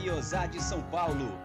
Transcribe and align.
Guiosá 0.00 0.46
de 0.46 0.62
São 0.62 0.80
Paulo. 0.84 1.38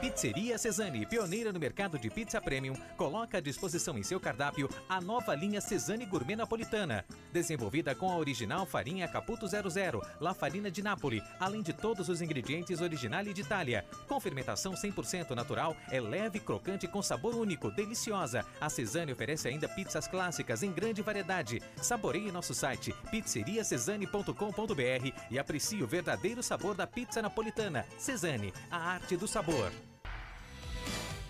Pizzeria 0.00 0.58
Cesani, 0.58 1.06
pioneira 1.06 1.52
no 1.52 1.60
mercado 1.60 1.98
de 1.98 2.10
pizza 2.10 2.40
premium, 2.40 2.74
coloca 2.96 3.38
à 3.38 3.40
disposição 3.40 3.96
em 3.98 4.02
seu 4.02 4.20
cardápio 4.20 4.68
a 4.88 5.00
nova 5.00 5.34
linha 5.34 5.60
Cesani 5.60 6.06
Gourmet 6.06 6.36
Napolitana. 6.36 7.04
Desenvolvida 7.32 7.94
com 7.94 8.10
a 8.10 8.16
original 8.16 8.66
farinha 8.66 9.08
Caputo 9.08 9.46
00, 9.46 10.02
La 10.20 10.34
Farina 10.34 10.70
de 10.70 10.82
Nápoles, 10.82 11.22
além 11.40 11.62
de 11.62 11.72
todos 11.72 12.08
os 12.08 12.20
ingredientes 12.20 12.80
originais 12.80 13.32
de 13.32 13.40
Itália. 13.40 13.84
Com 14.06 14.20
fermentação 14.20 14.74
100% 14.74 15.30
natural, 15.30 15.76
é 15.90 16.00
leve, 16.00 16.40
crocante 16.40 16.86
com 16.86 17.02
sabor 17.02 17.34
único, 17.34 17.70
deliciosa. 17.70 18.44
A 18.60 18.68
Cesani 18.68 19.12
oferece 19.12 19.48
ainda 19.48 19.68
pizzas 19.68 20.06
clássicas 20.06 20.62
em 20.62 20.72
grande 20.72 21.02
variedade. 21.02 21.62
Saboreie 21.76 22.30
nosso 22.30 22.54
site 22.54 22.94
pizzeriacesani.com.br 23.10 25.12
e 25.30 25.38
aprecie 25.38 25.82
o 25.82 25.86
verdadeiro 25.86 26.42
sabor 26.42 26.74
da 26.74 26.86
pizza 26.86 27.22
napolitana. 27.22 27.86
Cesani, 27.98 28.52
a 28.70 28.76
arte 28.76 29.16
do 29.16 29.26
sabor. 29.26 29.72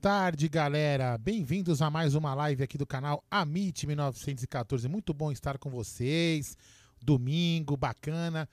Tarde, 0.00 0.48
galera. 0.48 1.18
Bem-vindos 1.18 1.82
a 1.82 1.90
mais 1.90 2.14
uma 2.14 2.32
live 2.32 2.62
aqui 2.62 2.78
do 2.78 2.86
canal 2.86 3.22
Amit 3.30 3.86
1914. 3.86 4.88
Muito 4.88 5.12
bom 5.12 5.30
estar 5.30 5.58
com 5.58 5.68
vocês. 5.68 6.56
Domingo, 7.02 7.76
bacana. 7.76 8.48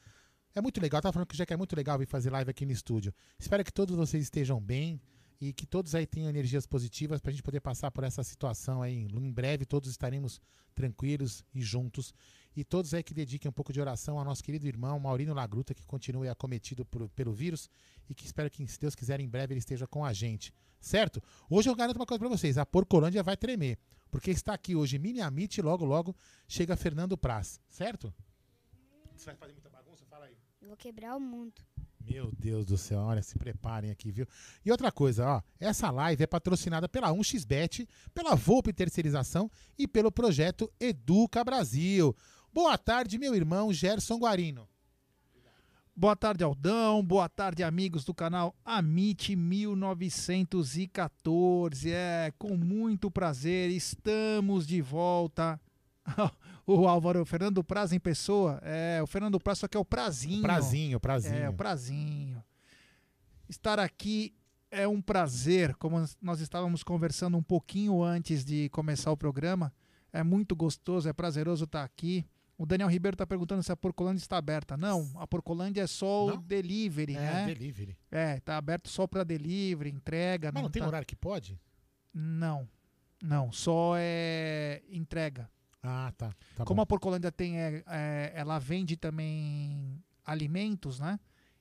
É 0.54 0.60
muito 0.60 0.82
legal. 0.82 0.98
Eu 0.98 1.04
tava 1.04 1.14
falando 1.14 1.28
que 1.30 1.38
já 1.38 1.46
que 1.46 1.54
é 1.54 1.58
muito 1.58 1.74
legal 1.74 1.98
vir 1.98 2.06
fazer 2.06 2.32
live 2.32 2.52
aqui 2.52 2.66
no 2.66 2.74
estúdio. 2.74 3.14
Espero 3.40 3.64
que 3.64 3.72
todos 3.72 3.96
vocês 3.96 4.24
estejam 4.24 4.60
bem 4.60 5.02
e 5.40 5.54
que 5.54 5.66
todos 5.66 5.96
aí 5.96 6.06
tenham 6.06 6.30
energias 6.30 6.68
positivas 6.68 7.22
para 7.22 7.30
a 7.30 7.34
gente 7.34 7.44
poder 7.44 7.62
passar 7.62 7.92
por 7.92 8.04
essa 8.04 8.26
situação 8.26 8.82
aí. 8.82 9.08
Em 9.10 9.32
breve 9.32 9.66
todos 9.66 9.90
estaremos 9.90 10.42
tranquilos 10.76 11.46
e 11.56 11.62
juntos. 11.62 12.14
E 12.58 12.64
todos 12.64 12.92
aí 12.96 13.04
que 13.04 13.14
dediquem 13.14 13.48
um 13.48 13.52
pouco 13.52 13.72
de 13.72 13.80
oração 13.80 14.18
ao 14.18 14.26
nosso 14.26 14.44
querido 14.44 14.66
irmão 14.66 15.00
Maurino 15.00 15.32
Lagruta, 15.32 15.76
que 15.76 15.86
continue 15.86 16.28
acometido 16.28 16.84
por, 16.84 17.08
pelo 17.10 17.32
vírus 17.32 17.70
e 18.10 18.16
que 18.16 18.26
espero 18.26 18.50
que, 18.50 18.68
se 18.68 18.80
Deus 18.80 18.96
quiser, 18.96 19.20
em 19.20 19.30
breve 19.30 19.54
ele 19.54 19.60
esteja 19.60 19.86
com 19.86 20.04
a 20.04 20.12
gente. 20.12 20.52
Certo? 20.82 21.22
Hoje 21.48 21.70
eu 21.70 21.76
garanto 21.76 21.98
uma 21.98 22.06
coisa 22.08 22.18
para 22.18 22.28
vocês: 22.28 22.58
a 22.58 22.66
Porcolândia 22.66 23.22
vai 23.22 23.38
tremer. 23.38 23.78
Porque 24.10 24.32
está 24.32 24.56
aqui 24.56 24.76
hoje 24.76 24.98
Mini 24.98 25.22
Amit 25.22 25.56
e 25.56 25.62
logo, 25.62 25.86
logo 25.86 26.16
chega 26.48 26.76
Fernando 26.76 27.16
Praz. 27.16 27.62
Certo? 27.70 28.12
Você 29.16 29.26
vai 29.26 29.36
fazer 29.36 29.54
muita 29.54 29.70
bagunça? 29.70 30.04
Fala 30.10 30.26
aí. 30.26 30.36
Eu 30.60 30.70
vou 30.70 30.78
quebrar 30.78 31.16
o 31.16 31.20
mundo. 31.20 31.62
Meu 32.10 32.32
Deus 32.32 32.66
do 32.66 32.78
céu, 32.78 33.00
olha, 33.00 33.22
se 33.22 33.38
preparem 33.38 33.92
aqui, 33.92 34.12
viu? 34.12 34.26
E 34.66 34.72
outra 34.72 34.92
coisa, 34.92 35.28
ó, 35.28 35.42
essa 35.60 35.92
live 35.92 36.24
é 36.24 36.28
patrocinada 36.28 36.88
pela 36.88 37.12
1xBet, 37.12 37.88
pela 38.14 38.34
Volpe 38.34 38.72
Terceirização 38.72 39.52
e 39.78 39.88
pelo 39.88 40.10
projeto 40.10 40.72
Educa 40.80 41.44
Brasil. 41.44 42.16
Boa 42.58 42.76
tarde, 42.76 43.20
meu 43.20 43.36
irmão 43.36 43.72
Gerson 43.72 44.18
Guarino. 44.18 44.68
Boa 45.96 46.16
tarde, 46.16 46.44
Aldão. 46.44 47.06
Boa 47.06 47.30
tarde, 47.30 47.62
amigos 47.62 48.04
do 48.04 48.16
canal 48.16 48.56
Amit 48.66 49.36
1914. 49.36 51.92
É, 51.92 52.34
com 52.36 52.58
muito 52.58 53.12
prazer, 53.12 53.70
estamos 53.70 54.66
de 54.66 54.82
volta. 54.82 55.62
o 56.66 56.88
Álvaro, 56.88 57.22
o 57.22 57.26
Fernando 57.28 57.64
Praz 57.64 57.94
em 57.94 58.00
pessoa. 58.00 58.60
É, 58.64 59.00
o 59.04 59.06
Fernando 59.06 59.40
Praz, 59.40 59.60
só 59.60 59.68
que 59.68 59.78
é 59.78 59.80
o 59.80 59.86
Prazinho. 59.86 60.42
Prazinho, 60.42 61.00
Prazinho. 61.00 61.36
É, 61.36 61.50
o 61.50 61.54
Prazinho. 61.54 62.44
Estar 63.48 63.78
aqui 63.78 64.34
é 64.72 64.88
um 64.88 65.00
prazer, 65.00 65.76
como 65.76 66.04
nós 66.20 66.40
estávamos 66.40 66.82
conversando 66.82 67.38
um 67.38 67.44
pouquinho 67.44 68.04
antes 68.04 68.44
de 68.44 68.68
começar 68.70 69.12
o 69.12 69.18
programa. 69.18 69.72
É 70.12 70.24
muito 70.24 70.56
gostoso, 70.56 71.08
é 71.08 71.14
prazeroso 71.14 71.66
estar 71.66 71.84
aqui. 71.84 72.26
O 72.58 72.66
Daniel 72.66 72.90
Ribeiro 72.90 73.14
está 73.16 73.26
perguntando 73.28 73.62
se 73.62 73.72
a 73.72 73.76
Porcolândia 73.78 74.20
está 74.22 74.38
aberta. 74.38 74.76
Não, 74.76 75.12
a 75.16 75.28
Porcolândia 75.28 75.82
é 75.84 75.88
só 75.88 76.26
o 76.26 76.30
Não? 76.32 76.42
delivery, 76.42 77.16
É, 77.16 77.20
né? 77.20 77.46
delivery. 77.46 77.96
É, 78.10 78.40
tá 78.40 78.58
aberto 78.58 78.90
só 78.90 79.06
para 79.06 79.24
delivery, 79.24 79.92
entrega. 79.92 80.52
Mas 80.52 80.64
não 80.64 80.70
tem 80.70 80.82
tá- 80.82 80.88
horário 80.88 81.06
que 81.06 81.16
pode? 81.16 81.60
Não, 82.14 82.68
não, 83.22 83.52
só 83.52 83.94
é 83.98 84.82
entrega. 84.90 85.48
Ah, 85.84 86.12
tá. 86.18 86.34
tá 86.56 86.66
Como 86.66 86.78
bom. 86.78 86.82
a 86.82 86.86
Porcolândia 86.88 87.32
tem, 87.32 87.60
é, 87.60 87.84
é, 87.88 88.32
ela 88.36 88.58
vende 88.58 88.98
também 88.98 90.04
alimentos, 90.26 91.00
né? 91.00 91.20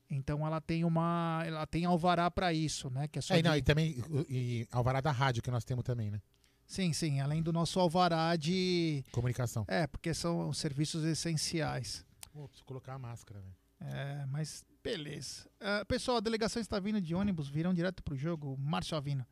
Então 0.09 0.47
ela 0.47 0.61
tem 0.61 0.85
uma, 0.85 1.43
ela 1.45 1.67
tem 1.67 1.85
alvará 1.85 2.31
para 2.31 2.53
isso, 2.53 2.89
né? 2.89 3.07
Que 3.09 3.19
é 3.19 3.23
só 3.23 3.35
É, 3.35 3.43
não, 3.43 3.53
de- 3.53 3.59
e 3.59 3.63
também 3.63 4.03
e, 4.29 4.61
e 4.63 4.69
Alvará 4.73 5.01
da 5.01 5.11
Rádio 5.13 5.43
que 5.43 5.51
nós 5.51 5.65
temos 5.65 5.85
também, 5.85 6.11
né? 6.11 6.21
Sim, 6.67 6.93
sim, 6.93 7.21
além 7.21 7.43
do 7.43 7.53
nosso 7.53 7.79
alvará 7.79 8.35
de, 8.37 9.05
Comunicação. 9.13 9.65
é, 9.69 9.87
porque 9.87 10.13
são 10.13 10.53
serviços 10.53 11.05
essenciais. 11.05 12.05
Pô, 12.33 12.49
preciso 12.49 12.65
colocar 12.67 12.95
a 12.95 12.99
máscara, 12.99 13.41
velho. 13.41 13.55
É, 13.81 14.27
mas 14.27 14.65
beleza. 14.83 15.49
Ah, 15.61 15.85
pessoal, 15.87 16.17
a 16.17 16.21
delegação 16.21 16.61
está 16.61 16.79
vindo 16.81 17.01
de 17.01 17.15
ônibus, 17.15 17.49
virão 17.49 17.73
direto 17.75 18.03
pro 18.03 18.17
jogo, 18.17 18.57
Márcio 18.59 18.97
Avino. 18.97 19.25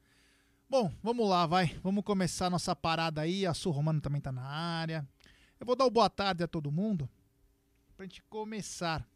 Bom, 0.68 0.92
vamos 1.02 1.28
lá, 1.28 1.46
vai. 1.46 1.66
Vamos 1.82 2.04
começar 2.04 2.48
nossa 2.50 2.74
parada 2.74 3.20
aí. 3.20 3.46
A 3.46 3.52
Sul 3.54 3.72
Romano 3.72 4.00
também 4.00 4.20
tá 4.20 4.32
na 4.32 4.42
área. 4.42 5.06
Eu 5.60 5.66
vou 5.66 5.76
dar 5.76 5.84
o 5.84 5.90
boa 5.90 6.08
tarde 6.10 6.42
a 6.42 6.48
todo 6.48 6.70
mundo 6.72 7.08
pra 7.96 8.06
gente 8.06 8.22
começar. 8.24 9.06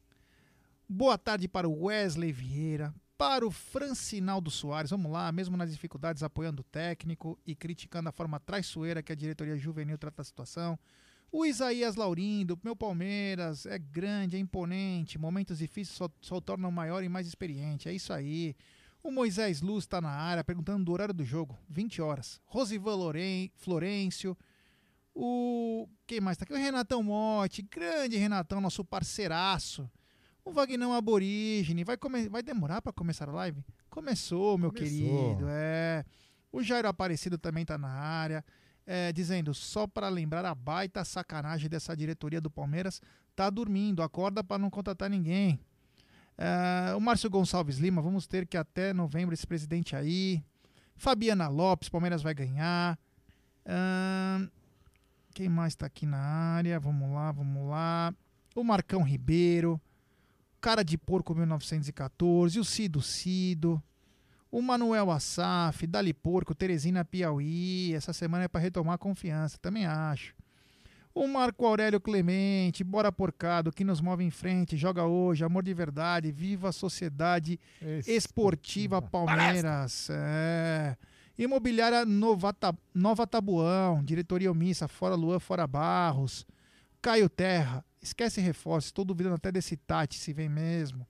Boa 0.89 1.19
tarde 1.19 1.49
para 1.49 1.69
o 1.69 1.85
Wesley 1.87 2.33
Vieira, 2.33 2.95
para 3.19 3.45
o 3.45 3.51
Francinaldo 3.51 4.49
Soares. 4.49 4.93
Vamos 4.93 5.11
lá, 5.11 5.31
mesmo 5.33 5.57
nas 5.57 5.73
dificuldades, 5.73 6.23
apoiando 6.23 6.61
o 6.61 6.65
técnico 6.65 7.37
e 7.45 7.57
criticando 7.57 8.09
a 8.09 8.13
forma 8.13 8.39
traiçoeira 8.39 9.03
que 9.03 9.11
a 9.11 9.17
diretoria 9.17 9.57
juvenil 9.57 9.99
trata 9.99 10.23
a 10.23 10.25
situação. 10.25 10.79
O 11.31 11.45
Isaías 11.45 11.97
Laurindo, 11.97 12.59
meu 12.63 12.77
Palmeiras, 12.77 13.67
é 13.67 13.77
grande, 13.77 14.37
é 14.37 14.39
imponente. 14.39 15.19
Momentos 15.19 15.59
difíceis 15.59 15.97
só, 15.97 16.09
só 16.21 16.41
tornam 16.41 16.71
maior 16.71 17.03
e 17.03 17.09
mais 17.09 17.27
experiente. 17.27 17.89
É 17.89 17.93
isso 17.93 18.13
aí. 18.13 18.55
O 19.03 19.11
Moisés 19.11 19.61
Luz 19.61 19.85
está 19.85 20.01
na 20.01 20.11
área 20.11 20.45
perguntando 20.45 20.85
do 20.85 20.93
horário 20.93 21.13
do 21.13 21.25
jogo. 21.25 21.59
20 21.69 22.01
horas. 22.01 22.41
Rosivan 22.47 22.95
Loren, 22.95 23.51
Florencio. 23.57 24.39
O. 25.13 25.89
Quem 26.07 26.21
mais 26.21 26.39
tá 26.39 26.45
aqui? 26.45 26.53
O 26.53 26.57
Renatão 26.57 27.03
Motti. 27.03 27.63
Grande 27.63 28.17
Renatão, 28.17 28.61
nosso 28.61 28.85
parceiraço. 28.85 29.91
O 30.49 30.53
Vagnão 30.53 30.95
Aborígene. 30.95 31.85
Vai, 31.85 31.99
come... 31.99 32.27
Vai 32.27 32.43
demorar 32.43 32.81
para 32.81 32.91
começar 32.91 33.29
a 33.29 33.33
live? 33.33 33.63
Começou, 33.91 34.57
meu 34.57 34.73
Começou. 34.73 34.99
querido. 34.99 35.47
É. 35.51 36.05
O 36.51 36.63
Jairo 36.63 36.89
Aparecido 36.89 37.37
também 37.37 37.67
tá 37.67 37.77
na 37.77 37.91
área. 37.91 38.43
É, 38.87 39.13
dizendo, 39.13 39.53
só 39.53 39.87
para 39.87 40.09
lembrar 40.09 40.47
a 40.47 40.55
baita 40.55 41.05
sacanagem 41.05 41.69
dessa 41.69 41.95
diretoria 41.95 42.41
do 42.41 42.51
Palmeiras, 42.51 43.03
tá 43.37 43.51
dormindo, 43.51 44.03
acorda 44.03 44.43
para 44.43 44.57
não 44.57 44.71
contratar 44.71 45.11
ninguém. 45.11 45.61
É, 46.39 46.95
o 46.95 47.01
Márcio 47.01 47.29
Gonçalves 47.29 47.77
Lima, 47.77 48.01
vamos 48.01 48.27
ter 48.27 48.47
que 48.47 48.57
até 48.57 48.95
novembro 48.95 49.35
esse 49.35 49.47
presidente 49.47 49.95
aí. 49.95 50.43
Fabiana 50.97 51.49
Lopes, 51.49 51.91
Palmeiras 51.91 52.23
vai 52.23 52.33
ganhar. 52.33 52.99
Ahn, 53.67 54.49
quem 55.35 55.51
mais 55.51 55.77
tá 55.77 55.85
aqui 55.85 56.07
na 56.07 56.17
área? 56.17 56.81
Vamos 56.81 57.13
lá, 57.13 57.31
vamos 57.33 57.69
lá. 57.69 58.15
O 58.57 58.65
Marcão 58.65 59.03
Ribeiro. 59.03 59.79
Cara 60.61 60.83
de 60.83 60.99
Porco 60.99 61.35
1914. 61.35 62.59
O 62.59 62.65
Cido 62.65 63.01
Cido. 63.01 63.83
O 64.51 64.63
Manuel 64.63 65.11
Assaf, 65.11 65.87
Dali 65.87 66.15
Porco, 66.15 66.55
Teresina 66.55 67.05
Piauí. 67.05 67.93
Essa 67.95 68.13
semana 68.13 68.45
é 68.45 68.49
para 68.49 68.61
retomar 68.61 68.95
a 68.95 68.99
confiança, 68.99 69.59
também 69.61 69.85
acho. 69.85 70.35
O 71.15 71.27
Marco 71.27 71.67
Aurélio 71.67 72.01
Clemente, 72.01 72.85
bora 72.85 73.11
porcado, 73.11 73.73
que 73.73 73.83
nos 73.83 74.01
move 74.01 74.23
em 74.23 74.31
frente, 74.31 74.77
joga 74.77 75.05
hoje, 75.05 75.45
amor 75.45 75.65
de 75.65 75.75
verdade, 75.75 76.31
viva 76.31 76.69
a 76.69 76.73
sociedade 76.73 77.59
esportiva 78.07 79.03
Palmeiras. 79.03 80.09
É. 80.11 80.97
Imobiliária 81.37 82.05
Nova, 82.05 82.55
Nova 82.95 83.27
Tabuão, 83.27 84.03
diretoria 84.03 84.51
omissa, 84.51 84.89
fora 84.89 85.15
Luan, 85.15 85.39
fora 85.39 85.67
Barros. 85.67 86.47
Caio 87.03 87.29
Terra, 87.29 87.85
esquece 88.09 88.41
reforços, 88.41 88.89
estou 88.89 89.05
duvidando 89.05 89.37
até 89.37 89.51
desse 89.51 89.77
Tati, 89.77 90.17
se 90.17 90.33
vem 90.33 90.49
mesmo. 90.49 91.07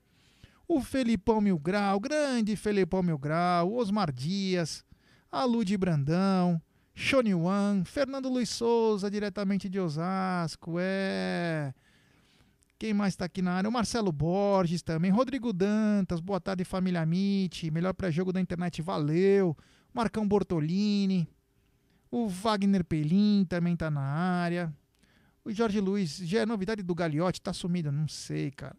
O 0.67 0.81
Felipão 0.81 1.41
Mil 1.41 1.59
Grau, 1.59 1.99
grande 1.99 2.55
Felipão 2.55 3.03
Mil 3.03 3.19
Grau, 3.19 3.73
Osmar 3.73 4.13
Dias, 4.13 4.85
a 5.33 5.45
Lud 5.45 5.77
Brandão, 5.77 6.61
Shoni 6.95 7.35
Wan, 7.35 7.85
Fernando 7.85 8.29
Luiz 8.29 8.51
Souza, 8.51 9.11
diretamente 9.11 9.69
de 9.69 9.81
Osasco, 9.81 10.77
é. 10.79 11.73
Quem 12.79 12.95
mais 12.95 13.17
tá 13.17 13.25
aqui 13.25 13.43
na 13.43 13.55
área? 13.55 13.69
O 13.69 13.73
Marcelo 13.73 14.13
Borges 14.13 14.83
também, 14.83 15.11
Rodrigo 15.11 15.53
Dantas, 15.53 16.21
boa 16.21 16.41
tarde 16.41 16.65
família 16.65 17.01
Amit, 17.01 17.71
melhor 17.71 17.95
pré-jogo 17.95 18.33
da 18.33 18.41
internet, 18.41 18.83
valeu. 18.83 19.57
Marcão 19.93 20.29
Bortolini, 20.29 21.29
o 22.11 22.29
Wagner 22.29 22.85
Pelim 22.85 23.45
também 23.49 23.75
tá 23.75 23.91
na 23.91 24.01
área. 24.01 24.73
O 25.49 25.53
Jorge 25.55 25.81
Luiz, 25.81 26.19
já 26.19 26.41
é 26.41 26.47
novidade 26.47 26.83
do 26.83 26.95
Gagliotti, 26.95 27.41
tá 27.41 27.53
sumido, 27.55 27.91
não 27.91 28.07
sei, 28.07 28.51
cara. 28.51 28.77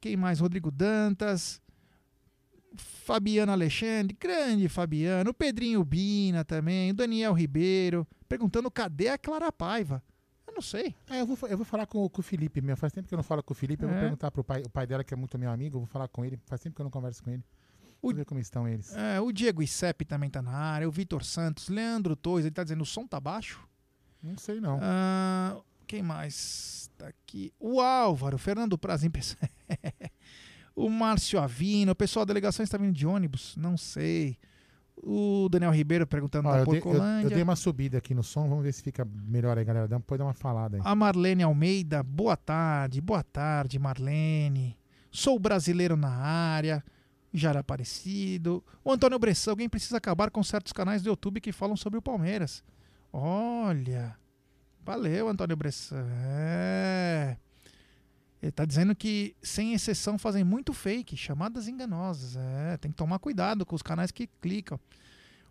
Quem 0.00 0.16
mais? 0.16 0.38
Rodrigo 0.40 0.70
Dantas. 0.70 1.60
Fabiano 2.76 3.50
Alexandre, 3.50 4.16
grande 4.18 4.68
Fabiano. 4.68 5.30
O 5.30 5.34
Pedrinho 5.34 5.82
Bina 5.84 6.44
também. 6.44 6.92
O 6.92 6.94
Daniel 6.94 7.32
Ribeiro. 7.32 8.06
Perguntando 8.28 8.70
cadê 8.70 9.08
a 9.08 9.18
Clara 9.18 9.50
Paiva. 9.50 10.02
Eu 10.46 10.54
não 10.54 10.62
sei. 10.62 10.94
É, 11.08 11.20
eu, 11.20 11.26
vou, 11.26 11.48
eu 11.48 11.56
vou 11.56 11.66
falar 11.66 11.86
com, 11.86 12.08
com 12.08 12.20
o 12.20 12.22
Felipe 12.22 12.60
mesmo. 12.60 12.76
Faz 12.76 12.92
tempo 12.92 13.08
que 13.08 13.14
eu 13.14 13.16
não 13.16 13.24
falo 13.24 13.42
com 13.42 13.52
o 13.52 13.56
Felipe. 13.56 13.82
Eu 13.82 13.88
vou 13.88 13.98
É. 13.98 14.00
perguntar 14.02 14.30
pro 14.30 14.44
pai, 14.44 14.62
o 14.64 14.70
pai 14.70 14.86
dela, 14.86 15.02
que 15.02 15.12
é 15.12 15.16
muito 15.16 15.36
meu 15.38 15.50
amigo. 15.50 15.76
Eu 15.76 15.80
vou 15.80 15.88
falar 15.88 16.06
com 16.08 16.24
ele. 16.24 16.38
Faz 16.46 16.60
tempo 16.60 16.76
que 16.76 16.80
eu 16.80 16.84
não 16.84 16.90
converso 16.90 17.22
com 17.24 17.30
ele. 17.30 17.42
O- 18.00 18.14
ver 18.14 18.24
como 18.24 18.40
estão 18.40 18.66
eles. 18.68 18.94
É, 18.94 19.20
o 19.20 19.32
Diego 19.32 19.62
Isep 19.62 20.04
também 20.04 20.30
tá 20.30 20.40
na 20.40 20.52
área. 20.52 20.88
O 20.88 20.92
Vitor 20.92 21.24
Santos. 21.24 21.68
Leandro 21.68 22.14
Tois, 22.14 22.44
ele 22.44 22.54
tá 22.54 22.62
dizendo 22.62 22.82
o 22.82 22.86
som 22.86 23.04
tá 23.06 23.18
baixo. 23.20 23.60
Não 24.22 24.36
sei, 24.38 24.60
não. 24.60 24.78
Ah, 24.82 25.60
quem 25.90 26.02
mais 26.02 26.88
tá 26.96 27.08
aqui? 27.08 27.52
O 27.58 27.80
Álvaro, 27.80 28.38
Fernando 28.38 28.78
Praz, 28.78 29.02
impress- 29.02 29.36
o 30.76 30.88
Márcio 30.88 31.40
Avino, 31.40 31.90
o 31.92 31.96
pessoal 31.96 32.24
da 32.24 32.30
delegação 32.32 32.62
está 32.62 32.78
vindo 32.78 32.92
de 32.94 33.06
ônibus? 33.06 33.56
Não 33.56 33.76
sei. 33.76 34.38
O 35.02 35.48
Daniel 35.50 35.72
Ribeiro 35.72 36.06
perguntando 36.06 36.48
Ó, 36.48 36.52
da 36.52 36.58
eu, 36.60 36.66
dei, 36.66 36.78
eu- 36.78 36.82
Porcolândia. 36.82 37.26
eu 37.26 37.30
dei 37.30 37.42
uma 37.42 37.56
subida 37.56 37.98
aqui 37.98 38.14
no 38.14 38.22
som. 38.22 38.48
Vamos 38.48 38.62
ver 38.62 38.72
se 38.72 38.82
fica 38.82 39.04
melhor 39.04 39.58
aí, 39.58 39.64
galera. 39.64 39.88
Depois 39.88 40.18
dá 40.18 40.24
uma 40.24 40.32
falada 40.34 40.76
aí. 40.76 40.82
A 40.84 40.94
Marlene 40.94 41.42
Almeida, 41.42 42.02
boa 42.04 42.36
tarde, 42.36 43.00
boa 43.00 43.22
tarde, 43.24 43.78
Marlene. 43.78 44.78
Sou 45.10 45.38
brasileiro 45.40 45.96
na 45.96 46.10
área, 46.10 46.84
já 47.34 47.48
era 47.50 47.60
aparecido. 47.60 48.62
O 48.84 48.92
Antônio 48.92 49.18
Bressan, 49.18 49.50
alguém 49.52 49.68
precisa 49.68 49.96
acabar 49.96 50.30
com 50.30 50.42
certos 50.44 50.72
canais 50.72 51.02
do 51.02 51.08
YouTube 51.08 51.40
que 51.40 51.50
falam 51.50 51.76
sobre 51.76 51.98
o 51.98 52.02
Palmeiras. 52.02 52.62
Olha, 53.12 54.14
valeu, 54.84 55.28
Antônio 55.28 55.56
Bressan. 55.56 56.06
É. 56.26 57.36
Ele 58.42 58.52
tá 58.52 58.64
dizendo 58.64 58.94
que, 58.94 59.36
sem 59.42 59.74
exceção, 59.74 60.16
fazem 60.18 60.42
muito 60.42 60.72
fake, 60.72 61.16
chamadas 61.16 61.68
enganosas. 61.68 62.36
É, 62.36 62.76
tem 62.78 62.90
que 62.90 62.96
tomar 62.96 63.18
cuidado 63.18 63.66
com 63.66 63.76
os 63.76 63.82
canais 63.82 64.10
que 64.10 64.26
clicam. 64.40 64.80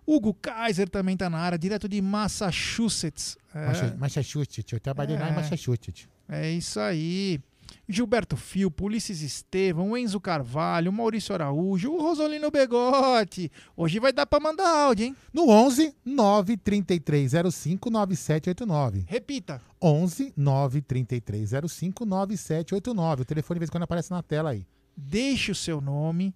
Hugo 0.08 0.34
Kaiser 0.34 0.90
também 0.90 1.16
tá 1.16 1.30
na 1.30 1.38
área, 1.38 1.58
direto 1.58 1.88
de 1.88 2.02
Massachusetts. 2.02 3.38
É. 3.54 3.96
Massachusetts. 3.96 4.74
Eu 4.74 4.80
trabalhei 4.80 5.16
lá 5.18 5.30
em 5.30 5.34
É. 5.34 5.36
Massachusetts. 5.36 6.08
É 6.28 6.50
isso 6.50 6.80
aí. 6.80 7.40
Gilberto 7.88 8.38
Filpo, 8.38 8.86
Ulisses 8.86 9.22
Estevam, 9.22 9.98
Enzo 9.98 10.20
Carvalho, 10.20 10.94
Maurício 10.94 11.34
Araújo, 11.34 11.92
o 11.92 12.02
Rosolino 12.02 12.52
Begote. 12.52 13.52
Hoje 13.76 14.00
vai 14.00 14.14
dar 14.14 14.26
pra 14.26 14.40
mandar 14.40 14.68
áudio, 14.68 15.08
hein? 15.08 15.16
No 15.34 15.50
11 15.50 15.96
93305 16.06 17.90
9789. 17.90 19.06
Repita. 19.08 19.62
11 19.82 20.34
93305 20.36 22.06
9789. 22.06 23.22
O 23.22 23.26
telefone 23.26 23.56
de 23.56 23.60
vez 23.60 23.70
em 23.70 23.72
quando 23.72 23.84
aparece 23.84 24.12
na 24.12 24.22
tela 24.22 24.52
aí. 24.52 24.66
Deixe 24.96 25.52
o 25.52 25.56
seu 25.56 25.80
nome, 25.80 26.36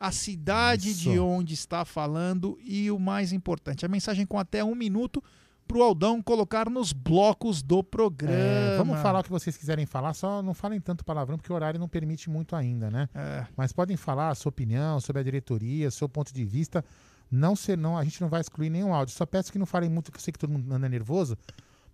a 0.00 0.10
cidade 0.10 0.90
Isso. 0.90 1.00
de 1.00 1.18
onde 1.18 1.54
está 1.54 1.84
falando 1.84 2.58
e 2.62 2.90
o 2.90 2.98
mais 2.98 3.32
importante, 3.32 3.84
a 3.84 3.88
mensagem 3.88 4.24
com 4.24 4.38
até 4.38 4.64
um 4.64 4.74
minuto 4.74 5.22
pro 5.68 5.82
Aldão 5.82 6.20
colocar 6.22 6.68
nos 6.70 6.92
blocos 6.92 7.62
do 7.62 7.84
programa. 7.84 8.34
É, 8.34 8.76
vamos 8.78 8.98
falar 9.00 9.20
o 9.20 9.22
que 9.22 9.30
vocês 9.30 9.56
quiserem 9.56 9.84
falar, 9.86 10.14
só 10.14 10.42
não 10.42 10.54
falem 10.54 10.80
tanto 10.80 11.04
palavrão, 11.04 11.36
porque 11.36 11.52
o 11.52 11.54
horário 11.54 11.78
não 11.78 11.88
permite 11.88 12.28
muito 12.30 12.56
ainda, 12.56 12.90
né? 12.90 13.08
É, 13.14 13.46
Mas 13.56 13.72
podem 13.72 13.96
falar 13.96 14.30
a 14.30 14.34
sua 14.34 14.48
opinião 14.50 14.98
sobre 15.00 15.20
a 15.20 15.22
diretoria, 15.22 15.90
seu 15.90 16.08
ponto 16.08 16.32
de 16.34 16.44
vista. 16.44 16.84
Não 17.30 17.54
ser, 17.54 17.76
não, 17.76 17.96
a 17.98 18.02
gente 18.02 18.20
não 18.22 18.28
vai 18.28 18.40
excluir 18.40 18.70
nenhum 18.70 18.94
áudio. 18.94 19.14
Só 19.14 19.26
peço 19.26 19.52
que 19.52 19.58
não 19.58 19.66
falem 19.66 19.90
muito, 19.90 20.10
que 20.10 20.16
eu 20.16 20.22
sei 20.22 20.32
que 20.32 20.38
todo 20.38 20.50
mundo 20.50 20.72
anda 20.72 20.88
nervoso, 20.88 21.36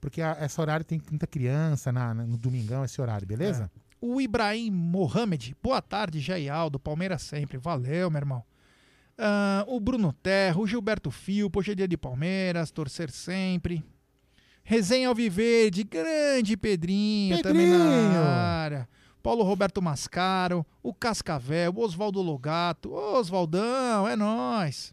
porque 0.01 0.23
a, 0.23 0.39
esse 0.43 0.61
horário 0.61 0.85
tem 0.87 1.03
muita 1.11 1.27
criança 1.27 1.91
na- 1.91 2.15
na- 2.15 2.25
no 2.25 2.37
domingão, 2.39 2.85
esse 2.85 3.01
horário, 3.03 3.27
beleza? 3.27 3.69
O 4.01 4.21
Ibrahim 4.21 4.71
Mohamed, 4.71 5.57
boa 5.63 5.83
tarde, 5.83 6.21
Jair 6.21 6.53
Aldo, 6.53 6.79
Palmeiras 6.79 7.23
sempre, 7.23 7.59
valeu, 7.59 8.11
meu 8.11 8.19
irmão. 8.21 8.45
Ah, 9.17 9.65
o 9.69 9.79
Bruno 9.79 10.13
Terra, 10.13 10.59
o 10.59 10.67
Gilberto 10.67 11.11
Filpo, 11.11 11.61
hoje 11.61 11.73
é 11.73 11.75
dia 11.75 11.89
de 11.89 11.97
Palmeiras, 11.97 12.71
torcer 12.71 13.11
sempre. 13.11 13.85
Resenha 14.63 15.09
Alviverde, 15.09 15.85
grande 15.85 16.57
Pedrinho, 16.57 17.41
também 17.43 17.71
Pedrinho! 17.71 18.13
na 18.13 18.25
área. 18.25 18.89
Paulo 19.23 19.43
Roberto 19.43 19.81
Mascaro, 19.81 20.67
o 20.83 20.93
Cascavel, 20.93 21.73
o 21.75 21.81
Oswaldo 21.81 22.21
Logato, 22.21 22.93
Oswaldão, 22.93 24.09
é 24.09 24.17
nóis. 24.17 24.93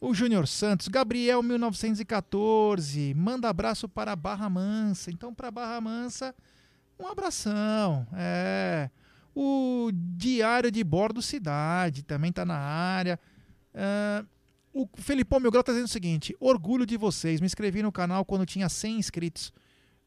O 0.00 0.14
Júnior 0.14 0.46
Santos, 0.46 0.88
Gabriel 0.88 1.42
1914, 1.42 3.12
manda 3.14 3.48
abraço 3.48 3.88
para 3.88 4.16
Barra 4.16 4.48
Mansa. 4.48 5.10
Então, 5.10 5.34
para 5.34 5.50
Barra 5.50 5.80
Mansa, 5.80 6.34
um 6.98 7.06
abração. 7.06 8.06
É. 8.14 8.88
O 9.34 9.90
Diário 9.92 10.70
de 10.70 10.82
Bordo 10.82 11.20
Cidade 11.20 12.02
também 12.02 12.32
tá 12.32 12.44
na 12.44 12.56
área. 12.58 13.18
Ah, 13.74 14.24
o 14.72 14.88
Felipão 14.94 15.40
Milgrau 15.40 15.62
tá 15.62 15.72
dizendo 15.72 15.86
o 15.86 15.90
seguinte: 15.90 16.36
orgulho 16.38 16.86
de 16.86 16.96
vocês. 16.96 17.40
Me 17.40 17.46
inscrevi 17.46 17.82
no 17.82 17.92
canal 17.92 18.24
quando 18.24 18.46
tinha 18.46 18.68
100 18.68 18.98
inscritos. 18.98 19.52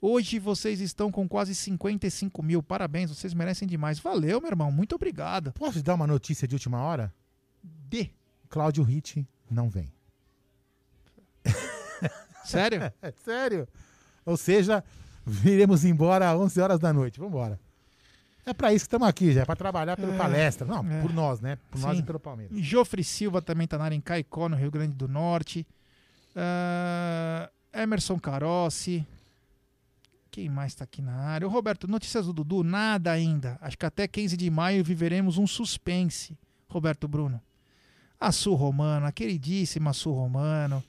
Hoje 0.02 0.38
vocês 0.38 0.82
estão 0.82 1.10
com 1.12 1.28
quase 1.28 1.56
55 1.56 2.44
mil. 2.44 2.62
Parabéns, 2.62 3.10
vocês 3.10 3.34
merecem 3.34 3.68
demais. 3.68 4.00
Valeu, 4.00 4.42
meu 4.42 4.50
irmão. 4.50 4.72
Muito 4.72 4.96
obrigado. 4.96 5.54
Posso 5.54 5.80
te 5.80 5.84
dar 5.84 5.94
uma 5.94 6.08
notícia 6.08 6.48
de 6.48 6.56
última 6.56 6.82
hora? 6.82 7.14
D. 7.64 8.10
Cláudio 8.50 8.84
Ritt 8.84 9.26
não 9.50 9.70
vem. 9.70 9.92
Sério? 12.44 12.82
Sério? 13.24 13.68
Ou 14.26 14.36
seja, 14.36 14.84
viremos 15.26 15.86
embora 15.86 16.30
às 16.30 16.38
11 16.38 16.62
horas 16.62 16.80
da 16.80 16.92
noite. 16.92 17.20
Vamos 17.20 17.34
embora. 17.34 17.60
É 18.46 18.54
pra 18.54 18.74
isso 18.74 18.84
que 18.84 18.88
estamos 18.88 19.08
aqui, 19.08 19.32
já, 19.32 19.42
é 19.42 19.46
pra 19.46 19.56
trabalhar 19.56 19.96
pelo 19.96 20.14
É, 20.14 20.18
palestra. 20.18 20.68
Não, 20.68 20.86
é. 20.90 21.02
por 21.02 21.14
nós, 21.14 21.40
né? 21.40 21.58
Por 21.72 21.80
nós 21.80 21.96
Sim. 21.96 22.04
e 22.04 22.06
pelo 22.06 22.20
Palmeiras. 22.20 22.58
Jofre 22.60 23.04
Silva 23.04 23.42
também 23.42 23.66
tá 23.68 23.78
na 23.78 23.86
área 23.86 23.96
em 23.96 24.02
Caicó, 24.02 24.50
no 24.50 24.58
Rio 24.58 24.70
Grande 24.70 24.94
do 24.94 25.08
Norte. 25.08 25.66
Ah, 26.36 27.50
Emerson 27.74 28.20
Carossi. 28.20 29.06
Quem 30.30 30.50
mais 30.50 30.74
tá 30.74 30.84
aqui 30.84 31.02
na 31.02 31.14
área? 31.16 31.48
O 31.48 31.52
Roberto, 31.52 31.88
notícias 31.88 32.26
do 32.26 32.34
Dudu? 32.34 32.64
Nada 32.64 33.12
ainda. 33.12 33.58
Acho 33.62 33.78
que 33.78 33.86
até 33.86 34.08
15 34.08 34.36
de 34.36 34.50
maio 34.50 34.84
viveremos 34.84 35.38
um 35.38 35.46
suspense. 35.46 36.36
Roberto 36.68 37.08
Bruno. 37.08 37.40
A 38.20 38.32
Sul 38.32 38.56
Romano, 38.56 39.06
a 39.06 39.12
queridíssima 39.12 39.94
Sul 39.94 40.16
Romano. 40.16 40.84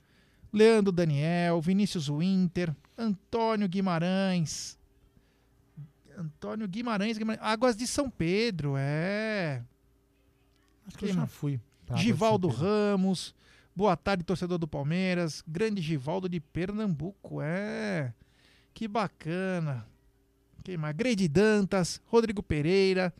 Leandro 0.52 0.90
Daniel, 0.92 1.60
Vinícius 1.60 2.08
Winter, 2.08 2.74
Antônio 2.96 3.68
Guimarães. 3.68 4.78
Antônio 6.18 6.66
Guimarães, 6.68 7.18
Guimarães. 7.18 7.44
Águas 7.44 7.76
de 7.76 7.86
São 7.86 8.08
Pedro, 8.10 8.74
é. 8.76 9.62
Acho 10.86 10.98
que 10.98 11.06
eu 11.06 11.14
já 11.14 11.26
fui. 11.26 11.60
Givaldo. 11.96 12.48
Ramos. 12.48 13.34
Boa 13.76 13.96
tarde, 13.96 14.22
torcedor 14.22 14.58
do 14.58 14.68
Palmeiras. 14.68 15.42
Grande 15.46 15.82
Givaldo 15.82 16.28
de 16.28 16.40
Pernambuco. 16.40 17.40
É. 17.42 18.12
Que 18.72 18.86
bacana. 18.86 19.86
Quem 20.62 20.76
mais? 20.76 20.96
Grede 20.96 21.28
Dantas, 21.28 22.00
Rodrigo 22.06 22.42
Pereira, 22.42 23.12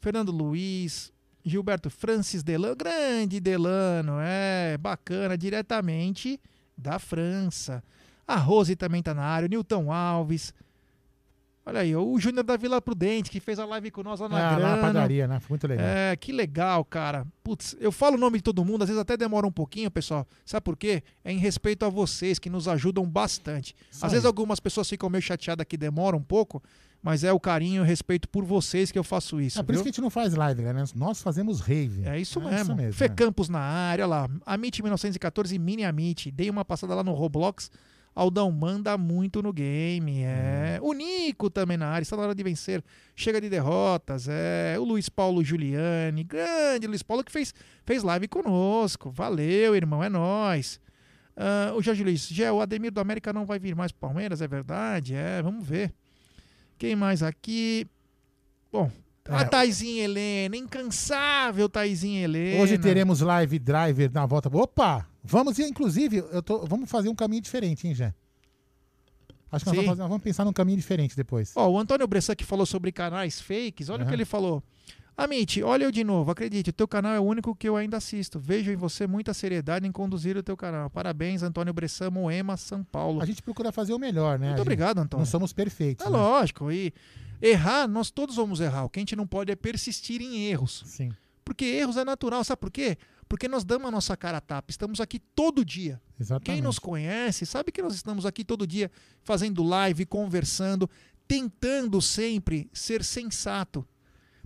Fernando 0.00 0.30
Luiz, 0.30 1.12
Gilberto 1.44 1.90
Francis 1.90 2.42
Delano. 2.42 2.76
Grande 2.76 3.40
Delano. 3.40 4.18
É, 4.20 4.78
bacana. 4.78 5.36
Diretamente 5.36 6.40
da 6.76 6.98
França. 6.98 7.82
A 8.26 8.36
Rose 8.36 8.76
também 8.76 9.02
tá 9.02 9.12
na 9.12 9.24
área. 9.24 9.46
O 9.46 9.48
Newton 9.50 9.92
Alves. 9.92 10.54
Olha 11.66 11.80
aí, 11.80 11.96
o 11.96 12.18
Júnior 12.18 12.44
da 12.44 12.58
Vila 12.58 12.80
Prudente, 12.82 13.30
que 13.30 13.40
fez 13.40 13.58
a 13.58 13.64
live 13.64 13.90
com 13.90 14.02
nós 14.02 14.20
lá 14.20 14.28
na 14.28 14.36
Ah, 14.36 14.40
lá 14.42 14.50
na 14.50 14.58
Grana. 14.58 14.82
padaria, 14.82 15.26
né? 15.26 15.40
Foi 15.40 15.54
muito 15.54 15.66
legal. 15.66 15.86
É, 15.86 16.14
que 16.14 16.30
legal, 16.30 16.84
cara. 16.84 17.26
Putz, 17.42 17.74
eu 17.80 17.90
falo 17.90 18.16
o 18.16 18.20
nome 18.20 18.36
de 18.36 18.44
todo 18.44 18.62
mundo, 18.62 18.82
às 18.82 18.88
vezes 18.88 19.00
até 19.00 19.16
demora 19.16 19.46
um 19.46 19.50
pouquinho, 19.52 19.90
pessoal. 19.90 20.26
Sabe 20.44 20.62
por 20.62 20.76
quê? 20.76 21.02
É 21.24 21.32
em 21.32 21.38
respeito 21.38 21.86
a 21.86 21.88
vocês, 21.88 22.38
que 22.38 22.50
nos 22.50 22.68
ajudam 22.68 23.08
bastante. 23.08 23.74
Isso 23.90 24.04
Às 24.04 24.04
aí. 24.04 24.16
vezes 24.16 24.26
algumas 24.26 24.60
pessoas 24.60 24.86
ficam 24.90 25.08
meio 25.08 25.22
chateadas 25.22 25.64
que 25.66 25.78
demora 25.78 26.14
um 26.14 26.22
pouco, 26.22 26.62
mas 27.02 27.24
é 27.24 27.32
o 27.32 27.40
carinho 27.40 27.76
e 27.76 27.80
o 27.80 27.84
respeito 27.84 28.28
por 28.28 28.44
vocês 28.44 28.92
que 28.92 28.98
eu 28.98 29.04
faço 29.04 29.40
isso. 29.40 29.58
É 29.58 29.62
por 29.62 29.72
isso 29.72 29.78
viu? 29.78 29.84
que 29.84 29.88
a 29.88 29.92
gente 29.92 30.02
não 30.02 30.10
faz 30.10 30.34
live, 30.34 30.60
né? 30.60 30.84
Nós 30.94 31.22
fazemos 31.22 31.60
rave. 31.60 32.06
É 32.06 32.20
isso 32.20 32.40
É 32.40 32.42
mesmo. 32.44 32.56
isso 32.58 32.74
mesmo, 32.74 32.92
Fê 32.92 33.06
é. 33.06 33.08
Campos 33.08 33.48
na 33.48 33.60
área, 33.60 34.04
olha 34.04 34.10
lá. 34.10 34.30
Amit 34.44 34.82
1914 34.82 35.58
Mini 35.58 35.82
Amit. 35.82 36.30
Dei 36.30 36.50
uma 36.50 36.62
passada 36.64 36.94
lá 36.94 37.02
no 37.02 37.12
Roblox. 37.12 37.70
Aldão 38.14 38.50
manda 38.52 38.96
muito 38.96 39.42
no 39.42 39.52
game. 39.52 40.22
É. 40.22 40.78
Hum. 40.80 40.88
O 40.88 40.92
Nico 40.92 41.50
também 41.50 41.76
na 41.76 41.88
área. 41.88 42.02
Está 42.02 42.16
na 42.16 42.22
hora 42.22 42.34
de 42.34 42.42
vencer. 42.42 42.82
Chega 43.16 43.40
de 43.40 43.48
derrotas. 43.48 44.28
É. 44.28 44.76
O 44.78 44.84
Luiz 44.84 45.08
Paulo 45.08 45.42
Giuliani. 45.42 46.22
Grande 46.22 46.86
Luiz 46.86 47.02
Paulo 47.02 47.24
que 47.24 47.32
fez, 47.32 47.52
fez 47.84 48.02
live 48.02 48.28
conosco. 48.28 49.10
Valeu, 49.10 49.74
irmão. 49.74 50.02
É 50.02 50.08
nóis. 50.08 50.80
Ah, 51.36 51.72
o 51.74 51.82
Jorge 51.82 52.04
Luiz. 52.04 52.28
Gé, 52.28 52.50
o 52.50 52.60
Ademir 52.60 52.92
do 52.92 53.00
América 53.00 53.32
não 53.32 53.44
vai 53.44 53.58
vir 53.58 53.74
mais 53.74 53.92
pro 53.92 54.08
Palmeiras, 54.08 54.40
é 54.40 54.46
verdade? 54.46 55.14
É, 55.14 55.42
vamos 55.42 55.66
ver. 55.66 55.92
Quem 56.78 56.94
mais 56.96 57.22
aqui? 57.22 57.86
Bom, 58.70 58.90
a 59.28 59.40
É, 59.40 59.44
Taizinha 59.44 60.04
Helena, 60.04 60.56
incansável 60.56 61.68
Taizinha 61.68 62.22
Helena. 62.24 62.62
Hoje 62.62 62.78
teremos 62.78 63.20
live 63.20 63.58
driver 63.58 64.10
na 64.12 64.26
volta. 64.26 64.48
Opa! 64.54 65.06
Vamos, 65.22 65.58
inclusive, 65.58 66.18
eu 66.30 66.42
tô, 66.42 66.66
vamos 66.66 66.90
fazer 66.90 67.08
um 67.08 67.14
caminho 67.14 67.40
diferente, 67.40 67.86
hein, 67.88 67.94
Jé? 67.94 68.12
Acho 69.50 69.64
que 69.64 69.70
nós 69.70 69.76
vamos, 69.76 69.88
fazer- 69.90 70.00
nós 70.02 70.08
vamos 70.08 70.22
pensar 70.24 70.44
num 70.44 70.52
caminho 70.52 70.76
diferente 70.76 71.16
depois. 71.16 71.52
Ó, 71.56 71.68
o 71.70 71.78
Antônio 71.78 72.06
Bressan 72.06 72.34
que 72.34 72.44
falou 72.44 72.66
sobre 72.66 72.92
canais 72.92 73.40
fakes, 73.40 73.88
olha 73.88 74.00
o 74.00 74.02
Aham. 74.02 74.08
que 74.08 74.14
ele 74.14 74.24
falou. 74.24 74.62
Amit, 75.16 75.62
olha 75.62 75.84
eu 75.84 75.92
de 75.92 76.02
novo, 76.02 76.32
acredite, 76.32 76.70
o 76.70 76.72
teu 76.72 76.88
canal 76.88 77.14
é 77.14 77.20
o 77.20 77.22
único 77.22 77.54
que 77.54 77.68
eu 77.68 77.76
ainda 77.76 77.96
assisto. 77.98 78.38
Vejo 78.40 78.72
em 78.72 78.76
você 78.76 79.06
muita 79.06 79.32
seriedade 79.32 79.86
em 79.86 79.92
conduzir 79.92 80.36
o 80.36 80.42
teu 80.42 80.56
canal. 80.56 80.90
Parabéns, 80.90 81.40
Antônio 81.44 81.72
Bressan, 81.72 82.10
Moema, 82.10 82.56
São 82.56 82.82
Paulo. 82.82 83.22
A 83.22 83.24
gente 83.24 83.40
procura 83.40 83.70
fazer 83.70 83.94
o 83.94 83.98
melhor, 83.98 84.40
né? 84.40 84.48
Muito 84.48 84.62
obrigado, 84.62 84.98
Antônio. 84.98 85.24
Não 85.24 85.30
somos 85.30 85.52
perfeitos. 85.52 86.04
É 86.04 86.10
né? 86.10 86.16
lógico, 86.18 86.70
e 86.72 86.92
errar, 87.48 87.86
nós 87.88 88.10
todos 88.10 88.36
vamos 88.36 88.60
errar. 88.60 88.84
O 88.84 88.88
que 88.88 88.98
a 88.98 89.02
gente 89.02 89.14
não 89.16 89.26
pode 89.26 89.52
é 89.52 89.56
persistir 89.56 90.20
em 90.20 90.44
erros. 90.46 90.82
Sim. 90.86 91.12
Porque 91.44 91.64
erros 91.64 91.96
é 91.96 92.04
natural, 92.04 92.42
sabe 92.42 92.60
por 92.60 92.70
quê? 92.70 92.96
Porque 93.28 93.48
nós 93.48 93.64
damos 93.64 93.88
a 93.88 93.90
nossa 93.90 94.16
cara 94.16 94.38
a 94.38 94.40
tapa. 94.40 94.70
Estamos 94.70 95.00
aqui 95.00 95.18
todo 95.18 95.64
dia. 95.64 96.00
Exatamente. 96.18 96.44
Quem 96.46 96.62
nos 96.62 96.78
conhece 96.78 97.44
sabe 97.44 97.70
que 97.72 97.82
nós 97.82 97.94
estamos 97.94 98.24
aqui 98.26 98.44
todo 98.44 98.66
dia 98.66 98.90
fazendo 99.22 99.62
live, 99.62 100.06
conversando, 100.06 100.88
tentando 101.26 102.00
sempre 102.00 102.68
ser 102.72 103.02
sensato. 103.04 103.86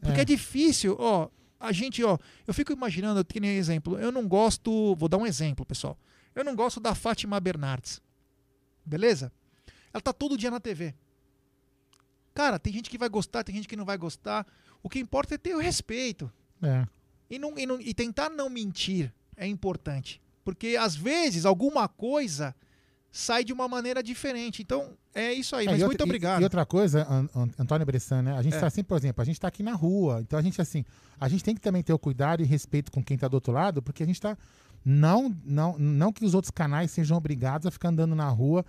Porque 0.01 0.21
é, 0.21 0.23
É. 0.23 0.25
difícil, 0.25 0.97
ó, 0.99 1.29
a 1.59 1.73
gente, 1.73 2.03
ó, 2.05 2.19
eu 2.47 2.55
fico 2.55 2.73
imaginando, 2.73 3.25
que 3.25 3.41
nem 3.41 3.57
exemplo, 3.57 3.99
eu 3.99 4.13
não 4.13 4.27
gosto, 4.29 4.95
vou 4.97 5.09
dar 5.09 5.19
um 5.19 5.27
exemplo, 5.27 5.67
pessoal. 5.67 5.99
Eu 6.35 6.45
não 6.45 6.55
gosto 6.55 6.79
da 6.81 6.95
Fátima 6.95 7.39
Bernardes. 7.41 8.01
Beleza? 8.87 9.33
Ela 9.93 10.01
tá 10.01 10.13
todo 10.13 10.37
dia 10.39 10.51
na 10.51 10.61
TV. 10.61 10.95
Cara, 12.39 12.57
tem 12.57 12.73
gente 12.73 12.89
que 12.89 12.97
vai 12.97 13.09
gostar, 13.09 13.43
tem 13.43 13.53
gente 13.57 13.67
que 13.67 13.75
não 13.75 13.85
vai 13.85 13.99
gostar. 13.99 14.47
O 14.81 14.89
que 14.89 15.01
importa 15.01 15.35
é 15.35 15.39
ter 15.39 15.57
o 15.57 15.59
respeito. 15.59 16.31
É. 16.63 16.87
E, 17.29 17.37
não, 17.37 17.59
e, 17.59 17.67
não- 17.67 17.81
e 17.81 17.93
tentar 17.93 18.31
não 18.31 18.49
mentir 18.49 19.13
é 19.37 19.45
importante. 19.45 20.23
Porque 20.45 20.77
às 20.79 20.95
vezes 20.95 21.45
alguma 21.45 21.89
coisa 21.89 22.55
sai 23.11 23.43
de 23.43 23.53
uma 23.53 23.67
maneira 23.67 24.05
diferente. 24.05 24.63
Então 24.63 24.97
é 25.13 25.33
isso 25.33 25.57
aí. 25.57 25.67
É, 25.67 25.71
Mas 25.73 25.81
e 25.81 25.85
muito 25.85 25.95
outra- 25.95 26.07
e- 26.07 26.11
obrigado. 26.11 26.41
E 26.41 26.45
outra 26.45 26.65
coisa, 26.65 27.05
An- 27.11 27.29
An- 27.35 27.51
Antônio 27.59 27.85
Bressan, 27.85 28.23
né? 28.23 28.33
A 28.39 28.43
gente 28.43 28.53
É. 28.53 28.57
está 28.57 28.69
assim, 28.69 28.85
por 28.85 28.97
exemplo, 28.97 29.21
a 29.21 29.25
gente 29.25 29.35
está 29.35 29.49
aqui 29.49 29.65
na 29.65 29.73
rua. 29.73 30.21
Então 30.21 30.39
a 30.39 30.43
gente, 30.43 30.63
assim, 30.63 30.85
a 31.21 31.29
gente 31.29 31.43
tem 31.43 31.57
que 31.57 31.61
também 31.61 31.83
ter 31.83 31.93
o 31.93 31.99
cuidado 31.99 32.41
e 32.41 32.47
respeito 32.47 32.93
com 32.93 33.03
quem 33.03 33.17
está 33.17 33.27
do 33.27 33.35
outro 33.35 33.53
lado, 33.53 33.83
porque 33.83 34.05
a 34.05 34.07
gente 34.07 34.15
está. 34.15 34.39
Não, 34.85 35.37
não, 35.45 35.77
não 35.77 36.13
que 36.13 36.25
os 36.25 36.35
outros 36.35 36.53
canais 36.53 36.93
sejam 36.93 37.17
obrigados 37.17 37.67
a 37.67 37.71
ficar 37.73 37.89
andando 37.89 38.15
na 38.15 38.29
rua, 38.29 38.65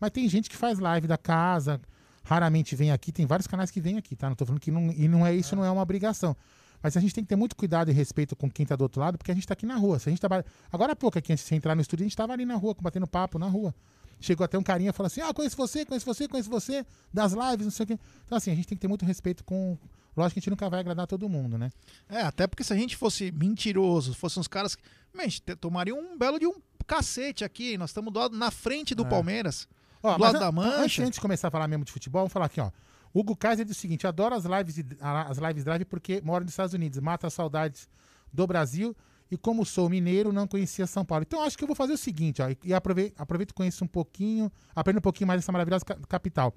mas 0.00 0.10
tem 0.10 0.28
gente 0.28 0.50
que 0.50 0.56
faz 0.56 0.80
live 0.80 1.06
da 1.06 1.16
casa, 1.16 1.80
raramente 2.24 2.74
vem 2.76 2.90
aqui. 2.92 3.10
Tem 3.12 3.26
vários 3.26 3.46
canais 3.46 3.70
que 3.70 3.80
vêm 3.80 3.96
aqui, 3.98 4.14
tá? 4.16 4.28
Não 4.28 4.36
tô 4.36 4.44
falando 4.46 4.60
que 4.60 4.70
não. 4.70 4.90
E 4.92 5.08
não 5.08 5.26
é 5.26 5.34
isso, 5.34 5.54
não 5.56 5.64
é 5.64 5.70
uma 5.70 5.82
obrigação. 5.82 6.36
Mas 6.82 6.96
a 6.96 7.00
gente 7.00 7.14
tem 7.14 7.22
que 7.22 7.28
ter 7.28 7.36
muito 7.36 7.54
cuidado 7.54 7.90
e 7.90 7.94
respeito 7.94 8.34
com 8.34 8.50
quem 8.50 8.64
está 8.64 8.74
do 8.74 8.82
outro 8.82 9.00
lado, 9.00 9.16
porque 9.16 9.30
a 9.30 9.34
gente 9.34 9.44
está 9.44 9.52
aqui 9.54 9.64
na 9.64 9.76
rua. 9.76 9.98
Se 10.00 10.08
a 10.08 10.10
gente 10.10 10.18
trabalha. 10.20 10.44
Agora 10.72 10.92
há 10.92 10.96
pouco 10.96 11.16
aqui, 11.18 11.32
antes 11.32 11.46
de 11.48 11.54
entrar 11.54 11.74
no 11.76 11.80
estúdio, 11.80 12.02
a 12.02 12.06
gente 12.06 12.12
estava 12.12 12.32
ali 12.32 12.44
na 12.44 12.56
rua, 12.56 12.74
batendo 12.80 13.06
papo 13.06 13.38
na 13.38 13.46
rua. 13.46 13.72
Chegou 14.20 14.44
até 14.44 14.56
um 14.58 14.62
carinha 14.62 14.90
e 14.90 14.92
falou 14.92 15.06
assim: 15.06 15.20
Ah, 15.20 15.32
conheço 15.32 15.56
você, 15.56 15.84
conheço 15.84 16.06
você, 16.06 16.26
conheço 16.28 16.48
você, 16.50 16.84
das 17.12 17.32
lives, 17.32 17.66
não 17.66 17.70
sei 17.70 17.84
o 17.84 17.86
quê. 17.88 17.98
Então, 18.24 18.36
assim, 18.38 18.50
a 18.50 18.54
gente 18.54 18.66
tem 18.68 18.76
que 18.76 18.82
ter 18.82 18.88
muito 18.88 19.04
respeito 19.04 19.44
com. 19.44 19.76
Lógico 20.16 20.34
que 20.34 20.38
a 20.38 20.42
gente 20.42 20.50
nunca 20.50 20.68
vai 20.68 20.80
agradar 20.80 21.06
todo 21.06 21.28
mundo, 21.28 21.56
né? 21.56 21.70
É, 22.08 22.20
até 22.22 22.46
porque 22.46 22.62
se 22.62 22.72
a 22.72 22.76
gente 22.76 22.96
fosse 22.96 23.32
mentiroso, 23.32 24.14
fosse 24.14 24.38
uns 24.38 24.46
caras 24.48 24.74
que. 24.74 24.82
Man, 25.14 25.22
a 25.22 25.24
gente 25.24 25.42
te- 25.42 25.56
tomaria 25.56 25.94
um 25.94 26.16
belo 26.18 26.38
de 26.38 26.46
um 26.46 26.54
cacete 26.86 27.44
aqui. 27.44 27.78
Nós 27.78 27.90
estamos 27.90 28.12
do 28.12 28.18
lado- 28.18 28.36
na 28.36 28.50
frente 28.50 28.94
do 28.94 29.04
É. 29.04 29.08
Palmeiras. 29.08 29.68
Ó, 30.02 30.14
Do 30.16 30.20
lado 30.22 30.38
da 30.38 30.48
an- 30.48 30.52
mancha. 30.52 31.02
Antes, 31.02 31.14
de 31.14 31.20
começar 31.20 31.48
a 31.48 31.50
falar 31.50 31.68
mesmo 31.68 31.84
de 31.84 31.92
futebol, 31.92 32.20
vamos 32.22 32.32
falar 32.32 32.46
aqui, 32.46 32.60
ó. 32.60 32.70
Hugo 33.14 33.36
Kaiser 33.36 33.64
diz 33.64 33.76
o 33.76 33.80
seguinte: 33.80 34.06
adoro 34.06 34.34
as 34.34 34.44
lives, 34.44 34.74
de- 34.76 34.96
as 35.00 35.38
lives 35.38 35.64
drive 35.64 35.84
porque 35.84 36.20
moro 36.24 36.44
nos 36.44 36.52
Estados 36.52 36.74
Unidos, 36.74 36.98
mata 36.98 37.26
as 37.26 37.34
saudades 37.34 37.88
do 38.32 38.46
Brasil 38.46 38.96
e 39.30 39.36
como 39.36 39.64
sou 39.64 39.88
mineiro, 39.88 40.32
não 40.32 40.46
conhecia 40.46 40.86
São 40.86 41.04
Paulo. 41.04 41.24
Então 41.26 41.42
acho 41.42 41.56
que 41.56 41.64
eu 41.64 41.68
vou 41.68 41.76
fazer 41.76 41.92
o 41.92 41.98
seguinte, 41.98 42.40
ó, 42.42 42.48
e- 42.64 42.72
aproveito, 42.74 43.14
aproveito 43.18 43.50
e 43.50 43.54
conheço 43.54 43.84
um 43.84 43.86
pouquinho, 43.88 44.50
aprendo 44.74 44.98
um 44.98 45.02
pouquinho 45.02 45.28
mais 45.28 45.40
dessa 45.40 45.52
maravilhosa 45.52 45.84
ca- 45.84 45.96
capital. 46.08 46.54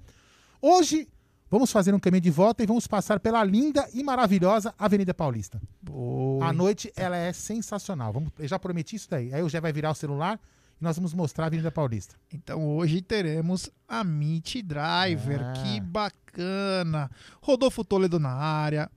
Hoje 0.60 1.08
vamos 1.50 1.70
fazer 1.70 1.94
um 1.94 1.98
caminho 1.98 2.22
de 2.22 2.30
volta 2.30 2.62
e 2.62 2.66
vamos 2.66 2.86
passar 2.86 3.20
pela 3.20 3.42
linda 3.44 3.88
e 3.94 4.02
maravilhosa 4.02 4.74
Avenida 4.78 5.12
Paulista. 5.14 5.60
Boa. 5.82 6.46
A 6.46 6.52
noite 6.52 6.92
ela 6.96 7.16
é 7.16 7.32
sensacional. 7.32 8.12
Vamos, 8.12 8.30
eu 8.38 8.48
já 8.48 8.58
prometi 8.58 8.96
isso 8.96 9.08
daí. 9.10 9.32
Aí 9.32 9.42
o 9.42 9.48
Jé 9.48 9.60
vai 9.60 9.72
virar 9.72 9.90
o 9.90 9.94
celular 9.94 10.40
e 10.80 10.84
nós 10.84 10.96
vamos 10.96 11.14
mostrar 11.14 11.44
a 11.44 11.46
Avenida 11.48 11.70
Paulista. 11.70 12.16
Então 12.32 12.66
hoje 12.76 13.00
teremos 13.00 13.70
a 13.88 14.04
Meet 14.04 14.62
Driver. 14.62 15.40
Ah. 15.42 15.52
Que 15.52 15.80
bacana. 15.80 17.10
Rodolfo 17.40 17.84
Toledo 17.84 18.18
na 18.18 18.30
área. 18.30 18.90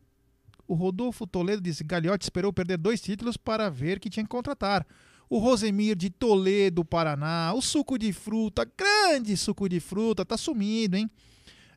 O 0.67 0.73
Rodolfo 0.73 1.25
Toledo 1.25 1.61
disse: 1.61 1.83
Gagliotti 1.83 2.25
esperou 2.25 2.53
perder 2.53 2.77
dois 2.77 3.01
títulos 3.01 3.37
para 3.37 3.69
ver 3.69 3.99
que 3.99 4.09
tinha 4.09 4.23
que 4.23 4.29
contratar. 4.29 4.85
O 5.29 5.37
Rosemir 5.37 5.95
de 5.95 6.09
Toledo, 6.09 6.83
Paraná. 6.83 7.53
O 7.53 7.61
suco 7.61 7.97
de 7.97 8.11
fruta, 8.11 8.67
grande 8.77 9.37
suco 9.37 9.69
de 9.69 9.79
fruta, 9.79 10.25
tá 10.25 10.35
sumido, 10.37 10.97
hein? 10.97 11.09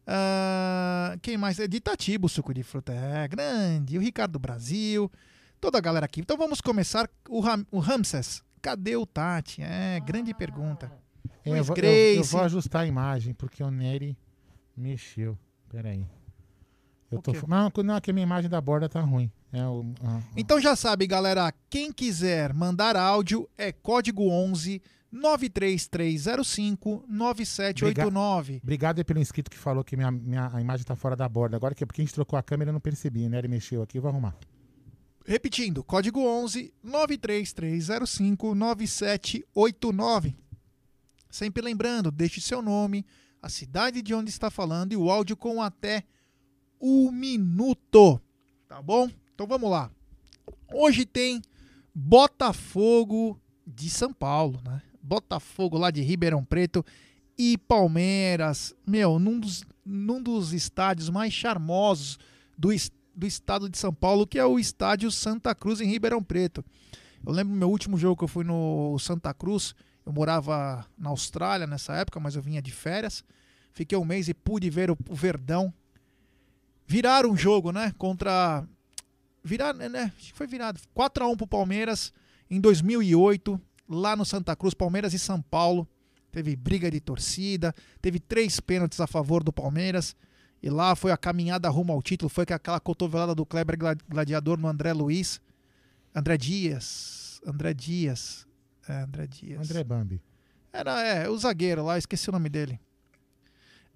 Ah, 0.07 1.17
quem 1.23 1.37
mais? 1.37 1.59
É 1.59 1.69
de 1.69 1.77
Itatiba 1.77 2.27
o 2.27 2.29
suco 2.29 2.53
de 2.53 2.63
fruta, 2.63 2.93
é 2.93 3.29
grande. 3.29 3.97
O 3.97 4.01
Ricardo 4.01 4.39
Brasil, 4.39 5.11
toda 5.61 5.79
a 5.79 5.81
galera 5.81 6.07
aqui. 6.07 6.21
Então 6.21 6.37
vamos 6.37 6.61
começar. 6.61 7.09
O, 7.29 7.41
Ram, 7.41 7.65
o 7.71 7.79
Ramses, 7.79 8.43
cadê 8.63 8.97
o 8.97 9.05
Tati? 9.05 9.61
É, 9.63 9.99
grande 10.01 10.33
pergunta. 10.33 10.91
É, 11.45 11.51
eu, 11.59 11.65
vou, 11.65 11.77
eu- 11.77 12.17
eu 12.17 12.25
vou 12.25 12.41
ajustar 12.43 12.83
a 12.83 12.87
imagem, 12.87 13.35
porque 13.35 13.63
o 13.63 13.71
Nery 13.71 14.17
mexeu. 14.77 15.37
Peraí. 15.69 16.07
Eu 17.11 17.19
O 17.19 17.23
tô, 17.23 17.33
não, 17.47 17.71
não, 17.85 17.97
é 17.97 18.01
que 18.01 18.11
a 18.11 18.15
minha 18.15 18.25
imagem 18.25 18.49
da 18.49 18.61
borda 18.61 18.89
tá 18.89 19.01
ruim. 19.01 19.31
É 19.53 19.67
o, 19.67 19.85
ah, 20.03 20.19
ah. 20.19 20.23
Então 20.37 20.59
já 20.61 20.75
sabe, 20.75 21.07
galera, 21.07 21.53
quem 21.69 21.93
quiser 21.93 22.55
mandar 22.55 22.97
áudio 22.97 23.47
é 23.59 23.71
código 23.71 24.29
11 24.31 24.81
93305 25.11 27.05
9789. 27.09 28.61
Obrigado 28.63 28.99
aí 28.99 29.05
pelo 29.05 29.19
inscrito 29.21 29.51
que 29.51 29.59
falou 29.59 29.85
que 29.85 29.95
minha, 29.97 30.11
minha, 30.11 30.51
a 30.55 30.61
imagem 30.61 30.87
tá 30.87 30.97
fora 30.97 31.15
da 31.15 31.29
borda. 31.29 31.57
Agora 31.57 31.75
que 31.75 31.85
é 31.85 31.87
porque 31.87 32.01
a 32.01 32.05
gente 32.05 32.15
trocou 32.15 32.39
a 32.39 32.43
câmera, 32.43 32.71
eu 32.71 32.73
não 32.73 32.81
percebi. 32.81 33.27
O 33.27 33.29
Nery 33.29 33.49
mexeu 33.49 33.83
aqui, 33.83 33.99
eu 33.99 34.03
vou 34.03 34.11
arrumar. 34.11 34.35
Repetindo, 35.25 35.85
código 35.85 36.21
11 36.21 36.73
93305 36.83 38.55
9789. 38.55 40.37
Sempre 41.31 41.63
lembrando, 41.63 42.11
deixe 42.11 42.41
seu 42.41 42.61
nome, 42.61 43.07
a 43.41 43.49
cidade 43.49 44.03
de 44.03 44.13
onde 44.15 44.31
está 44.31 44.51
falando 44.51 44.93
e 44.93 44.97
o 44.97 45.11
áudio 45.11 45.37
com 45.37 45.63
até 45.63 46.05
um 46.81 47.11
minuto. 47.11 48.21
Tá 48.69 48.83
bom? 48.83 49.09
Então 49.35 49.47
vamos 49.47 49.71
lá. 49.71 49.91
Hoje 50.73 51.07
tem 51.07 51.41
Botafogo 51.95 53.41
de 53.67 53.89
São 53.89 54.13
Paulo, 54.13 54.61
né? 54.65 54.83
Botafogo 55.03 55.79
lá 55.79 55.91
de 55.91 56.01
Ribeirão 56.01 56.45
Preto 56.45 56.85
e 57.37 57.59
Palmeiras, 57.59 58.75
meu, 58.87 59.19
num 59.19 59.39
dos, 59.41 59.65
num 59.85 60.23
dos 60.23 60.53
estádios 60.53 61.09
mais 61.09 61.33
charmosos 61.33 62.19
do, 62.57 62.71
do 63.15 63.27
estado 63.27 63.69
de 63.69 63.79
São 63.79 63.93
Paulo, 63.93 64.27
que 64.27 64.39
é 64.39 64.45
o 64.45 64.59
estádio 64.59 65.11
Santa 65.11 65.55
Cruz 65.55 65.81
em 65.81 65.87
Ribeirão 65.87 66.23
Preto. 66.23 66.65
Eu 67.25 67.33
lembro 67.33 67.55
meu 67.55 67.71
último 67.71 67.97
jogo 67.97 68.17
que 68.17 68.25
eu 68.25 68.29
fui 68.29 68.45
no 68.45 68.99
Santa 68.99 69.33
Cruz, 69.33 69.75
eu 70.05 70.13
morava 70.13 70.85
na 70.99 71.11
Austrália 71.11 71.67
nessa 71.67 71.95
época, 71.95 72.19
mas 72.19 72.35
eu 72.35 72.43
vinha 72.43 72.61
de 72.61 72.73
férias. 72.73 73.25
Fiquei 73.73 73.97
um 73.97 74.05
mês 74.05 74.29
e 74.29 74.35
pude 74.35 74.69
ver 74.69 74.91
o, 74.91 74.99
o 75.09 75.15
Verdão 75.15 75.73
virar 76.87 77.25
um 77.25 77.37
jogo, 77.37 77.73
né? 77.73 77.95
Contra. 77.97 78.67
Virar, 79.43 79.73
né? 79.73 80.13
Acho 80.17 80.33
que 80.33 80.39
foi 80.39 80.47
virado. 80.47 80.81
4x1 80.95 81.37
pro 81.37 81.47
Palmeiras 81.47 82.13
em 82.51 82.61
2008, 82.61 83.61
lá 83.89 84.15
no 84.15 84.25
Santa 84.25 84.55
Cruz, 84.55 84.75
Palmeiras 84.75 85.15
e 85.15 85.19
São 85.19 85.41
Paulo. 85.41 85.89
Teve 86.31 86.57
briga 86.57 86.91
de 86.91 87.01
torcida, 87.01 87.75
teve 88.01 88.19
três 88.19 88.61
pênaltis 88.61 89.01
a 89.01 89.07
favor 89.07 89.43
do 89.43 89.53
Palmeiras. 89.53 90.17
E 90.63 90.71
lá 90.71 90.95
foi 90.95 91.11
a 91.11 91.17
caminhada 91.17 91.69
rumo 91.69 91.93
ao 91.93 92.01
título. 92.01 92.29
Foi 92.29 92.45
aquela 92.49 92.79
cotovelada 92.79 93.35
do 93.35 93.45
Kleber 93.45 93.77
Gladiador 94.09 94.59
no 94.59 94.69
André 94.69 94.93
Luiz. 94.93 95.41
André 96.15 96.37
Dias. 96.37 97.41
André 97.45 97.75
Dias. 97.75 98.47
É, 98.89 99.03
André 99.03 99.27
Dias. 99.27 99.71
André 99.71 99.83
Bambi. 99.83 100.23
Era, 100.73 101.03
é, 101.03 101.29
o 101.29 101.37
zagueiro 101.37 101.85
lá, 101.85 101.99
esqueci 101.99 102.29
o 102.29 102.33
nome 102.33 102.49
dele. 102.49 102.81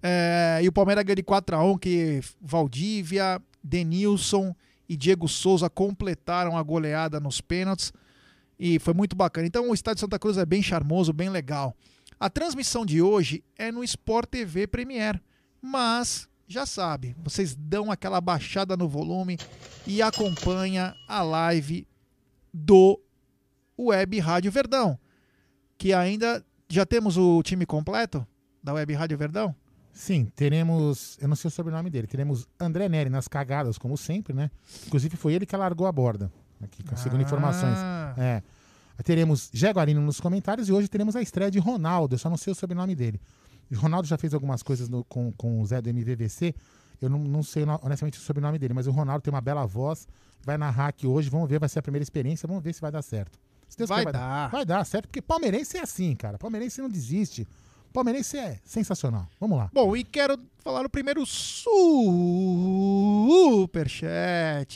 É, 0.03 0.59
e 0.61 0.67
o 0.67 0.71
Palmeiras 0.71 1.03
ganhou 1.03 1.15
de 1.15 1.23
4x1, 1.23 1.79
que 1.79 2.21
Valdívia, 2.39 3.41
Denilson 3.63 4.55
e 4.87 4.95
Diego 4.95 5.27
Souza 5.27 5.69
completaram 5.69 6.57
a 6.57 6.61
goleada 6.61 7.19
nos 7.19 7.41
pênaltis. 7.41 7.91
E 8.59 8.79
foi 8.79 8.93
muito 8.93 9.15
bacana. 9.15 9.47
Então 9.47 9.69
o 9.69 9.73
estádio 9.73 10.01
Santa 10.01 10.19
Cruz 10.19 10.37
é 10.37 10.45
bem 10.45 10.61
charmoso, 10.61 11.13
bem 11.13 11.29
legal. 11.29 11.75
A 12.19 12.29
transmissão 12.29 12.85
de 12.85 13.01
hoje 13.01 13.43
é 13.55 13.71
no 13.71 13.83
Sport 13.83 14.29
TV 14.29 14.67
Premier. 14.67 15.21
Mas, 15.61 16.27
já 16.47 16.65
sabe, 16.65 17.15
vocês 17.21 17.55
dão 17.55 17.91
aquela 17.91 18.21
baixada 18.21 18.77
no 18.77 18.87
volume 18.87 19.37
e 19.85 20.01
acompanha 20.01 20.95
a 21.07 21.21
live 21.21 21.85
do 22.53 22.99
Web 23.77 24.17
Rádio 24.19 24.51
Verdão. 24.51 24.97
Que 25.77 25.93
ainda 25.93 26.43
já 26.69 26.85
temos 26.85 27.17
o 27.17 27.43
time 27.43 27.65
completo 27.65 28.25
da 28.63 28.73
Web 28.73 28.93
Rádio 28.93 29.17
Verdão? 29.17 29.53
Sim, 29.91 30.31
teremos, 30.35 31.17
eu 31.19 31.27
não 31.27 31.35
sei 31.35 31.49
o 31.49 31.51
sobrenome 31.51 31.89
dele, 31.89 32.07
teremos 32.07 32.47
André 32.59 32.87
Neri 32.87 33.09
nas 33.09 33.27
cagadas, 33.27 33.77
como 33.77 33.97
sempre, 33.97 34.31
né? 34.31 34.51
Inclusive 34.85 35.17
foi 35.17 35.33
ele 35.33 35.45
que 35.45 35.57
largou 35.57 35.87
a 35.87 35.91
borda, 35.91 36.31
aqui, 36.61 36.83
segundo 36.95 37.19
ah. 37.19 37.23
informações. 37.23 37.77
É. 38.17 38.43
Teremos 39.03 39.49
Jaguarino 39.51 40.01
nos 40.01 40.19
comentários 40.19 40.69
e 40.69 40.71
hoje 40.71 40.87
teremos 40.87 41.15
a 41.15 41.21
estreia 41.21 41.49
de 41.49 41.59
Ronaldo, 41.59 42.15
eu 42.15 42.19
só 42.19 42.29
não 42.29 42.37
sei 42.37 42.53
o 42.53 42.55
sobrenome 42.55 42.95
dele. 42.95 43.19
O 43.71 43.75
Ronaldo 43.75 44.07
já 44.07 44.17
fez 44.17 44.33
algumas 44.33 44.63
coisas 44.63 44.87
no, 44.89 45.03
com, 45.03 45.31
com 45.33 45.61
o 45.61 45.65
Zé 45.65 45.81
do 45.81 45.89
MVVC, 45.89 46.55
eu 47.01 47.09
não, 47.09 47.19
não 47.19 47.43
sei 47.43 47.63
honestamente 47.81 48.17
o 48.17 48.21
sobrenome 48.21 48.57
dele, 48.57 48.73
mas 48.73 48.87
o 48.87 48.91
Ronaldo 48.91 49.21
tem 49.21 49.33
uma 49.33 49.41
bela 49.41 49.65
voz, 49.65 50.07
vai 50.43 50.57
narrar 50.57 50.87
aqui 50.87 51.05
hoje, 51.05 51.29
vamos 51.29 51.49
ver, 51.49 51.59
vai 51.59 51.69
ser 51.69 51.79
a 51.79 51.81
primeira 51.81 52.03
experiência, 52.03 52.47
vamos 52.47 52.63
ver 52.63 52.73
se 52.73 52.81
vai 52.81 52.91
dar 52.91 53.01
certo. 53.01 53.37
Se 53.67 53.77
Deus 53.77 53.89
vai, 53.89 53.99
quer, 53.99 54.05
vai 54.05 54.13
dar. 54.13 54.19
dar. 54.19 54.49
Vai 54.49 54.65
dar, 54.65 54.85
certo? 54.85 55.07
Porque 55.07 55.21
palmeirense 55.21 55.77
é 55.77 55.81
assim, 55.81 56.15
cara. 56.15 56.37
Palmeirense 56.37 56.81
não 56.81 56.89
desiste. 56.89 57.45
Palmeirense 57.93 58.37
é 58.37 58.59
sensacional. 58.63 59.27
Vamos 59.39 59.57
lá. 59.57 59.69
Bom, 59.73 59.95
e 59.95 60.03
quero 60.03 60.39
falar 60.59 60.85
o 60.85 60.89
primeiro 60.89 61.25
superchat 61.25 61.73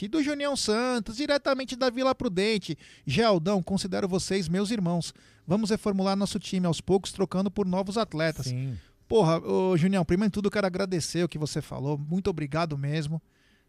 do 0.08 0.22
Junião 0.22 0.56
Santos, 0.56 1.16
diretamente 1.16 1.76
da 1.76 1.88
Vila 1.88 2.14
Prudente. 2.14 2.76
Gealdão, 3.06 3.62
considero 3.62 4.08
vocês 4.08 4.48
meus 4.48 4.70
irmãos. 4.70 5.14
Vamos 5.46 5.70
reformular 5.70 6.16
nosso 6.16 6.38
time 6.38 6.66
aos 6.66 6.80
poucos, 6.80 7.12
trocando 7.12 7.50
por 7.50 7.66
novos 7.66 7.98
atletas. 7.98 8.46
Sim. 8.46 8.78
Porra, 9.08 9.38
ô, 9.40 9.76
Junião, 9.76 10.04
primeiro 10.04 10.30
de 10.30 10.34
tudo, 10.34 10.50
quero 10.50 10.66
agradecer 10.66 11.22
o 11.22 11.28
que 11.28 11.38
você 11.38 11.60
falou. 11.60 11.98
Muito 11.98 12.30
obrigado 12.30 12.78
mesmo. 12.78 13.20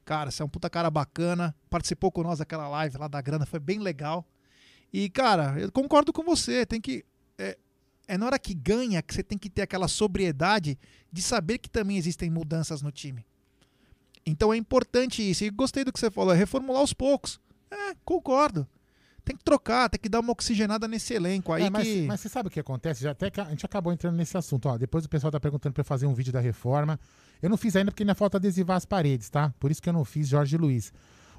Cara, 0.06 0.32
você 0.32 0.42
é 0.42 0.46
um 0.46 0.50
puta 0.50 0.70
cara 0.70 0.90
bacana. 0.90 1.56
Participou 1.70 2.12
com 2.12 2.24
nós 2.24 2.40
daquela 2.40 2.68
live 2.70 2.98
lá 2.98 3.08
da 3.08 3.22
grana, 3.22 3.46
foi 3.46 3.60
bem 3.60 3.80
legal. 3.80 4.26
E, 4.92 5.10
cara, 5.10 5.60
eu 5.60 5.72
concordo 5.72 6.14
com 6.14 6.24
você. 6.24 6.66
Tem 6.66 6.80
que. 6.80 7.04
É, 7.38 7.58
é 8.08 8.18
na 8.18 8.26
hora 8.26 8.40
que 8.40 8.54
ganha 8.54 9.02
que 9.02 9.14
você 9.14 9.24
tem 9.24 9.38
que 9.38 9.50
ter 9.50 9.64
aquela 9.64 9.88
sobriedade 9.88 10.78
de 11.12 11.22
saber 11.22 11.58
que 11.58 11.70
também 11.70 11.98
existem 11.98 12.30
mudanças 12.30 12.82
no 12.82 12.92
time. 12.92 13.26
Então 14.26 14.54
é 14.54 14.58
importante 14.58 15.28
isso. 15.28 15.44
E 15.44 15.50
gostei 15.50 15.84
do 15.84 15.92
que 15.92 16.00
você 16.00 16.12
falou, 16.12 16.34
é 16.34 16.38
reformular 16.38 16.82
aos 16.82 16.94
poucos. 16.94 17.40
É, 17.70 17.96
concordo. 18.06 18.68
Tem 19.26 19.36
que 19.36 19.44
trocar, 19.44 19.90
tem 19.90 20.00
que 20.00 20.10
dar 20.10 20.20
uma 20.20 20.32
oxigenada 20.32 20.88
nesse 20.88 21.14
elenco 21.14 21.54
aí. 21.54 21.64
É, 21.64 21.70
mas, 21.70 21.88
que... 21.88 22.02
mas 22.02 22.20
você 22.20 22.30
sabe 22.30 22.48
o 22.48 22.52
que 22.52 22.60
acontece? 22.60 23.04
Já 23.04 23.12
até 23.12 23.32
que 23.32 23.40
a 23.40 23.46
gente 23.46 23.66
acabou 23.66 23.94
entrando 23.94 24.18
nesse 24.18 24.38
assunto. 24.38 24.68
Ó, 24.68 24.78
depois 24.78 25.06
o 25.06 25.10
pessoal 25.10 25.32
tá 25.32 25.40
perguntando 25.40 25.74
para 25.74 25.84
fazer 25.84 26.06
um 26.06 26.14
vídeo 26.14 26.34
da 26.34 26.42
reforma. 26.42 27.00
Eu 27.42 27.50
não 27.50 27.58
fiz 27.58 27.76
ainda 27.76 27.92
porque 27.92 28.04
ainda 28.04 28.16
falta 28.16 28.38
adesivar 28.38 28.76
as 28.76 28.86
paredes, 28.86 29.30
tá? 29.30 29.54
Por 29.60 29.72
isso 29.72 29.82
que 29.82 29.88
eu 29.88 29.94
não 29.94 30.04
fiz 30.04 30.28
Jorge 30.28 30.58
Luiz. 30.58 30.92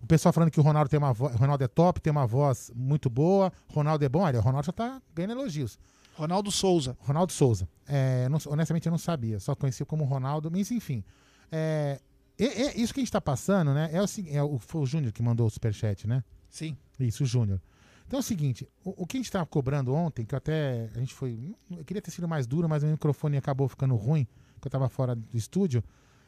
O 0.03 0.07
pessoal 0.07 0.33
falando 0.33 0.51
que 0.51 0.61
o 0.61 0.63
Ronaldo 0.63 0.89
tem 0.89 0.99
uma 0.99 1.13
voz, 1.13 1.35
Ronaldo 1.35 1.65
é 1.65 1.69
top, 1.69 2.01
tem 2.01 2.11
uma 2.11 2.27
voz 2.27 2.71
muito 2.75 3.09
boa, 3.09 3.51
Ronaldo 3.69 4.05
é 4.05 4.09
bom, 4.09 4.21
olha, 4.21 4.39
o 4.39 4.43
Ronaldo 4.43 4.67
já 4.67 4.73
tá 4.73 5.01
ganhando 5.15 5.33
elogios. 5.33 5.79
Ronaldo 6.15 6.53
Souza. 6.53 6.97
Ronaldo 7.01 7.33
Souza. 7.33 7.67
É, 7.87 8.29
não, 8.29 8.39
honestamente 8.49 8.87
eu 8.87 8.91
não 8.91 8.99
sabia, 8.99 9.41
só 9.41 9.55
conhecia 9.55 9.87
como 9.87 10.05
Ronaldo, 10.05 10.51
mas 10.51 10.71
enfim. 10.71 11.03
É, 11.51 12.01
é, 12.39 12.45
é 12.45 12.77
isso 12.77 12.93
que 12.93 13.01
a 13.01 13.03
gente 13.03 13.13
tá 13.13 13.21
passando, 13.21 13.73
né? 13.73 13.89
É 13.93 14.03
o, 14.03 14.05
é 14.29 14.43
o, 14.43 14.59
foi 14.59 14.83
o 14.83 14.87
Júnior 14.87 15.13
que 15.13 15.23
mandou 15.23 15.47
o 15.47 15.51
superchat, 15.51 16.07
né? 16.07 16.23
Sim. 16.51 16.77
Isso, 17.01 17.25
o 17.25 17.27
Júnior. 17.27 17.61
Então 18.07 18.19
é 18.19 18.21
o 18.21 18.23
seguinte, 18.23 18.69
o, 18.85 19.03
o 19.03 19.07
que 19.07 19.17
a 19.17 19.19
gente 19.19 19.27
estava 19.27 19.47
cobrando 19.47 19.95
ontem, 19.95 20.25
que 20.25 20.35
até 20.35 20.91
a 20.95 20.99
gente 20.99 21.15
foi. 21.15 21.55
Eu 21.71 21.85
queria 21.85 22.03
ter 22.03 22.11
sido 22.11 22.29
mais 22.29 22.47
duro, 22.47 22.69
mas 22.69 22.83
o 22.83 22.87
microfone 22.87 23.37
acabou 23.37 23.69
ficando 23.69 23.95
ruim, 23.97 24.25
que 24.61 24.67
eu 24.67 24.69
estava 24.69 24.89
fora 24.89 25.15
do 25.15 25.37
estúdio. 25.37 25.83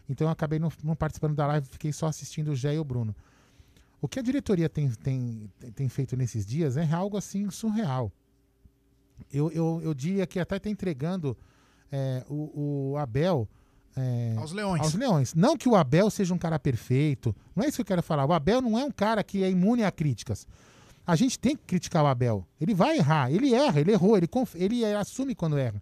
Então 0.08 0.26
eu 0.26 0.30
acabei 0.30 0.58
não, 0.58 0.70
não 0.82 0.94
participando 0.94 1.34
da 1.34 1.46
live, 1.46 1.66
fiquei 1.66 1.92
só 1.92 2.06
assistindo 2.06 2.52
o 2.52 2.56
Jé 2.56 2.74
e 2.74 2.78
o 2.78 2.84
Bruno. 2.84 3.14
O 4.00 4.08
que 4.08 4.18
a 4.18 4.22
diretoria 4.22 4.68
tem, 4.68 4.90
tem, 4.90 5.50
tem 5.74 5.88
feito 5.88 6.16
nesses 6.16 6.46
dias 6.46 6.76
é 6.76 6.90
algo 6.92 7.16
assim 7.16 7.50
surreal. 7.50 8.12
Eu, 9.32 9.50
eu, 9.50 9.80
eu 9.82 9.94
diria 9.94 10.26
que 10.26 10.38
até 10.38 10.56
está 10.56 10.68
entregando 10.68 11.36
é, 11.90 12.24
o, 12.28 12.92
o, 12.92 12.96
Abel. 12.98 13.48
É, 13.96 14.34
aos 14.36 14.52
leões. 14.52 14.82
Aos 14.82 14.94
leões. 14.94 15.34
Não 15.34 15.56
que 15.56 15.68
o 15.68 15.74
Abel 15.74 16.10
seja 16.10 16.34
um 16.34 16.38
cara 16.38 16.58
perfeito. 16.58 17.34
Não 17.54 17.64
é 17.64 17.68
isso 17.68 17.76
que 17.76 17.82
eu 17.82 17.86
quero 17.86 18.02
falar. 18.02 18.26
O 18.26 18.32
Abel 18.32 18.60
não 18.60 18.78
é 18.78 18.84
um 18.84 18.90
cara 18.90 19.24
que 19.24 19.42
é 19.42 19.50
imune 19.50 19.82
a 19.82 19.90
críticas. 19.90 20.46
A 21.06 21.14
gente 21.14 21.38
tem 21.38 21.56
que 21.56 21.62
criticar 21.64 22.02
o 22.02 22.06
Abel. 22.06 22.46
Ele 22.60 22.74
vai 22.74 22.98
errar. 22.98 23.30
Ele 23.30 23.54
erra, 23.54 23.80
ele 23.80 23.92
errou, 23.92 24.16
ele, 24.16 24.28
ele 24.54 24.94
assume 24.94 25.34
quando 25.34 25.56
erra. 25.56 25.80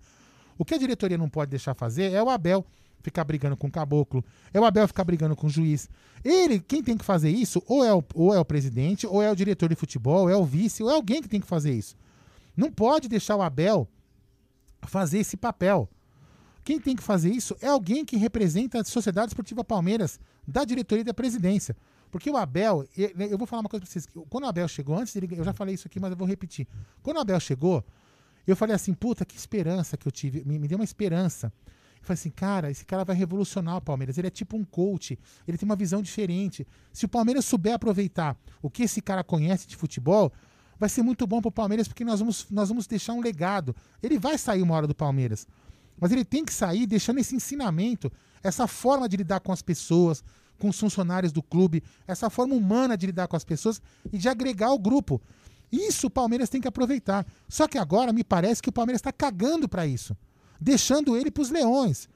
O 0.59 0.65
que 0.65 0.75
a 0.75 0.79
diretoria 0.79 1.19
não 1.19 1.29
pode 1.29 1.51
deixar 1.51 1.75
fazer 1.75 2.13
é 2.13 2.23
o 2.23 2.29
Abel 2.29 2.65
ficar 3.05 3.23
brigando 3.23 3.55
com 3.55 3.67
o 3.67 3.71
caboclo, 3.71 4.25
é 4.53 4.59
o 4.59 4.65
Abel 4.65 4.89
ficar 4.89 5.05
brigando 5.05 5.37
com 5.37 5.47
o 5.47 5.51
juiz. 5.51 5.91
Ele, 6.25 6.59
quem 6.59 6.83
tem 6.83 6.97
que 6.97 7.05
fazer 7.05 7.29
isso, 7.29 7.63
ou 7.67 7.85
é 7.85 7.93
o, 7.93 8.03
ou 8.15 8.35
é 8.35 8.41
o 8.41 8.45
presidente, 8.45 9.07
ou 9.07 9.23
é 9.23 9.31
o 9.31 9.37
diretor 9.37 9.69
de 9.69 9.75
futebol, 9.75 10.23
ou 10.23 10.31
é 10.31 10.37
o 10.37 10.45
vice, 10.45 10.83
ou 10.83 10.91
é 10.91 10.95
alguém 10.95 11.21
que 11.21 11.29
tem 11.29 11.41
que 11.41 11.47
fazer 11.47 11.75
isso. 11.75 11.95
Não 12.57 12.73
pode 12.73 13.07
deixar 13.07 13.37
o 13.37 13.43
Abel 13.43 13.87
fazer 14.83 15.19
esse 15.19 15.37
papel. 15.37 15.89
Quem 16.65 16.81
tem 16.81 16.97
que 16.97 17.03
fazer 17.03 17.31
isso 17.31 17.55
é 17.61 17.69
alguém 17.69 18.07
que 18.07 18.17
representa 18.17 18.81
a 18.81 18.85
Sociedade 18.85 19.29
Esportiva 19.29 19.63
Palmeiras, 19.63 20.19
da 20.49 20.65
diretoria 20.65 21.03
e 21.03 21.05
da 21.05 21.13
presidência. 21.13 21.77
Porque 22.15 22.31
o 22.31 22.37
Abel, 22.37 22.87
eu 22.97 23.37
vou 23.37 23.45
falar 23.45 23.63
uma 23.63 23.69
coisa 23.69 23.85
pra 23.85 23.93
vocês. 23.93 24.07
Quando 24.31 24.45
o 24.45 24.47
Abel 24.47 24.69
chegou, 24.69 24.97
antes 24.97 25.13
dele, 25.13 25.29
eu 25.37 25.43
já 25.43 25.53
falei 25.53 25.75
isso 25.75 25.89
aqui, 25.89 25.99
mas 25.99 26.13
eu 26.13 26.17
vou 26.17 26.29
repetir. 26.29 26.65
Quando 27.03 27.17
o 27.17 27.21
Abel 27.21 27.41
chegou, 27.41 27.85
eu 28.47 28.55
falei 28.55 28.77
assim, 28.77 28.95
puta, 28.95 29.25
que 29.25 29.37
esperança 29.37 29.97
que 29.97 30.07
eu 30.07 30.13
tive. 30.13 30.45
Me, 30.45 30.57
me 30.57 30.69
deu 30.69 30.79
uma 30.79 30.85
esperança 30.85 31.53
eu 32.05 32.07
falei 32.07 32.21
assim, 32.21 32.31
cara, 32.31 32.71
esse 32.71 32.85
cara 32.85 33.05
vai 33.05 33.17
revolucionar 33.17 33.79
o 33.79 33.81
Palmeiras. 33.81 34.17
Ele 34.17 34.29
é 34.29 34.31
tipo 34.31 34.57
um 34.57 34.65
coach, 34.65 35.19
ele 35.49 35.59
tem 35.59 35.67
uma 35.67 35.75
visão 35.75 36.01
diferente. 36.01 36.65
Se 36.93 37.07
o 37.07 37.09
Palmeiras 37.09 37.45
souber 37.47 37.75
aproveitar 37.75 38.37
o 38.63 38.71
que 38.71 38.85
esse 38.85 39.01
cara 39.01 39.25
conhece 39.25 39.67
de 39.67 39.75
futebol, 39.75 40.31
vai 40.79 40.89
ser 40.89 41.03
muito 41.03 41.27
bom 41.27 41.41
para 41.41 41.49
o 41.49 41.53
Palmeiras, 41.53 41.89
porque 41.89 42.05
nós 42.05 42.21
vamos, 42.21 42.47
nós 42.49 42.69
vamos 42.69 42.87
deixar 42.87 43.15
um 43.15 43.21
legado. 43.21 43.75
Ele 44.01 44.21
vai 44.21 44.39
sair 44.39 44.63
uma 44.63 44.77
hora 44.77 44.87
do 44.87 44.95
Palmeiras. 44.95 45.49
Mas 45.99 46.13
ele 46.13 46.25
tem 46.25 46.45
que 46.45 46.53
sair 46.53 46.87
deixando 46.87 47.19
esse 47.19 47.35
ensinamento, 47.35 48.13
essa 48.43 48.69
forma 48.69 49.09
de 49.09 49.17
lidar 49.17 49.41
com 49.41 49.51
as 49.51 49.63
pessoas, 49.63 50.23
com 50.59 50.69
os 50.69 50.79
funcionários 50.79 51.33
do 51.33 51.43
clube, 51.43 51.83
essa 52.07 52.31
forma 52.31 52.55
humana 52.55 52.97
de 52.97 53.07
lidar 53.07 53.29
com 53.29 53.37
as 53.37 53.45
pessoas 53.45 53.81
e 54.13 54.19
de 54.19 54.29
agregar 54.29 54.73
o 54.73 54.79
grupo. 54.79 55.21
Isso 55.71 56.07
o 56.07 56.11
Palmeiras 56.11 56.49
tem 56.49 56.61
que 56.61 56.69
aproveitar. 56.69 57.27
Só 57.49 57.67
que 57.67 57.79
agora 57.79 58.13
me 58.13 58.23
parece 58.23 58.63
que 58.63 58.69
o 58.69 58.73
Palmeiras 58.73 59.01
está 59.01 59.13
cagando 59.13 59.69
para 59.69 59.87
isso 59.87 60.17
deixando 60.65 61.17
ele 61.17 61.31
para 61.31 61.43
os 61.43 61.51
leões. 61.51 62.09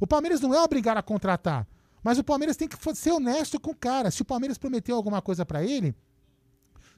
O 0.00 0.06
Palmeiras 0.06 0.40
não 0.40 0.54
é 0.54 0.60
obrigado 0.60 0.96
a 0.96 1.02
contratar, 1.02 1.66
mas 2.02 2.18
o 2.18 2.24
Palmeiras 2.24 2.56
tem 2.56 2.66
que 2.66 2.76
ser 2.94 3.12
honesto 3.12 3.60
com 3.60 3.70
o 3.70 3.76
cara. 3.76 4.10
Se 4.10 4.22
o 4.22 4.24
Palmeiras 4.24 4.58
prometeu 4.58 4.96
alguma 4.96 5.20
coisa 5.20 5.44
para 5.44 5.62
ele, 5.62 5.94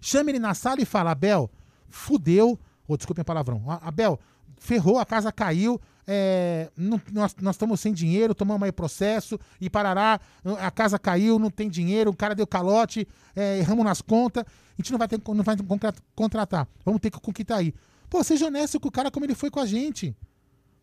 chame 0.01 0.33
ele 0.33 0.39
na 0.39 0.55
sala 0.55 0.81
e 0.81 0.85
fala: 0.85 1.11
Abel, 1.11 1.51
fudeu. 1.89 2.59
Ou 2.87 2.95
oh, 2.95 2.97
desculpem 2.97 3.23
o 3.23 3.25
palavrão. 3.25 3.65
Abel, 3.81 4.21
ferrou, 4.59 4.99
a 4.99 5.07
casa 5.07 5.33
caiu, 5.33 5.81
é, 6.07 6.71
não- 6.77 7.01
nós, 7.13 7.35
nós 7.41 7.55
estamos 7.57 7.81
sem 7.81 7.93
dinheiro, 7.93 8.35
tomamos 8.35 8.63
aí 8.65 8.73
processo 8.73 9.39
e 9.61 9.69
parará, 9.71 10.21
a 10.61 10.71
casa 10.71 10.99
caiu, 10.99 11.39
não 11.39 11.51
tem 11.51 11.69
dinheiro, 11.69 12.11
o 12.11 12.17
cara 12.17 12.35
deu 12.35 12.47
calote, 12.47 13.07
é, 13.35 13.59
erramos 13.59 13.85
nas 13.85 14.01
contas, 14.03 14.45
a 14.45 14.77
gente 14.83 14.91
não 14.93 14.99
vai 14.99 15.09
ter 15.09 15.21
não 15.27 15.43
vai 15.45 15.57
contra- 15.57 15.95
contratar, 16.15 16.69
vamos 16.85 17.01
ter 17.01 17.11
que 17.11 17.45
tá 17.45 17.57
aí. 17.57 17.75
Pô, 18.11 18.23
seja 18.23 18.47
honesto 18.47 18.79
com 18.79 18.89
o 18.89 18.93
cara 18.93 19.11
como 19.11 19.25
ele 19.27 19.35
foi 19.35 19.51
com 19.51 19.61
a 19.61 19.67
gente. 19.67 20.15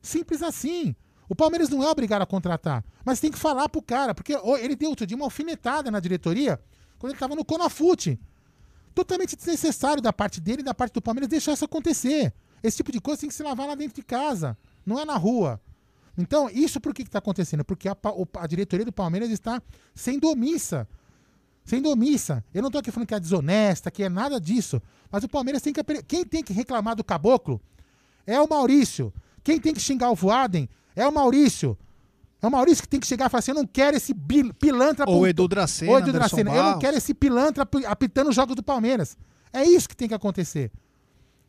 Simples 0.01 0.41
assim. 0.41 0.95
O 1.29 1.35
Palmeiras 1.35 1.69
não 1.69 1.81
é 1.81 1.87
obrigado 1.89 2.23
a 2.23 2.25
contratar, 2.25 2.83
mas 3.05 3.19
tem 3.21 3.31
que 3.31 3.37
falar 3.39 3.69
pro 3.69 3.81
cara, 3.81 4.13
porque 4.13 4.33
ele 4.59 4.75
deu 4.75 4.89
outro 4.89 5.05
dia 5.05 5.15
uma 5.15 5.25
alfinetada 5.25 5.89
na 5.89 5.99
diretoria 5.99 6.59
quando 6.99 7.11
ele 7.13 7.19
tava 7.19 7.35
no 7.35 7.45
Conafute. 7.45 8.19
Totalmente 8.93 9.37
desnecessário 9.37 10.01
da 10.01 10.11
parte 10.11 10.41
dele 10.41 10.61
e 10.61 10.65
da 10.65 10.73
parte 10.73 10.91
do 10.93 11.01
Palmeiras 11.01 11.29
deixar 11.29 11.53
isso 11.53 11.63
acontecer. 11.63 12.33
Esse 12.61 12.77
tipo 12.77 12.91
de 12.91 12.99
coisa 12.99 13.21
tem 13.21 13.29
que 13.29 13.35
se 13.35 13.41
lavar 13.43 13.65
lá 13.67 13.75
dentro 13.75 13.95
de 13.95 14.03
casa, 14.03 14.57
não 14.85 14.99
é 14.99 15.05
na 15.05 15.17
rua. 15.17 15.59
Então, 16.17 16.49
isso 16.49 16.79
por 16.79 16.93
que 16.93 17.03
está 17.03 17.19
acontecendo? 17.19 17.63
Porque 17.63 17.87
a, 17.87 17.95
a 18.39 18.47
diretoria 18.47 18.85
do 18.85 18.91
Palmeiras 18.91 19.29
está 19.29 19.61
sendo 19.95 20.29
omissa. 20.29 20.87
Sendo 21.63 21.89
omissa. 21.89 22.43
Eu 22.53 22.61
não 22.61 22.69
tô 22.71 22.77
aqui 22.79 22.91
falando 22.91 23.07
que 23.07 23.13
é 23.15 23.19
desonesta, 23.19 23.89
que 23.89 24.03
é 24.03 24.09
nada 24.09 24.39
disso. 24.39 24.81
Mas 25.11 25.23
o 25.23 25.29
Palmeiras 25.29 25.61
tem 25.61 25.71
que. 25.73 25.81
Quem 26.03 26.25
tem 26.25 26.43
que 26.43 26.53
reclamar 26.53 26.95
do 26.95 27.03
caboclo 27.03 27.61
é 28.25 28.39
o 28.41 28.47
Maurício. 28.47 29.13
Quem 29.43 29.59
tem 29.59 29.73
que 29.73 29.79
xingar 29.79 30.11
o 30.11 30.15
Voaden 30.15 30.67
é 30.95 31.07
o 31.07 31.11
Maurício. 31.11 31.77
É 32.41 32.47
o 32.47 32.51
Maurício 32.51 32.81
que 32.83 32.89
tem 32.89 32.99
que 32.99 33.07
chegar 33.07 33.27
e 33.27 33.29
falar 33.29 33.39
assim: 33.39 33.51
eu 33.51 33.55
não 33.55 33.65
quero 33.67 33.95
esse 33.95 34.13
pilantra 34.59 35.07
Ou 35.09 35.27
Edu 35.27 35.47
Dracena, 35.47 35.91
Ô, 35.91 35.97
Edu 35.99 36.11
Dracena, 36.11 36.51
eu 36.55 36.63
não 36.63 36.79
quero 36.79 36.97
esse 36.97 37.13
pilantra 37.13 37.63
api- 37.63 37.85
apitando 37.85 38.29
os 38.29 38.35
jogos 38.35 38.55
do 38.55 38.63
Palmeiras. 38.63 39.15
É 39.53 39.63
isso 39.63 39.87
que 39.87 39.95
tem 39.95 40.07
que 40.07 40.13
acontecer. 40.15 40.71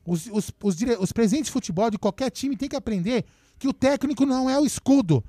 Os, 0.05 0.27
os, 0.27 0.51
os, 0.63 0.77
dire- 0.77 0.97
os 0.99 1.13
presidentes 1.13 1.47
de 1.47 1.53
futebol 1.53 1.91
de 1.91 1.99
qualquer 1.99 2.31
time 2.31 2.57
têm 2.57 2.69
que 2.69 2.77
aprender 2.77 3.25
que 3.59 3.69
o 3.69 3.73
técnico 3.73 4.27
não 4.27 4.51
é 4.51 4.59
o 4.59 4.67
escudo. 4.67 5.23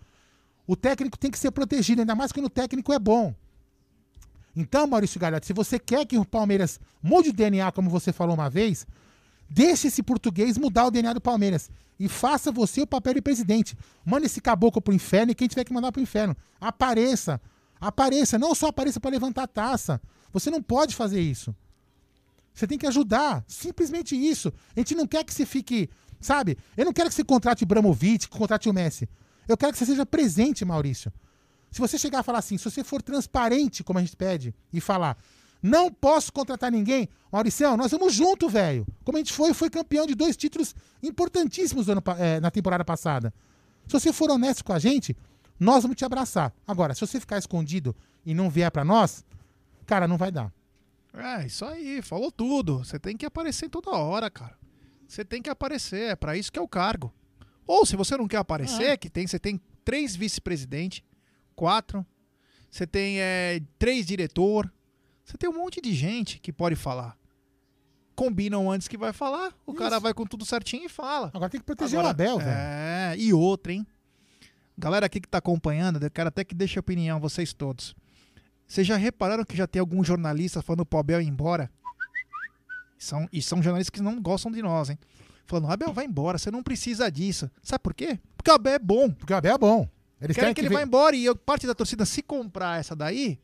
O 0.65 0.75
técnico 0.75 1.17
tem 1.17 1.29
que 1.29 1.37
ser 1.37 1.51
protegido, 1.51 2.01
ainda 2.01 2.15
mais 2.15 2.31
quando 2.31 2.45
o 2.47 2.49
técnico 2.49 2.91
é 2.93 2.99
bom. 2.99 3.35
Então, 4.55 4.85
Maurício 4.87 5.19
Galhardo, 5.19 5.45
se 5.45 5.53
você 5.53 5.79
quer 5.79 6.05
que 6.05 6.17
o 6.17 6.25
Palmeiras 6.25 6.79
mude 7.01 7.29
o 7.29 7.33
DNA, 7.33 7.71
como 7.71 7.89
você 7.89 8.13
falou 8.13 8.35
uma 8.35 8.49
vez, 8.49 8.85
deixe 9.49 9.87
esse 9.87 10.01
português 10.03 10.57
mudar 10.57 10.85
o 10.85 10.91
DNA 10.91 11.13
do 11.13 11.21
Palmeiras. 11.21 11.69
E 11.99 12.07
faça 12.07 12.51
você 12.51 12.81
o 12.81 12.87
papel 12.87 13.15
de 13.15 13.21
presidente. 13.21 13.77
Manda 14.05 14.25
esse 14.25 14.41
caboclo 14.41 14.81
pro 14.81 14.93
inferno 14.93 15.31
e 15.31 15.35
quem 15.35 15.47
tiver 15.47 15.63
que 15.63 15.73
mandar 15.73 15.91
pro 15.91 16.01
inferno. 16.01 16.35
Apareça. 16.59 17.39
Apareça. 17.79 18.37
Não 18.39 18.53
só 18.55 18.67
apareça 18.67 18.99
para 18.99 19.11
levantar 19.11 19.43
a 19.43 19.47
taça. 19.47 20.01
Você 20.31 20.49
não 20.49 20.61
pode 20.61 20.95
fazer 20.95 21.21
isso. 21.21 21.55
Você 22.53 22.67
tem 22.67 22.77
que 22.77 22.87
ajudar. 22.87 23.43
Simplesmente 23.47 24.15
isso. 24.15 24.53
A 24.75 24.79
gente 24.79 24.95
não 24.95 25.07
quer 25.07 25.23
que 25.23 25.33
você 25.33 25.45
fique. 25.45 25.89
Sabe? 26.19 26.57
Eu 26.77 26.85
não 26.85 26.93
quero 26.93 27.09
que 27.09 27.15
você 27.15 27.23
contrate 27.23 27.65
Bramovic, 27.65 28.29
que 28.29 28.37
contrate 28.37 28.69
o 28.69 28.73
Messi. 28.73 29.09
Eu 29.47 29.57
quero 29.57 29.73
que 29.73 29.77
você 29.77 29.85
seja 29.85 30.05
presente, 30.05 30.63
Maurício. 30.63 31.11
Se 31.69 31.79
você 31.79 31.97
chegar 31.97 32.19
a 32.19 32.23
falar 32.23 32.39
assim, 32.39 32.57
se 32.57 32.63
você 32.63 32.83
for 32.83 33.01
transparente, 33.01 33.83
como 33.83 33.99
a 33.99 34.01
gente 34.01 34.15
pede, 34.15 34.53
e 34.71 34.79
falar, 34.79 35.17
não 35.61 35.91
posso 35.91 36.31
contratar 36.31 36.71
ninguém, 36.71 37.09
Mauricião, 37.31 37.75
nós 37.75 37.91
vamos 37.91 38.13
junto, 38.13 38.47
velho. 38.47 38.85
Como 39.03 39.17
a 39.17 39.19
gente 39.19 39.33
foi, 39.33 39.53
foi 39.53 39.69
campeão 39.69 40.05
de 40.05 40.13
dois 40.13 40.37
títulos 40.37 40.75
importantíssimos 41.01 41.87
no 41.87 41.93
ano 41.93 42.03
eh, 42.19 42.39
na 42.39 42.51
temporada 42.51 42.85
passada. 42.85 43.33
Se 43.87 43.93
você 43.93 44.13
for 44.13 44.29
honesto 44.29 44.63
com 44.63 44.71
a 44.71 44.79
gente, 44.79 45.15
nós 45.59 45.83
vamos 45.83 45.97
te 45.97 46.05
abraçar. 46.05 46.53
Agora, 46.67 46.93
se 46.93 47.01
você 47.01 47.19
ficar 47.19 47.37
escondido 47.37 47.95
e 48.25 48.33
não 48.33 48.49
vier 48.49 48.69
pra 48.71 48.85
nós, 48.85 49.25
cara, 49.85 50.07
não 50.07 50.17
vai 50.17 50.31
dar. 50.31 50.51
É, 51.13 51.45
isso 51.45 51.63
aí, 51.65 52.01
falou 52.01 52.31
tudo. 52.31 52.79
Você 52.79 52.97
tem 52.99 53.15
que 53.15 53.25
aparecer 53.25 53.69
toda 53.69 53.91
hora, 53.91 54.29
cara. 54.29 54.57
Você 55.07 55.23
tem 55.23 55.41
que 55.41 55.49
aparecer, 55.49 56.11
é 56.11 56.15
pra 56.15 56.35
isso 56.35 56.51
que 56.51 56.57
é 56.57 56.61
o 56.61 56.67
cargo. 56.67 57.13
Ou 57.67 57.85
se 57.85 57.95
você 57.95 58.17
não 58.17 58.27
quer 58.27 58.37
aparecer, 58.37 58.83
É. 58.91 58.97
que 58.97 59.09
tem, 59.09 59.27
você 59.27 59.37
tem 59.37 59.61
três 59.85 60.15
vice-presidentes, 60.15 61.03
quatro, 61.55 62.05
você 62.69 62.87
tem 62.87 63.19
é, 63.21 63.61
três 63.77 64.05
diretor, 64.07 64.71
você 65.23 65.37
tem 65.37 65.49
um 65.49 65.53
monte 65.53 65.79
de 65.79 65.93
gente 65.93 66.39
que 66.39 66.51
pode 66.51 66.75
falar. 66.75 67.15
Combinam 68.15 68.69
antes 68.69 68.87
que 68.87 68.97
vai 68.97 69.11
falar, 69.13 69.53
o 69.65 69.73
cara 69.73 69.99
vai 69.99 70.13
com 70.13 70.25
tudo 70.25 70.45
certinho 70.45 70.85
e 70.85 70.89
fala. 70.89 71.31
Agora 71.33 71.49
tem 71.49 71.59
que 71.59 71.65
proteger 71.65 71.99
Agora, 71.99 72.07
o 72.07 72.11
Abel, 72.11 72.37
velho. 72.39 72.49
É, 72.51 73.15
e 73.17 73.33
outra, 73.33 73.73
hein? 73.73 73.85
Galera 74.77 75.05
aqui 75.05 75.19
que 75.21 75.27
tá 75.27 75.37
acompanhando, 75.37 76.01
eu 76.03 76.11
quero 76.11 76.27
até 76.29 76.43
que 76.43 76.53
deixe 76.55 76.77
a 76.77 76.81
opinião, 76.81 77.19
vocês 77.19 77.53
todos. 77.53 77.95
Vocês 78.73 78.87
já 78.87 78.97
repararam 78.97 79.45
que 79.45 79.55
já 79.55 79.67
tem 79.67 79.79
algum 79.79 80.03
jornalista 80.03 80.59
falando 80.59 80.83
pro 80.83 80.97
Abel 80.97 81.21
ir 81.21 81.27
embora? 81.27 81.69
São, 82.97 83.29
e 83.31 83.39
são 83.39 83.61
jornalistas 83.61 83.91
que 83.91 84.01
não 84.01 84.19
gostam 84.19 84.51
de 84.51 84.63
nós, 84.63 84.89
hein? 84.89 84.97
Falando, 85.45 85.71
Abel, 85.71 85.93
vai 85.93 86.05
embora, 86.05 86.39
você 86.39 86.49
não 86.49 86.63
precisa 86.63 87.11
disso. 87.11 87.51
Sabe 87.61 87.83
por 87.83 87.93
quê? 87.93 88.17
Porque 88.35 88.49
o 88.49 88.53
Abel 88.55 88.73
é 88.73 88.79
bom. 88.79 89.11
Porque 89.11 89.31
o 89.31 89.35
Abel 89.35 89.53
é 89.53 89.57
bom. 89.59 89.87
Eles 90.19 90.35
Querem 90.35 90.55
que 90.55 90.61
ele 90.61 90.69
ve- 90.69 90.73
vá 90.73 90.81
embora 90.81 91.15
e 91.15 91.23
eu- 91.23 91.35
parte 91.35 91.67
da 91.67 91.75
torcida, 91.75 92.03
se 92.03 92.23
comprar 92.23 92.79
essa 92.79 92.95
daí, 92.95 93.37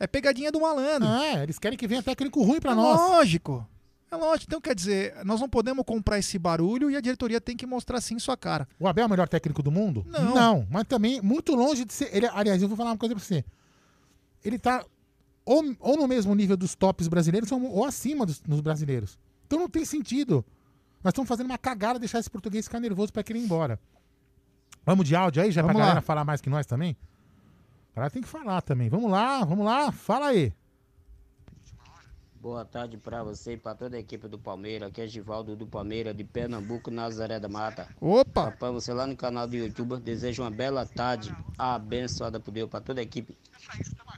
é 0.00 0.06
pegadinha 0.06 0.50
do 0.50 0.62
malandro. 0.62 1.10
É, 1.10 1.42
eles 1.42 1.58
querem 1.58 1.76
que 1.76 1.86
venha 1.86 2.02
técnico 2.02 2.42
ruim 2.42 2.58
pra 2.58 2.72
é 2.72 2.74
nós. 2.74 2.98
lógico. 2.98 3.68
É 4.10 4.16
lógico. 4.16 4.46
Então, 4.48 4.62
quer 4.62 4.74
dizer, 4.74 5.14
nós 5.26 5.42
não 5.42 5.48
podemos 5.50 5.84
comprar 5.84 6.18
esse 6.18 6.38
barulho 6.38 6.90
e 6.90 6.96
a 6.96 7.02
diretoria 7.02 7.38
tem 7.38 7.54
que 7.54 7.66
mostrar 7.66 8.00
sim 8.00 8.18
sua 8.18 8.34
cara. 8.34 8.66
O 8.80 8.88
Abel 8.88 9.02
é 9.02 9.06
o 9.08 9.10
melhor 9.10 9.28
técnico 9.28 9.62
do 9.62 9.70
mundo? 9.70 10.06
Não. 10.08 10.66
mas 10.70 10.84
também 10.84 11.20
muito 11.20 11.54
longe 11.54 11.84
de 11.84 11.92
ser. 11.92 12.08
Ele, 12.16 12.26
aliás, 12.32 12.62
eu 12.62 12.68
vou 12.68 12.78
falar 12.78 12.92
uma 12.92 12.96
coisa 12.96 13.14
pra 13.14 13.22
você. 13.22 13.44
Ele 14.44 14.58
tá 14.58 14.84
ou, 15.44 15.62
ou 15.80 15.96
no 15.96 16.08
mesmo 16.08 16.34
nível 16.34 16.56
dos 16.56 16.74
tops 16.74 17.08
brasileiros 17.08 17.50
ou, 17.52 17.84
acima 17.84 18.24
dos, 18.24 18.40
dos 18.40 18.60
brasileiros. 18.60 19.18
Então 19.46 19.58
não 19.58 19.68
tem 19.68 19.84
sentido. 19.84 20.44
Nós 21.02 21.12
estamos 21.12 21.28
fazendo 21.28 21.46
uma 21.46 21.58
cagada 21.58 21.98
deixar 21.98 22.18
esse 22.18 22.30
português 22.30 22.64
ficar 22.66 22.80
nervoso 22.80 23.12
pra 23.12 23.22
querer 23.22 23.38
ir 23.40 23.44
embora. 23.44 23.78
Vamos 24.86 25.06
de 25.06 25.14
áudio 25.16 25.42
aí, 25.42 25.50
já 25.50 25.62
Vamos 25.62 25.74
pra 25.74 25.80
lá. 25.80 25.86
galera 25.88 26.02
falar 26.02 26.24
mais 26.24 26.40
que 26.40 26.48
nós 26.50 26.66
também? 26.66 26.96
A 27.92 27.96
galera 27.96 28.10
tem 28.10 28.22
que 28.22 28.28
falar 28.28 28.60
também. 28.62 28.88
Vamos 28.88 29.10
lá, 29.10 29.44
vamos 29.44 29.64
lá, 29.64 29.92
fala 29.92 30.28
aí. 30.28 30.52
Boa 32.44 32.62
tarde 32.62 32.98
pra 32.98 33.22
você 33.22 33.54
e 33.54 33.56
pra 33.56 33.74
toda 33.74 33.96
a 33.96 33.98
equipe 33.98 34.28
do 34.28 34.38
Palmeiras. 34.38 34.90
Aqui 34.90 35.00
é 35.00 35.06
Givaldo 35.06 35.56
do 35.56 35.66
Palmeiras, 35.66 36.14
de 36.14 36.24
Pernambuco, 36.24 36.90
Nazaré 36.90 37.40
da 37.40 37.48
Mata. 37.48 37.88
Opa! 37.98 38.50
Papai, 38.50 38.70
você 38.70 38.92
lá 38.92 39.06
no 39.06 39.16
canal 39.16 39.46
do 39.48 39.56
YouTube. 39.56 39.98
Desejo 39.98 40.42
uma 40.42 40.50
bela 40.50 40.84
tarde, 40.84 41.34
abençoada 41.56 42.38
por 42.38 42.50
Deus, 42.50 42.68
pra 42.68 42.82
toda 42.82 43.00
a 43.00 43.02
equipe. 43.02 43.34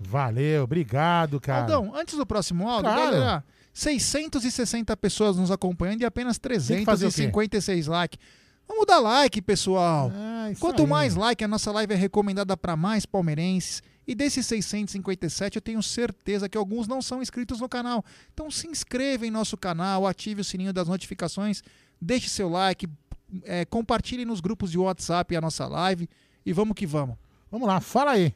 Valeu, 0.00 0.64
obrigado, 0.64 1.40
cara. 1.40 1.72
Aldão, 1.72 1.94
antes 1.94 2.16
do 2.16 2.26
próximo 2.26 2.68
áudio, 2.68 2.90
Claro. 2.92 3.12
galera, 3.12 3.44
660 3.72 4.96
pessoas 4.96 5.36
nos 5.36 5.52
acompanhando 5.52 6.00
e 6.00 6.04
apenas 6.04 6.36
Tem 6.36 6.80
que 6.80 6.84
fazer 6.84 7.06
o 7.06 7.10
quê? 7.10 7.30
356 7.30 7.86
likes. 7.86 8.18
Vamos 8.66 8.86
dar 8.86 8.98
like, 8.98 9.40
pessoal. 9.40 10.10
Ah, 10.12 10.50
Quanto 10.58 10.82
aí. 10.82 10.88
mais 10.88 11.14
like, 11.14 11.44
a 11.44 11.46
nossa 11.46 11.70
live 11.70 11.92
é 11.94 11.96
recomendada 11.96 12.56
para 12.56 12.74
mais 12.74 13.06
palmeirenses. 13.06 13.84
E 14.06 14.14
desses 14.14 14.46
657, 14.46 15.56
eu 15.56 15.62
tenho 15.62 15.82
certeza 15.82 16.48
que 16.48 16.56
alguns 16.56 16.86
não 16.86 17.02
são 17.02 17.20
inscritos 17.20 17.60
no 17.60 17.68
canal. 17.68 18.04
Então 18.32 18.50
se 18.50 18.68
inscreva 18.68 19.26
em 19.26 19.30
nosso 19.30 19.56
canal, 19.56 20.06
ative 20.06 20.42
o 20.42 20.44
sininho 20.44 20.72
das 20.72 20.86
notificações, 20.86 21.62
deixe 22.00 22.28
seu 22.28 22.48
like, 22.48 22.88
é, 23.42 23.64
compartilhe 23.64 24.24
nos 24.24 24.40
grupos 24.40 24.70
de 24.70 24.78
WhatsApp 24.78 25.34
a 25.34 25.40
nossa 25.40 25.66
live 25.66 26.08
e 26.44 26.52
vamos 26.52 26.74
que 26.74 26.86
vamos. 26.86 27.16
Vamos 27.50 27.66
lá, 27.66 27.80
fala 27.80 28.12
aí. 28.12 28.32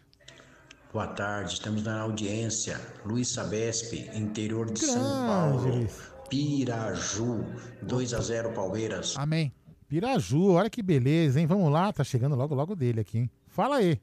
Boa 0.92 1.06
tarde, 1.06 1.52
estamos 1.52 1.84
na 1.84 2.00
audiência. 2.00 2.80
Luiz 3.04 3.28
Sabesp, 3.28 3.92
interior 4.12 4.72
de 4.72 4.80
São 4.80 5.62
Grande. 5.62 5.86
Paulo. 5.86 6.20
Piraju, 6.28 7.44
2 7.82 8.14
a 8.14 8.20
0 8.20 8.52
Palmeiras. 8.52 9.14
Amém. 9.16 9.52
Piraju, 9.88 10.52
olha 10.52 10.70
que 10.70 10.82
beleza, 10.82 11.40
hein? 11.40 11.46
Vamos 11.46 11.70
lá, 11.70 11.92
tá 11.92 12.02
chegando 12.02 12.34
logo, 12.34 12.54
logo 12.54 12.74
dele 12.74 13.00
aqui, 13.00 13.18
hein? 13.18 13.30
Fala 13.46 13.76
aí. 13.76 14.00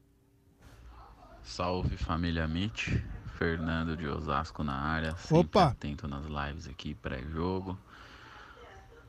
Salve 1.47 1.95
família 1.97 2.45
Mit, 2.47 3.01
Fernando 3.37 3.95
de 3.95 4.05
Osasco 4.07 4.63
na 4.63 4.73
área, 4.75 5.15
sempre 5.15 5.37
Opa. 5.59 5.67
atento 5.67 6.07
nas 6.07 6.25
lives 6.25 6.67
aqui 6.67 6.93
pré-jogo. 6.93 7.77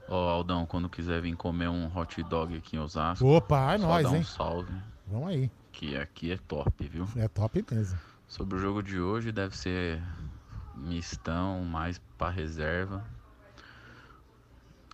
Ó, 0.08 0.28
Aldão, 0.30 0.64
quando 0.64 0.88
quiser 0.88 1.20
vir 1.20 1.34
comer 1.36 1.68
um 1.68 1.90
hot 1.94 2.22
dog 2.22 2.56
aqui 2.56 2.76
em 2.76 2.78
Osasco, 2.78 3.26
Opa, 3.26 3.74
é 3.74 3.78
só 3.78 3.86
nóis, 3.88 4.04
dá 4.04 4.10
um 4.10 4.16
hein? 4.16 4.22
salve, 4.22 4.72
Vamos 5.06 5.28
aí. 5.28 5.50
que 5.72 5.96
aqui 5.96 6.30
é 6.32 6.38
top, 6.38 6.88
viu? 6.88 7.06
É 7.16 7.26
top 7.28 7.64
mesmo. 7.70 7.98
Sobre 8.28 8.56
o 8.56 8.58
jogo 8.58 8.82
de 8.82 9.00
hoje, 9.00 9.32
deve 9.32 9.56
ser 9.56 10.00
mistão, 10.76 11.64
mais 11.64 12.00
pra 12.16 12.30
reserva. 12.30 13.04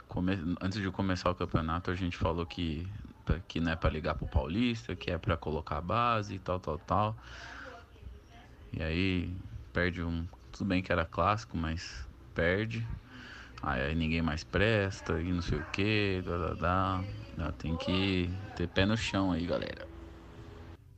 Come- 0.09 0.57
Antes 0.61 0.81
de 0.81 0.91
começar 0.91 1.31
o 1.31 1.35
campeonato, 1.35 1.91
a 1.91 1.95
gente 1.95 2.17
falou 2.17 2.47
que, 2.47 2.89
que 3.49 3.61
não 3.61 3.73
é 3.73 3.77
pra 3.77 3.91
ligar 3.91 4.15
pro 4.15 4.27
Paulista, 4.27 4.95
que 4.95 5.11
é 5.11 5.19
pra 5.19 5.37
colocar 5.37 5.79
a 5.79 5.81
base 5.81 6.35
e 6.35 6.39
tal, 6.39 6.61
tal, 6.61 6.79
tal. 6.79 7.17
E 8.73 8.83
aí 8.83 9.35
perde 9.73 10.03
um. 10.03 10.27
Tudo 10.53 10.67
bem 10.67 10.83
que 10.83 10.93
era 10.93 11.05
clássico, 11.05 11.57
mas 11.57 12.07
perde. 12.35 12.87
Aí 13.63 13.95
ninguém 13.95 14.21
mais 14.21 14.45
presta 14.45 15.21
e 15.21 15.33
não 15.33 15.43
sei 15.43 15.59
o 15.59 15.65
que. 15.71 16.23
Dá, 16.25 16.55
dá, 16.55 17.05
dá. 17.37 17.53
Tem 17.53 17.77
que 17.77 18.31
ter 18.57 18.69
pé 18.69 18.85
no 18.85 18.97
chão 18.97 19.33
aí, 19.33 19.47
galera. 19.47 19.89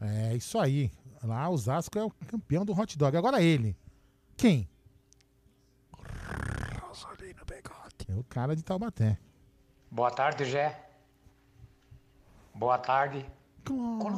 É 0.01 0.35
isso 0.35 0.59
aí. 0.59 0.91
Lá, 1.23 1.49
o 1.49 1.57
Zasco 1.57 1.99
é 1.99 2.05
o 2.05 2.11
campeão 2.27 2.65
do 2.65 2.79
hot 2.79 2.97
dog. 2.99 3.17
Agora 3.17 3.43
ele. 3.43 3.77
Quem? 4.37 4.69
É 8.09 8.15
o 8.15 8.23
cara 8.25 8.55
de 8.55 8.63
Taubaté. 8.63 9.19
Boa 9.91 10.11
tarde, 10.11 10.45
Gé. 10.45 10.86
Boa 12.57 12.79
tarde. 12.79 13.25
Clóvis 14.01 14.15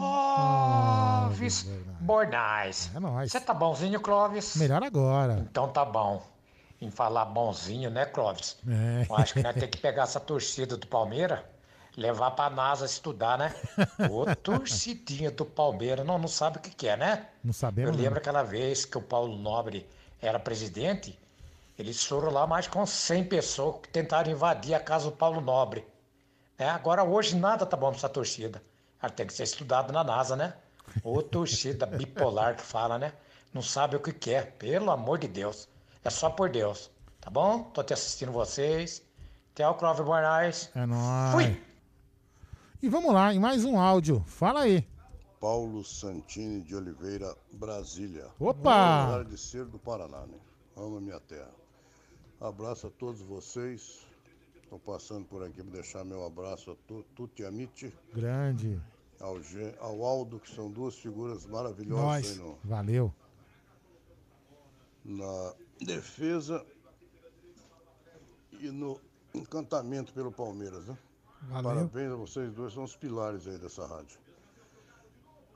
Bornais. 1.99 2.89
É 2.95 3.01
nóis. 3.01 3.33
Você 3.33 3.41
tá 3.41 3.53
bonzinho, 3.53 4.01
Clóvis? 4.01 4.55
Melhor 4.55 4.81
agora. 4.85 5.45
Então 5.51 5.67
tá 5.69 5.85
bom. 5.85 6.23
Em 6.81 6.89
falar 6.89 7.25
bonzinho, 7.25 7.91
né, 7.91 8.07
Clóvis? 8.07 8.57
É. 8.69 9.05
Eu 9.11 9.17
acho 9.17 9.35
que 9.35 9.43
nós 9.43 9.55
temos 9.55 9.71
que 9.71 9.79
pegar 9.79 10.05
essa 10.05 10.21
torcida 10.21 10.77
do 10.77 10.87
Palmeiras, 10.87 11.41
levar 11.97 12.31
pra 12.31 12.49
NASA 12.49 12.87
estudar, 12.87 13.37
né? 13.37 13.53
Ô, 14.09 14.25
torcidinha 14.37 15.33
do 15.33 15.45
Palmeiras. 15.45 16.07
Não, 16.07 16.17
não 16.17 16.29
sabe 16.29 16.59
o 16.59 16.61
que, 16.61 16.71
que 16.71 16.87
é, 16.87 16.97
né? 16.97 17.27
Não 17.43 17.53
sabemos. 17.53 17.91
Eu 17.91 17.97
não. 17.97 18.05
lembro 18.05 18.21
aquela 18.21 18.45
vez 18.45 18.85
que 18.85 18.97
o 18.97 19.03
Paulo 19.03 19.37
Nobre 19.37 19.85
era 20.23 20.39
presidente, 20.39 21.19
eles 21.77 22.05
foram 22.05 22.31
lá 22.31 22.47
mais 22.47 22.69
com 22.69 22.87
100 22.87 23.25
pessoas 23.25 23.81
que 23.83 23.89
tentaram 23.89 24.31
invadir 24.31 24.75
a 24.75 24.81
casa 24.81 25.07
do 25.07 25.17
Paulo 25.17 25.41
Nobre. 25.41 25.85
Né? 26.59 26.69
Agora, 26.69 27.05
hoje, 27.05 27.37
nada 27.37 27.65
tá 27.65 27.77
bom 27.77 27.89
pra 27.91 27.99
essa 27.99 28.09
torcida. 28.09 28.63
Ela 29.01 29.13
tem 29.13 29.27
que 29.27 29.33
ser 29.33 29.45
estudada 29.45 29.93
na 29.93 30.03
NASA, 30.03 30.35
né? 30.35 30.55
Ô 31.05 31.23
torcida 31.23 31.87
bipolar 31.87 32.57
que 32.57 32.63
fala, 32.63 32.99
né? 32.99 33.13
Não 33.53 33.63
sabe 33.63 33.97
o 33.97 34.01
que 34.01 34.13
quer, 34.13 34.53
pelo 34.53 34.91
amor 34.91 35.19
de 35.19 35.29
Deus. 35.29 35.69
É 36.05 36.11
só 36.11 36.31
por 36.31 36.51
Deus, 36.51 36.91
tá 37.21 37.31
bom? 37.31 37.63
Tô 37.65 37.83
te 37.83 37.93
assistindo 37.93 38.33
vocês. 38.33 39.03
Até 39.53 39.69
o 39.69 39.75
Clóvis 39.75 40.05
Bornais. 40.05 40.71
É 40.75 40.87
nóis. 40.87 41.33
Fui. 41.33 41.63
E 42.83 42.89
vamos 42.89 43.13
lá, 43.13 43.33
em 43.33 43.39
mais 43.39 43.65
um 43.65 43.79
áudio. 43.79 44.23
Fala 44.27 44.61
aí. 44.61 44.87
Paulo 45.41 45.85
Santini 45.85 46.63
de 46.63 46.75
Oliveira, 46.75 47.37
Brasília. 47.53 48.27
Opa! 48.41 49.05
Apesar 49.05 49.25
de 49.25 49.39
ser 49.39 49.65
do 49.65 49.79
Paraná, 49.79 50.27
né? 50.27 50.39
Amo 50.77 50.99
a 50.99 51.01
minha 51.01 51.21
terra. 51.21 51.51
Abraço 52.41 52.87
a 52.87 52.91
todos 52.91 53.21
vocês. 53.21 54.07
Estou 54.69 54.79
passando 54.81 55.25
por 55.25 55.43
aqui 55.43 55.63
para 55.63 55.73
deixar 55.73 56.05
meu 56.05 56.27
abraço 56.27 56.73
a 56.73 56.77
tu, 56.87 57.03
Tuti 57.17 57.43
Amite, 57.43 57.91
Grande. 58.13 58.79
ao, 59.19 59.39
ao 59.81 60.05
Aldo, 60.05 60.39
que 60.39 60.55
são 60.55 60.71
duas 60.71 60.95
figuras 60.95 61.47
maravilhosas 61.47 62.05
Nós. 62.05 62.31
aí 62.33 62.37
no, 62.37 62.59
Valeu. 62.63 63.15
na 65.07 65.55
defesa 65.81 66.67
e 68.61 68.71
no 68.71 69.01
encantamento 69.33 70.13
pelo 70.13 70.31
Palmeiras, 70.31 70.87
né? 70.87 70.99
Valeu. 71.45 71.63
Parabéns 71.63 72.13
a 72.13 72.17
vocês 72.17 72.53
dois, 72.53 72.75
são 72.75 72.85
os 72.85 72.95
pilares 72.95 73.49
aí 73.49 73.57
dessa 73.57 73.87
rádio. 73.87 74.21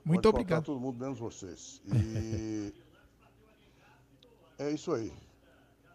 Muito 0.03 0.23
Pode 0.23 0.27
obrigado. 0.29 0.65
todo 0.65 0.79
mundo 0.79 0.97
menos 0.99 1.19
vocês. 1.19 1.79
E 1.85 2.73
é 4.57 4.71
isso 4.71 4.91
aí. 4.91 5.13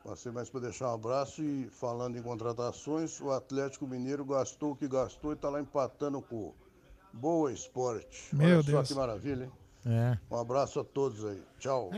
Passei 0.05 0.33
mais 0.33 0.49
para 0.49 0.61
deixar 0.61 0.91
um 0.91 0.95
abraço 0.95 1.43
e 1.43 1.69
falando 1.71 2.17
em 2.17 2.23
contratações, 2.23 3.21
o 3.21 3.31
Atlético 3.31 3.87
Mineiro 3.87 4.25
gastou 4.25 4.73
o 4.73 4.77
que 4.77 4.89
gastou 4.89 5.33
e 5.33 5.35
está 5.35 5.49
lá 5.49 5.61
empatando 5.61 6.23
com 6.23 6.37
o 6.37 6.55
Boa 7.13 7.53
Esporte. 7.53 8.35
Meu 8.35 8.59
Olha 8.59 8.63
só 8.63 8.71
Deus. 8.71 8.89
que 8.89 8.95
maravilha, 8.95 9.45
hein? 9.45 9.53
É. 9.87 10.19
Um 10.31 10.39
abraço 10.39 10.81
a 10.81 10.85
todos 10.85 11.25
aí. 11.25 11.43
Tchau. 11.59 11.91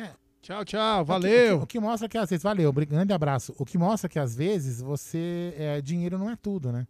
Tchau, 0.42 0.64
tchau. 0.64 1.02
O 1.02 1.04
Valeu. 1.04 1.58
que, 1.58 1.64
o 1.64 1.66
que 1.66 1.80
mostra 1.80 2.08
que 2.08 2.16
às 2.16 2.30
vezes. 2.30 2.42
Valeu, 2.42 2.72
grande 2.72 3.12
abraço. 3.12 3.54
O 3.58 3.64
que 3.64 3.76
mostra 3.76 4.08
que 4.08 4.18
às 4.18 4.34
vezes 4.34 4.80
você. 4.80 5.54
É, 5.56 5.80
dinheiro 5.80 6.18
não 6.18 6.30
é 6.30 6.36
tudo, 6.36 6.72
né? 6.72 6.86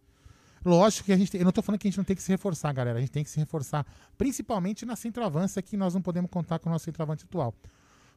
Lógico 0.63 1.07
que 1.07 1.11
a 1.11 1.17
gente. 1.17 1.35
Eu 1.35 1.43
não 1.43 1.51
tô 1.51 1.61
falando 1.61 1.79
que 1.79 1.87
a 1.87 1.91
gente 1.91 1.97
não 1.97 2.05
tem 2.05 2.15
que 2.15 2.21
se 2.21 2.31
reforçar, 2.31 2.71
galera. 2.71 2.97
A 2.97 3.01
gente 3.01 3.11
tem 3.11 3.23
que 3.23 3.29
se 3.29 3.39
reforçar, 3.39 3.85
principalmente 4.17 4.85
na 4.85 4.95
centroavança, 4.95 5.61
que 5.61 5.75
nós 5.75 5.93
não 5.93 6.01
podemos 6.01 6.29
contar 6.29 6.59
com 6.59 6.69
o 6.69 6.71
nosso 6.71 6.85
centroavante 6.85 7.25
atual. 7.25 7.53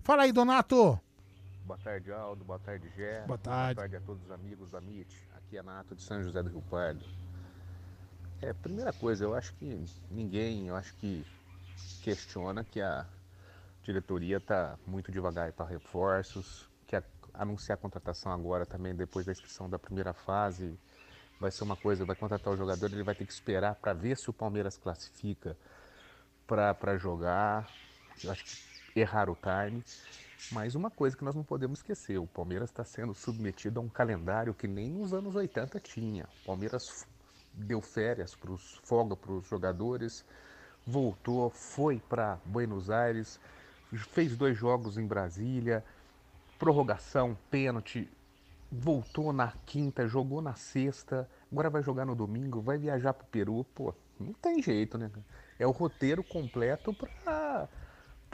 Fala 0.01 0.23
aí, 0.23 0.33
Donato! 0.33 1.01
Boa 1.65 1.79
tarde, 1.79 2.13
Aldo. 2.13 2.45
Boa 2.45 2.59
tarde, 2.59 2.91
Gé. 2.95 3.25
Boa 3.27 3.39
tarde. 3.39 3.75
Boa 3.75 3.75
tarde 3.75 3.97
a 3.97 4.01
todos 4.01 4.23
os 4.25 4.31
amigos 4.31 4.71
da 4.71 4.79
MIT. 4.79 5.17
Aqui 5.35 5.57
é 5.57 5.63
Nato 5.63 5.95
de 5.95 6.03
São 6.03 6.23
José 6.23 6.43
do 6.43 6.51
Rio 6.51 6.63
Pardo. 6.63 7.03
É, 8.43 8.53
primeira 8.53 8.93
coisa, 8.93 9.25
eu 9.25 9.35
acho 9.35 9.55
que 9.55 9.83
ninguém, 10.11 10.69
eu 10.69 10.77
acho 10.77 10.95
que 10.97 11.25
questiona 12.03 12.63
que 12.65 12.83
a 12.83 13.07
diretoria 13.83 14.37
está 14.37 14.79
muito 14.87 15.11
devagar 15.11 15.53
para 15.53 15.65
reforços, 15.65 16.69
que 16.87 16.97
a- 16.97 17.03
anunciar 17.33 17.79
a 17.79 17.81
contratação 17.81 18.31
agora 18.31 18.67
também, 18.67 18.95
depois 18.95 19.25
da 19.25 19.33
inscrição 19.33 19.69
da 19.69 19.79
primeira 19.79 20.13
fase, 20.13 20.79
vai 21.41 21.51
ser 21.51 21.65
uma 21.65 21.77
coisa, 21.77 22.05
vai 22.05 22.15
contratar 22.15 22.53
o 22.53 22.57
jogador, 22.57 22.93
ele 22.93 23.03
vai 23.03 23.15
ter 23.15 23.25
que 23.25 23.33
esperar 23.33 23.75
para 23.77 23.95
ver 23.95 24.19
se 24.19 24.29
o 24.29 24.35
Palmeiras 24.35 24.77
classifica 24.77 25.57
para 26.47 26.99
jogar. 26.99 27.75
Eu 28.23 28.31
acho 28.31 28.45
que 28.45 28.55
errar 28.95 29.31
o 29.31 29.37
time. 29.37 29.83
Mas 30.53 30.75
uma 30.75 30.91
coisa 30.91 31.17
que 31.17 31.25
nós 31.25 31.35
não 31.35 31.43
podemos 31.43 31.79
esquecer, 31.79 32.19
o 32.19 32.27
Palmeiras 32.27 32.71
está 32.71 32.85
sendo 32.85 33.15
submetido 33.15 33.81
a 33.81 33.83
um 33.83 33.89
calendário 33.89 34.55
que 34.55 34.69
nem 34.69 34.91
nos 34.91 35.13
anos 35.13 35.35
80 35.35 35.81
tinha. 35.81 36.29
O 36.43 36.47
Palmeiras 36.47 37.07
deu 37.53 37.81
férias, 37.81 38.35
pros, 38.35 38.81
folga 38.85 39.17
para 39.17 39.33
os 39.33 39.47
jogadores, 39.47 40.25
voltou, 40.87 41.51
foi 41.51 41.99
para 41.99 42.39
Buenos 42.45 42.91
Aires, 42.91 43.41
fez 44.11 44.37
dois 44.37 44.57
jogos 44.57 44.99
em 44.99 45.07
Brasília, 45.07 45.85
prorrogação, 46.59 47.37
pênalti, 47.51 48.09
voltou 48.71 49.33
na 49.33 49.53
quinta, 49.65 50.07
jogou 50.07 50.43
na 50.43 50.55
sexta, 50.55 51.29
agora 51.51 51.71
vai 51.71 51.83
jogar 51.83 52.05
no 52.05 52.15
domingo, 52.15 52.61
vai 52.61 52.77
viajar 52.77 53.15
para 53.15 53.25
o 53.25 53.29
Peru. 53.29 53.65
Pô, 53.75 53.95
não 54.19 54.33
tem 54.33 54.63
jeito, 54.63 54.99
né? 54.99 55.11
É 55.59 55.67
o 55.67 55.71
roteiro 55.71 56.23
completo 56.23 56.93
para 56.93 57.69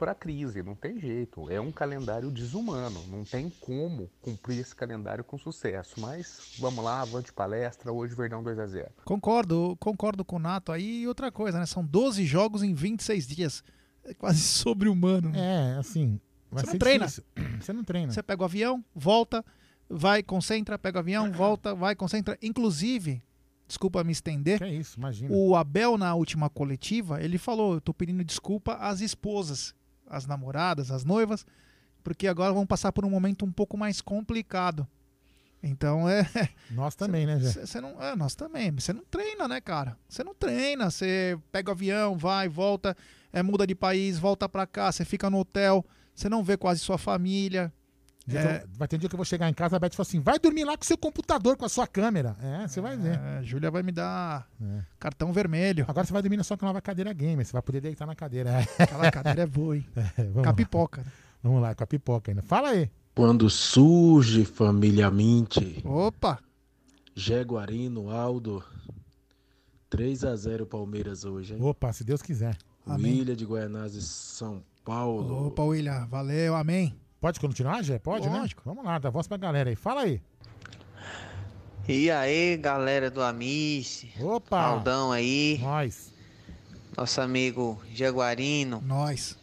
para 0.01 0.13
a 0.13 0.15
crise, 0.15 0.63
não 0.63 0.73
tem 0.73 0.99
jeito. 0.99 1.47
É 1.51 1.61
um 1.61 1.71
calendário 1.71 2.31
desumano, 2.31 3.05
não 3.07 3.23
tem 3.23 3.51
como 3.61 4.09
cumprir 4.19 4.57
esse 4.57 4.75
calendário 4.75 5.23
com 5.23 5.37
sucesso. 5.37 6.01
Mas 6.01 6.55
vamos 6.57 6.83
lá, 6.83 7.01
avante 7.01 7.31
palestra, 7.31 7.93
hoje 7.93 8.15
Verdão 8.15 8.41
2 8.41 8.57
a 8.57 8.65
0 8.65 8.89
Concordo, 9.05 9.77
concordo 9.79 10.25
com 10.25 10.37
o 10.37 10.39
Nato 10.39 10.71
aí. 10.71 11.03
E 11.03 11.07
outra 11.07 11.31
coisa, 11.31 11.59
né? 11.59 11.67
São 11.67 11.85
12 11.85 12.25
jogos 12.25 12.63
em 12.63 12.73
26 12.73 13.27
dias. 13.27 13.63
É 14.03 14.15
quase 14.15 14.39
sobre-humano. 14.41 15.29
né? 15.29 15.75
É, 15.75 15.77
assim. 15.77 16.19
Vai 16.49 16.63
Você 16.63 16.71
não 16.71 16.79
treina. 16.79 17.05
difícil. 17.05 17.23
Você 17.61 17.73
não 17.73 17.83
treina. 17.83 18.11
Você 18.11 18.23
pega 18.23 18.41
o 18.41 18.45
avião, 18.45 18.83
volta, 18.95 19.45
vai, 19.87 20.23
concentra, 20.23 20.79
pega 20.79 20.97
o 20.97 21.01
avião, 21.01 21.29
volta, 21.31 21.75
vai, 21.75 21.95
concentra. 21.95 22.35
Inclusive, 22.41 23.21
desculpa 23.67 24.03
me 24.03 24.13
estender. 24.13 24.57
Que 24.57 24.63
é 24.63 24.73
isso, 24.73 24.97
imagina. 24.97 25.31
O 25.31 25.55
Abel, 25.55 25.95
na 25.95 26.15
última 26.15 26.49
coletiva, 26.49 27.21
ele 27.21 27.37
falou: 27.37 27.75
eu 27.75 27.81
tô 27.81 27.93
pedindo 27.93 28.23
desculpa 28.23 28.73
às 28.77 28.99
esposas, 28.99 29.75
às 30.11 30.27
namoradas, 30.27 30.91
às 30.91 31.03
noivas, 31.03 31.45
porque 32.03 32.27
agora 32.27 32.53
vão 32.53 32.67
passar 32.67 32.91
por 32.91 33.05
um 33.05 33.09
momento 33.09 33.45
um 33.45 33.51
pouco 33.51 33.77
mais 33.77 34.01
complicado. 34.01 34.87
Então 35.63 36.09
é. 36.09 36.27
Nós 36.71 36.95
também, 36.95 37.25
né, 37.25 37.39
Jé? 37.39 37.65
Você 37.65 37.79
não, 37.79 38.01
é, 38.01 38.15
nós 38.15 38.33
também. 38.33 38.71
Você 38.71 38.91
não 38.91 39.03
treina, 39.05 39.47
né, 39.47 39.61
cara? 39.61 39.97
Você 40.09 40.23
não 40.23 40.33
treina. 40.33 40.89
Você 40.89 41.37
pega 41.51 41.69
o 41.69 41.73
avião, 41.73 42.17
vai, 42.17 42.49
volta, 42.49 42.97
é, 43.31 43.43
muda 43.43 43.67
de 43.67 43.75
país, 43.75 44.17
volta 44.17 44.49
pra 44.49 44.65
cá, 44.65 44.91
você 44.91 45.05
fica 45.05 45.29
no 45.29 45.37
hotel, 45.37 45.85
você 46.15 46.27
não 46.27 46.43
vê 46.43 46.57
quase 46.57 46.79
sua 46.79 46.97
família. 46.97 47.71
É. 48.37 48.63
eu- 48.63 48.69
Vai 48.77 48.87
ter 48.87 48.95
um 48.95 48.99
dia 48.99 49.09
que 49.09 49.15
eu 49.15 49.17
vou 49.17 49.25
chegar 49.25 49.49
em 49.49 49.53
casa, 49.53 49.75
a 49.75 49.79
Beth 49.79 49.91
fala 49.93 50.07
assim: 50.07 50.19
vai 50.19 50.39
dormir 50.39 50.63
lá 50.63 50.77
com 50.77 50.83
seu 50.83 50.97
computador, 50.97 51.55
com 51.57 51.65
a 51.65 51.69
sua 51.69 51.85
câmera. 51.87 52.35
É, 52.41 52.67
você 52.67 52.79
vai 52.81 52.95
ver. 52.97 53.19
É, 53.19 53.43
Júlia 53.43 53.69
vai 53.71 53.83
me 53.83 53.91
dar 53.91 54.47
É. 54.61 54.81
cartão 54.99 55.31
vermelho. 55.33 55.85
Agora 55.87 56.05
você 56.05 56.13
vai 56.13 56.21
dormir 56.21 56.37
na 56.37 56.43
sua 56.43 56.57
nova 56.61 56.81
cadeira 56.81 57.11
gamer, 57.13 57.45
você 57.45 57.51
vai 57.53 57.61
poder 57.61 57.81
deitar 57.81 58.05
na 58.05 58.15
cadeira. 58.15 58.51
Aquela 58.79 59.11
cadeira 59.11 59.41
é 59.43 59.47
boa, 59.47 59.75
hein? 59.77 59.85
É, 59.95 60.23
vamos 60.23 60.33
Com 60.33 60.39
a 60.41 60.45
lá. 60.45 60.53
pipoca. 60.53 61.01
né? 61.01 61.11
Vamos 61.43 61.61
lá, 61.61 61.73
com 61.75 61.83
a 61.83 61.87
pipoca 61.87 62.31
ainda. 62.31 62.41
Fala 62.43 62.69
aí. 62.69 62.89
Quando 63.15 63.49
surge 63.49 64.45
família 64.45 65.09
Mint, 65.11 65.57
Opa! 65.83 66.39
Jaguarino, 67.15 68.09
Aldo, 68.09 68.63
3 69.89 70.23
a 70.23 70.35
0 70.35 70.65
Palmeiras 70.65 71.25
hoje, 71.25 71.53
hein? 71.55 71.59
Opa, 71.61 71.91
se 71.91 72.03
Deus 72.03 72.21
quiser. 72.21 72.57
Amém. 72.85 73.19
William 73.19 73.35
de 73.35 73.45
Guaianazes, 73.45 74.05
São 74.05 74.63
Paulo. 74.85 75.47
Opa, 75.47 75.61
William, 75.63 76.07
valeu, 76.07 76.55
amém. 76.55 76.95
Pode 77.21 77.39
continuar, 77.39 77.83
Jé? 77.83 77.99
Pode, 77.99 78.27
Lógico. 78.27 78.63
né? 78.65 78.73
Vamos 78.73 78.83
lá, 78.83 78.97
dá 78.97 79.11
voz 79.11 79.27
pra 79.27 79.37
galera 79.37 79.69
aí. 79.69 79.75
Fala 79.75 80.01
aí. 80.01 80.19
E 81.87 82.09
aí, 82.09 82.57
galera 82.57 83.11
do 83.11 83.21
Amice, 83.21 84.11
Opa! 84.19 84.59
Aldão 84.59 85.11
aí, 85.11 85.59
Nós. 85.61 86.11
nosso 86.97 87.21
amigo 87.21 87.79
Jaguarino, 87.93 88.81
Nós. 88.83 89.37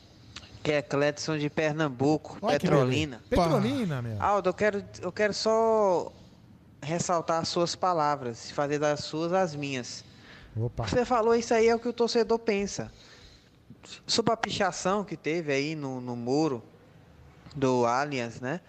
que 0.63 0.73
é 0.73 0.83
Cledson 0.83 1.39
de 1.39 1.49
Pernambuco, 1.49 2.37
Olha 2.43 2.59
Petrolina. 2.59 3.23
Petrolina, 3.31 4.03
meu. 4.03 4.21
Aldo, 4.21 4.49
eu 4.49 4.55
quero, 4.55 4.85
eu 5.01 5.13
quero 5.13 5.33
só 5.33 6.13
ressaltar 6.83 7.41
as 7.43 7.49
suas 7.49 7.77
palavras 7.77 8.51
e 8.51 8.55
fazer 8.55 8.81
das 8.81 9.01
suas 9.05 9.33
as 9.33 9.55
minhas. 9.55 10.05
Opa. 10.57 10.85
Você 10.89 11.05
falou 11.05 11.37
isso 11.37 11.55
aí 11.55 11.69
é 11.69 11.75
o 11.77 11.79
que 11.79 11.89
o 11.89 11.93
torcedor 11.93 12.41
pensa. 12.41 12.91
Sobre 14.05 14.33
a 14.33 14.37
pichação 14.37 15.05
que 15.05 15.17
teve 15.17 15.53
aí 15.53 15.77
no, 15.77 16.01
no 16.01 16.17
muro 16.17 16.63
do 17.55 17.87
Allianz, 17.87 18.41
né? 18.41 18.61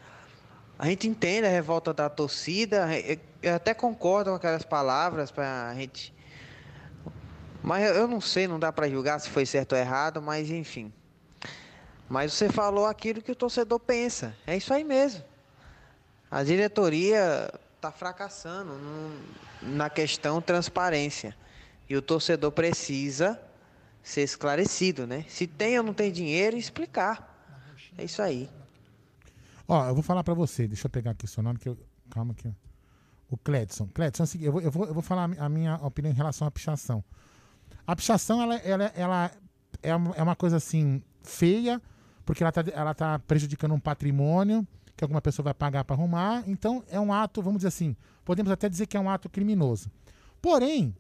A 0.77 0.85
gente 0.85 1.07
entende 1.07 1.45
a 1.45 1.49
revolta 1.49 1.93
da 1.93 2.09
torcida, 2.09 2.87
eu- 3.41 3.53
até 3.55 3.73
concordo 3.73 4.29
com 4.29 4.35
aquelas 4.37 4.63
palavras 4.63 5.29
pra 5.29 5.73
gente. 5.75 6.13
Mas 7.61 7.95
eu- 7.95 8.07
não 8.07 8.21
sei, 8.21 8.47
não 8.47 8.57
dá 8.57 8.71
pra 8.71 8.87
julgar 8.87 9.19
se 9.19 9.29
foi 9.29 9.45
certo 9.45 9.73
ou 9.73 9.77
errado, 9.77 10.21
mas 10.21 10.49
enfim. 10.49 10.93
Mas 12.07 12.33
você 12.33 12.49
falou 12.49 12.85
aquilo 12.85 13.21
que 13.21 13.31
o 13.31 13.35
torcedor 13.35 13.79
pensa. 13.79 14.35
É 14.47 14.55
isso 14.55 14.73
aí 14.73 14.83
mesmo. 14.83 15.23
A 16.31 16.43
diretoria 16.43 17.53
tá 17.81 17.91
fracassando 17.91 18.73
no- 18.73 19.75
na 19.75 19.89
questão 19.89 20.41
transparência. 20.41 21.35
E 21.89 21.95
o 21.95 22.01
torcedor 22.01 22.51
precisa 22.51 23.39
ser 24.01 24.21
esclarecido, 24.21 25.05
né? 25.05 25.25
Se 25.27 25.45
tem 25.45 25.77
ou 25.77 25.83
não 25.83 25.93
tem 25.93 26.11
dinheiro, 26.11 26.55
explicar. 26.55 27.35
É 27.97 28.03
isso 28.05 28.21
aí. 28.21 28.49
Ó, 29.71 29.87
eu 29.87 29.93
vou 29.93 30.01
falar 30.01 30.23
pra 30.23 30.33
você, 30.33 30.67
deixa 30.67 30.87
eu 30.87 30.89
pegar 30.89 31.11
aqui 31.11 31.25
o 31.25 31.27
seu 31.27 31.43
nome, 31.43 31.59
que 31.59 31.69
eu, 31.69 31.77
calma 32.09 32.31
aqui. 32.31 32.51
O 33.29 33.37
Cledson. 33.37 33.87
Cledson, 33.93 34.23
é 34.23 34.25
o 34.25 34.27
seguinte, 34.27 34.47
eu 34.47 34.51
vou, 34.51 34.61
eu 34.61 34.71
vou, 34.71 34.85
eu 34.87 34.93
vou 34.95 35.03
falar 35.03 35.29
a 35.37 35.47
minha 35.47 35.75
opinião 35.75 36.11
em 36.11 36.15
relação 36.15 36.47
à 36.47 36.49
pichação. 36.49 37.03
A 37.85 37.95
pichação, 37.95 38.41
ela, 38.41 38.55
ela, 38.55 38.85
ela 38.95 39.31
é, 39.83 39.89
é 39.91 40.23
uma 40.23 40.35
coisa 40.35 40.57
assim, 40.57 41.03
feia, 41.21 41.79
porque 42.25 42.43
ela 42.43 42.51
tá, 42.51 42.63
ela 42.73 42.95
tá 42.95 43.19
prejudicando 43.19 43.75
um 43.75 43.79
patrimônio 43.79 44.67
que 44.97 45.03
alguma 45.03 45.21
pessoa 45.21 45.43
vai 45.43 45.53
pagar 45.53 45.83
para 45.83 45.95
arrumar. 45.95 46.43
Então, 46.47 46.83
é 46.89 46.99
um 46.99 47.13
ato, 47.13 47.39
vamos 47.39 47.59
dizer 47.59 47.67
assim, 47.67 47.95
podemos 48.25 48.51
até 48.51 48.67
dizer 48.67 48.87
que 48.87 48.97
é 48.97 48.99
um 48.99 49.07
ato 49.07 49.29
criminoso. 49.29 49.91
Porém, 50.41 50.95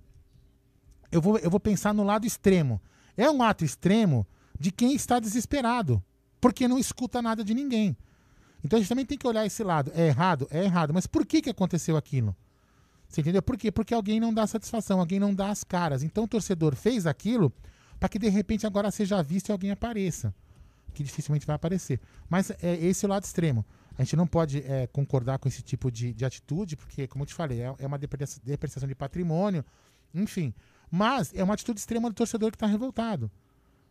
eu 1.11 1.19
vou, 1.19 1.39
eu 1.39 1.49
vou 1.49 1.59
pensar 1.59 1.91
no 1.91 2.03
lado 2.03 2.27
extremo. 2.27 2.79
É 3.17 3.31
um 3.31 3.41
ato 3.41 3.65
extremo 3.65 4.27
de 4.59 4.71
quem 4.71 4.93
está 4.93 5.19
desesperado, 5.19 6.03
porque 6.39 6.67
não 6.67 6.77
escuta 6.77 7.19
nada 7.19 7.43
de 7.43 7.55
ninguém. 7.55 7.97
Então 8.63 8.77
a 8.77 8.79
gente 8.81 8.89
também 8.89 9.05
tem 9.05 9.17
que 9.17 9.27
olhar 9.27 9.45
esse 9.45 9.63
lado. 9.63 9.91
É 9.95 10.07
errado? 10.07 10.47
É 10.51 10.63
errado. 10.63 10.93
Mas 10.93 11.07
por 11.07 11.25
que, 11.25 11.41
que 11.41 11.49
aconteceu 11.49 11.95
aquilo? 11.95 12.35
Você 13.07 13.21
entendeu? 13.21 13.41
Por 13.41 13.57
quê? 13.57 13.71
Porque 13.71 13.93
alguém 13.93 14.19
não 14.19 14.33
dá 14.33 14.45
satisfação, 14.45 14.99
alguém 14.99 15.19
não 15.19 15.33
dá 15.33 15.49
as 15.49 15.63
caras. 15.63 16.03
Então 16.03 16.25
o 16.25 16.27
torcedor 16.27 16.75
fez 16.75 17.07
aquilo 17.07 17.51
para 17.99 18.07
que 18.07 18.19
de 18.19 18.29
repente 18.29 18.67
agora 18.67 18.91
seja 18.91 19.21
visto 19.23 19.49
e 19.49 19.51
alguém 19.51 19.71
apareça. 19.71 20.33
Que 20.93 21.03
dificilmente 21.03 21.45
vai 21.45 21.55
aparecer. 21.55 21.99
Mas 22.29 22.51
é 22.61 22.75
esse 22.75 23.05
o 23.05 23.09
lado 23.09 23.23
extremo. 23.23 23.65
A 23.97 24.03
gente 24.03 24.15
não 24.15 24.27
pode 24.27 24.59
é, 24.59 24.87
concordar 24.87 25.39
com 25.39 25.47
esse 25.47 25.61
tipo 25.61 25.91
de, 25.91 26.13
de, 26.13 26.23
atitude, 26.23 26.77
porque, 26.77 27.07
como 27.07 27.23
eu 27.23 27.27
te 27.27 27.33
falei, 27.33 27.61
é, 27.61 27.75
é 27.79 27.85
uma 27.85 27.97
depreciação 27.97 28.87
de 28.87 28.95
patrimônio, 28.95 29.65
enfim. 30.13 30.53
Mas 30.89 31.33
é 31.33 31.43
uma 31.43 31.53
atitude 31.53 31.79
extrema 31.79 32.09
do 32.09 32.15
torcedor 32.15 32.49
que 32.51 32.55
está 32.55 32.65
revoltado. 32.65 33.29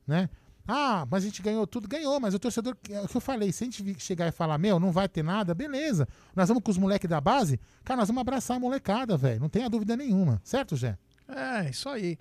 Né? 0.06 0.30
Ah, 0.70 1.06
mas 1.10 1.24
a 1.24 1.26
gente 1.26 1.40
ganhou 1.40 1.66
tudo, 1.66 1.88
ganhou, 1.88 2.20
mas 2.20 2.34
o 2.34 2.38
torcedor, 2.38 2.76
é 2.90 3.00
o 3.00 3.08
que 3.08 3.16
eu 3.16 3.20
falei, 3.22 3.50
se 3.52 3.64
a 3.64 3.66
gente 3.66 3.98
chegar 3.98 4.28
e 4.28 4.30
falar, 4.30 4.58
meu, 4.58 4.78
não 4.78 4.92
vai 4.92 5.08
ter 5.08 5.24
nada, 5.24 5.54
beleza. 5.54 6.06
Nós 6.36 6.46
vamos 6.48 6.62
com 6.62 6.70
os 6.70 6.76
moleques 6.76 7.08
da 7.08 7.18
base, 7.22 7.58
cara, 7.82 7.96
nós 7.96 8.08
vamos 8.08 8.20
abraçar 8.20 8.58
a 8.58 8.60
molecada, 8.60 9.16
velho. 9.16 9.40
Não 9.40 9.48
tenha 9.48 9.70
dúvida 9.70 9.96
nenhuma, 9.96 10.38
certo, 10.44 10.76
Jé? 10.76 10.98
É, 11.26 11.70
isso 11.70 11.88
aí. 11.88 12.18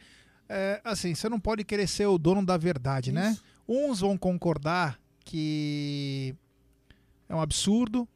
É, 0.47 0.79
assim, 0.81 1.13
você 1.13 1.27
não 1.27 1.41
pode 1.41 1.65
querer 1.65 1.87
ser 1.87 2.05
o 2.05 2.17
dono 2.17 2.45
da 2.45 2.55
verdade, 2.55 3.11
né? 3.11 3.31
isso. 3.31 3.43
né? 3.43 3.49
Uns 3.67 3.99
vão 3.99 4.17
concordar 4.17 4.97
que 5.25 6.33
é 7.27 7.35
um 7.35 7.41
absurdo 7.41 8.07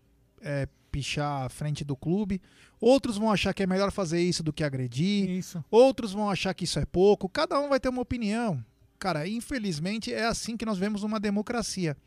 é, 0.42 0.66
pichar 0.90 1.46
a 1.46 1.50
frente 1.50 1.84
do 1.84 1.96
clube. 1.96 2.42
Outros 2.80 3.18
vão 3.18 3.30
achar 3.30 3.54
que 3.54 3.62
é 3.62 3.68
melhor 3.68 3.92
fazer 3.92 4.22
isso 4.22 4.42
do 4.42 4.54
que 4.54 4.64
agredir. 4.64 5.30
Isso. 5.30 5.64
Outros 5.70 6.14
vão 6.14 6.30
achar 6.30 6.54
que 6.54 6.64
isso 6.64 6.80
é 6.80 6.86
pouco. 6.86 7.28
Cada 7.28 7.60
um 7.60 7.68
vai 7.68 7.82
ter 7.82 7.90
uma 7.90 8.02
opinião. 8.02 8.64
Cara, 9.02 9.28
infelizmente 9.28 10.14
é 10.14 10.28
assim 10.28 10.56
que 10.56 10.64
nós 10.64 10.78
vemos 10.78 11.02
uma 11.02 11.20
democracia. 11.20 11.98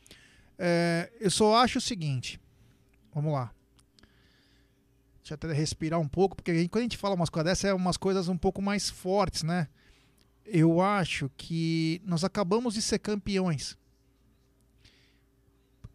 É, 0.56 1.12
eu 1.18 1.28
só 1.28 1.56
acho 1.56 1.78
o 1.78 1.80
seguinte. 1.80 2.40
Vamos 3.12 3.32
lá. 3.32 3.52
Deixa 5.18 5.32
eu 5.32 5.34
até 5.34 5.52
respirar 5.52 5.98
um 5.98 6.06
pouco, 6.06 6.36
porque 6.36 6.68
quando 6.68 6.82
a 6.82 6.84
gente 6.84 6.96
fala 6.96 7.16
umas 7.16 7.28
coisas 7.28 7.50
dessas, 7.50 7.64
é 7.64 7.74
umas 7.74 7.96
coisas 7.96 8.28
um 8.28 8.38
pouco 8.38 8.62
mais 8.62 8.88
fortes, 8.90 9.42
né? 9.42 9.66
Eu 10.46 10.80
acho 10.80 11.28
que 11.36 12.00
nós 12.04 12.22
acabamos 12.22 12.74
de 12.74 12.82
ser 12.82 13.00
campeões. 13.00 13.76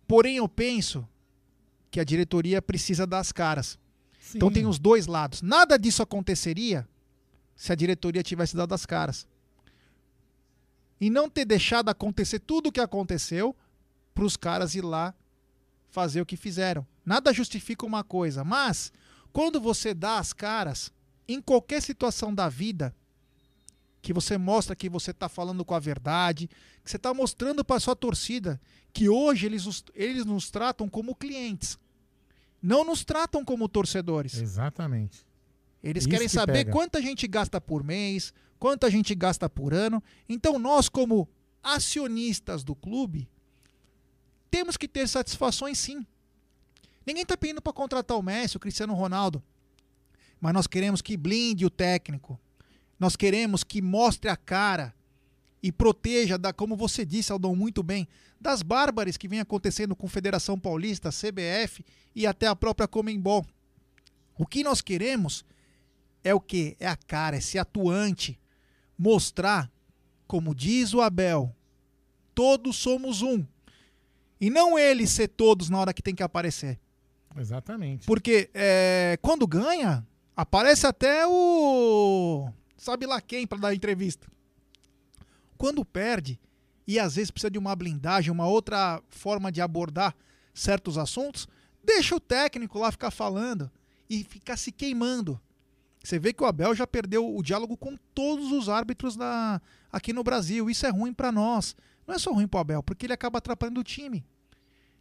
Porém, 0.05 0.35
eu 0.35 0.49
penso 0.49 1.07
que 1.89 2.01
a 2.01 2.03
diretoria 2.03 2.61
precisa 2.61 3.07
das 3.07 3.31
caras. 3.31 3.79
Sim. 4.19 4.37
Então 4.37 4.51
tem 4.51 4.65
os 4.65 4.77
dois 4.77 5.07
lados. 5.07 5.41
Nada 5.41 5.79
disso 5.79 6.03
aconteceria 6.03 6.85
se 7.55 7.71
a 7.71 7.75
diretoria 7.75 8.21
tivesse 8.21 8.53
dado 8.53 8.73
as 8.73 8.85
caras 8.85 9.25
e 10.99 11.09
não 11.09 11.29
ter 11.29 11.45
deixado 11.45 11.89
acontecer 11.89 12.39
tudo 12.39 12.67
o 12.67 12.71
que 12.71 12.79
aconteceu 12.79 13.55
para 14.13 14.25
os 14.25 14.35
caras 14.35 14.75
ir 14.75 14.81
lá 14.81 15.13
fazer 15.89 16.21
o 16.21 16.25
que 16.25 16.35
fizeram. 16.37 16.85
Nada 17.05 17.33
justifica 17.33 17.85
uma 17.85 18.03
coisa, 18.03 18.43
mas 18.43 18.91
quando 19.31 19.59
você 19.59 19.93
dá 19.93 20.19
as 20.19 20.33
caras 20.33 20.91
em 21.27 21.41
qualquer 21.41 21.81
situação 21.81 22.33
da 22.33 22.49
vida, 22.49 22.93
que 24.01 24.13
você 24.13 24.37
mostra 24.37 24.75
que 24.75 24.89
você 24.89 25.11
está 25.11 25.27
falando 25.27 25.65
com 25.65 25.75
a 25.75 25.79
verdade, 25.79 26.47
que 26.83 26.89
você 26.89 26.97
está 26.97 27.13
mostrando 27.13 27.63
para 27.63 27.79
sua 27.79 27.95
torcida 27.95 28.59
que 28.93 29.09
hoje 29.09 29.45
eles, 29.45 29.83
eles 29.93 30.25
nos 30.25 30.49
tratam 30.49 30.89
como 30.89 31.15
clientes, 31.15 31.77
não 32.61 32.83
nos 32.83 33.03
tratam 33.03 33.43
como 33.45 33.69
torcedores. 33.69 34.35
Exatamente. 34.35 35.25
Eles 35.83 36.03
Isso 36.03 36.09
querem 36.09 36.27
que 36.27 36.33
saber 36.33 36.65
pega. 36.65 36.71
quanta 36.71 37.01
gente 37.01 37.27
gasta 37.27 37.61
por 37.61 37.83
mês, 37.83 38.33
quanto 38.59 38.85
a 38.85 38.89
gente 38.89 39.15
gasta 39.15 39.49
por 39.49 39.73
ano. 39.73 40.03
Então, 40.27 40.59
nós, 40.59 40.89
como 40.89 41.27
acionistas 41.63 42.63
do 42.63 42.75
clube, 42.75 43.27
temos 44.51 44.77
que 44.77 44.87
ter 44.87 45.07
satisfações 45.07 45.77
sim. 45.77 46.05
Ninguém 47.05 47.23
está 47.23 47.37
pedindo 47.37 47.61
para 47.61 47.73
contratar 47.73 48.17
o 48.17 48.21
Messi, 48.21 48.57
o 48.57 48.59
Cristiano 48.59 48.93
Ronaldo. 48.93 49.41
Mas 50.39 50.53
nós 50.53 50.67
queremos 50.67 51.01
que 51.01 51.17
blinde 51.17 51.65
o 51.65 51.69
técnico. 51.69 52.39
Nós 52.99 53.15
queremos 53.15 53.63
que 53.63 53.81
mostre 53.81 54.29
a 54.29 54.35
cara 54.35 54.93
e 55.61 55.71
proteja 55.71 56.37
da, 56.37 56.53
como 56.53 56.75
você 56.75 57.05
disse, 57.05 57.31
Aldão, 57.31 57.55
muito 57.55 57.83
bem, 57.83 58.07
das 58.39 58.61
bárbaras 58.61 59.17
que 59.17 59.27
vem 59.27 59.39
acontecendo 59.39 59.95
com 59.95 60.07
Federação 60.07 60.57
Paulista, 60.57 61.09
CBF 61.09 61.83
e 62.15 62.25
até 62.25 62.47
a 62.47 62.55
própria 62.55 62.87
Comembol. 62.87 63.45
O 64.37 64.45
que 64.45 64.63
nós 64.63 64.81
queremos 64.81 65.43
é 66.23 66.33
o 66.33 66.39
que? 66.39 66.77
É 66.79 66.87
a 66.87 66.95
cara, 66.95 67.37
é 67.37 67.41
ser 67.41 67.59
atuante, 67.59 68.38
mostrar, 68.99 69.71
como 70.27 70.53
diz 70.53 70.93
o 70.93 70.99
Abel, 70.99 71.55
todos 72.35 72.75
somos 72.75 73.21
um. 73.21 73.45
E 74.41 74.49
não 74.49 74.77
ele 74.77 75.07
ser 75.07 75.29
todos 75.29 75.69
na 75.69 75.79
hora 75.79 75.93
que 75.93 76.01
tem 76.01 76.13
que 76.13 76.23
aparecer. 76.23 76.77
Exatamente. 77.37 78.05
Porque 78.05 78.49
é, 78.53 79.17
quando 79.21 79.47
ganha, 79.47 80.05
aparece 80.35 80.85
até 80.85 81.25
o. 81.25 82.49
Sabe 82.77 83.05
lá 83.05 83.21
quem 83.21 83.47
para 83.47 83.57
dar 83.57 83.73
entrevista. 83.73 84.27
Quando 85.57 85.83
perde, 85.83 86.39
e 86.87 86.99
às 86.99 87.15
vezes 87.15 87.31
precisa 87.31 87.51
de 87.51 87.57
uma 87.57 87.75
blindagem, 87.75 88.31
uma 88.31 88.47
outra 88.47 89.01
forma 89.09 89.51
de 89.51 89.61
abordar 89.61 90.15
certos 90.53 90.97
assuntos, 90.97 91.47
deixa 91.83 92.15
o 92.15 92.19
técnico 92.19 92.79
lá 92.79 92.91
ficar 92.91 93.11
falando 93.11 93.69
e 94.09 94.23
ficar 94.23 94.57
se 94.57 94.71
queimando. 94.71 95.39
Você 96.03 96.17
vê 96.17 96.31
que 96.31 96.41
o 96.41 96.45
Abel 96.45 96.73
já 96.73 96.87
perdeu 96.87 97.35
o 97.35 97.43
diálogo 97.43 97.75
com 97.75 97.97
todos 98.13 98.51
os 98.51 98.69
árbitros 98.69 99.15
da, 99.15 99.61
aqui 99.91 100.13
no 100.13 100.23
Brasil. 100.23 100.69
Isso 100.69 100.85
é 100.85 100.89
ruim 100.89 101.13
para 101.13 101.31
nós. 101.31 101.75
Não 102.07 102.15
é 102.15 102.17
só 102.17 102.31
ruim 102.31 102.47
para 102.47 102.57
o 102.57 102.61
Abel, 102.61 102.83
porque 102.83 103.05
ele 103.05 103.13
acaba 103.13 103.37
atrapalhando 103.37 103.81
o 103.81 103.83
time. 103.83 104.25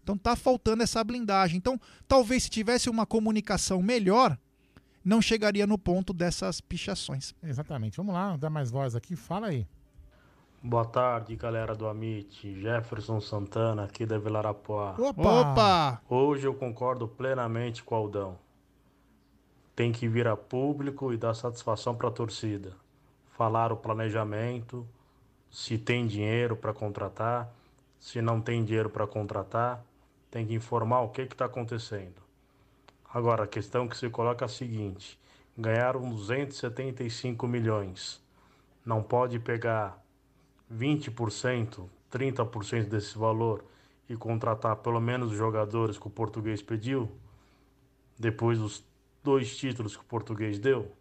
Então 0.03 0.19
tá 0.19 0.35
faltando 0.35 0.83
essa 0.83 1.03
blindagem. 1.05 1.57
Então, 1.57 1.81
talvez 2.07 2.45
se 2.45 2.51
tivesse 2.51 2.91
uma 2.91 3.07
comunicação 3.07 3.81
melhor, 3.81 4.37
não 5.05 5.23
chegaria 5.23 5.67
no 5.67 5.79
ponto 5.79 6.13
dessas 6.13 6.61
pichações. 6.61 7.35
Exatamente. 7.43 7.97
Vamos 7.97 8.15
lá, 8.15 8.37
dar 8.37 8.51
mais 8.51 8.71
voz 8.71 8.97
aqui. 8.97 9.15
Fala 9.15 9.49
aí. 9.49 9.67
Boa 10.61 10.85
tarde, 10.85 11.37
galera 11.37 11.77
do 11.77 11.87
Amit. 11.87 12.61
Jefferson 12.61 13.21
Santana, 13.21 13.85
aqui 13.85 14.05
da 14.05 14.19
Vila 14.19 14.41
Arapuá. 14.41 14.97
Opa! 14.99 15.53
Opa! 15.53 16.03
Hoje 16.09 16.47
eu 16.47 16.55
concordo 16.55 17.07
plenamente 17.07 17.85
com 17.85 17.95
o 17.95 17.99
Aldão 17.99 18.48
tem 19.79 19.93
que 19.93 20.09
vir 20.09 20.27
a 20.27 20.37
público 20.37 21.13
e 21.13 21.17
dar 21.17 21.35
satisfação 21.35 21.95
para 21.95 22.09
a 22.09 22.11
torcida. 22.11 22.73
Falar 23.37 23.71
o 23.71 23.77
planejamento, 23.77 24.85
se 25.53 25.79
tem 25.79 26.05
dinheiro 26.05 26.57
para 26.57 26.75
contratar, 26.75 27.49
se 28.01 28.21
não 28.21 28.41
tem 28.41 28.65
dinheiro 28.65 28.91
para 28.91 29.07
contratar, 29.07 29.81
tem 30.33 30.45
que 30.45 30.53
informar 30.53 31.03
o 31.03 31.11
que 31.11 31.23
está 31.23 31.45
acontecendo. 31.45 32.21
Agora, 33.15 33.45
a 33.45 33.47
questão 33.47 33.87
que 33.87 33.97
se 33.97 34.11
coloca 34.11 34.45
é 34.45 34.47
a 34.47 34.49
seguinte: 34.49 35.17
ganharam 35.57 36.11
275 36.11 37.47
milhões. 37.47 38.21
Não 38.85 39.01
pode 39.01 39.39
pegar 39.39 39.97
20%, 40.75 41.89
30% 42.11 42.89
desse 42.89 43.17
valor 43.17 43.65
e 44.11 44.17
contratar 44.17 44.75
pelo 44.75 45.01
menos 45.01 45.31
os 45.31 45.39
jogadores 45.39 45.97
que 45.97 46.09
o 46.09 46.11
português 46.11 46.61
pediu, 46.61 47.09
depois 48.19 48.59
dos 48.59 48.89
dois 49.23 49.57
títulos 49.57 49.97
que 49.97 50.03
o 50.03 50.07
português 50.07 50.59
deu. 50.59 50.93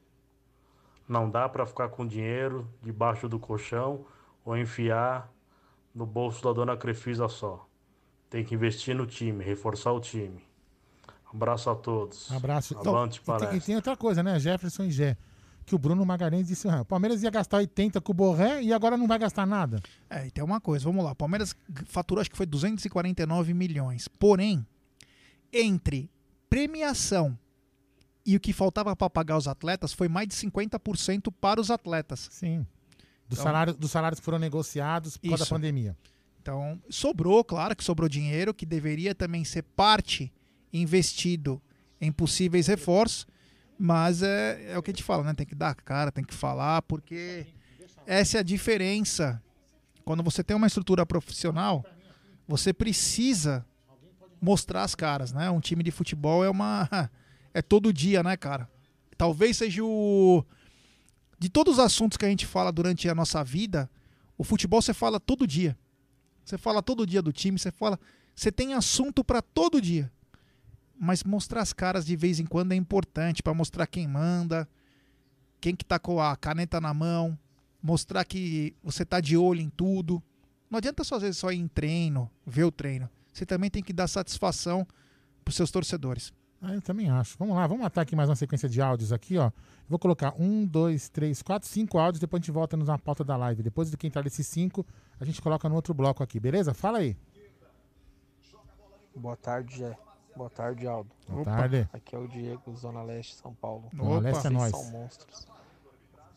Não 1.08 1.30
dá 1.30 1.48
para 1.48 1.66
ficar 1.66 1.90
com 1.90 2.06
dinheiro 2.06 2.68
debaixo 2.82 3.30
do 3.30 3.40
colchão 3.40 4.06
ou 4.44 4.58
enfiar 4.58 5.32
no 5.96 6.06
bolso 6.06 6.44
da 6.44 6.52
dona 6.52 6.76
Crefisa 6.76 7.28
só. 7.28 7.68
Tem 8.30 8.44
que 8.44 8.54
investir 8.54 8.96
no 8.96 9.06
time, 9.06 9.44
reforçar 9.44 9.92
o 9.94 10.00
time. 10.00 10.46
Abraço 11.34 11.70
a 11.70 11.76
todos. 11.76 12.32
Abraço. 12.32 12.78
Avante, 12.78 13.22
então, 13.22 13.36
e, 13.36 13.40
tem, 13.40 13.58
e 13.58 13.62
tem 13.62 13.76
outra 13.76 13.96
coisa, 13.96 14.22
né? 14.22 14.40
Jefferson 14.40 14.84
e 14.84 14.92
Gé. 14.92 15.18
Que 15.66 15.76
o 15.76 15.78
Bruno 15.78 16.06
Magalhães 16.06 16.48
disse: 16.48 16.68
ah, 16.70 16.82
o 16.82 16.86
Palmeiras 16.86 17.24
ia 17.24 17.30
gastar 17.30 17.58
80 17.58 18.00
com 18.00 18.12
o 18.12 18.16
Borré 18.16 18.62
e 18.62 18.72
agora 18.72 18.96
não 18.96 19.08
vai 19.08 19.20
gastar 19.20 19.46
nada. 19.46 19.82
É, 20.10 20.28
e 20.28 20.32
tem 20.32 20.44
uma 20.44 20.62
coisa, 20.62 20.86
vamos 20.86 21.04
lá. 21.04 21.12
O 21.12 21.16
Palmeiras 21.16 21.56
faturou 21.86 22.22
acho 22.22 22.30
que 22.30 22.38
foi 22.38 22.46
249 22.46 23.54
milhões. 23.54 24.08
Porém, 24.08 24.66
entre 25.52 26.10
premiação 26.50 27.38
E 28.28 28.36
o 28.36 28.40
que 28.42 28.52
faltava 28.52 28.94
para 28.94 29.10
pagar 29.10 29.38
os 29.38 29.48
atletas 29.48 29.94
foi 29.94 30.10
mais 30.10 30.28
de 30.28 30.36
50% 30.36 31.34
para 31.40 31.62
os 31.62 31.72
atletas. 31.72 32.28
Sim. 32.30 32.68
Dos, 33.30 33.40
Então- 33.40 33.44
salários, 33.44 33.78
dos 33.78 33.90
salários 33.90 34.20
que 34.20 34.26
foram 34.26 34.38
negociados 34.38 35.16
por 35.16 35.30
causa 35.30 35.46
da 35.46 35.50
pandemia. 35.50 35.98
Então, 36.42 36.78
sobrou, 36.90 37.42
claro 37.44 37.74
que 37.76 37.84
sobrou 37.84 38.08
dinheiro, 38.10 38.54
que 38.54 38.66
deveria 38.66 39.16
também 39.16 39.46
ser 39.46 39.64
parte 39.64 40.32
investido 40.74 41.62
em 42.00 42.12
possíveis 42.12 42.68
reforços, 42.68 43.26
mas 43.80 44.22
é, 44.22 44.72
é 44.74 44.78
o 44.78 44.84
que 44.84 44.92
a 44.92 44.94
gente 44.94 45.04
fala, 45.04 45.24
né? 45.24 45.34
Tem 45.34 45.46
que 45.46 45.56
dar 45.56 45.70
a 45.70 45.76
cara, 45.76 46.12
tem 46.12 46.24
que 46.24 46.34
falar, 46.34 46.82
porque 46.82 47.46
essa 48.06 48.38
é 48.38 48.40
a 48.42 48.44
diferença. 48.44 49.42
Quando 50.06 50.22
você 50.24 50.44
tem 50.44 50.56
uma 50.56 50.68
estrutura 50.68 51.06
profissional, 51.06 51.84
você 52.48 52.74
precisa 52.74 53.66
mostrar 54.42 54.84
as 54.84 54.96
caras, 54.96 55.32
né? 55.32 55.50
Um 55.50 55.60
time 55.60 55.82
de 55.84 55.92
futebol 55.92 56.44
é 56.44 56.50
uma. 56.50 56.90
É 57.58 57.62
todo 57.64 57.92
dia, 57.92 58.22
né, 58.22 58.38
cara? 58.38 58.70
Talvez 59.18 59.58
seja 59.58 59.84
o. 59.84 60.46
De 61.40 61.50
todos 61.50 61.74
os 61.74 61.80
assuntos 61.80 62.16
que 62.16 62.24
a 62.24 62.30
gente 62.30 62.46
fala 62.46 62.72
durante 62.72 63.10
a 63.10 63.16
nossa 63.16 63.44
vida, 63.44 63.90
o 64.38 64.44
futebol 64.44 64.80
você 64.80 64.94
fala 64.94 65.20
todo 65.20 65.48
dia. 65.48 65.76
Você 66.46 66.56
fala 66.56 66.84
todo 66.84 67.04
dia 67.04 67.20
do 67.20 67.34
time, 67.34 67.58
você 67.58 67.72
fala. 67.72 68.00
Você 68.36 68.52
tem 68.52 68.76
assunto 68.76 69.24
para 69.24 69.42
todo 69.42 69.82
dia. 69.82 70.12
Mas 71.00 71.24
mostrar 71.24 71.62
as 71.62 71.74
caras 71.74 72.06
de 72.06 72.16
vez 72.16 72.40
em 72.40 72.46
quando 72.46 72.74
é 72.74 72.76
importante 72.76 73.42
para 73.42 73.56
mostrar 73.56 73.88
quem 73.88 74.08
manda, 74.08 74.70
quem 75.60 75.76
que 75.76 75.84
tá 75.84 75.98
com 75.98 76.22
a 76.22 76.36
caneta 76.36 76.80
na 76.80 76.94
mão, 76.94 77.36
mostrar 77.82 78.24
que 78.24 78.76
você 78.84 79.04
tá 79.04 79.20
de 79.20 79.36
olho 79.36 79.62
em 79.62 79.70
tudo. 79.72 80.22
Não 80.70 80.78
adianta 80.78 81.04
só 81.04 81.16
às 81.16 81.24
vezes 81.24 81.40
só 81.40 81.52
ir 81.52 81.58
em 81.58 81.68
treino, 81.68 82.30
ver 82.46 82.66
o 82.66 82.72
treino. 82.72 83.10
Você 83.34 83.48
também 83.48 83.72
tem 83.72 83.82
que 83.82 83.94
dar 83.94 84.08
satisfação 84.08 84.88
pros 85.44 85.56
seus 85.56 85.72
torcedores. 85.72 86.32
Ah, 86.62 86.74
eu 86.74 86.82
também 86.82 87.10
acho. 87.10 87.38
Vamos 87.38 87.56
lá, 87.56 87.68
vamos 87.68 87.84
matar 87.84 88.02
aqui 88.02 88.16
mais 88.16 88.30
uma 88.30 88.36
sequência 88.36 88.68
de 88.68 88.82
áudios 88.82 89.14
aqui, 89.14 89.38
ó. 89.38 89.46
Eu 89.48 89.54
vou 89.90 90.00
colocar 90.00 90.34
um, 90.40 90.66
dois, 90.66 91.08
três, 91.08 91.42
quatro, 91.42 91.68
cinco 91.70 92.00
áudios, 92.00 92.20
depois 92.20 92.42
a 92.42 92.44
gente 92.44 92.52
volta 92.52 92.76
na 92.76 92.98
pauta 92.98 93.24
da 93.24 93.38
live. 93.38 93.62
Depois 93.62 93.92
de 93.92 93.98
que 93.98 94.08
entrar 94.08 94.26
esses 94.26 94.48
cinco, 94.48 94.86
a 95.20 95.26
gente 95.26 95.42
coloca 95.42 95.70
no 95.70 95.76
outro 95.76 95.94
bloco 95.94 96.24
aqui, 96.24 96.40
beleza? 96.40 96.74
Fala 96.74 96.98
aí. 96.98 97.16
Boa 99.16 99.36
tarde, 99.36 99.78
Jé. 99.78 99.98
Boa 100.36 100.50
tarde, 100.50 100.88
Aldo. 100.88 101.10
Boa 101.28 101.42
Opa. 101.42 101.52
tarde. 101.52 101.90
Aqui 101.94 102.16
é 102.16 102.20
o 102.20 102.28
Diego, 102.28 102.76
Zona 102.76 103.04
Leste, 103.04 103.36
São 103.36 103.54
Paulo. 103.54 103.90
Zona 103.96 104.20
Leste 104.20 104.48
é 104.48 104.50
nóis. 104.50 104.72
são 104.72 104.92
monstros. 104.92 105.48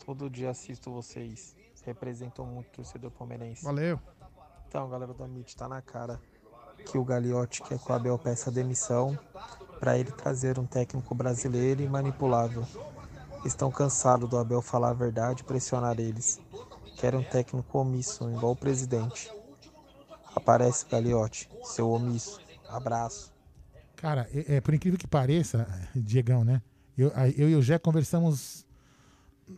Todo 0.05 0.31
dia 0.31 0.51
assisto 0.51 0.91
vocês. 0.93 1.55
Representam 1.85 2.45
muito 2.47 2.69
o 2.69 2.71
torcedor 2.73 3.11
palmeirense. 3.11 3.65
Valeu. 3.65 3.99
Então, 4.69 4.89
galera 4.89 5.13
do 5.13 5.25
Amit, 5.25 5.57
tá 5.57 5.67
na 5.69 5.83
cara 5.83 6.21
que 6.91 6.97
o 6.97 7.05
Gagliotti 7.05 7.63
quer 7.63 7.79
que 7.79 7.91
o 7.91 7.95
Abel 7.95 8.19
peça 8.19 8.51
demissão 8.51 9.19
para 9.81 9.99
ele 9.99 10.13
trazer 10.13 10.59
um 10.59 10.67
técnico 10.67 11.15
brasileiro 11.15 11.83
e 11.83 11.89
manipulável. 11.89 12.67
Estão 13.47 13.71
cansados 13.71 14.29
do 14.29 14.37
Abel 14.37 14.61
falar 14.61 14.91
a 14.91 14.93
verdade 14.93 15.41
e 15.41 15.45
pressionar 15.45 15.99
eles. 15.99 16.39
Querem 16.99 17.19
um 17.19 17.25
técnico 17.25 17.79
omisso, 17.79 18.31
igual 18.31 18.53
o 18.53 18.57
presidente. 18.57 19.33
Aparece, 20.37 20.85
Gagliotti, 20.87 21.49
seu 21.65 21.91
omisso. 21.91 22.39
Abraço. 22.69 23.33
Cara, 23.97 24.29
é, 24.33 24.57
é, 24.57 24.61
por 24.61 24.75
incrível 24.75 24.99
que 24.99 25.07
pareça, 25.07 25.67
Diegão, 25.95 26.45
né? 26.45 26.61
Eu, 26.97 27.11
eu 27.37 27.49
e 27.49 27.57
o 27.57 27.63
Jé 27.63 27.79
conversamos. 27.79 28.67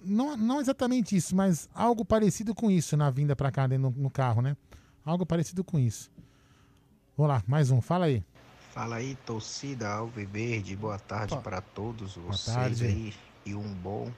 Não, 0.05 0.37
não 0.37 0.61
exatamente 0.61 1.17
isso, 1.17 1.35
mas 1.35 1.69
algo 1.75 2.05
parecido 2.05 2.55
com 2.55 2.71
isso 2.71 2.97
na 2.97 3.11
vinda 3.11 3.35
pra 3.35 3.51
cá 3.51 3.67
no, 3.67 3.91
no 3.91 4.11
carro, 4.11 4.41
né? 4.41 4.57
Algo 5.05 5.27
parecido 5.27 5.65
com 5.65 5.79
isso. 5.79 6.11
Vamos 7.17 7.35
lá, 7.35 7.43
mais 7.47 7.71
um, 7.73 7.81
fala 7.81 8.07
aí. 8.07 8.25
Fala 8.73 8.97
aí, 8.97 9.17
torcida 9.27 9.89
Alviverde, 9.93 10.75
boa 10.77 10.99
tarde 10.99 11.37
para 11.39 11.61
todos 11.61 12.17
vocês 12.17 12.57
tarde. 12.57 12.85
aí 12.87 13.15
e 13.45 13.55
um 13.55 13.73
bom 13.75 14.11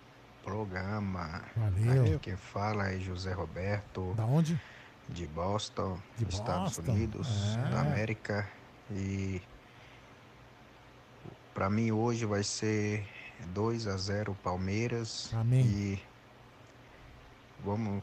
programa. 0.45 1.43
Valeu. 1.57 2.03
Aqui 2.05 2.19
quem 2.21 2.37
fala 2.37 2.89
é 2.93 2.99
José 3.01 3.33
Roberto. 3.33 4.15
Da 4.15 4.25
onde? 4.25 4.61
De 5.09 5.27
Boston, 5.27 5.99
De 6.17 6.25
Estados 6.29 6.77
Boston. 6.79 6.93
Unidos 6.93 7.29
É. 7.67 7.71
da 7.71 7.81
América. 7.81 8.49
E 8.93 9.43
para 11.53 11.69
mim 11.69 11.91
hoje 11.91 12.25
vai 12.25 12.45
ser 12.45 13.05
2 13.49 13.89
a 13.89 13.97
0 13.97 14.37
Palmeiras. 14.43 15.31
Amém. 15.35 15.63
E 15.67 16.03
vamos 17.65 18.03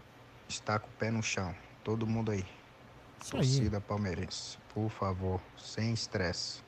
estar 0.50 0.80
com 0.80 0.88
o 0.88 0.92
pé 1.00 1.10
no 1.12 1.24
chão. 1.24 1.56
Todo 1.82 2.06
mundo 2.06 2.32
aí. 2.32 2.46
Isso 3.22 3.36
aí. 3.38 3.42
Torcida 3.44 3.80
palmeirense, 3.82 4.58
por 4.74 4.90
favor, 4.90 5.40
sem 5.58 5.94
estresse. 5.94 6.60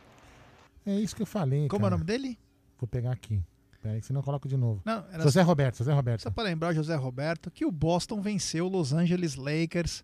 É 0.85 0.95
isso 0.99 1.15
que 1.15 1.21
eu 1.21 1.25
falei. 1.25 1.67
Como 1.67 1.85
é 1.85 1.87
o 1.87 1.89
cara. 1.89 1.97
nome 1.97 2.03
dele? 2.05 2.37
Vou 2.79 2.87
pegar 2.87 3.11
aqui. 3.11 3.41
Peraí, 3.81 3.99
que 3.99 4.05
senão 4.07 4.19
eu 4.21 4.23
coloco 4.23 4.47
de 4.47 4.55
novo. 4.57 4.81
Não, 4.85 5.03
era 5.11 5.23
José 5.23 5.41
só- 5.41 5.47
Roberto, 5.47 5.77
José 5.77 5.93
Roberto. 5.93 6.21
Só 6.21 6.31
para 6.31 6.43
lembrar, 6.45 6.73
José 6.73 6.95
Roberto, 6.95 7.51
que 7.51 7.65
o 7.65 7.71
Boston 7.71 8.21
venceu 8.21 8.65
o 8.65 8.69
Los 8.69 8.93
Angeles 8.93 9.35
Lakers 9.35 10.03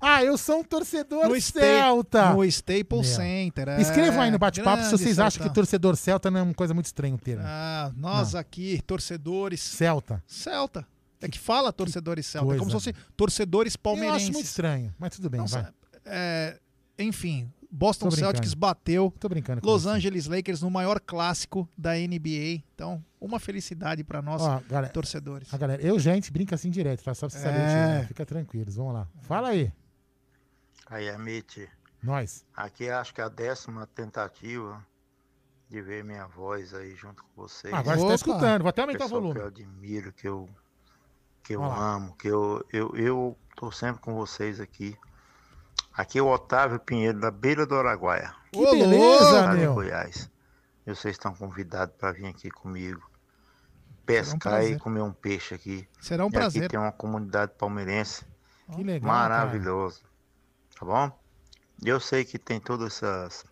Ah, 0.00 0.22
eu 0.22 0.36
sou 0.36 0.60
um 0.60 0.64
torcedor 0.64 1.28
no, 1.28 1.36
Sta- 1.36 1.60
celta. 1.60 2.32
no 2.34 2.44
Staples. 2.44 3.06
Center. 3.08 3.68
é. 3.68 3.80
Escrevam 3.80 4.20
aí 4.20 4.30
no 4.30 4.38
bate-papo 4.38 4.82
se 4.84 4.90
vocês 4.90 5.18
acham 5.18 5.42
que 5.46 5.54
torcedor 5.54 5.96
celta 5.96 6.30
não 6.30 6.40
é 6.40 6.42
uma 6.42 6.52
coisa 6.54 6.74
muito 6.74 6.86
estranha 6.86 7.14
o 7.14 7.18
termo. 7.18 7.42
Ah, 7.46 7.90
nós 7.96 8.34
Não. 8.34 8.40
aqui, 8.40 8.82
torcedores. 8.86 9.60
Celta. 9.60 10.22
Celta. 10.26 10.86
É 11.22 11.28
que 11.28 11.38
fala 11.38 11.72
torcedores 11.72 12.26
celta. 12.26 12.54
É 12.54 12.58
como 12.58 12.70
se 12.70 12.74
coisa. 12.76 12.92
fosse 12.92 13.06
torcedores 13.16 13.74
Eu 13.74 13.80
palmeirenses. 13.80 14.24
acho 14.24 14.32
muito 14.32 14.44
estranho, 14.44 14.94
mas 14.98 15.16
tudo 15.16 15.30
bem, 15.30 15.40
Não, 15.40 15.46
vai. 15.46 15.68
é, 16.04 16.58
enfim, 16.98 17.50
Boston. 17.70 18.10
Celtics 18.10 18.54
bateu 18.54 19.12
Tô 19.18 19.28
brincando 19.28 19.60
com 19.60 19.66
Los 19.66 19.82
você. 19.82 19.88
Angeles 19.96 20.26
Lakers 20.26 20.62
no 20.62 20.70
maior 20.70 21.00
clássico 21.00 21.68
da 21.76 21.94
NBA. 21.94 22.62
Então, 22.74 23.04
uma 23.20 23.40
felicidade 23.40 24.04
para 24.04 24.22
nós, 24.22 24.40
Ó, 24.40 24.60
galera, 24.68 24.92
torcedores. 24.92 25.52
A 25.52 25.56
galera, 25.56 25.82
eu, 25.82 25.98
gente, 25.98 26.30
brinca 26.30 26.54
assim 26.54 26.70
direto, 26.70 27.02
tá? 27.02 27.14
Só 27.14 27.26
pra 27.28 27.36
você 27.36 27.42
saber. 27.42 27.58
É. 27.58 27.98
tio, 27.98 28.08
Fica 28.08 28.24
tranquilos, 28.24 28.76
vamos 28.76 28.94
lá. 28.94 29.08
Fala 29.22 29.48
aí, 29.48 29.72
Aí, 30.86 31.08
Amit, 31.08 31.68
nós. 32.02 32.44
aqui 32.54 32.88
acho 32.88 33.14
que 33.14 33.20
é 33.20 33.24
a 33.24 33.28
décima 33.28 33.86
tentativa 33.88 34.84
de 35.68 35.80
ver 35.80 36.04
minha 36.04 36.26
voz 36.26 36.74
aí 36.74 36.94
junto 36.94 37.24
com 37.24 37.42
vocês. 37.42 37.72
Ah, 37.72 37.78
agora 37.78 37.96
você 37.98 38.06
tá 38.06 38.14
escutando, 38.14 38.62
vou 38.62 38.68
até 38.68 38.82
aumentar 38.82 39.06
o 39.06 39.08
volume. 39.08 39.34
Que 39.34 39.40
eu 39.40 39.46
admiro, 39.46 40.12
que 40.12 40.28
eu, 40.28 40.48
que 41.42 41.56
eu 41.56 41.64
amo, 41.64 42.14
que 42.16 42.28
eu, 42.28 42.64
eu, 42.72 42.94
eu 42.96 43.38
tô 43.56 43.72
sempre 43.72 44.00
com 44.00 44.14
vocês 44.14 44.60
aqui. 44.60 44.96
Aqui 45.96 46.18
é 46.18 46.22
o 46.22 46.26
Otávio 46.26 46.78
Pinheiro, 46.80 47.20
da 47.20 47.30
beira 47.30 47.64
do 47.66 47.76
Araguaia. 47.76 48.34
Que 48.52 48.58
Ô, 48.58 48.70
beleza, 48.72 49.52
meu. 49.52 49.74
Goiás. 49.74 50.30
E 50.86 50.94
vocês 50.94 51.14
estão 51.14 51.34
convidados 51.34 51.94
para 51.96 52.12
vir 52.12 52.26
aqui 52.26 52.50
comigo. 52.50 53.00
Pescar 54.04 54.36
e 54.62 54.66
prazer. 54.66 54.78
comer 54.80 55.02
um 55.02 55.12
peixe 55.12 55.54
aqui. 55.54 55.88
Será 56.00 56.24
um 56.24 56.28
e 56.28 56.32
prazer. 56.32 56.62
Aqui 56.62 56.70
tem 56.70 56.78
uma 56.78 56.92
comunidade 56.92 57.52
palmeirense 57.56 58.24
Que 58.74 58.82
legal. 58.82 59.08
maravilhoso. 59.08 60.02
Tá 60.78 60.84
bom? 60.84 61.10
Eu 61.82 61.98
sei 62.00 62.24
que 62.24 62.38
tem 62.38 62.60
todas 62.60 62.96
essas 63.02 63.44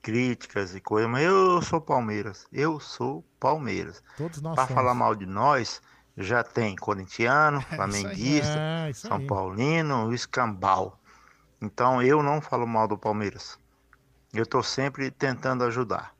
críticas 0.00 0.74
e 0.74 0.80
coisas, 0.80 1.10
mas 1.10 1.24
eu 1.24 1.60
sou 1.62 1.80
Palmeiras. 1.80 2.46
Eu 2.52 2.80
sou 2.80 3.22
Palmeiras. 3.38 4.02
Todos 4.16 4.40
nós 4.40 4.54
Para 4.54 4.66
falar 4.66 4.94
mal 4.94 5.14
de 5.14 5.26
nós, 5.26 5.82
já 6.16 6.42
tem 6.42 6.74
corintiano, 6.74 7.60
flamenguista, 7.76 8.56
É, 8.58 8.92
São 8.94 9.18
aí. 9.18 9.26
Paulino, 9.26 10.12
escambau. 10.14 10.98
Então 11.62 12.02
eu 12.02 12.22
não 12.22 12.40
falo 12.40 12.66
mal 12.66 12.88
do 12.88 12.98
Palmeiras. 12.98 13.58
Eu 14.34 14.44
tô 14.44 14.62
sempre 14.62 15.10
tentando 15.10 15.62
ajudar. 15.64 16.14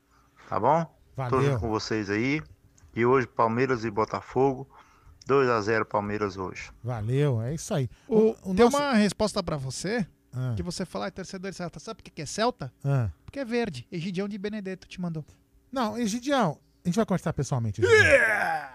Tá 0.49 0.61
bom? 0.61 0.84
Tô 0.84 0.90
Valeu. 1.16 1.43
junto 1.43 1.61
com 1.61 1.68
vocês 1.68 2.09
aí. 2.09 2.40
E 2.95 3.05
hoje 3.05 3.26
Palmeiras 3.26 3.84
e 3.84 3.90
Botafogo. 3.90 4.68
2 5.26 5.49
a 5.49 5.61
0 5.61 5.86
Palmeiras 5.86 6.36
hoje. 6.36 6.70
Valeu, 6.82 7.40
é 7.40 7.55
isso 7.55 7.72
aí. 7.72 7.88
O, 8.09 8.30
o 8.43 8.55
tem 8.55 8.64
nosso- 8.64 8.76
uma 8.76 8.93
resposta 8.95 9.40
para 9.43 9.57
você, 9.57 10.05
Ah. 10.34 10.53
que 10.57 10.62
você 10.64 10.84
fala, 10.84 11.07
ah, 11.07 11.11
torcedor 11.12 11.53
celta. 11.55 11.78
Sabe 11.78 11.99
por 11.99 12.03
que 12.05 12.11
que 12.11 12.22
é 12.22 12.26
celta? 12.26 12.72
Ah. 12.84 13.09
Porque 13.24 13.38
é 13.38 13.45
verde. 13.45 13.86
Egidião 13.90 14.26
de 14.28 14.36
Benedetto 14.36 14.86
te 14.88 15.01
mandou. 15.01 15.24
Não, 15.70 15.97
Egidião, 15.97 16.59
a 16.84 16.88
gente 16.88 16.97
vai 16.97 17.07
conversar 17.07 17.32
pessoalmente. 17.32 17.80
Egidião. 17.80 18.03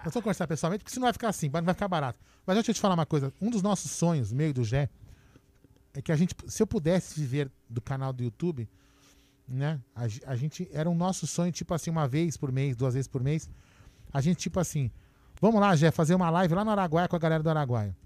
Nós 0.04 0.14
vamos 0.14 0.22
conversar 0.24 0.46
pessoalmente, 0.46 0.82
porque 0.84 0.94
senão 0.94 1.04
vai 1.06 1.12
ficar 1.12 1.28
assim, 1.28 1.50
não 1.52 1.62
vai 1.62 1.74
ficar 1.74 1.86
barato. 1.88 2.18
Mas 2.46 2.56
deixa 2.56 2.70
eu 2.70 2.74
te 2.74 2.80
falar 2.80 2.94
uma 2.94 3.06
coisa. 3.06 3.30
Um 3.42 3.50
dos 3.50 3.60
nossos 3.60 3.90
sonhos, 3.90 4.32
meio 4.32 4.54
do 4.54 4.64
Gé, 4.64 4.88
é 5.94 6.02
que 6.02 6.12
a 6.12 6.16
gente, 6.16 6.34
se 6.46 6.62
eu 6.62 6.66
pudesse 6.66 7.18
viver 7.18 7.50
do 7.68 7.80
canal 7.80 8.12
do 8.12 8.22
YouTube, 8.22 8.68
né? 9.46 9.80
A, 9.94 10.04
a 10.26 10.36
gente, 10.36 10.68
era 10.72 10.88
um 10.88 10.94
nosso 10.94 11.26
sonho, 11.26 11.50
tipo 11.52 11.72
assim, 11.74 11.90
uma 11.90 12.06
vez 12.06 12.36
por 12.36 12.52
mês, 12.52 12.76
duas 12.76 12.94
vezes 12.94 13.08
por 13.08 13.22
mês. 13.22 13.48
A 14.12 14.20
gente, 14.20 14.38
tipo 14.38 14.60
assim, 14.60 14.90
vamos 15.40 15.60
lá, 15.60 15.74
Gé, 15.76 15.90
fazer 15.90 16.14
uma 16.14 16.30
live 16.30 16.54
lá 16.54 16.64
no 16.64 16.70
Araguaia 16.70 17.08
com 17.08 17.16
a 17.16 17.18
galera 17.18 17.42
do 17.42 17.48
Araguaia. 17.50 17.96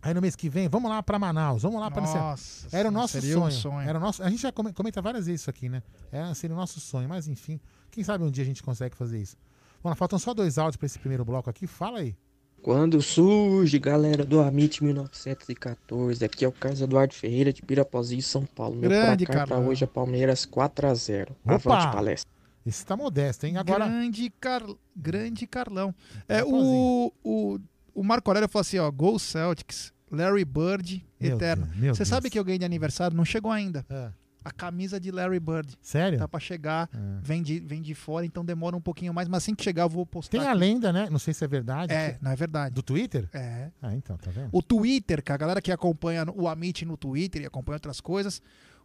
Aí 0.00 0.14
no 0.14 0.20
mês 0.20 0.36
que 0.36 0.48
vem, 0.48 0.68
vamos 0.68 0.88
lá 0.90 1.02
pra 1.02 1.18
Manaus, 1.18 1.62
vamos 1.62 1.80
lá 1.80 1.90
sei- 2.06 2.20
Nossa, 2.20 2.68
Era 2.76 2.88
o 2.88 2.92
nosso 2.92 3.12
sonho. 3.34 3.46
um 3.46 3.50
sonho. 3.50 3.88
Era 3.88 3.98
o 3.98 4.00
nosso, 4.00 4.22
a 4.22 4.30
gente 4.30 4.40
já 4.42 4.52
come- 4.52 4.72
comenta 4.72 5.02
várias 5.02 5.26
vezes 5.26 5.40
isso 5.40 5.50
aqui, 5.50 5.68
né? 5.68 5.82
Era, 6.12 6.32
seria 6.34 6.54
o 6.54 6.58
nosso 6.58 6.78
sonho, 6.80 7.08
mas 7.08 7.26
enfim, 7.26 7.58
quem 7.90 8.04
sabe 8.04 8.22
um 8.22 8.30
dia 8.30 8.44
a 8.44 8.46
gente 8.46 8.62
consegue 8.62 8.96
fazer 8.96 9.20
isso. 9.20 9.36
Lá, 9.82 9.94
faltam 9.96 10.18
só 10.18 10.32
dois 10.32 10.56
áudios 10.56 10.76
pra 10.76 10.86
esse 10.86 10.98
primeiro 11.00 11.24
bloco 11.24 11.50
aqui. 11.50 11.66
Fala 11.66 11.98
aí. 11.98 12.16
Quando 12.62 13.00
surge, 13.00 13.78
galera 13.78 14.24
do 14.24 14.40
Amit 14.40 14.82
1914, 14.82 16.24
aqui 16.24 16.44
é 16.44 16.48
o 16.48 16.52
Carlos 16.52 16.80
Eduardo 16.80 17.14
Ferreira 17.14 17.52
de 17.52 17.62
Pirapozinho, 17.62 18.22
São 18.22 18.44
Paulo. 18.44 18.76
Meu 18.76 18.90
Grande 18.90 19.24
placar 19.24 19.46
pra 19.46 19.56
Carlão. 19.56 19.70
hoje 19.70 19.84
é 19.84 19.86
Palmeiras 19.86 20.44
4x0. 20.44 21.30
Opa! 21.44 21.54
Avante 21.54 21.92
palestra. 21.92 22.30
Esse 22.66 22.84
tá 22.84 22.96
modesto, 22.96 23.46
hein? 23.46 23.56
Agora. 23.56 23.86
Grande, 23.86 24.30
Car... 24.40 24.62
Grande 24.94 25.46
Carlão. 25.46 25.94
É, 26.28 26.44
o, 26.44 27.12
o, 27.24 27.58
o 27.94 28.04
Marco 28.04 28.28
Aurélio 28.28 28.48
falou 28.48 28.60
assim, 28.60 28.78
ó, 28.78 28.90
Go 28.90 29.18
Celtics, 29.18 29.92
Larry 30.10 30.44
Bird, 30.44 31.06
Meu 31.18 31.36
eterno. 31.36 31.66
Você 31.94 32.04
sabe 32.04 32.28
que 32.28 32.38
eu 32.38 32.44
ganhei 32.44 32.58
de 32.58 32.64
aniversário? 32.66 33.16
Não 33.16 33.24
chegou 33.24 33.50
ainda. 33.50 33.86
É. 33.88 34.10
A 34.48 34.50
camisa 34.50 34.98
de 34.98 35.10
Larry 35.10 35.38
Bird. 35.40 35.74
Sério? 35.82 36.18
Tá 36.18 36.26
pra 36.26 36.40
chegar, 36.40 36.88
É. 36.92 36.98
vem, 37.22 37.42
de, 37.42 37.60
vem 37.60 37.82
de 37.82 37.94
fora, 37.94 38.24
então 38.24 38.44
demora 38.44 38.76
um 38.76 38.80
pouquinho 38.80 39.12
mais, 39.12 39.28
mas 39.28 39.42
assim 39.44 39.54
que 39.54 39.62
chegar 39.62 39.82
eu 39.82 39.88
vou 39.88 40.06
postar. 40.06 40.38
Tem 40.38 40.46
a 40.46 40.50
aqui. 40.52 40.60
lenda, 40.60 40.92
né? 40.92 41.08
Não 41.10 41.18
sei 41.18 41.34
se 41.34 41.44
é 41.44 41.48
verdade. 41.48 41.92
É, 41.92 42.12
que- 42.12 42.24
não 42.24 42.30
é 42.30 42.36
verdade. 42.36 42.74
Do 42.74 42.82
Twitter? 42.82 43.28
É. 43.32 43.70
Ah, 43.82 43.94
então, 43.94 44.16
tá 44.16 44.30
vendo? 44.30 44.48
O 44.52 44.62
Twitter, 44.62 45.22
que 45.22 45.30
a 45.32 45.36
galera 45.36 45.60
que 45.60 45.70
acompanha 45.70 46.24
o 46.34 46.48
Amit 46.48 46.84
no 46.84 46.96
Twitter 46.96 47.42
e 47.42 47.46
acompanha 47.46 47.76
outras 47.76 48.00
coisas, 48.00 48.40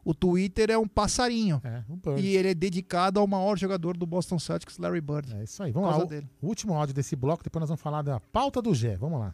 o 0.05 0.13
Twitter 0.13 0.69
é 0.69 0.77
um 0.77 0.87
passarinho. 0.87 1.61
um 1.89 1.95
bird. 1.95 2.21
e 2.21 2.35
ele 2.35 2.49
é 2.49 2.53
dedicado 2.53 3.19
ao 3.21 3.25
maior 3.27 3.57
jogador 3.57 3.95
do 3.95 4.05
Boston 4.05 4.37
Celtics, 4.37 4.77
Larry 4.77 4.99
Bird. 4.99 5.33
É 5.33 5.43
isso 5.43 5.63
aí. 5.63 5.71
Vamos 5.71 5.89
lá. 5.89 5.97
O, 5.99 6.05
dele. 6.05 6.27
último 6.41 6.73
áudio 6.73 6.93
desse 6.93 7.15
bloco, 7.15 7.41
depois 7.43 7.61
nós 7.61 7.69
vamos 7.69 7.81
falar 7.81 8.01
da 8.01 8.19
pauta 8.19 8.61
do 8.61 8.73
Gé. 8.75 8.97
Vamos 8.97 9.19
lá. 9.19 9.33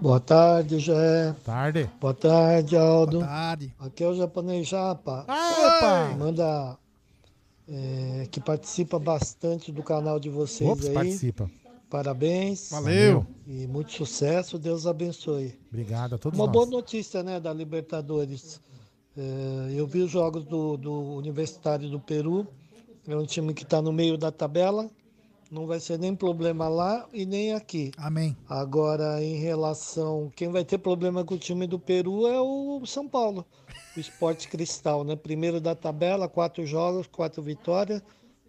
Boa 0.00 0.20
tarde, 0.20 0.78
Jé. 0.78 1.34
Tarde. 1.44 1.90
Boa 2.00 2.14
tarde, 2.14 2.76
Aldo. 2.76 3.18
Boa 3.18 3.26
tarde. 3.28 3.74
Aqui 3.78 4.04
é 4.04 4.08
o 4.08 4.14
japonês 4.14 4.68
Japa. 4.68 5.22
Opa! 5.22 6.14
Manda. 6.16 6.78
é, 7.68 8.26
que 8.30 8.40
participa 8.40 8.98
bastante 8.98 9.72
do 9.72 9.82
canal 9.82 10.20
de 10.20 10.28
vocês 10.30 10.70
Ops, 10.70 10.86
aí. 10.86 10.94
participa. 10.94 11.50
Parabéns. 11.90 12.70
Valeu. 12.70 13.26
E 13.46 13.66
muito 13.66 13.92
sucesso. 13.92 14.58
Deus 14.58 14.86
abençoe. 14.86 15.58
Obrigado 15.68 16.14
a 16.14 16.18
todos 16.18 16.38
Uma 16.38 16.46
nós. 16.46 16.52
boa 16.52 16.66
notícia, 16.66 17.22
né, 17.22 17.40
da 17.40 17.52
Libertadores. 17.52 18.60
É, 19.16 19.72
eu 19.74 19.86
vi 19.86 20.02
os 20.02 20.10
jogos 20.10 20.44
do, 20.44 20.76
do 20.76 20.92
Universitário 21.16 21.88
do 21.90 21.98
Peru. 21.98 22.46
É 23.06 23.16
um 23.16 23.24
time 23.26 23.52
que 23.54 23.64
está 23.64 23.80
no 23.82 23.92
meio 23.92 24.16
da 24.18 24.30
tabela. 24.30 24.88
Não 25.50 25.66
vai 25.66 25.80
ser 25.80 25.98
nem 25.98 26.14
problema 26.14 26.68
lá 26.68 27.06
e 27.12 27.24
nem 27.24 27.54
aqui. 27.54 27.90
Amém. 27.96 28.36
Agora, 28.48 29.22
em 29.22 29.36
relação. 29.36 30.30
Quem 30.36 30.50
vai 30.50 30.64
ter 30.64 30.78
problema 30.78 31.24
com 31.24 31.34
o 31.34 31.38
time 31.38 31.66
do 31.66 31.78
Peru 31.78 32.26
é 32.26 32.38
o 32.40 32.84
São 32.84 33.08
Paulo. 33.08 33.46
O 33.96 34.00
Esporte 34.00 34.46
Cristal, 34.48 35.04
né? 35.04 35.16
Primeiro 35.16 35.60
da 35.60 35.74
tabela, 35.74 36.28
quatro 36.28 36.66
jogos, 36.66 37.06
quatro 37.06 37.42
vitórias. 37.42 38.02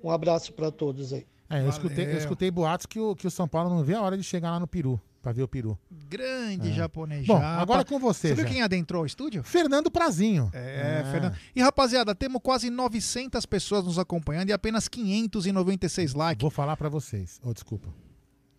Um 0.03 0.11
abraço 0.11 0.51
para 0.53 0.71
todos 0.71 1.13
aí. 1.13 1.25
É, 1.49 1.61
eu 1.63 1.69
escutei, 1.69 2.05
eu 2.05 2.17
escutei 2.17 2.51
boatos 2.51 2.85
que 2.85 2.99
o, 2.99 3.15
que 3.15 3.25
o 3.25 3.31
São 3.31 3.47
Paulo 3.47 3.69
não 3.69 3.83
vê 3.83 3.95
a 3.95 4.01
hora 4.01 4.15
de 4.15 4.23
chegar 4.23 4.51
lá 4.51 4.59
no 4.59 4.67
Peru, 4.67 5.01
pra 5.21 5.31
ver 5.31 5.43
o 5.43 5.47
Peru. 5.47 5.77
Grande 6.07 6.69
É. 6.69 6.73
japonês 6.73 7.25
Bom, 7.27 7.37
agora 7.37 7.81
é 7.81 7.83
com 7.83 7.99
você, 7.99 8.29
Você 8.29 8.35
viu 8.35 8.43
já. 8.45 8.49
quem 8.49 8.61
adentrou 8.61 9.03
o 9.03 9.05
estúdio? 9.05 9.43
Fernando 9.43 9.91
Prazinho. 9.91 10.49
É, 10.53 11.03
Fernando. 11.11 11.35
E 11.55 11.61
rapaziada, 11.61 12.15
temos 12.15 12.41
quase 12.41 12.69
900 12.69 13.45
pessoas 13.45 13.85
nos 13.85 13.99
acompanhando 13.99 14.49
e 14.49 14.53
apenas 14.53 14.87
596 14.87 16.13
likes. 16.13 16.41
Vou 16.41 16.51
falar 16.51 16.75
pra 16.77 16.89
vocês. 16.89 17.39
Oh, 17.43 17.53
desculpa. 17.53 17.89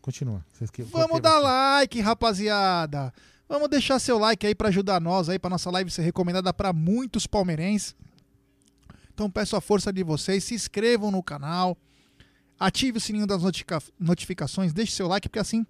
Continua. 0.02 0.44
Que... 0.72 0.82
Vamos 0.82 1.20
dar 1.20 1.38
like, 1.38 2.00
rapaziada. 2.00 3.12
Vamos 3.48 3.68
deixar 3.68 3.98
seu 3.98 4.18
like 4.18 4.46
aí 4.46 4.54
pra 4.54 4.68
ajudar 4.68 5.00
nós 5.00 5.28
aí 5.28 5.38
para 5.38 5.50
nossa 5.50 5.70
live 5.70 5.90
ser 5.90 6.02
recomendada 6.02 6.52
para 6.54 6.72
muitos 6.72 7.26
palmeirenses. 7.26 7.96
Então 9.12 9.30
peço 9.30 9.56
a 9.56 9.60
força 9.60 9.92
de 9.92 10.02
vocês, 10.02 10.44
se 10.44 10.54
inscrevam 10.54 11.10
no 11.10 11.22
canal, 11.22 11.76
ative 12.58 12.96
o 12.98 13.00
sininho 13.00 13.26
das 13.26 13.42
notificações, 13.98 14.72
deixe 14.72 14.92
seu 14.92 15.06
like 15.08 15.28
porque 15.28 15.38
assim 15.40 15.66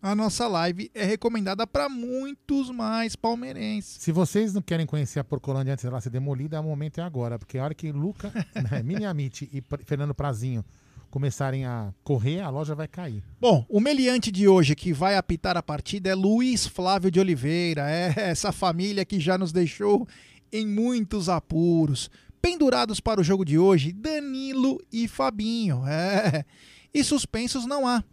a 0.00 0.14
nossa 0.14 0.46
live 0.46 0.90
é 0.94 1.04
recomendada 1.04 1.66
para 1.66 1.88
muitos 1.88 2.70
mais 2.70 3.16
palmeirenses. 3.16 4.02
Se 4.02 4.12
vocês 4.12 4.52
não 4.52 4.62
querem 4.62 4.86
conhecer 4.86 5.18
a 5.18 5.24
Porcolândia 5.24 5.72
antes 5.72 5.84
dela 5.84 6.00
ser 6.00 6.10
demolida, 6.10 6.60
o 6.60 6.64
momento 6.64 6.98
é 6.98 7.02
agora. 7.02 7.38
Porque 7.38 7.58
a 7.58 7.64
hora 7.64 7.74
que 7.74 7.90
Luca, 7.90 8.32
né, 8.70 8.82
Mini 8.82 9.04
Amit 9.04 9.48
e 9.52 9.62
Fernando 9.84 10.14
Prazinho 10.14 10.64
começarem 11.10 11.64
a 11.64 11.92
correr, 12.04 12.40
a 12.40 12.50
loja 12.50 12.74
vai 12.74 12.86
cair. 12.86 13.22
Bom, 13.40 13.64
o 13.68 13.80
meliante 13.80 14.30
de 14.30 14.46
hoje 14.46 14.74
que 14.74 14.92
vai 14.92 15.16
apitar 15.16 15.56
a 15.56 15.62
partida 15.62 16.10
é 16.10 16.14
Luiz 16.14 16.66
Flávio 16.66 17.10
de 17.10 17.18
Oliveira. 17.18 17.90
É 17.90 18.12
essa 18.16 18.52
família 18.52 19.04
que 19.04 19.18
já 19.18 19.38
nos 19.38 19.52
deixou 19.52 20.06
em 20.52 20.66
muitos 20.66 21.28
apuros. 21.28 22.10
Pendurados 22.40 23.00
para 23.00 23.20
o 23.20 23.24
jogo 23.24 23.44
de 23.44 23.58
hoje, 23.58 23.92
Danilo 23.92 24.80
e 24.92 25.08
Fabinho. 25.08 25.86
É. 25.86 26.44
E 26.92 27.02
suspensos 27.02 27.66
não 27.66 27.86
há. 27.86 28.04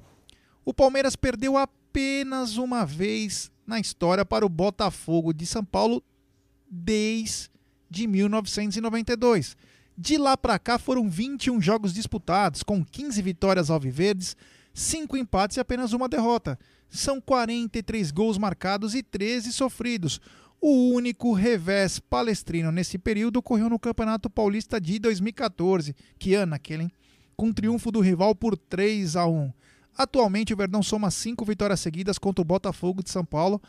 O 0.65 0.73
Palmeiras 0.73 1.15
perdeu 1.15 1.57
apenas 1.57 2.57
uma 2.57 2.85
vez 2.85 3.51
na 3.67 3.79
história 3.79 4.23
para 4.23 4.45
o 4.45 4.49
Botafogo 4.49 5.33
de 5.33 5.45
São 5.45 5.63
Paulo 5.63 6.03
desde 6.69 7.49
1992. 8.07 9.57
De 9.97 10.17
lá 10.17 10.35
para 10.35 10.57
cá 10.57 10.79
foram 10.79 11.09
21 11.09 11.61
jogos 11.61 11.93
disputados, 11.93 12.63
com 12.63 12.83
15 12.83 13.21
vitórias 13.21 13.69
alviverdes, 13.69 14.35
5 14.73 15.15
empates 15.17 15.57
e 15.57 15.59
apenas 15.59 15.93
uma 15.93 16.09
derrota. 16.09 16.57
São 16.89 17.21
43 17.21 18.11
gols 18.11 18.37
marcados 18.37 18.95
e 18.95 19.03
13 19.03 19.53
sofridos. 19.53 20.19
O 20.59 20.91
único 20.93 21.33
revés 21.33 21.99
palestrino 21.99 22.71
nesse 22.71 22.97
período 22.97 23.37
ocorreu 23.37 23.69
no 23.69 23.77
Campeonato 23.77 24.29
Paulista 24.29 24.79
de 24.79 24.97
2014, 24.97 25.93
que 26.17 26.33
ano 26.33 26.55
aquele, 26.55 26.83
hein? 26.83 26.91
com 27.35 27.51
triunfo 27.51 27.91
do 27.91 27.99
rival 27.99 28.33
por 28.33 28.57
3 28.57 29.15
a 29.15 29.25
1. 29.25 29.51
Atualmente 29.97 30.53
o 30.53 30.57
Verdão 30.57 30.81
soma 30.81 31.11
5 31.11 31.45
vitórias 31.45 31.79
seguidas 31.79 32.17
contra 32.17 32.41
o 32.41 32.45
Botafogo 32.45 33.03
de 33.03 33.09
São 33.09 33.23
Paulo, 33.23 33.61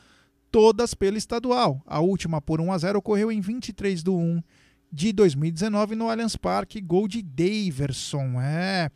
todas 0.51 0.95
pela 0.95 1.19
estadual. 1.19 1.83
A 1.87 2.01
última 2.01 2.41
por 2.41 2.61
1 2.61 2.73
a 2.73 2.79
0 2.79 2.99
ocorreu 2.99 3.31
em 3.31 3.41
23 3.41 4.03
de 4.03 4.11
1 4.11 4.43
de 4.91 5.13
2019 5.13 5.97
no 5.97 6.09
Allianz 6.09 6.37
Parque, 6.37 6.81
gol 6.81 7.09
de 7.09 7.21
Daverson. 7.21 8.41
É. 8.41 8.91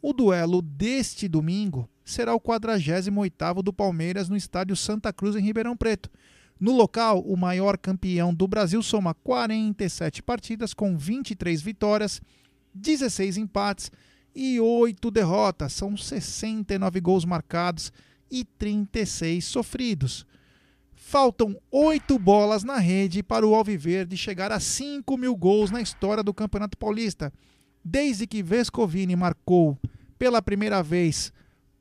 O 0.00 0.12
duelo 0.12 0.60
deste 0.60 1.28
domingo 1.28 1.88
será 2.04 2.34
o 2.34 2.40
48º 2.40 3.62
do 3.62 3.72
Palmeiras 3.72 4.28
no 4.28 4.36
estádio 4.36 4.74
Santa 4.74 5.12
Cruz 5.12 5.36
em 5.36 5.40
Ribeirão 5.40 5.76
Preto. 5.76 6.10
No 6.58 6.72
local, 6.72 7.20
o 7.20 7.36
maior 7.36 7.76
campeão 7.76 8.32
do 8.32 8.48
Brasil 8.48 8.82
soma 8.82 9.14
47 9.14 10.22
partidas 10.22 10.72
com 10.72 10.96
23 10.96 11.60
vitórias, 11.60 12.20
16 12.74 13.36
empates 13.36 13.90
e 14.34 14.60
8 14.60 15.10
derrotas. 15.10 15.72
São 15.72 15.96
69 15.96 17.00
gols 17.00 17.24
marcados 17.24 17.92
e 18.30 18.44
36 18.44 19.44
sofridos. 19.44 20.26
Faltam 20.94 21.56
oito 21.70 22.18
bolas 22.18 22.64
na 22.64 22.78
rede 22.78 23.22
para 23.22 23.46
o 23.46 23.54
Alviverde 23.54 24.16
chegar 24.16 24.50
a 24.52 24.60
5 24.60 25.16
mil 25.18 25.36
gols 25.36 25.70
na 25.70 25.82
história 25.82 26.22
do 26.22 26.32
Campeonato 26.32 26.78
Paulista. 26.78 27.32
Desde 27.84 28.26
que 28.26 28.42
Vescovini 28.42 29.16
marcou 29.16 29.78
pela 30.18 30.40
primeira 30.40 30.82
vez 30.82 31.32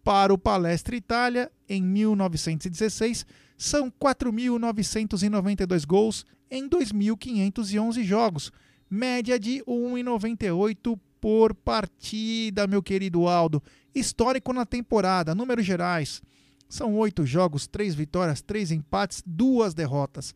para 0.03 0.33
o 0.33 0.37
Palestra 0.37 0.95
Itália 0.95 1.51
em 1.69 1.81
1916, 1.81 3.25
são 3.55 3.91
4.992 3.91 5.85
gols 5.85 6.25
em 6.49 6.67
2.511 6.67 8.03
jogos, 8.03 8.51
média 8.89 9.39
de 9.39 9.63
1,98 9.67 10.99
por 11.21 11.53
partida, 11.53 12.65
meu 12.65 12.81
querido 12.81 13.27
Aldo. 13.27 13.61
Histórico 13.93 14.51
na 14.51 14.65
temporada, 14.65 15.35
números 15.35 15.65
gerais. 15.65 16.21
São 16.67 16.95
oito 16.95 17.25
jogos, 17.25 17.67
três 17.67 17.93
vitórias, 17.93 18.41
três 18.41 18.71
empates, 18.71 19.21
duas 19.25 19.73
derrotas. 19.75 20.33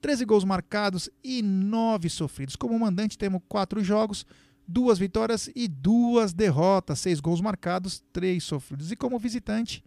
13 0.00 0.24
gols 0.24 0.44
marcados 0.44 1.10
e 1.24 1.42
nove 1.42 2.08
sofridos. 2.08 2.54
Como 2.54 2.78
mandante, 2.78 3.18
temos 3.18 3.42
quatro 3.48 3.82
jogos, 3.82 4.24
duas 4.66 4.98
vitórias 4.98 5.50
e 5.56 5.66
duas 5.66 6.32
derrotas. 6.32 7.00
Seis 7.00 7.18
gols 7.18 7.40
marcados, 7.40 8.04
três 8.12 8.44
sofridos. 8.44 8.92
E 8.92 8.96
como 8.96 9.18
visitante, 9.18 9.82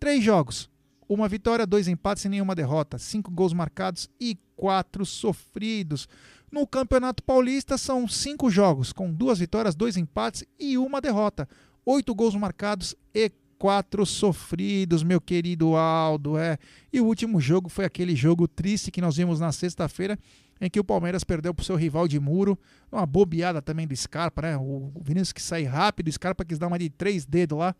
três 0.00 0.24
jogos, 0.24 0.68
uma 1.08 1.28
vitória, 1.28 1.66
dois 1.66 1.88
empates 1.88 2.24
e 2.24 2.28
nenhuma 2.28 2.54
derrota. 2.54 2.98
Cinco 2.98 3.30
gols 3.30 3.52
marcados 3.52 4.08
e 4.20 4.38
quatro 4.54 5.06
sofridos. 5.06 6.08
No 6.50 6.66
Campeonato 6.66 7.22
Paulista 7.22 7.78
são 7.78 8.06
cinco 8.06 8.50
jogos, 8.50 8.92
com 8.92 9.12
duas 9.12 9.38
vitórias, 9.38 9.74
dois 9.74 9.96
empates 9.96 10.44
e 10.58 10.76
uma 10.76 11.00
derrota. 11.00 11.48
Oito 11.84 12.14
gols 12.14 12.34
marcados 12.34 12.94
e 13.14 13.30
quatro 13.58 14.06
sofridos, 14.06 15.02
meu 15.02 15.20
querido 15.20 15.76
Aldo. 15.76 16.38
É. 16.38 16.58
E 16.92 17.00
o 17.00 17.06
último 17.06 17.40
jogo 17.40 17.68
foi 17.68 17.84
aquele 17.84 18.14
jogo 18.14 18.46
triste 18.46 18.90
que 18.90 19.00
nós 19.00 19.16
vimos 19.16 19.40
na 19.40 19.50
sexta-feira, 19.52 20.18
em 20.60 20.70
que 20.70 20.80
o 20.80 20.84
Palmeiras 20.84 21.24
perdeu 21.24 21.52
para 21.52 21.62
o 21.62 21.66
seu 21.66 21.76
rival 21.76 22.06
de 22.06 22.18
muro. 22.18 22.58
Uma 22.90 23.04
bobeada 23.04 23.60
também 23.60 23.86
do 23.86 23.96
Scarpa, 23.96 24.42
né? 24.42 24.56
O 24.56 24.92
Vinícius 25.02 25.32
que 25.32 25.42
sai 25.42 25.64
rápido, 25.64 26.08
o 26.08 26.12
Scarpa 26.12 26.44
quis 26.44 26.58
dar 26.58 26.68
uma 26.68 26.78
de 26.78 26.88
três 26.88 27.26
dedos 27.26 27.58
lá, 27.58 27.74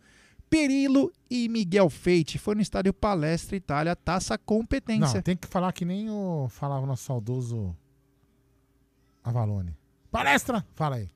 Perilo 0.50 1.10
e 1.30 1.48
Miguel 1.48 1.90
Feite. 1.90 2.38
Foi 2.38 2.56
no 2.56 2.62
estádio 2.62 2.94
Palestra 2.94 3.56
Itália, 3.56 3.96
taça 3.96 4.38
competência. 4.38 5.16
Não, 5.16 5.22
tem 5.22 5.38
que 5.38 5.48
falar 5.48 5.72
que 5.72 5.86
nem 5.86 6.10
o 6.10 6.50
falava 6.50 6.84
o 6.84 6.88
nosso 6.88 7.06
saudoso 7.06 7.74
Avalone. 9.24 9.74
Palestra! 10.12 10.68
Fala 10.76 10.98
aí. 10.98 11.10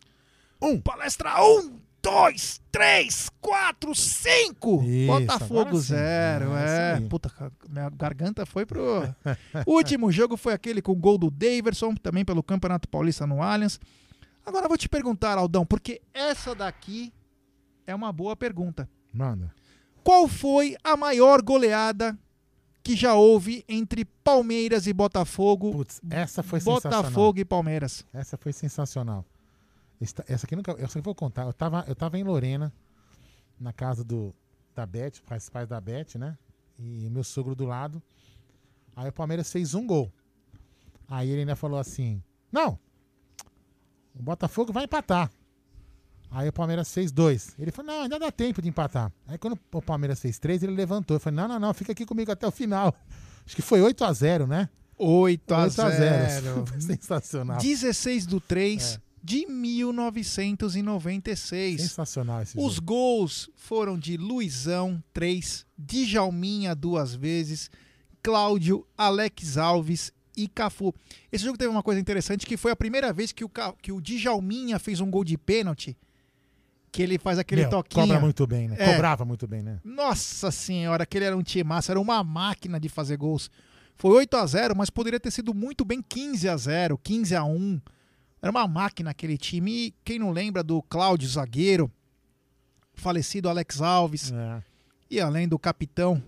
Um. 0.62 0.80
Palestra 0.80 1.44
um, 1.44 1.82
dois, 2.02 2.62
três, 2.72 3.30
quatro, 3.40 3.94
cinco. 3.94 4.84
Isso, 4.84 5.08
Botafogo 5.08 5.76
sim. 5.78 5.88
zero. 5.94 6.54
É, 6.56 6.98
É, 6.98 7.02
puta, 7.02 7.32
minha 7.70 7.90
garganta 7.90 8.46
foi 8.46 8.66
pro. 8.66 9.04
o 9.66 9.72
último 9.76 10.12
jogo 10.12 10.36
foi 10.36 10.54
aquele 10.54 10.82
com 10.82 10.92
o 10.92 10.96
gol 10.96 11.18
do 11.18 11.30
Daverson, 11.30 11.94
também 11.96 12.26
pelo 12.26 12.44
Campeonato 12.44 12.88
Paulista 12.88 13.28
no 13.28 13.42
Allianz. 13.42 13.80
Agora 14.46 14.66
eu 14.66 14.70
vou 14.70 14.78
te 14.78 14.90
perguntar, 14.90 15.38
Aldão, 15.38 15.66
porque 15.66 16.02
essa 16.14 16.56
daqui 16.56 17.14
é 17.86 17.94
uma 17.94 18.12
boa 18.12 18.36
pergunta. 18.36 18.90
Manda. 19.14 19.54
Qual 20.04 20.28
foi 20.28 20.76
a 20.84 20.98
maior 20.98 21.42
goleada 21.42 22.18
que 22.82 22.96
já 22.96 23.14
houve 23.14 23.64
entre 23.70 24.04
Palmeiras 24.04 24.88
e 24.88 24.94
Botafogo? 24.94 25.72
Putz, 25.72 26.02
essa 26.10 26.42
foi 26.42 26.60
sensacional. 26.60 27.04
Botafogo 27.04 27.40
e 27.40 27.46
Palmeiras. 27.46 28.04
Essa 28.12 28.36
foi 28.36 28.52
sensacional. 28.52 29.24
Esta- 30.02 30.26
Essa 30.28 30.46
aqui 30.46 30.56
nunca. 30.56 30.72
Essa 30.80 30.98
eu 31.00 31.04
vou 31.04 31.14
contar. 31.16 31.44
Eu 31.46 31.54
tava, 31.54 31.86
eu 31.88 31.96
tava 31.96 32.18
em 32.18 32.24
Lorena, 32.24 32.74
na 33.60 33.72
casa 33.72 34.04
do 34.04 34.34
da 34.74 34.86
Beth, 34.86 35.22
pais, 35.28 35.48
pais 35.50 35.68
da 35.68 35.80
Beth, 35.80 36.16
né? 36.18 36.38
E 36.80 37.10
meu 37.10 37.24
sogro 37.24 37.54
do 37.54 37.66
lado. 37.66 38.02
Aí 38.96 39.08
o 39.10 39.14
Palmeiras 39.14 39.52
fez 39.52 39.74
um 39.76 39.86
gol. 39.86 40.12
Aí 41.08 41.30
ele 41.30 41.42
ainda 41.42 41.56
falou 41.56 41.80
assim: 41.80 42.22
Não, 42.52 42.80
o 44.16 44.22
Botafogo 44.24 44.74
vai 44.74 44.86
empatar. 44.86 45.30
Aí 46.32 46.48
o 46.48 46.54
Palmeiras 46.54 46.92
fez 46.94 47.12
dois. 47.12 47.54
Ele 47.60 47.72
falou: 47.72 47.92
Não, 47.94 48.02
ainda 48.04 48.18
dá 48.18 48.32
tempo 48.32 48.62
de 48.62 48.70
empatar. 48.70 49.12
Aí 49.28 49.38
quando 49.38 49.60
o 49.72 49.82
Palmeiras 49.82 50.20
fez 50.20 50.40
três, 50.40 50.64
ele 50.64 50.74
levantou. 50.74 51.16
Eu 51.16 51.20
falei: 51.20 51.38
Não, 51.38 51.48
não, 51.48 51.60
não, 51.60 51.74
fica 51.74 51.92
aqui 51.92 52.06
comigo 52.06 52.32
até 52.32 52.48
o 52.48 52.52
final. 52.52 52.96
Acho 53.46 53.56
que 53.56 53.62
foi 53.62 53.82
8 53.82 54.04
a 54.04 54.14
0 54.14 54.48
né? 54.48 54.70
8 54.98 55.54
a 55.54 55.64
8 55.64 55.82
a 55.82 55.90
0. 55.90 56.42
0. 56.66 56.66
Sensacional. 56.82 57.58
16 57.58 58.26
do 58.26 58.40
3 58.40 58.96
É. 58.98 59.11
de 59.24 59.46
1996. 59.46 61.82
Sensacional 61.82 62.42
esse 62.42 62.58
Os 62.58 62.76
jogo. 62.76 62.88
gols 62.88 63.50
foram 63.56 63.98
de 63.98 64.18
Luizão, 64.18 65.02
3, 65.14 65.66
Djalminha 65.78 66.76
duas 66.76 67.14
vezes, 67.14 67.70
Cláudio, 68.24 68.86
Alex 68.98 69.58
Alves 69.58 70.12
e 70.36 70.48
Cafu. 70.48 70.94
Esse 71.32 71.46
jogo 71.46 71.58
teve 71.58 71.70
uma 71.70 71.84
coisa 71.84 72.00
interessante 72.00 72.46
que 72.46 72.58
foi 72.58 72.72
a 72.72 72.76
primeira 72.76 73.14
vez 73.14 73.32
que 73.32 73.44
o, 73.44 73.52
que 73.82 73.92
o 73.92 74.02
Djalminha 74.02 74.80
fez 74.80 75.00
um 75.00 75.10
gol 75.10 75.24
de 75.24 75.38
pênalti, 75.38 75.98
que 76.92 77.02
ele 77.02 77.18
faz 77.18 77.40
aquele 77.40 77.62
Meu, 77.62 77.70
toquinho. 77.70 78.08
Cobra 78.08 78.20
muito 78.20 78.48
bem, 78.48 78.68
né? 78.68 78.76
É. 78.80 78.92
Cobrava 78.92 79.24
muito 79.24 79.48
bem, 79.48 79.62
né? 79.62 79.80
Nossa 79.84 80.52
senhora, 80.52 81.04
aquele 81.04 81.26
era 81.26 81.38
um 81.38 81.44
time 81.44 81.64
massa, 81.64 81.94
era 81.94 82.00
uma 82.00 82.24
máquina 82.24 82.80
de 82.80 82.90
fazer 82.90 83.18
gols. 83.18 83.50
Foi 83.96 84.12
8 84.12 84.38
a 84.38 84.46
0 84.46 84.76
mas 84.76 84.90
poderia 84.90 85.20
ter 85.20 85.32
sido 85.32 85.54
muito 85.54 85.86
bem 85.86 86.02
15 86.02 86.50
a 86.50 86.58
0 86.58 86.98
15 86.98 87.36
a 87.36 87.44
1 87.44 87.80
Era 88.42 88.52
uma 88.52 88.68
máquina 88.68 89.12
aquele 89.12 89.38
time. 89.38 89.72
E 89.88 89.92
quem 90.04 90.18
não 90.20 90.32
lembra 90.32 90.64
do 90.64 90.82
Cláudio 90.84 91.28
Zagueiro, 91.30 91.92
falecido 92.94 93.48
Alex 93.50 93.82
Alves, 93.82 94.32
É. 94.32 94.64
e 95.10 95.20
além 95.22 95.48
do 95.48 95.60
capitão 95.60 96.22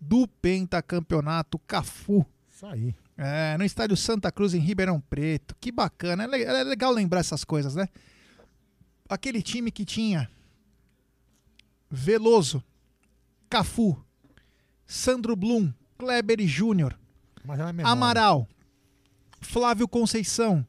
do 0.00 0.28
pentacampeonato 0.28 1.58
Cafu. 1.60 2.24
Isso 2.50 2.66
aí. 2.66 2.94
É, 3.16 3.58
no 3.58 3.64
estádio 3.64 3.96
Santa 3.96 4.30
Cruz, 4.30 4.54
em 4.54 4.60
Ribeirão 4.60 5.00
Preto. 5.00 5.56
Que 5.60 5.72
bacana. 5.72 6.24
É 6.24 6.42
é 6.42 6.62
legal 6.64 6.92
lembrar 6.92 7.18
essas 7.20 7.42
coisas, 7.42 7.74
né? 7.74 7.88
Aquele 9.08 9.42
time 9.42 9.72
que 9.72 9.84
tinha 9.84 10.30
Veloso, 11.90 12.62
Cafu, 13.48 13.98
Sandro 14.86 15.34
Blum, 15.34 15.72
Kleber 15.96 16.38
Júnior, 16.46 16.96
é. 17.48 17.82
Amaral, 17.82 18.46
Flávio 19.40 19.88
Conceição, 19.88 20.64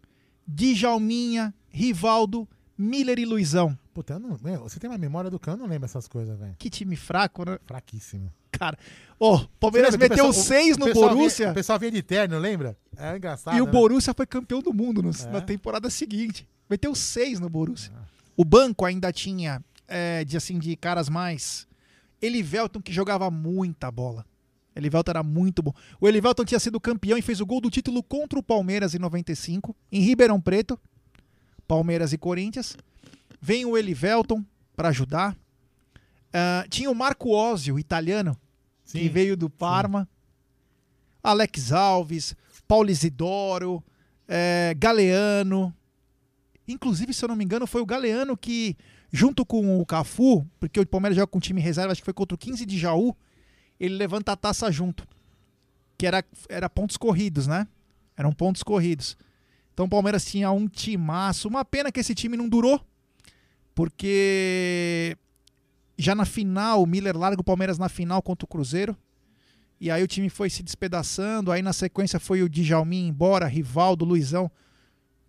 Djalminha, 0.49 1.53
Rivaldo, 1.69 2.47
Miller 2.77 3.19
e 3.19 3.25
Luizão. 3.25 3.77
Puta, 3.93 4.13
eu 4.13 4.19
não, 4.19 4.37
meu, 4.41 4.61
você 4.63 4.79
tem 4.79 4.89
uma 4.89 4.97
memória 4.97 5.29
do 5.29 5.37
cão, 5.39 5.53
eu 5.53 5.57
não 5.59 5.67
lembro 5.67 5.85
essas 5.85 6.07
coisas, 6.07 6.37
velho. 6.39 6.55
Que 6.57 6.69
time 6.69 6.95
fraco, 6.95 7.45
né? 7.45 7.59
Fraquíssimo. 7.65 8.33
Cara, 8.51 8.77
ó, 9.19 9.45
Palmeiras 9.59 9.91
Você 9.91 9.97
lembra 9.97 10.09
meteu 10.15 10.25
pessoal- 10.27 10.45
seis 10.45 10.75
o 10.75 10.79
no 10.79 10.85
pessoal 10.87 11.09
Borussia. 11.09 11.45
Vinha, 11.45 11.51
o 11.51 11.55
pessoal 11.55 11.79
vinha 11.79 11.91
de 11.91 12.01
terno, 12.01 12.39
lembra? 12.39 12.75
É 12.97 13.15
engraçado. 13.15 13.55
E 13.57 13.61
o 13.61 13.65
né? 13.65 13.71
Borussia 13.71 14.13
foi 14.13 14.25
campeão 14.25 14.61
do 14.61 14.73
mundo 14.73 15.03
no- 15.03 15.11
É. 15.11 15.31
na 15.31 15.41
temporada 15.41 15.89
seguinte. 15.89 16.47
Meteu 16.69 16.95
seis 16.95 17.39
no 17.39 17.49
Borussia. 17.49 17.91
O 18.35 18.43
banco 18.43 18.85
ainda 18.85 19.11
tinha, 19.11 19.63
é, 19.87 20.23
de 20.25 20.35
assim, 20.37 20.57
de 20.57 20.75
caras 20.75 21.09
mais. 21.09 21.67
Elivelton, 22.21 22.81
que 22.81 22.91
jogava 22.91 23.29
muita 23.29 23.89
bola. 23.91 24.25
Elivelton 24.79 25.11
era 25.11 25.23
muito 25.23 25.61
bom. 25.61 25.73
O 25.99 26.07
Elivelton 26.07 26.45
tinha 26.45 26.59
sido 26.59 26.79
campeão 26.79 27.17
e 27.17 27.21
fez 27.21 27.39
o 27.39 27.45
gol 27.45 27.61
do 27.61 27.69
título 27.69 28.01
contra 28.01 28.39
o 28.39 28.43
Palmeiras 28.43 28.95
em 28.95 28.99
95, 28.99 29.75
em 29.91 30.01
Ribeirão 30.01 30.39
Preto. 30.41 30.79
Palmeiras 31.67 32.13
e 32.13 32.17
Corinthians. 32.17 32.75
Vem 33.39 33.65
o 33.65 33.77
Elivelton 33.77 34.43
para 34.75 34.89
ajudar. 34.89 35.37
Ah, 36.33 36.65
tinha 36.69 36.89
o 36.89 36.95
Marco 36.95 37.31
Ósio, 37.31 37.79
italiano, 37.79 38.35
que 38.85 38.99
Sim, 38.99 39.09
veio 39.09 39.37
do 39.37 39.49
Parma. 39.49 40.07
Alex 41.21 41.71
Alves, 41.71 42.35
Paulo 42.67 42.89
Isidoro, 42.89 43.83
eh, 44.27 44.73
Galeano. 44.77 45.73
Inclusive, 46.67 47.13
se 47.13 47.23
eu 47.25 47.29
não 47.29 47.35
me 47.35 47.43
engano, 47.43 47.67
foi 47.67 47.81
o 47.81 47.85
Galeano 47.85 48.37
que, 48.37 48.77
junto 49.11 49.45
com 49.45 49.81
o 49.81 49.85
Cafu, 49.85 50.45
porque 50.59 50.79
o 50.79 50.85
Palmeiras 50.85 51.17
joga 51.17 51.27
com 51.27 51.39
time 51.39 51.59
reserva, 51.59 51.91
acho 51.91 52.01
que 52.01 52.05
foi 52.05 52.13
contra 52.13 52.35
o 52.35 52.37
15 52.37 52.65
de 52.65 52.77
Jaú, 52.77 53.15
ele 53.79 53.95
levanta 53.95 54.31
a 54.31 54.35
taça 54.35 54.71
junto. 54.71 55.07
Que 55.97 56.05
era, 56.05 56.23
era 56.47 56.69
pontos 56.69 56.97
corridos, 56.97 57.47
né? 57.47 57.67
Eram 58.15 58.33
pontos 58.33 58.63
corridos. 58.63 59.17
Então 59.73 59.85
o 59.85 59.89
Palmeiras 59.89 60.25
tinha 60.25 60.51
um 60.51 60.67
timaço. 60.67 61.47
Uma 61.47 61.63
pena 61.63 61.91
que 61.91 61.99
esse 61.99 62.13
time 62.13 62.35
não 62.35 62.49
durou, 62.49 62.81
porque 63.73 65.17
já 65.97 66.15
na 66.15 66.25
final, 66.25 66.83
o 66.83 66.87
Miller 66.87 67.17
larga 67.17 67.41
o 67.41 67.43
Palmeiras 67.43 67.77
na 67.77 67.89
final 67.89 68.21
contra 68.21 68.45
o 68.45 68.47
Cruzeiro. 68.47 68.95
E 69.79 69.89
aí 69.89 70.03
o 70.03 70.07
time 70.07 70.29
foi 70.29 70.49
se 70.49 70.61
despedaçando. 70.61 71.51
Aí 71.51 71.61
na 71.61 71.73
sequência 71.73 72.19
foi 72.19 72.43
o 72.43 72.49
Djalmin 72.49 73.07
embora, 73.07 73.47
Rivaldo, 73.47 74.03
Luizão, 74.03 74.51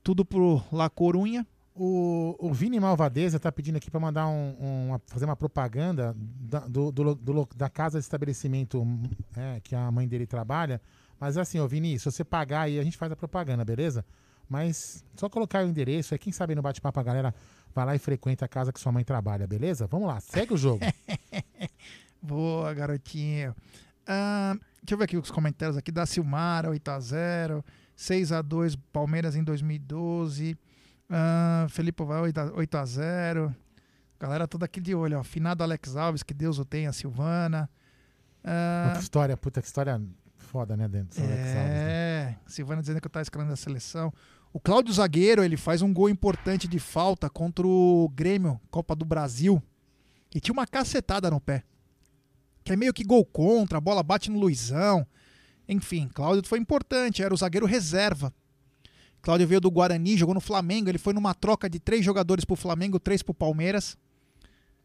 tudo 0.03 0.25
pro 0.25 0.63
La 0.73 0.91
Corunha. 0.91 1.47
O, 1.83 2.37
o 2.39 2.53
Vini 2.53 2.79
Malvadeza 2.79 3.41
tá 3.41 3.51
pedindo 3.51 3.77
aqui 3.77 3.91
pra 3.91 3.99
mandar 3.99 4.29
um, 4.29 4.55
um- 4.61 4.87
uma- 4.89 5.01
fazer 5.07 5.25
uma 5.25 5.35
propaganda 5.35 6.15
da, 6.19 6.59
do, 6.61 6.93
do 6.93 7.15
do 7.15 7.49
da 7.57 7.71
casa 7.71 7.99
de 7.99 8.05
estabelecimento 8.05 8.87
é, 9.35 9.61
que 9.61 9.75
a 9.75 9.91
mãe 9.91 10.07
dele 10.07 10.27
trabalha. 10.27 10.79
Mas 11.19 11.39
assim, 11.39 11.59
ô 11.59 11.67
Vini, 11.67 11.99
se 11.99 12.05
você 12.05 12.23
pagar 12.23 12.63
aí, 12.63 12.79
a 12.79 12.85
gente 12.85 12.99
faz 12.99 13.11
a 13.11 13.17
propaganda, 13.17 13.65
beleza? 13.65 14.05
Mas 14.47 15.03
só 15.17 15.27
colocar 15.31 15.65
o 15.65 15.69
endereço 15.69 16.13
aí, 16.13 16.19
quem 16.19 16.33
sabe 16.35 16.55
no 16.55 16.61
bate-papo 16.61 17.01
a 17.01 17.03
galera 17.03 17.35
vai 17.75 17.87
lá 17.87 17.95
e 17.95 17.99
frequenta 17.99 18.45
a 18.45 18.49
casa 18.49 18.73
que 18.75 18.81
sua 18.81 18.93
mãe 18.93 19.03
trabalha, 19.05 19.47
beleza? 19.47 19.87
Vamos 19.87 20.07
lá, 20.07 20.21
segue 20.21 20.53
o 20.53 20.59
jogo. 20.59 20.81
Boa, 22.21 22.75
garotinho. 22.75 23.55
Deixa 24.83 24.95
eu 24.95 24.99
ver 24.99 25.05
aqui 25.05 25.17
os 25.17 25.31
comentários 25.31 25.77
aqui 25.79 25.91
da 25.91 26.05
Silmara, 26.05 26.69
8x0. 26.71 27.65
6x2 27.97 28.79
Palmeiras 28.93 29.37
em 29.37 29.43
2012. 29.45 30.57
Ah, 31.11 31.67
Felipe 31.69 32.05
vai 32.05 32.31
8x0. 32.31 33.55
Galera 34.19 34.47
toda 34.47 34.67
aqui 34.67 34.81
de 34.81 34.95
olho, 34.95 35.19
ó. 35.19 35.25
Finado 35.25 35.65
Alex 35.65 35.97
Alves, 35.97 36.23
que 36.23 36.33
Deus 36.33 36.59
o 36.59 36.65
tenha, 36.65 36.93
Silvana. 36.93 37.69
Que 38.95 39.03
história, 39.03 39.37
puta, 39.37 39.61
que 39.61 39.67
história 39.67 40.01
foda, 40.37 40.77
né, 40.77 40.89
dentro 40.89 41.21
do 41.21 41.27
Alex 41.27 41.41
Alves, 41.41 41.55
né? 41.55 41.91
É, 41.91 42.37
Silvana 42.47 42.81
dizendo 42.81 43.01
que 43.01 43.07
eu 43.07 43.11
tava 43.11 43.23
escalando 43.23 43.53
a 43.53 43.57
seleção. 43.57 44.13
O 44.53 44.59
Cláudio 44.59 44.93
Zagueiro, 44.93 45.45
ele 45.45 45.57
faz 45.57 45.81
um 45.81 45.93
gol 45.93 46.09
importante 46.09 46.67
de 46.67 46.79
falta 46.79 47.31
contra 47.31 47.67
o 47.67 48.09
Grêmio, 48.15 48.61
Copa 48.71 48.97
do 48.97 49.05
Brasil. 49.05 49.63
E 50.35 50.41
tinha 50.41 50.53
uma 50.53 50.67
cacetada 50.67 51.31
no 51.31 51.41
pé. 51.41 51.65
Que 52.65 52.73
é 52.73 52.77
meio 52.77 52.93
que 52.93 53.05
gol 53.05 53.25
contra, 53.25 53.79
a 53.79 53.81
bola 53.81 54.03
bate 54.03 54.31
no 54.31 54.39
Luizão. 54.39 55.07
Enfim, 55.69 56.09
Cláudio 56.13 56.47
foi 56.47 56.59
importante, 56.59 57.23
era 57.23 57.33
o 57.33 57.37
zagueiro 57.37 57.67
reserva. 57.67 58.33
Cláudio 59.23 59.47
veio 59.47 59.61
do 59.61 59.71
Guarani, 59.71 60.17
jogou 60.17 60.35
no 60.35 60.41
Flamengo, 60.41 60.89
ele 60.89 60.99
foi 60.99 61.13
numa 61.13 61.35
troca 61.35 61.69
de 61.69 61.79
três 61.79 62.05
jogadores 62.05 62.45
pro 62.45 62.57
Flamengo, 62.57 62.99
três 62.99 63.23
pro 63.23 63.35
Palmeiras. 63.35 63.97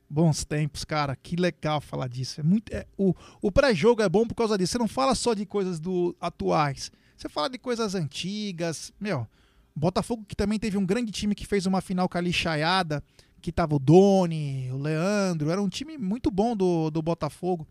Bons 0.09 0.43
tempos, 0.45 0.83
cara. 0.85 1.15
Que 1.15 1.35
legal 1.35 1.81
falar 1.81 2.07
disso. 2.07 2.39
É 2.39 2.43
muito, 2.43 2.71
é- 2.73 2.85
o 2.97 3.13
o 3.41 3.51
pré-jogo 3.51 4.01
é 4.01 4.09
bom 4.09 4.25
por 4.27 4.35
causa 4.35 4.57
disso. 4.57 4.73
Você 4.73 4.77
não 4.77 4.87
fala 4.87 5.15
só 5.15 5.33
de 5.33 5.45
coisas 5.45 5.79
do 5.79 6.15
atuais. 6.19 6.91
Você 7.17 7.27
fala 7.29 7.49
de 7.49 7.57
coisas 7.57 7.95
antigas. 7.95 8.91
Meu, 8.99 9.27
Botafogo 9.75 10.23
que 10.27 10.35
também 10.35 10.59
teve 10.59 10.77
um 10.77 10.85
grande 10.85 11.11
time 11.11 11.33
que 11.33 11.45
fez 11.47 11.65
uma 11.65 11.81
final 11.81 12.07
com 12.07 12.17
a 12.17 12.21
lixaiada, 12.21 13.03
que 13.41 13.51
tava 13.51 13.75
o 13.75 13.79
Doni, 13.79 14.69
o 14.71 14.77
Leandro, 14.77 15.49
era 15.49 15.61
um 15.61 15.69
time 15.69 15.97
muito 15.97 16.29
bom 16.31 16.55
do, 16.55 16.89
do 16.89 17.01
Botafogo, 17.01 17.67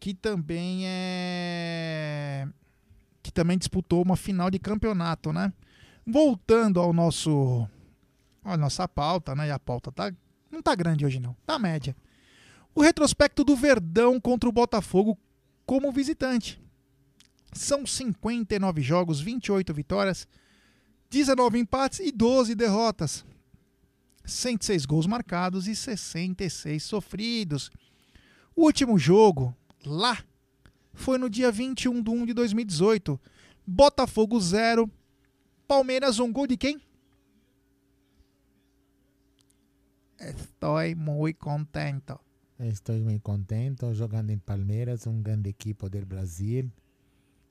que 0.00 0.14
também 0.14 0.82
é 0.86 2.48
que 3.32 3.34
também 3.34 3.56
disputou 3.56 4.02
uma 4.02 4.16
final 4.16 4.50
de 4.50 4.58
campeonato, 4.58 5.32
né? 5.32 5.52
Voltando 6.06 6.78
ao 6.78 6.92
nosso 6.92 7.66
a 8.44 8.56
nossa 8.56 8.86
pauta, 8.86 9.34
né? 9.34 9.48
E 9.48 9.50
a 9.50 9.58
pauta 9.58 9.90
tá 9.90 10.12
não 10.50 10.60
tá 10.60 10.74
grande 10.74 11.06
hoje 11.06 11.18
não, 11.18 11.34
tá 11.46 11.58
média. 11.58 11.96
O 12.74 12.82
retrospecto 12.82 13.42
do 13.42 13.56
Verdão 13.56 14.20
contra 14.20 14.48
o 14.48 14.52
Botafogo 14.52 15.18
como 15.64 15.90
visitante. 15.90 16.60
São 17.54 17.86
59 17.86 18.82
jogos, 18.82 19.20
28 19.20 19.72
vitórias, 19.72 20.28
19 21.10 21.58
empates 21.58 22.00
e 22.00 22.12
12 22.12 22.54
derrotas. 22.54 23.24
106 24.24 24.84
gols 24.86 25.06
marcados 25.06 25.66
e 25.66 25.74
66 25.74 26.82
sofridos. 26.82 27.70
O 28.54 28.64
último 28.64 28.98
jogo, 28.98 29.54
lá, 29.84 30.18
foi 30.92 31.18
no 31.18 31.28
dia 31.28 31.50
21 31.50 32.02
de 32.02 32.10
1 32.10 32.26
de 32.26 32.34
2018. 32.34 33.20
Botafogo 33.66 34.40
0, 34.40 34.90
Palmeiras 35.66 36.18
1. 36.18 36.32
Gol 36.32 36.46
de 36.46 36.56
quem? 36.56 36.80
Estou 40.20 40.76
muito 40.96 41.38
contento. 41.38 42.18
Estou 42.58 42.94
muito 42.96 43.22
contente 43.22 43.92
jogando 43.94 44.30
em 44.30 44.38
Palmeiras, 44.38 45.06
um 45.06 45.20
grande 45.20 45.50
equipe 45.50 45.88
do 45.88 46.06
Brasil. 46.06 46.70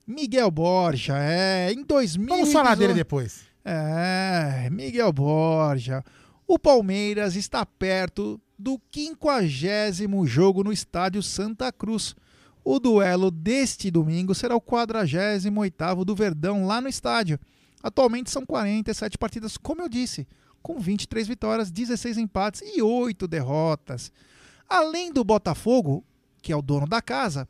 Miguel 0.06 0.50
Borja, 0.50 1.18
é, 1.18 1.72
em 1.72 1.84
2000. 1.84 2.28
Vamos 2.28 2.52
falar 2.52 2.74
dele 2.74 2.94
depois. 2.94 3.44
É, 3.64 4.68
Miguel 4.70 5.12
Borja. 5.12 6.02
O 6.46 6.58
Palmeiras 6.58 7.36
está 7.36 7.64
perto 7.64 8.40
do 8.58 8.80
50 8.92 10.26
jogo 10.26 10.64
no 10.64 10.72
estádio 10.72 11.22
Santa 11.22 11.70
Cruz. 11.70 12.16
O 12.64 12.78
duelo 12.78 13.30
deste 13.30 13.90
domingo 13.90 14.34
será 14.34 14.54
o 14.54 14.60
48 14.60 16.04
do 16.04 16.14
Verdão 16.14 16.64
lá 16.64 16.80
no 16.80 16.88
estádio. 16.88 17.38
Atualmente 17.82 18.30
são 18.30 18.46
47 18.46 19.18
partidas, 19.18 19.56
como 19.56 19.82
eu 19.82 19.88
disse, 19.88 20.26
com 20.62 20.78
23 20.78 21.26
vitórias, 21.26 21.70
16 21.70 22.18
empates 22.18 22.62
e 22.64 22.80
8 22.80 23.26
derrotas. 23.26 24.12
Além 24.68 25.12
do 25.12 25.24
Botafogo, 25.24 26.04
que 26.40 26.52
é 26.52 26.56
o 26.56 26.62
dono 26.62 26.86
da 26.86 27.02
casa, 27.02 27.48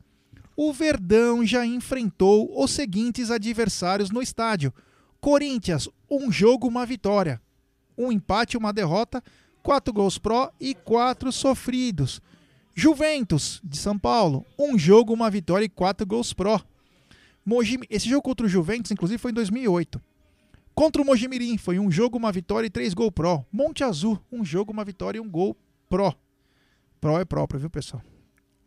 o 0.57 0.73
Verdão 0.73 1.45
já 1.45 1.65
enfrentou 1.65 2.51
os 2.63 2.71
seguintes 2.71 3.31
adversários 3.31 4.11
no 4.11 4.23
estádio: 4.23 4.73
Corinthians, 5.21 5.89
um 6.11 6.33
jogo, 6.33 6.67
uma 6.67 6.87
vitória, 6.87 7.41
um 7.97 8.11
empate, 8.11 8.57
uma 8.57 8.73
derrota, 8.73 9.23
quatro 9.63 9.93
gols 9.93 10.19
pró 10.19 10.51
e 10.59 10.75
quatro 10.75 11.31
sofridos. 11.31 12.21
Juventus 12.75 13.61
de 13.63 13.77
São 13.77 13.99
Paulo, 13.99 14.45
um 14.59 14.79
jogo, 14.79 15.13
uma 15.13 15.31
vitória 15.31 15.65
e 15.65 15.69
quatro 15.69 16.07
gols 16.07 16.33
pró. 16.33 16.61
esse 17.91 18.09
jogo 18.09 18.23
contra 18.23 18.47
o 18.47 18.49
Juventus, 18.49 18.91
inclusive, 18.91 19.19
foi 19.19 19.31
em 19.31 19.35
2008. 19.35 20.01
Contra 20.75 21.03
o 21.03 21.05
Mojimirim, 21.05 21.59
foi 21.59 21.79
um 21.79 21.91
jogo, 21.91 22.17
uma 22.17 22.33
vitória 22.33 22.67
e 22.67 22.71
três 22.71 22.95
gols 22.95 23.13
pró. 23.15 23.45
Monte 23.53 23.85
Azul, 23.85 24.19
um 24.31 24.45
jogo, 24.45 24.73
uma 24.73 24.85
vitória 24.85 25.19
e 25.19 25.21
um 25.21 25.29
gol 25.29 25.57
pró. 25.89 26.15
Pró 27.01 27.19
é 27.21 27.25
próprio, 27.25 27.61
viu, 27.61 27.69
pessoal? 27.69 28.03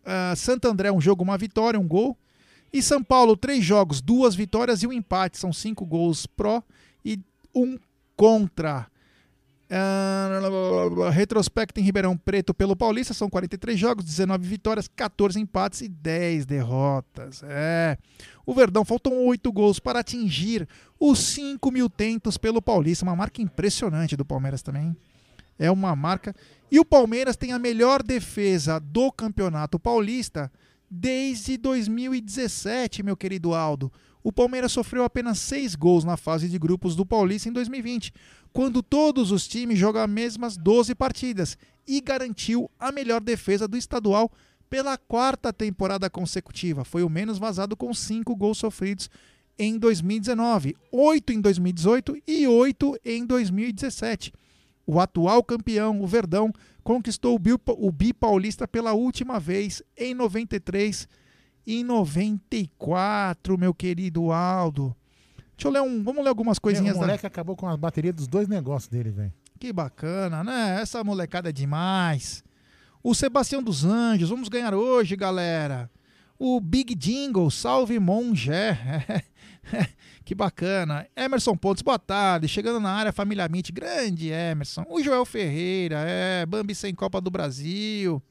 Uh, 0.03 0.35
Santo 0.35 0.67
André, 0.67 0.91
um 0.91 1.01
jogo, 1.01 1.23
uma 1.23 1.37
vitória, 1.37 1.79
um 1.79 1.87
gol. 1.87 2.15
E 2.71 2.81
São 2.81 3.03
Paulo, 3.03 3.35
três 3.35 3.63
jogos, 3.63 4.01
duas 4.01 4.35
vitórias 4.35 4.83
e 4.83 4.87
um 4.87 4.93
empate. 4.93 5.37
São 5.37 5.51
cinco 5.51 5.85
gols 5.85 6.27
pró 6.27 6.61
e 7.03 7.19
um 7.55 7.79
contra. 8.15 8.87
Uh, 9.67 11.09
retrospecto 11.09 11.79
em 11.79 11.83
Ribeirão 11.83 12.15
Preto 12.15 12.53
pelo 12.53 12.75
Paulista, 12.75 13.15
são 13.15 13.27
43 13.27 13.79
jogos, 13.79 14.05
19 14.05 14.47
vitórias, 14.47 14.87
14 14.87 15.39
empates 15.39 15.81
e 15.81 15.87
10 15.87 16.45
derrotas. 16.45 17.41
É. 17.43 17.97
O 18.45 18.53
Verdão 18.53 18.85
faltam 18.85 19.25
8 19.25 19.51
gols 19.51 19.79
para 19.79 19.99
atingir 19.99 20.67
os 20.99 21.17
5 21.19 21.71
mil 21.71 21.89
tentos 21.89 22.37
pelo 22.37 22.61
Paulista, 22.61 23.03
uma 23.05 23.15
marca 23.15 23.41
impressionante 23.41 24.15
do 24.15 24.23
Palmeiras 24.23 24.61
também. 24.61 24.95
É 25.57 25.71
uma 25.71 25.95
marca. 25.95 26.35
E 26.69 26.79
o 26.79 26.85
Palmeiras 26.85 27.35
tem 27.35 27.51
a 27.51 27.59
melhor 27.59 28.03
defesa 28.03 28.79
do 28.79 29.11
Campeonato 29.11 29.79
Paulista 29.79 30.51
desde 30.89 31.57
2017, 31.57 33.01
meu 33.01 33.17
querido 33.17 33.55
Aldo. 33.55 33.91
O 34.23 34.31
Palmeiras 34.31 34.71
sofreu 34.71 35.03
apenas 35.03 35.39
6 35.39 35.75
gols 35.75 36.03
na 36.03 36.17
fase 36.17 36.49
de 36.49 36.59
grupos 36.59 36.95
do 36.95 37.05
Paulista 37.05 37.49
em 37.49 37.51
2020 37.51 38.13
quando 38.55 38.81
todos 38.81 39.33
os 39.33 39.45
times 39.45 39.77
jogam 39.77 40.01
as 40.01 40.09
mesmas 40.09 40.55
12 40.55 40.95
partidas 40.95 41.57
e 41.85 41.99
garantiu 41.99 42.71
a 42.79 42.89
melhor 42.89 43.19
defesa 43.19 43.67
do 43.67 43.75
estadual 43.75 44.31
pela 44.69 44.97
quarta 44.97 45.51
temporada 45.51 46.09
consecutiva. 46.09 46.85
Foi 46.85 47.03
o 47.03 47.09
menos 47.09 47.37
vazado 47.37 47.75
com 47.75 47.93
5 47.93 48.33
gols 48.33 48.57
sofridos 48.57 49.09
em 49.59 49.77
2019, 49.77 50.73
8 50.89 51.33
em 51.33 51.41
2018 51.41 52.17
e 52.25 52.47
8 52.47 52.97
em 53.03 53.25
2017. 53.25 54.31
O 54.87 55.01
atual 55.01 55.43
campeão, 55.43 56.01
o 56.01 56.07
Verdão, 56.07 56.53
conquistou 56.81 57.35
o 57.35 57.91
Bi 57.91 58.13
Paulista 58.13 58.65
pela 58.65 58.93
última 58.93 59.37
vez 59.37 59.83
em 59.97 60.13
93 60.13 61.09
e 61.67 61.83
94, 61.83 63.57
meu 63.57 63.73
querido 63.73 64.31
Aldo. 64.31 64.95
Deixa 65.57 65.67
eu 65.67 65.71
ler 65.71 65.81
um. 65.81 66.03
Vamos 66.03 66.23
ler 66.23 66.29
algumas 66.29 66.59
coisinhas. 66.59 66.95
É, 66.95 66.97
o 66.97 67.01
moleque 67.01 67.23
da... 67.23 67.27
acabou 67.27 67.55
com 67.55 67.67
a 67.67 67.77
bateria 67.77 68.11
dos 68.11 68.27
dois 68.27 68.47
negócios 68.47 68.89
dele, 68.89 69.11
velho. 69.11 69.33
Que 69.59 69.71
bacana, 69.71 70.43
né? 70.43 70.79
Essa 70.81 71.03
molecada 71.03 71.49
é 71.49 71.51
demais. 71.51 72.43
O 73.01 73.13
Sebastião 73.13 73.63
dos 73.63 73.85
Anjos, 73.85 74.29
vamos 74.29 74.49
ganhar 74.49 74.73
hoje, 74.73 75.15
galera. 75.15 75.89
O 76.37 76.59
Big 76.59 76.93
Jingle, 76.95 77.49
salve 77.49 77.97
Mongé. 77.99 79.23
que 80.25 80.35
bacana. 80.35 81.07
Emerson 81.15 81.55
Pontes, 81.55 81.81
boa 81.81 81.97
tarde. 81.97 82.47
Chegando 82.47 82.79
na 82.79 82.91
área, 82.91 83.13
família 83.13 83.47
Mitch, 83.47 83.71
grande 83.71 84.29
Emerson. 84.29 84.83
O 84.89 85.01
Joel 85.01 85.23
Ferreira, 85.23 85.99
é, 85.99 86.45
Bambi 86.45 86.75
sem 86.75 86.93
Copa 86.93 87.21
do 87.21 87.31
Brasil. 87.31 88.21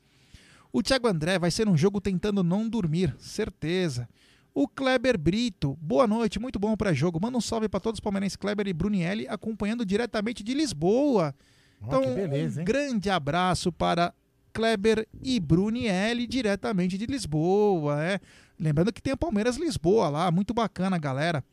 O 0.70 0.82
Thiago 0.82 1.08
André 1.08 1.38
vai 1.38 1.50
ser 1.50 1.68
um 1.68 1.76
jogo 1.76 2.00
tentando 2.00 2.42
não 2.42 2.68
dormir, 2.68 3.14
certeza. 3.18 4.08
O 4.54 4.68
Kleber 4.68 5.18
Brito, 5.18 5.76
boa 5.80 6.06
noite, 6.06 6.38
muito 6.38 6.60
bom 6.60 6.76
para 6.76 6.92
jogo. 6.92 7.18
Manda 7.20 7.36
um 7.36 7.40
salve 7.40 7.68
para 7.68 7.80
todos 7.80 7.96
os 7.96 8.00
palmeirenses 8.00 8.36
Kleber 8.36 8.68
e 8.68 8.72
Brunielli 8.72 9.26
acompanhando 9.26 9.84
diretamente 9.84 10.44
de 10.44 10.54
Lisboa. 10.54 11.34
Oh, 11.80 11.86
então, 11.86 12.14
beleza, 12.14 12.62
um 12.62 12.64
grande 12.64 13.10
abraço 13.10 13.72
para 13.72 14.14
Kleber 14.52 15.08
e 15.20 15.40
Brunielli 15.40 16.24
diretamente 16.28 16.96
de 16.96 17.04
Lisboa, 17.04 18.00
é. 18.04 18.20
Lembrando 18.56 18.92
que 18.92 19.02
tem 19.02 19.12
a 19.12 19.16
Palmeiras 19.16 19.56
Lisboa 19.56 20.08
lá, 20.08 20.30
muito 20.30 20.54
bacana, 20.54 20.96
galera. 20.98 21.44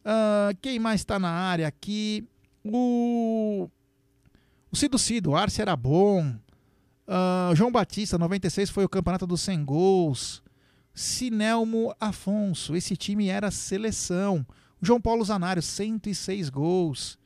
Uh, 0.00 0.56
quem 0.62 0.78
mais 0.78 1.02
está 1.02 1.18
na 1.18 1.28
área 1.28 1.68
aqui? 1.68 2.26
O, 2.64 3.68
o 4.72 4.76
Cido 4.76 4.98
Cido, 4.98 5.36
Arce 5.36 5.60
era 5.60 5.76
bom. 5.76 6.34
Uh, 7.06 7.54
João 7.54 7.70
Batista, 7.70 8.16
96, 8.16 8.70
foi 8.70 8.86
o 8.86 8.88
campeonato 8.88 9.26
dos 9.26 9.42
100 9.42 9.66
gols. 9.66 10.42
Sinelmo 10.98 11.94
Afonso, 12.00 12.74
esse 12.74 12.96
time 12.96 13.28
era 13.28 13.52
seleção. 13.52 14.44
João 14.82 15.00
Paulo 15.00 15.24
Zanário, 15.24 15.62
106 15.62 16.50
gols. 16.50 17.16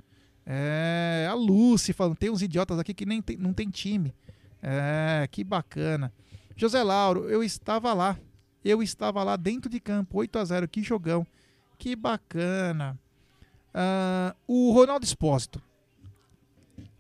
É, 0.45 1.27
a 1.31 1.33
Lucy 1.33 1.95
falando, 1.95 2.17
tem 2.17 2.29
uns 2.29 2.43
idiotas 2.43 2.79
aqui 2.79 2.93
que 2.93 3.07
nem 3.07 3.23
tem, 3.23 3.39
não 3.39 3.55
tem 3.55 3.71
time. 3.71 4.15
É, 4.63 5.27
que 5.31 5.43
bacana. 5.43 6.13
José 6.55 6.83
Lauro, 6.83 7.31
eu 7.31 7.43
estava 7.43 7.95
lá. 7.95 8.19
Eu 8.63 8.83
estava 8.83 9.25
lá 9.25 9.37
dentro 9.37 9.71
de 9.71 9.81
campo, 9.81 10.19
8 10.19 10.39
a 10.39 10.45
0 10.45 10.69
que 10.69 10.83
jogão. 10.83 11.27
Que 11.79 11.97
bacana. 11.97 13.01
Uh, 13.75 14.37
o 14.47 14.73
Ronaldo 14.73 15.07
Espósito. 15.07 15.63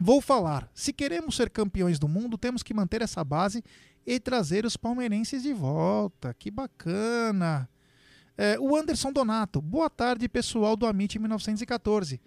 Vou 0.00 0.22
falar. 0.22 0.70
Se 0.72 0.90
queremos 0.90 1.36
ser 1.36 1.50
campeões 1.50 1.98
do 1.98 2.08
mundo, 2.08 2.38
temos 2.38 2.62
que 2.62 2.72
manter 2.72 3.02
essa 3.02 3.22
base 3.22 3.62
e 4.06 4.18
trazer 4.18 4.64
os 4.64 4.76
palmeirenses 4.76 5.42
de 5.42 5.52
volta. 5.52 6.34
Que 6.34 6.50
bacana! 6.50 7.68
É, 8.36 8.58
o 8.58 8.76
Anderson 8.76 9.12
Donato. 9.12 9.60
Boa 9.60 9.90
tarde, 9.90 10.28
pessoal 10.28 10.76
do 10.76 10.86
Amit 10.86 11.18
1914. 11.18 12.20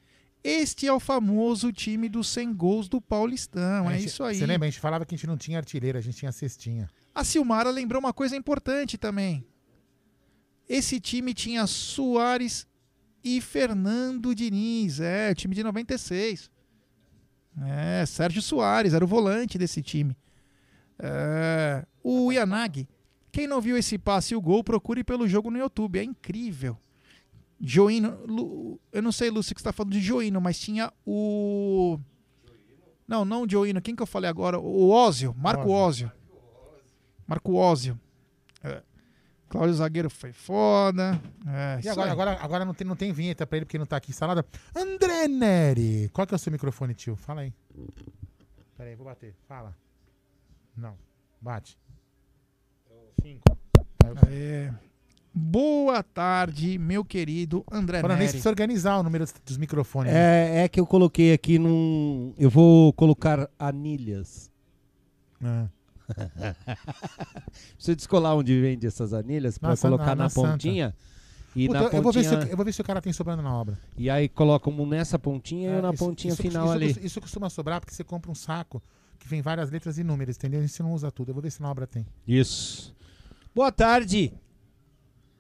Este 0.43 0.85
é 0.85 0.93
o 0.93 0.99
famoso 0.99 1.73
time 1.73 2.07
dos 2.07 2.27
100 2.27 2.53
gols 2.53 2.87
do 2.87 3.01
Paulistão. 3.01 3.89
É, 3.89 3.95
é 3.95 4.01
isso 4.01 4.23
aí. 4.23 4.35
Você 4.35 4.45
lembra? 4.45 4.67
A 4.67 4.69
gente 4.69 4.79
falava 4.79 5.03
que 5.05 5.15
a 5.15 5.17
gente 5.17 5.25
não 5.25 5.37
tinha 5.37 5.57
artilheiro, 5.57 5.97
a 5.97 6.01
gente 6.01 6.17
tinha 6.17 6.31
cestinha. 6.31 6.87
A 7.13 7.23
Silmara 7.23 7.71
lembrou 7.71 7.99
uma 7.99 8.13
coisa 8.13 8.35
importante 8.35 8.97
também. 8.97 9.43
Esse 10.69 10.99
time 10.99 11.33
tinha 11.33 11.65
Soares 11.65 12.67
e 13.23 13.41
Fernando 13.41 14.35
Diniz. 14.35 14.99
É, 14.99 15.31
o 15.31 15.35
time 15.35 15.55
de 15.55 15.63
96. 15.63 16.51
É, 17.63 18.05
Sérgio 18.05 18.41
Soares 18.41 18.93
era 18.93 19.03
o 19.03 19.07
volante 19.07 19.57
desse 19.57 19.81
time. 19.81 20.15
É, 20.99 21.85
o 22.03 22.31
Yanagi. 22.31 22.87
Quem 23.31 23.47
não 23.47 23.59
viu 23.59 23.77
esse 23.77 23.97
passe 23.97 24.33
e 24.33 24.37
o 24.37 24.41
gol, 24.41 24.63
procure 24.63 25.03
pelo 25.03 25.27
jogo 25.27 25.51
no 25.51 25.57
YouTube. 25.57 25.99
É 25.99 26.03
incrível. 26.03 26.77
Joino. 27.59 28.79
Eu 28.91 29.01
não 29.01 29.11
sei, 29.11 29.29
Lúcio, 29.29 29.53
que 29.53 29.59
está 29.61 29.73
falando 29.73 29.93
de 29.93 29.99
Joino, 29.99 30.39
mas 30.39 30.59
tinha 30.59 30.91
o. 31.05 31.99
Não, 33.07 33.23
não 33.25 33.43
o 33.43 33.47
Dioino. 33.47 33.81
Quem 33.81 33.95
que 33.95 34.01
eu 34.01 34.07
falei 34.07 34.29
agora? 34.29 34.59
O 34.59 34.89
Ózio. 34.89 35.35
Marco 35.37 35.69
Ózio. 35.69 36.11
Marco 37.27 37.53
Ózio. 37.53 37.99
É. 38.63 38.81
Cláudio 39.47 39.75
Zagueiro 39.75 40.09
foi 40.09 40.31
foda. 40.33 41.21
É, 41.47 41.79
E 41.83 41.89
agora, 41.89 42.07
aí. 42.07 42.11
agora, 42.11 42.39
agora 42.41 42.65
não, 42.65 42.73
tem, 42.73 42.87
não 42.87 42.95
tem 42.95 43.11
vinheta 43.13 43.45
pra 43.45 43.57
ele 43.57 43.65
porque 43.65 43.77
não 43.77 43.85
tá 43.85 43.97
aqui 43.97 44.11
instalada. 44.11 44.45
André 44.75 45.27
Neri. 45.27 46.09
Qual 46.11 46.25
que 46.25 46.33
é 46.33 46.37
o 46.37 46.39
seu 46.39 46.51
microfone, 46.51 46.93
tio? 46.93 47.15
Fala 47.15 47.41
aí. 47.41 47.53
Pera 48.75 48.89
aí, 48.89 48.95
vou 48.95 49.05
bater. 49.05 49.35
Fala. 49.47 49.75
Não. 50.75 50.95
Bate. 51.41 51.77
Cinco. 53.21 53.57
Aê. 54.27 54.71
Boa 55.33 56.01
tarde, 56.01 56.77
meu 56.77 57.03
querido 57.03 57.65
André 57.69 57.97
nisso, 58.01 58.07
Neri. 58.07 58.23
precisa 58.29 58.49
organizar 58.49 58.97
o 58.99 59.03
número 59.03 59.25
dos, 59.45 59.57
microfones. 59.57 60.13
né? 60.13 60.59
É, 60.59 60.63
é 60.63 60.67
que 60.69 60.79
eu 60.79 60.85
coloquei 60.87 61.33
aqui 61.33 61.59
num. 61.59 62.33
Eu 62.37 62.49
vou 62.49 62.93
colocar 62.93 63.49
anilhas. 63.59 64.49
É. 65.43 65.67
Preciso 67.75 67.95
descolar 67.95 68.35
onde 68.35 68.59
vende 68.61 68.85
essas 68.87 69.11
anilhas 69.13 69.57
para 69.57 69.75
colocar 69.75 70.05
na- 70.07 70.15
na, 70.15 70.23
na 70.23 70.29
Santa. 70.29 70.51
pontinha. 70.51 70.95
E 71.55 71.67
Puta, 71.67 71.79
na 71.81 71.85
eu, 71.87 72.01
vou 72.01 72.11
ver 72.13 72.23
pontinha. 72.23 72.41
se, 72.45 72.51
eu 72.51 72.55
vou 72.57 72.65
ver 72.65 72.73
se 72.73 72.81
o 72.81 72.83
cara 72.83 73.01
tem 73.01 73.11
sobrando 73.11 73.41
na 73.41 73.53
obra. 73.53 73.77
E 73.97 74.09
aí 74.09 74.29
coloca 74.29 74.69
um 74.69 74.85
nessa 74.85 75.17
pontinha 75.17 75.69
e 75.69 75.73
É, 75.73 75.77
eu 75.77 75.81
na 75.81 75.89
isso- 75.93 76.05
pontinha 76.05 76.33
isso- 76.33 76.41
final 76.41 76.65
isso, 76.65 76.73
ali. 76.73 77.05
Isso 77.05 77.19
costuma 77.21 77.49
sobrar 77.49 77.79
porque 77.81 77.93
você 77.93 78.03
compra 78.03 78.29
um 78.31 78.35
saco 78.35 78.81
que 79.25 79.29
vem 79.29 79.41
várias 79.41 79.71
letras 79.71 79.97
e 79.97 80.03
números, 80.03 80.37
entendeu? 80.37 80.63
E 80.63 80.69
você 80.69 80.83
não 80.83 80.93
usa 80.93 81.11
tudo. 81.11 81.29
Eu 81.29 81.33
vou 81.33 81.41
ver 81.41 81.49
se 81.49 81.59
na 81.59 81.71
obra 81.71 81.87
tem. 81.87 82.05
Isso. 82.27 82.95
Boa 83.55 83.71
tarde. 83.71 84.31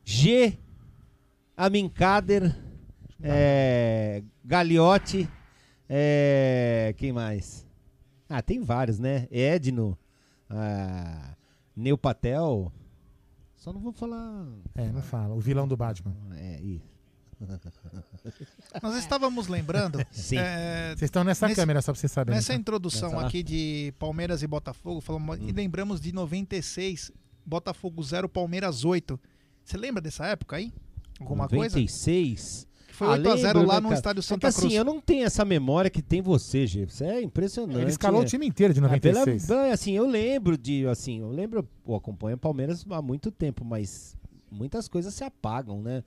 G. 0.03 0.57
Amincader. 1.55 2.55
É, 3.21 4.23
Galiote. 4.43 5.29
É, 5.87 6.95
quem 6.97 7.11
mais? 7.13 7.63
Ah, 8.27 8.41
tem 8.41 8.59
vários, 8.59 8.97
né? 8.97 9.27
Edno. 9.29 9.95
Ah, 10.49 11.35
Neupatel. 11.75 12.71
Só 13.55 13.71
não 13.71 13.79
vou 13.79 13.93
falar. 13.93 14.47
É, 14.73 14.91
não 14.91 15.03
fala. 15.03 15.35
O 15.35 15.39
vilão 15.39 15.67
do 15.67 15.77
Batman. 15.77 16.15
É, 16.37 16.59
isso. 16.59 16.94
Nós 18.81 18.95
estávamos 18.97 19.47
lembrando. 19.47 19.99
Sim. 20.11 20.37
é, 20.37 20.89
Vocês 20.95 21.03
estão 21.03 21.23
nessa 21.23 21.47
nesse- 21.47 21.59
câmera, 21.59 21.81
só 21.81 21.91
pra 21.91 21.99
vocês 21.99 22.11
saberem. 22.11 22.37
Nessa 22.37 22.53
tá? 22.53 22.59
introdução 22.59 23.11
Nessa 23.11 23.27
aqui 23.27 23.43
de 23.43 23.93
Palmeiras 23.99 24.41
e 24.41 24.47
Botafogo, 24.47 25.01
falamos, 25.01 25.37
Hum. 25.39 25.47
e 25.47 25.51
lembramos 25.51 25.99
de 25.99 26.11
96, 26.13 27.11
Botafogo 27.45 28.01
0, 28.03 28.27
Palmeiras 28.29 28.83
8. 28.85 29.19
Você 29.63 29.77
lembra 29.77 30.01
dessa 30.01 30.25
época 30.27 30.55
aí? 30.57 30.71
Alguma 31.19 31.47
coisa? 31.47 31.75
96. 31.75 32.67
Que 32.87 32.93
foi 32.93 33.07
8 33.07 33.29
a 33.29 33.35
0 33.35 33.59
lembro, 33.59 33.67
lá 33.67 33.75
né, 33.75 33.79
no 33.81 33.89
cara? 33.89 33.95
estádio 33.99 34.19
É 34.19 34.21
que 34.21 34.27
Santa 34.27 34.47
assim, 34.47 34.59
Cruz. 34.61 34.73
eu 34.73 34.83
não 34.85 35.01
tenho 35.01 35.25
essa 35.25 35.43
memória 35.43 35.89
que 35.89 36.01
tem 36.01 36.21
você, 36.21 36.65
Gê. 36.65 36.83
Isso 36.83 37.03
é 37.03 37.21
impressionante. 37.21 37.79
Ele 37.81 37.89
escalou 37.89 38.21
é. 38.21 38.23
o 38.23 38.27
time 38.27 38.45
inteiro 38.47 38.73
de 38.73 38.79
Ah, 38.79 38.83
pela- 38.99 39.19
96. 39.19 39.47
pela- 39.47 39.71
assim, 39.73 39.91
eu 39.93 40.07
lembro 40.07 40.57
de, 40.57 40.85
assim, 40.87 41.19
eu 41.19 41.29
lembro, 41.29 41.67
eu 41.87 41.95
acompanho 41.95 42.35
o 42.37 42.39
Palmeiras 42.39 42.85
há 42.89 43.01
muito 43.01 43.31
tempo, 43.31 43.65
mas 43.65 44.15
muitas 44.49 44.87
coisas 44.87 45.13
se 45.13 45.23
apagam, 45.23 45.81
né? 45.81 46.03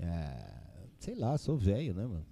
É, 0.00 0.52
sei 0.98 1.14
lá, 1.14 1.36
sou 1.36 1.56
velho, 1.56 1.94
né, 1.94 2.06
mano? 2.06 2.26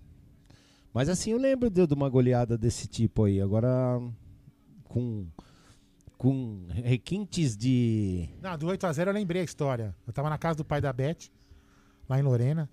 Mas 0.93 1.09
assim, 1.09 1.31
eu 1.31 1.39
lembro 1.39 1.71
de, 1.71 1.87
de 1.87 1.95
uma 1.95 2.09
goleada 2.09 2.57
desse 2.57 2.89
tipo 2.89 3.25
aí. 3.25 3.41
Agora, 3.41 4.01
com, 4.85 5.27
com 6.17 6.67
requintes 6.71 7.57
de... 7.57 8.29
Não, 8.43 8.57
do 8.57 8.67
8x0 8.67 9.07
eu 9.07 9.13
lembrei 9.13 9.43
a 9.43 9.45
história. 9.45 9.95
Eu 10.07 10.13
tava 10.13 10.31
na 10.31 10.39
casa 10.39 10.57
do 10.57 10.65
pai 10.65 10.81
da 10.81 10.93
Beth, 10.93 11.31
lá 12.09 12.19
em 12.19 12.23
Lorena. 12.23 12.69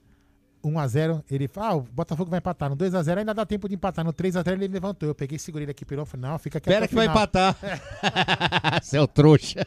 1x0, 0.64 1.24
ele 1.30 1.48
fala, 1.48 1.68
ah, 1.68 1.76
o 1.76 1.82
Botafogo 1.82 2.30
vai 2.30 2.40
empatar. 2.40 2.70
No 2.70 2.76
2x0 2.76 3.20
ainda 3.20 3.34
dá 3.34 3.46
tempo 3.46 3.70
de 3.70 3.76
empatar. 3.76 4.04
No 4.04 4.12
3x0 4.12 4.54
ele 4.54 4.68
levantou. 4.68 5.08
Eu 5.08 5.16
peguei, 5.16 5.38
segurei 5.38 5.66
ele 5.66 5.72
aqui, 5.72 5.86
pirou, 5.86 6.06
falei, 6.06 6.30
não, 6.30 6.40
fica 6.40 6.58
aqui 6.58 6.70
Espera 6.70 6.88
que 6.88 6.96
vai 6.96 7.06
empatar. 7.06 7.56
Você 8.82 8.98
é 8.98 9.02
o 9.02 9.08
trouxa. 9.08 9.66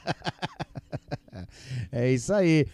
é 1.93 2.11
isso 2.11 2.35
aí. 2.35 2.67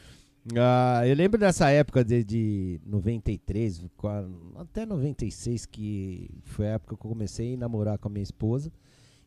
Ah, 0.57 1.07
eu 1.07 1.15
lembro 1.15 1.39
dessa 1.41 1.71
época 1.71 2.05
de, 2.05 2.23
de 2.23 2.81
93, 2.85 3.87
qua- 3.97 4.29
até 4.57 4.85
96, 4.85 5.65
que 5.65 6.31
foi 6.43 6.67
a 6.69 6.73
época 6.73 6.97
que 6.97 7.05
eu 7.07 7.09
comecei 7.11 7.55
a 7.55 7.57
namorar 7.57 7.99
com 7.99 8.09
a 8.09 8.11
minha 8.11 8.23
esposa. 8.23 8.71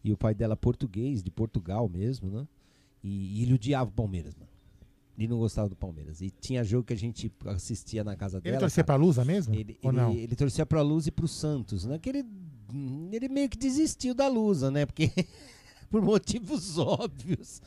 E 0.03 0.11
o 0.13 0.17
pai 0.17 0.33
dela 0.35 0.55
português, 0.55 1.23
de 1.23 1.31
Portugal 1.31 1.89
mesmo, 1.89 2.29
né? 2.29 2.47
E, 3.03 3.39
e 3.39 3.43
ele 3.43 3.55
odiava 3.55 3.89
o 3.89 3.93
Palmeiras, 3.93 4.35
mano. 4.35 4.47
Ele 5.17 5.27
não 5.27 5.39
gostava 5.39 5.67
do 5.67 5.75
Palmeiras. 5.75 6.21
E 6.21 6.29
tinha 6.29 6.63
jogo 6.63 6.83
que 6.85 6.93
a 6.93 6.97
gente 6.97 7.31
assistia 7.47 8.03
na 8.03 8.15
casa 8.15 8.37
Ele 8.37 8.43
dela. 8.51 8.59
torcia 8.59 8.83
cara. 8.83 8.97
pra 8.97 9.03
Lusa 9.05 9.25
mesmo? 9.25 9.55
Ele, 9.55 9.75
Ou 9.81 9.89
ele- 9.91 9.99
não? 9.99 10.11
ele 10.13 10.35
torcia 10.35 10.65
pra 10.67 10.83
Luz 10.83 11.07
e 11.07 11.11
pro 11.11 11.27
Santos, 11.27 11.83
né? 11.85 11.97
Que 11.97 12.09
ele, 12.09 12.25
ele 13.11 13.27
meio 13.27 13.49
que 13.49 13.57
desistiu 13.57 14.13
da 14.13 14.27
Lusa, 14.27 14.69
né? 14.69 14.85
Porque 14.85 15.09
por 15.89 16.03
motivos 16.03 16.77
óbvios. 16.77 17.59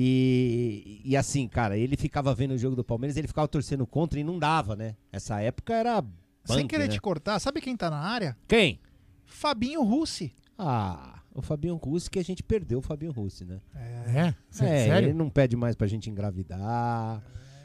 E, 0.00 1.00
e 1.04 1.16
assim, 1.16 1.48
cara, 1.48 1.76
ele 1.76 1.96
ficava 1.96 2.32
vendo 2.32 2.52
o 2.52 2.58
jogo 2.58 2.76
do 2.76 2.84
Palmeiras, 2.84 3.16
ele 3.16 3.26
ficava 3.26 3.48
torcendo 3.48 3.84
contra 3.84 4.20
e 4.20 4.22
não 4.22 4.38
dava, 4.38 4.76
né? 4.76 4.94
Essa 5.10 5.40
época 5.40 5.74
era 5.74 6.04
Sem 6.44 6.68
querer 6.68 6.84
né? 6.84 6.90
te 6.90 7.00
cortar, 7.00 7.40
sabe 7.40 7.60
quem 7.60 7.76
tá 7.76 7.90
na 7.90 7.98
área? 7.98 8.36
Quem? 8.46 8.78
Fabinho 9.26 9.82
Russi. 9.82 10.32
Ah, 10.56 11.20
o 11.34 11.42
Fabinho 11.42 11.74
Russi, 11.74 12.08
que 12.08 12.20
a 12.20 12.22
gente 12.24 12.44
perdeu 12.44 12.78
o 12.78 12.82
Fabinho 12.82 13.10
Russi, 13.10 13.44
né? 13.44 13.60
É? 13.74 14.28
É, 14.28 14.34
sério? 14.52 15.08
ele 15.08 15.14
não 15.18 15.28
pede 15.28 15.56
mais 15.56 15.74
pra 15.74 15.88
gente 15.88 16.08
engravidar. 16.08 17.20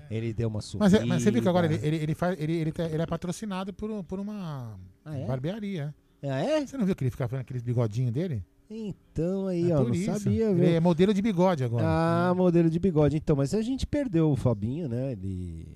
Ele 0.09 0.33
deu 0.33 0.47
uma 0.49 0.61
subida. 0.61 0.85
Mas, 0.85 0.93
é- 0.95 1.05
mas 1.05 1.21
você 1.21 1.29
viu 1.29 1.41
que 1.41 1.47
agora 1.49 1.67
ele, 1.67 1.79
ele, 1.85 1.97
ele, 1.97 2.15
faz, 2.15 2.35
ele, 2.39 2.53
ele, 2.53 2.71
tá- 2.71 2.85
ele 2.85 3.01
é 3.01 3.05
patrocinado 3.05 3.71
por, 3.73 4.03
por 4.05 4.19
uma 4.19 4.75
Ah, 5.05 5.17
é? 5.17 5.25
barbearia. 5.27 5.93
Ah, 6.23 6.39
é? 6.39 6.65
Você 6.65 6.77
não 6.77 6.85
viu 6.85 6.95
que 6.95 7.03
ele 7.03 7.11
fica 7.11 7.27
fazendo 7.27 7.41
aqueles 7.41 7.61
bigodinhos 7.61 8.11
dele? 8.11 8.43
Então 8.75 9.47
aí, 9.47 9.71
É 9.71 9.75
ó, 9.75 9.83
não 9.83 9.93
isso. 9.93 10.05
sabia, 10.19 10.53
viu? 10.53 10.63
é 10.65 10.79
modelo 10.79 11.13
de 11.13 11.21
bigode 11.21 11.63
agora. 11.63 11.85
Ah, 11.87 12.33
modelo 12.35 12.69
de 12.69 12.79
bigode. 12.79 13.15
Então, 13.17 13.35
mas 13.35 13.53
a 13.53 13.61
gente 13.61 13.85
perdeu 13.85 14.31
o 14.31 14.35
Fabinho, 14.35 14.89
né? 14.89 15.11
Ele 15.11 15.67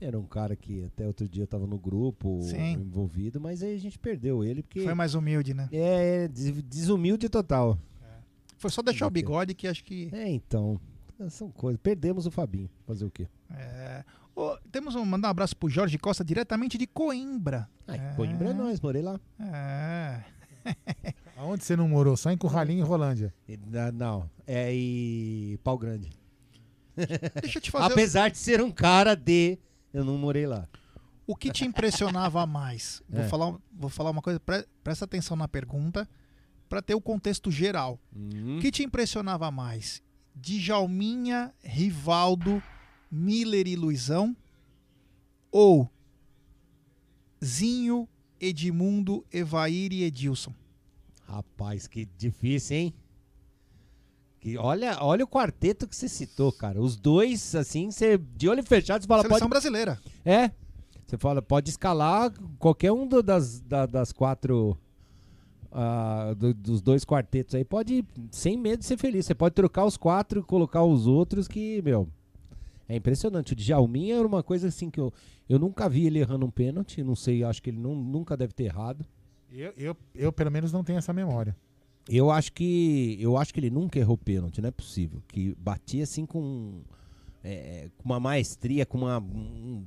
era 0.00 0.18
um 0.18 0.24
cara 0.24 0.56
que 0.56 0.84
até 0.84 1.06
outro 1.06 1.28
dia 1.28 1.46
tava 1.46 1.66
no 1.66 1.78
grupo 1.78 2.40
Sim. 2.42 2.72
envolvido, 2.72 3.40
mas 3.40 3.62
aí 3.62 3.74
a 3.74 3.78
gente 3.78 3.98
perdeu 3.98 4.42
ele 4.42 4.62
porque. 4.62 4.82
Foi 4.82 4.94
mais 4.94 5.14
humilde, 5.14 5.52
né? 5.54 5.68
É, 5.70 6.24
é, 6.24 6.28
des- 6.28 6.62
desumilde 6.62 7.28
total. 7.28 7.78
Foi 8.56 8.70
só 8.70 8.80
deixar 8.80 9.06
o 9.06 9.10
bigode 9.10 9.54
que 9.54 9.66
acho 9.68 9.82
que. 9.84 10.08
É, 10.12 10.28
então. 10.30 10.80
São 11.28 11.50
coisas. 11.50 11.80
Perdemos 11.80 12.26
o 12.26 12.30
Fabinho. 12.30 12.68
Fazer 12.86 13.04
o 13.04 13.10
quê? 13.10 13.28
É. 13.54 14.04
Ô, 14.34 14.56
temos 14.72 14.94
um 14.96 15.04
mandar 15.04 15.28
um 15.28 15.30
abraço 15.30 15.56
pro 15.56 15.68
Jorge 15.68 15.98
Costa 15.98 16.24
diretamente 16.24 16.76
de 16.78 16.86
Coimbra. 16.86 17.68
Ai, 17.86 18.14
Coimbra 18.16 18.48
é 18.50 18.52
nós, 18.54 18.80
morei 18.80 19.02
lá. 19.02 19.20
É. 19.38 20.22
Aonde 21.36 21.64
você 21.64 21.74
não 21.76 21.88
morou? 21.88 22.16
Só 22.16 22.30
em 22.30 22.36
Curralinho 22.36 22.80
e 22.80 22.86
Rolândia. 22.86 23.34
Não, 23.94 24.28
é 24.46 24.72
em 24.74 25.56
Pau 25.64 25.76
Grande. 25.78 26.10
Deixa 27.42 27.58
eu 27.58 27.62
te 27.62 27.70
fazer. 27.70 27.92
Apesar 27.92 28.30
de 28.30 28.38
ser 28.38 28.60
um 28.60 28.70
cara 28.70 29.14
de. 29.14 29.58
Eu 29.92 30.04
não 30.04 30.16
morei 30.18 30.46
lá. 30.46 30.68
O 31.26 31.34
que 31.36 31.50
te 31.50 31.64
impressionava 31.64 32.44
mais? 32.46 33.02
Vou, 33.08 33.22
É. 33.22 33.28
falar, 33.28 33.56
vou 33.72 33.88
falar 33.88 34.10
uma 34.10 34.20
coisa, 34.22 34.38
pre- 34.40 34.66
presta 34.82 35.04
atenção 35.04 35.36
na 35.36 35.46
pergunta, 35.48 36.08
para 36.68 36.82
ter 36.82 36.94
o 36.94 37.00
contexto 37.00 37.50
geral. 37.50 37.98
Hum. 38.14 38.58
O 38.58 38.60
que 38.60 38.70
te 38.70 38.82
impressionava 38.82 39.50
mais? 39.50 40.02
Djalminha, 40.34 41.54
Rivaldo, 41.62 42.62
Miller 43.10 43.66
e 43.66 43.76
Luizão? 43.76 44.36
Ou 45.50 45.88
Zinho, 47.44 48.08
Edmundo, 48.40 49.24
Evair 49.32 49.92
e 49.92 50.02
Edilson? 50.04 50.54
Rapaz, 51.32 51.86
que 51.86 52.04
difícil, 52.18 52.76
hein? 52.76 52.94
Que, 54.38 54.58
olha, 54.58 54.98
olha 55.00 55.24
o 55.24 55.28
quarteto 55.28 55.88
que 55.88 55.96
você 55.96 56.06
citou, 56.08 56.52
cara. 56.52 56.78
Os 56.78 56.94
dois, 56.94 57.54
assim, 57.54 57.90
você 57.90 58.18
de 58.36 58.48
olho 58.50 58.62
fechado, 58.62 59.00
você 59.02 59.08
fala, 59.08 59.22
Seleção 59.22 59.40
pode. 59.48 59.50
brasileira. 59.50 59.98
É. 60.26 60.50
Você 61.06 61.16
fala, 61.16 61.40
pode 61.40 61.70
escalar 61.70 62.30
qualquer 62.58 62.92
um 62.92 63.06
do- 63.06 63.22
das, 63.22 63.60
da- 63.60 63.86
das 63.86 64.12
quatro. 64.12 64.76
ah, 65.74 66.34
do- 66.36 66.52
dos 66.52 66.82
dois 66.82 67.02
quartetos 67.02 67.54
aí, 67.54 67.64
pode, 67.64 68.04
sem 68.30 68.58
medo 68.58 68.80
de 68.80 68.84
ser 68.84 68.98
feliz. 68.98 69.24
Você 69.24 69.34
pode 69.34 69.54
trocar 69.54 69.86
os 69.86 69.96
quatro 69.96 70.40
e 70.40 70.42
colocar 70.42 70.84
os 70.84 71.06
outros 71.06 71.48
que, 71.48 71.80
meu. 71.80 72.06
É 72.86 72.94
impressionante. 72.96 73.54
O 73.54 73.56
Djalminha 73.56 74.16
era 74.16 74.26
uma 74.28 74.42
coisa 74.42 74.68
assim 74.68 74.90
que 74.90 75.00
eu, 75.00 75.10
eu 75.48 75.58
nunca 75.58 75.88
vi 75.88 76.04
ele 76.06 76.18
errando 76.18 76.44
um 76.44 76.50
pênalti. 76.50 77.02
Não 77.02 77.16
sei, 77.16 77.42
acho 77.42 77.62
que 77.62 77.70
ele 77.70 77.78
não, 77.78 77.94
nunca 77.94 78.36
deve 78.36 78.52
ter 78.52 78.64
errado. 78.64 79.02
Eu, 79.52 79.72
eu, 79.76 79.96
eu, 80.14 80.32
pelo 80.32 80.50
menos, 80.50 80.72
não 80.72 80.82
tenho 80.82 80.98
essa 80.98 81.12
memória. 81.12 81.56
Eu 82.08 82.30
acho 82.30 82.52
que 82.52 83.16
eu 83.20 83.36
acho 83.36 83.52
que 83.54 83.60
ele 83.60 83.70
nunca 83.70 83.98
errou 83.98 84.16
pênalti, 84.18 84.60
não 84.60 84.68
é 84.68 84.72
possível. 84.72 85.22
Que 85.28 85.54
batia 85.56 86.02
assim 86.02 86.26
com, 86.26 86.80
é, 87.44 87.88
com 87.96 88.04
uma 88.04 88.18
maestria, 88.18 88.84
com 88.84 88.98
uma, 88.98 89.18
um- 89.18 89.84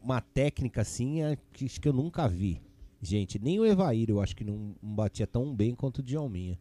uma 0.00 0.20
técnica 0.20 0.82
assim, 0.82 1.22
é, 1.22 1.36
que, 1.52 1.66
que 1.68 1.88
eu 1.88 1.92
nunca 1.92 2.28
vi. 2.28 2.60
Gente, 3.02 3.38
nem 3.38 3.58
o 3.58 3.66
Evair 3.66 4.08
eu 4.10 4.20
acho 4.20 4.36
que 4.36 4.44
não, 4.44 4.74
não 4.82 4.94
batia 4.94 5.26
tão 5.26 5.54
bem 5.54 5.74
quanto 5.74 5.98
o 5.98 6.02
Djalminha. 6.02 6.58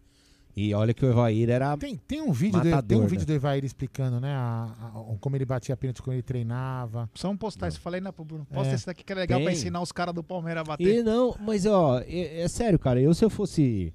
E 0.60 0.74
olha 0.74 0.92
que 0.92 1.06
o 1.06 1.10
Evair 1.10 1.52
era. 1.52 1.78
Tem, 1.78 1.96
tem 1.98 2.20
um 2.20 2.32
vídeo, 2.32 2.60
do, 2.60 2.66
matador, 2.68 2.88
tem 2.88 2.98
um 2.98 3.02
né? 3.02 3.08
vídeo 3.08 3.28
do 3.28 3.32
Evair 3.34 3.64
explicando, 3.64 4.20
né? 4.20 4.34
a- 4.34 4.74
a- 4.82 5.18
como 5.22 5.36
ele 5.36 5.46
batia 5.46 5.78
pênalti 5.78 6.02
quando 6.02 6.16
ele 6.16 6.24
treinava. 6.24 7.08
Só 7.14 7.30
um 7.30 7.38
postar 7.38 7.68
isso. 7.68 7.80
Falei, 7.80 8.02
né, 8.02 8.12
pro 8.12 8.26
Bruno? 8.26 8.44
Posta 8.46 8.72
É. 8.74 8.76
esse 8.76 8.86
daqui 8.88 9.04
que 9.04 9.14
é 9.14 9.16
legal 9.16 9.40
pra 9.40 9.52
Tem. 9.52 9.56
ensinar 9.56 9.82
os 9.82 9.92
caras 9.92 10.16
do 10.16 10.24
Palmeiras 10.24 10.62
a 10.62 10.64
bater. 10.64 10.98
E 11.00 11.04
não, 11.04 11.36
mas 11.40 11.68
ó, 11.68 12.00
é, 12.00 12.42
é 12.42 12.48
sério, 12.48 12.80
cara, 12.80 13.00
eu 13.00 13.14
se 13.14 13.24
eu 13.24 13.30
fosse 13.30 13.94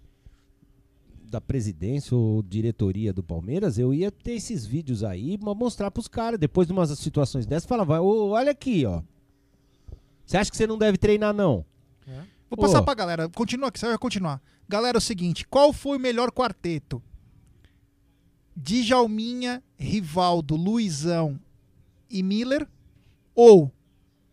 da 1.28 1.40
presidência 1.40 2.16
ou 2.16 2.42
diretoria 2.42 3.12
do 3.12 3.24
Palmeiras, 3.24 3.76
eu 3.78 3.92
ia 3.92 4.12
ter 4.12 4.32
esses 4.34 4.64
vídeos 4.64 5.02
aí 5.02 5.36
pra 5.38 5.54
mostrar 5.54 5.90
pros 5.90 6.06
caras. 6.06 6.38
Depois 6.38 6.66
de 6.68 6.72
umas 6.72 6.96
situações 6.98 7.44
dessas, 7.44 7.66
falava, 7.66 8.00
"Ô, 8.00 8.30
olha 8.30 8.52
aqui, 8.52 8.84
ó. 8.86 9.02
Você 10.24 10.36
acha 10.36 10.48
que 10.50 10.56
você 10.56 10.66
não 10.66 10.78
deve 10.78 10.96
treinar, 10.96 11.34
não? 11.34 11.64
Vou 12.48 12.58
passar 12.58 12.80
Ô. 12.80 12.84
pra 12.84 12.92
galera. 12.94 13.30
Continua 13.30 13.70
aqui, 13.70 13.80
você 13.80 13.86
vai 13.86 13.96
continuar. 13.96 14.38
Galera, 14.72 14.96
é 14.96 15.00
o 15.00 15.02
seguinte: 15.02 15.46
qual 15.46 15.70
foi 15.70 15.98
o 15.98 16.00
melhor 16.00 16.32
quarteto? 16.32 17.02
Djalminha, 18.56 19.62
Rivaldo, 19.76 20.56
Luizão 20.56 21.38
e 22.08 22.22
Miller? 22.22 22.66
Ou 23.34 23.70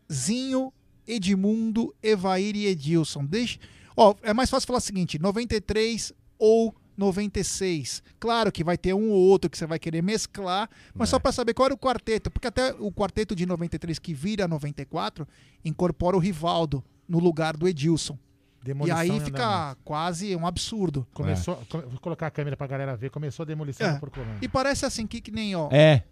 Zinho, 0.10 0.72
Edmundo, 1.06 1.94
Evair 2.02 2.56
e 2.56 2.68
Edilson? 2.68 3.26
Deixa. 3.26 3.60
Ó, 3.98 4.16
é 4.22 4.34
mais 4.34 4.50
fácil 4.50 4.68
falar 4.68 4.80
o 4.80 4.82
seguinte: 4.82 5.20
93 5.20 6.14
ou 6.38 6.74
96. 6.96 8.02
Claro 8.18 8.50
que 8.50 8.64
vai 8.64 8.78
ter 8.78 8.94
um 8.94 9.10
ou 9.10 9.20
outro 9.20 9.50
que 9.50 9.58
você 9.58 9.68
vai 9.68 9.78
querer 9.78 10.02
mesclar, 10.02 10.70
mas 10.94 11.10
só 11.10 11.20
pra 11.20 11.34
saber 11.34 11.54
qual 11.54 11.66
era 11.66 11.74
o 11.74 11.78
quarteto, 11.78 12.32
porque 12.32 12.48
até 12.48 12.74
o 12.80 12.94
quarteto 12.94 13.36
de 13.36 13.46
93 13.46 14.00
que 14.00 14.14
vira 14.14 14.48
94 14.48 15.28
incorpora 15.66 16.16
o 16.16 16.20
Rivaldo 16.20 16.82
no 17.10 17.20
lugar 17.20 17.58
do 17.58 17.68
Edilson. 17.68 18.18
Demolição 18.64 19.04
e 19.06 19.12
aí 19.12 19.20
fica 19.22 19.76
quase 19.86 20.36
um 20.36 20.46
absurdo. 20.46 21.08
Começou, 21.14 21.56
come- 21.70 21.84
vou 21.86 22.00
colocar 22.00 22.28
a 22.28 22.32
câmera 22.32 22.58
pra 22.58 22.68
galera 22.68 22.96
ver. 22.96 23.10
Começou 23.10 23.44
a 23.44 23.48
demolição 23.48 23.88
É. 23.88 23.98
Porcolândia. 24.00 24.40
E 24.42 24.48
parece 24.50 24.86
assim 24.86 25.08
que, 25.08 25.22
que 25.22 25.32
nem, 25.32 25.56
ó. 25.56 25.70
É. 25.72 26.04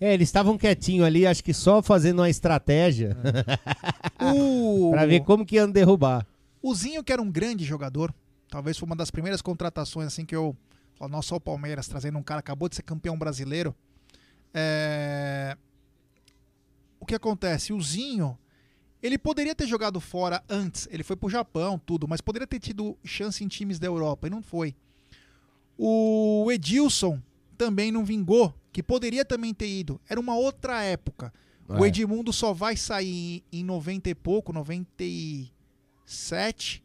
É, 0.00 0.12
eles 0.14 0.28
estavam 0.28 0.58
quietinhos 0.58 1.06
ali, 1.06 1.24
acho 1.26 1.44
que 1.44 1.54
só 1.54 1.80
fazendo 1.80 2.18
uma 2.20 2.28
estratégia. 2.30 3.16
O... 4.20 4.90
pra 4.92 5.06
ver 5.06 5.20
como 5.20 5.44
que 5.46 5.56
iam 5.56 5.70
derrubar. 5.70 6.26
O 6.60 6.74
Zinho, 6.74 7.02
que 7.04 7.12
era 7.12 7.20
um 7.22 7.30
grande 7.30 7.64
jogador, 7.64 8.12
talvez 8.48 8.76
foi 8.78 8.86
uma 8.86 8.96
das 8.96 9.10
primeiras 9.10 9.40
contratações 9.42 10.06
assim 10.08 10.24
que 10.24 10.34
eu. 10.34 10.56
Nossa, 11.10 11.28
só 11.30 11.36
o 11.36 11.40
Palmeiras 11.40 11.88
trazendo 11.88 12.18
um 12.18 12.22
cara 12.22 12.38
acabou 12.40 12.68
de 12.68 12.76
ser 12.76 12.82
campeão 12.82 13.18
brasileiro. 13.18 13.74
É, 14.54 15.56
O 17.00 17.06
que 17.06 17.14
acontece? 17.14 17.72
O 17.72 17.80
Zinho, 17.80 18.38
ele 19.02 19.18
poderia 19.18 19.54
ter 19.54 19.66
jogado 19.66 20.00
fora 20.00 20.42
antes. 20.48 20.88
Ele 20.90 21.02
foi 21.02 21.16
pro 21.16 21.28
Japão, 21.28 21.78
tudo, 21.78 22.06
mas 22.08 22.20
poderia 22.20 22.46
ter 22.46 22.60
tido 22.60 22.96
chance 23.04 23.42
em 23.42 23.48
times 23.48 23.78
da 23.78 23.86
Europa 23.86 24.26
e 24.26 24.30
não 24.30 24.42
foi. 24.42 24.74
O 25.76 26.48
Edilson 26.52 27.20
também 27.58 27.90
não 27.90 28.04
vingou, 28.04 28.54
que 28.72 28.82
poderia 28.82 29.24
também 29.24 29.52
ter 29.52 29.68
ido. 29.68 30.00
Era 30.08 30.20
uma 30.20 30.36
outra 30.36 30.82
época. 30.82 31.32
O 31.68 31.84
É. 31.84 31.88
Edmundo 31.88 32.32
só 32.32 32.52
vai 32.52 32.76
sair 32.76 33.42
em 33.50 33.64
90 33.64 34.10
e 34.10 34.14
pouco, 34.14 34.52
97, 34.52 36.84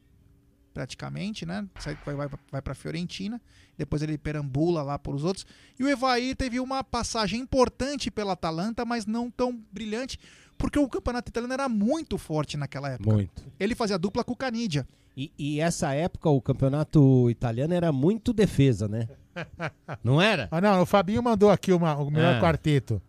praticamente, 0.74 1.46
né? 1.46 1.68
Sai, 1.80 1.98
vai, 2.06 2.16
vai, 2.16 2.30
vai 2.52 2.62
pra 2.62 2.76
Fiorentina. 2.76 3.42
Depois 3.78 4.02
ele 4.02 4.18
perambula 4.18 4.82
lá 4.84 4.98
por 4.98 5.16
os 5.16 5.24
outros. 5.24 5.46
E 5.78 5.84
o 5.84 5.90
Evair 5.90 6.36
teve 6.36 6.60
uma 6.60 6.84
passagem 6.84 7.42
importante 7.42 8.10
pela 8.10 8.34
Atalanta, 8.34 8.86
mas 8.86 9.06
não 9.06 9.30
tão 9.30 9.54
brilhante, 9.72 10.20
porque 10.58 10.80
o 10.80 10.88
campeonato 10.88 11.30
italiano 11.30 11.54
era 11.54 11.70
muito 11.70 12.18
forte 12.18 12.58
naquela 12.58 12.90
época. 12.92 13.12
Muito. 13.14 13.44
Ele 13.60 13.76
fazia 13.76 13.98
dupla 13.98 14.24
com 14.24 14.34
o 14.34 14.36
Canidia. 14.36 14.88
E, 15.16 15.32
e 15.38 15.60
essa 15.60 15.94
época 15.94 16.30
o 16.30 16.42
campeonato 16.42 17.30
italiano 17.30 17.74
era 17.74 17.92
muito 17.92 18.32
defesa, 18.34 18.88
né? 18.88 19.08
Não 20.04 20.22
era? 20.22 20.48
Ah, 20.52 20.60
não, 20.62 20.82
o 20.82 20.86
Fabinho 20.86 21.22
mandou 21.24 21.50
aqui 21.52 21.72
uma- 21.72 21.96
o 21.96 22.10
melhor 22.12 22.36
Ah. 22.36 22.42
quarteto. 22.42 23.02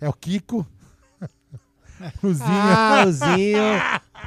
É 0.00 0.08
o 0.08 0.12
Kiko. 0.12 0.66
o 2.22 2.32
Zinho. 2.32 2.48
Ah, 2.48 3.04
o 3.06 3.12
Zinho. 3.12 3.58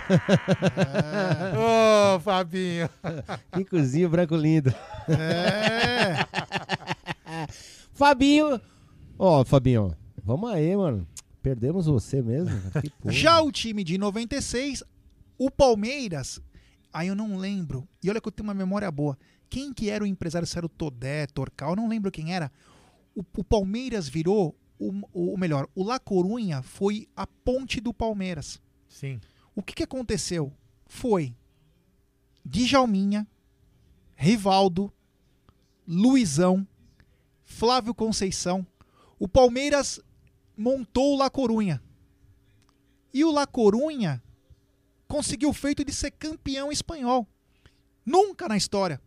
Ô, 2.15 2.19
Fabinho. 2.19 2.89
Kikozinho 3.53 4.09
branco 4.09 4.35
lindo. 4.35 4.73
É. 5.07 6.25
Fabinho. 7.93 8.61
Ó, 9.17 9.43
Fabinho, 9.43 9.95
vamos 10.23 10.51
aí, 10.51 10.75
mano. 10.75 11.07
Perdemos 11.41 11.85
você 11.85 12.21
mesmo. 12.21 12.53
Já 13.05 13.41
o 13.41 13.51
time 13.51 13.83
de 13.83 13.97
96, 13.97 14.83
o 15.37 15.49
Palmeiras, 15.49 16.41
aí 16.91 17.07
eu 17.07 17.15
não 17.15 17.37
lembro. 17.37 17.87
E 18.03 18.09
olha 18.09 18.19
que 18.19 18.27
eu 18.27 18.31
tenho 18.31 18.47
uma 18.47 18.53
memória 18.53 18.89
boa. 18.91 19.17
Quem 19.49 19.73
que 19.73 19.89
era 19.89 20.03
o 20.03 20.07
empresário? 20.07 20.47
Se 20.47 20.57
era 20.57 20.65
o 20.65 20.69
Todé, 20.69 21.27
Torcal, 21.27 21.71
eu 21.71 21.75
não 21.75 21.87
lembro 21.87 22.11
quem 22.11 22.33
era. 22.33 22.51
O, 23.15 23.23
o 23.37 23.43
Palmeiras 23.43 24.09
virou, 24.09 24.55
o, 24.77 24.91
o 25.13 25.33
o 25.33 25.37
melhor, 25.37 25.67
o 25.73 25.83
La 25.83 25.99
Corunha 25.99 26.61
foi 26.61 27.07
a 27.15 27.25
ponte 27.25 27.79
do 27.79 27.93
Palmeiras. 27.93 28.61
Sim. 28.87 29.19
O 29.55 29.61
que, 29.61 29.73
que 29.73 29.83
aconteceu? 29.83 30.51
Foi 30.85 31.35
Djalminha, 32.43 33.27
Rivaldo, 34.15 34.91
Luizão, 35.87 36.67
Flávio 37.43 37.93
Conceição. 37.93 38.65
O 39.19 39.27
Palmeiras 39.27 39.99
montou 40.57 41.13
o 41.15 41.17
La 41.17 41.29
Corunha. 41.29 41.81
E 43.13 43.23
o 43.23 43.31
La 43.31 43.45
Corunha 43.47 44.21
conseguiu 45.07 45.49
o 45.49 45.53
feito 45.53 45.83
de 45.85 45.93
ser 45.93 46.11
campeão 46.11 46.71
espanhol. 46.71 47.27
Nunca 48.05 48.47
na 48.47 48.57
história. 48.57 49.01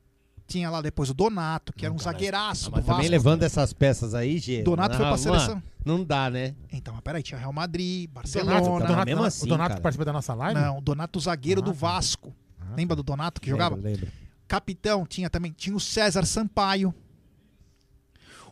Tinha 0.47 0.69
lá 0.69 0.83
depois 0.83 1.09
o 1.11 1.15
Donato, 1.15 1.73
que 1.73 1.85
era 1.87 1.95
um 1.95 1.99
zagueiraço 1.99 2.69
Ah, 2.69 2.73
mas 2.77 2.85
também 2.85 3.09
levando 3.09 3.45
essas 3.45 3.73
peças 3.73 4.15
aí, 4.15 4.37
Gê. 4.39 4.63
Donato 4.63 4.97
foi 4.97 5.05
pra 5.07 5.15
Ah, 5.15 5.19
seleção. 5.19 5.63
Não 5.85 6.03
dá, 6.05 6.29
né? 6.29 6.55
Então, 6.73 6.93
mas 6.93 7.03
peraí, 7.03 7.23
tinha 7.23 7.39
Real 7.39 7.53
Madrid, 7.53 8.11
Barcelona. 8.11 8.61
Donato, 8.61 8.87
Donato, 8.87 9.07
mesmo 9.07 9.07
Donato- 9.21 9.27
assim, 9.29 9.47
o 9.47 9.49
Donato 9.49 9.69
cara. 9.69 9.75
que 9.77 9.83
participa 9.83 10.05
da 10.05 10.13
nossa 10.13 10.35
live? 10.35 10.61
Não, 10.61 10.79
o 10.79 10.81
Donato 10.81 11.21
zagueiro 11.21 11.61
Ah, 11.61 11.65
do 11.65 11.71
tá. 11.73 11.77
Vasco. 11.79 12.35
Lembra 12.77 12.97
do 12.97 13.03
Donato 13.03 13.41
que 13.41 13.49
jogava? 13.49 13.77
Lembro, 13.77 13.91
lembro. 13.91 14.13
Capitão 14.49 15.07
tinha 15.07 15.31
também, 15.31 15.53
tinha 15.53 15.75
o 15.77 15.81
César 15.81 16.25
Sampaio. 16.27 16.93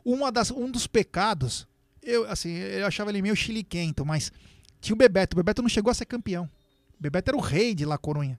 Uma 0.05 0.31
das, 0.31 0.51
um 0.51 0.71
dos 0.71 0.87
pecados, 0.87 1.67
eu 2.09 2.29
assim, 2.31 2.51
eu 2.51 2.87
achava 2.87 3.11
ele 3.11 3.23
meio 3.23 3.37
chiliquento, 3.37 4.05
mas 4.05 4.33
tinha 4.81 4.95
o 4.95 4.99
Bebeto. 4.99 5.35
O 5.35 5.39
Bebeto 5.39 5.63
não 5.63 5.69
chegou 5.69 5.91
a 5.91 5.95
ser 5.95 6.07
campeão. 6.07 6.45
O 6.99 7.03
Bebeto 7.03 7.31
era 7.31 7.37
o 7.37 7.41
rei 7.41 7.75
de 7.75 7.85
La 7.85 7.99
Corunha. 7.99 8.39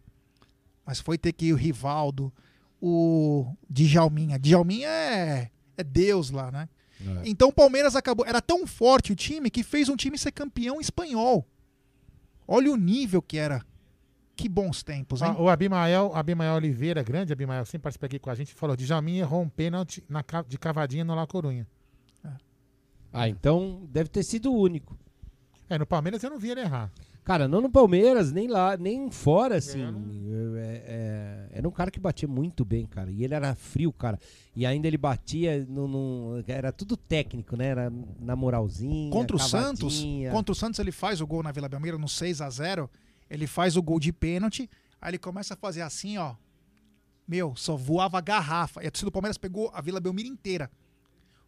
Mas 0.85 0.99
foi 0.99 1.17
ter 1.17 1.33
que 1.33 1.47
ir 1.47 1.53
o 1.53 1.55
Rivaldo, 1.55 2.33
o 2.81 3.55
Djalminha. 3.69 4.39
Djalminha 4.39 4.89
é, 4.89 5.51
é 5.77 5.83
Deus 5.83 6.31
lá, 6.31 6.51
né? 6.51 6.67
Então 7.23 7.49
o 7.49 7.53
Palmeiras 7.53 7.95
acabou. 7.95 8.25
Era 8.25 8.41
tão 8.41 8.67
forte 8.67 9.11
o 9.11 9.15
time 9.15 9.49
que 9.49 9.63
fez 9.63 9.87
um 9.87 9.95
time 9.95 10.17
ser 10.17 10.31
campeão 10.31 10.81
espanhol. 10.81 11.47
Olha 12.47 12.71
o 12.71 12.75
nível 12.75 13.21
que 13.21 13.37
era. 13.37 13.63
Que 14.35 14.49
bons 14.49 14.83
tempos, 14.83 15.21
hein? 15.21 15.33
Ah, 15.37 15.41
o 15.41 15.49
Abimael, 15.49 16.11
Abimael 16.15 16.55
Oliveira, 16.55 17.03
grande 17.03 17.33
Abimael, 17.33 17.65
sempre 17.65 17.83
participa 17.83 18.05
aqui 18.05 18.19
com 18.19 18.29
a 18.29 18.35
gente, 18.35 18.53
falou: 18.53 18.75
Djalminha 18.75 19.21
errou 19.21 19.41
um 19.41 19.49
pênalti 19.49 20.03
na, 20.07 20.23
de 20.47 20.57
cavadinha 20.57 21.03
no 21.03 21.13
La 21.13 21.27
Corunha. 21.27 21.67
Ah, 23.11 23.27
então 23.27 23.87
deve 23.91 24.09
ter 24.09 24.23
sido 24.23 24.51
o 24.51 24.57
único. 24.59 24.97
É, 25.69 25.77
no 25.77 25.85
Palmeiras 25.85 26.23
eu 26.23 26.29
não 26.29 26.39
vi 26.39 26.49
ele 26.51 26.61
errar. 26.61 26.91
Cara, 27.23 27.47
não 27.47 27.61
no 27.61 27.69
Palmeiras, 27.69 28.31
nem 28.31 28.47
lá, 28.47 28.75
nem 28.75 29.11
fora, 29.11 29.57
assim. 29.57 29.79
É, 30.57 30.83
é, 31.51 31.57
era 31.59 31.67
um 31.67 31.71
cara 31.71 31.91
que 31.91 31.99
batia 31.99 32.27
muito 32.27 32.65
bem, 32.65 32.87
cara. 32.87 33.11
E 33.11 33.23
ele 33.23 33.35
era 33.35 33.53
frio, 33.53 33.93
cara. 33.93 34.19
E 34.55 34.65
ainda 34.65 34.87
ele 34.87 34.97
batia 34.97 35.63
no, 35.69 35.87
no- 35.87 36.43
Era 36.47 36.71
tudo 36.71 36.97
técnico, 36.97 37.55
né? 37.55 37.67
Era 37.67 37.93
na 38.19 38.35
moralzinha. 38.35 39.11
Contra 39.11 39.35
o 39.35 39.39
Santos, 39.39 39.93
cavadinha. 39.99 40.31
contra 40.31 40.51
o 40.51 40.55
Santos 40.55 40.79
ele 40.79 40.91
faz 40.91 41.21
o 41.21 41.27
gol 41.27 41.43
na 41.43 41.51
Vila 41.51 41.69
Belmiro 41.69 41.99
no 41.99 42.07
6 42.09 42.41
a 42.41 42.49
0 42.49 42.89
Ele 43.29 43.45
faz 43.45 43.75
o 43.77 43.81
gol 43.83 43.99
de 43.99 44.11
pênalti, 44.11 44.67
aí 44.99 45.11
ele 45.11 45.19
começa 45.19 45.53
a 45.53 45.57
fazer 45.57 45.81
assim, 45.81 46.17
ó. 46.17 46.33
Meu, 47.27 47.55
só 47.55 47.75
voava 47.75 48.19
garrafa. 48.21 48.83
E 48.83 48.87
a 48.87 48.91
torcida 48.91 49.11
do 49.11 49.13
Palmeiras 49.13 49.37
pegou 49.37 49.69
a 49.71 49.81
Vila 49.81 49.99
Belmiro 49.99 50.27
inteira. 50.27 50.71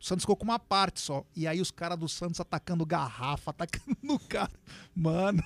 O 0.01 0.05
Santos 0.05 0.23
ficou 0.23 0.35
com 0.35 0.43
uma 0.45 0.57
parte 0.57 0.99
só. 0.99 1.23
E 1.35 1.45
aí 1.47 1.61
os 1.61 1.69
caras 1.69 1.97
do 1.97 2.09
Santos 2.09 2.39
atacando 2.39 2.85
garrafa, 2.85 3.51
atacando 3.51 3.95
no 4.01 4.17
cara. 4.19 4.51
Mano, 4.95 5.43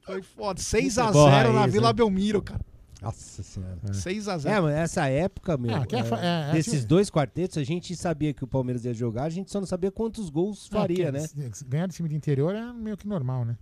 foi 0.00 0.22
foda. 0.22 0.58
6 0.60 0.98
a 0.98 1.04
Futebol 1.06 1.30
0 1.30 1.52
na 1.52 1.66
Vila 1.66 1.88
né? 1.88 1.92
Belmiro, 1.92 2.42
cara. 2.42 2.60
Nossa 3.02 3.42
senhora. 3.42 3.92
6 3.92 4.28
a 4.28 4.32
É, 4.34 4.38
0 4.38 4.62
mas 4.62 4.74
essa 4.76 5.06
época, 5.08 5.58
meu, 5.58 5.74
Ah, 5.74 5.84
que 5.86 5.94
é 5.94 5.98
é, 5.98 6.02
é, 6.02 6.50
é, 6.50 6.52
desses 6.52 6.86
dois 6.86 7.10
quartetos, 7.10 7.58
a 7.58 7.62
gente 7.64 7.94
sabia 7.94 8.32
que 8.32 8.42
o 8.42 8.46
Palmeiras 8.46 8.86
ia 8.86 8.94
jogar, 8.94 9.24
a 9.24 9.28
gente 9.28 9.50
só 9.52 9.60
não 9.60 9.66
sabia 9.66 9.92
quantos 9.92 10.30
gols 10.30 10.66
faria, 10.68 11.08
É, 11.08 11.12
né? 11.12 11.26
Ganhar 11.66 11.86
de 11.86 11.94
time 11.94 12.08
de 12.08 12.16
interior 12.16 12.54
é 12.54 12.72
meio 12.72 12.96
que 12.96 13.06
normal, 13.06 13.44
né? 13.44 13.58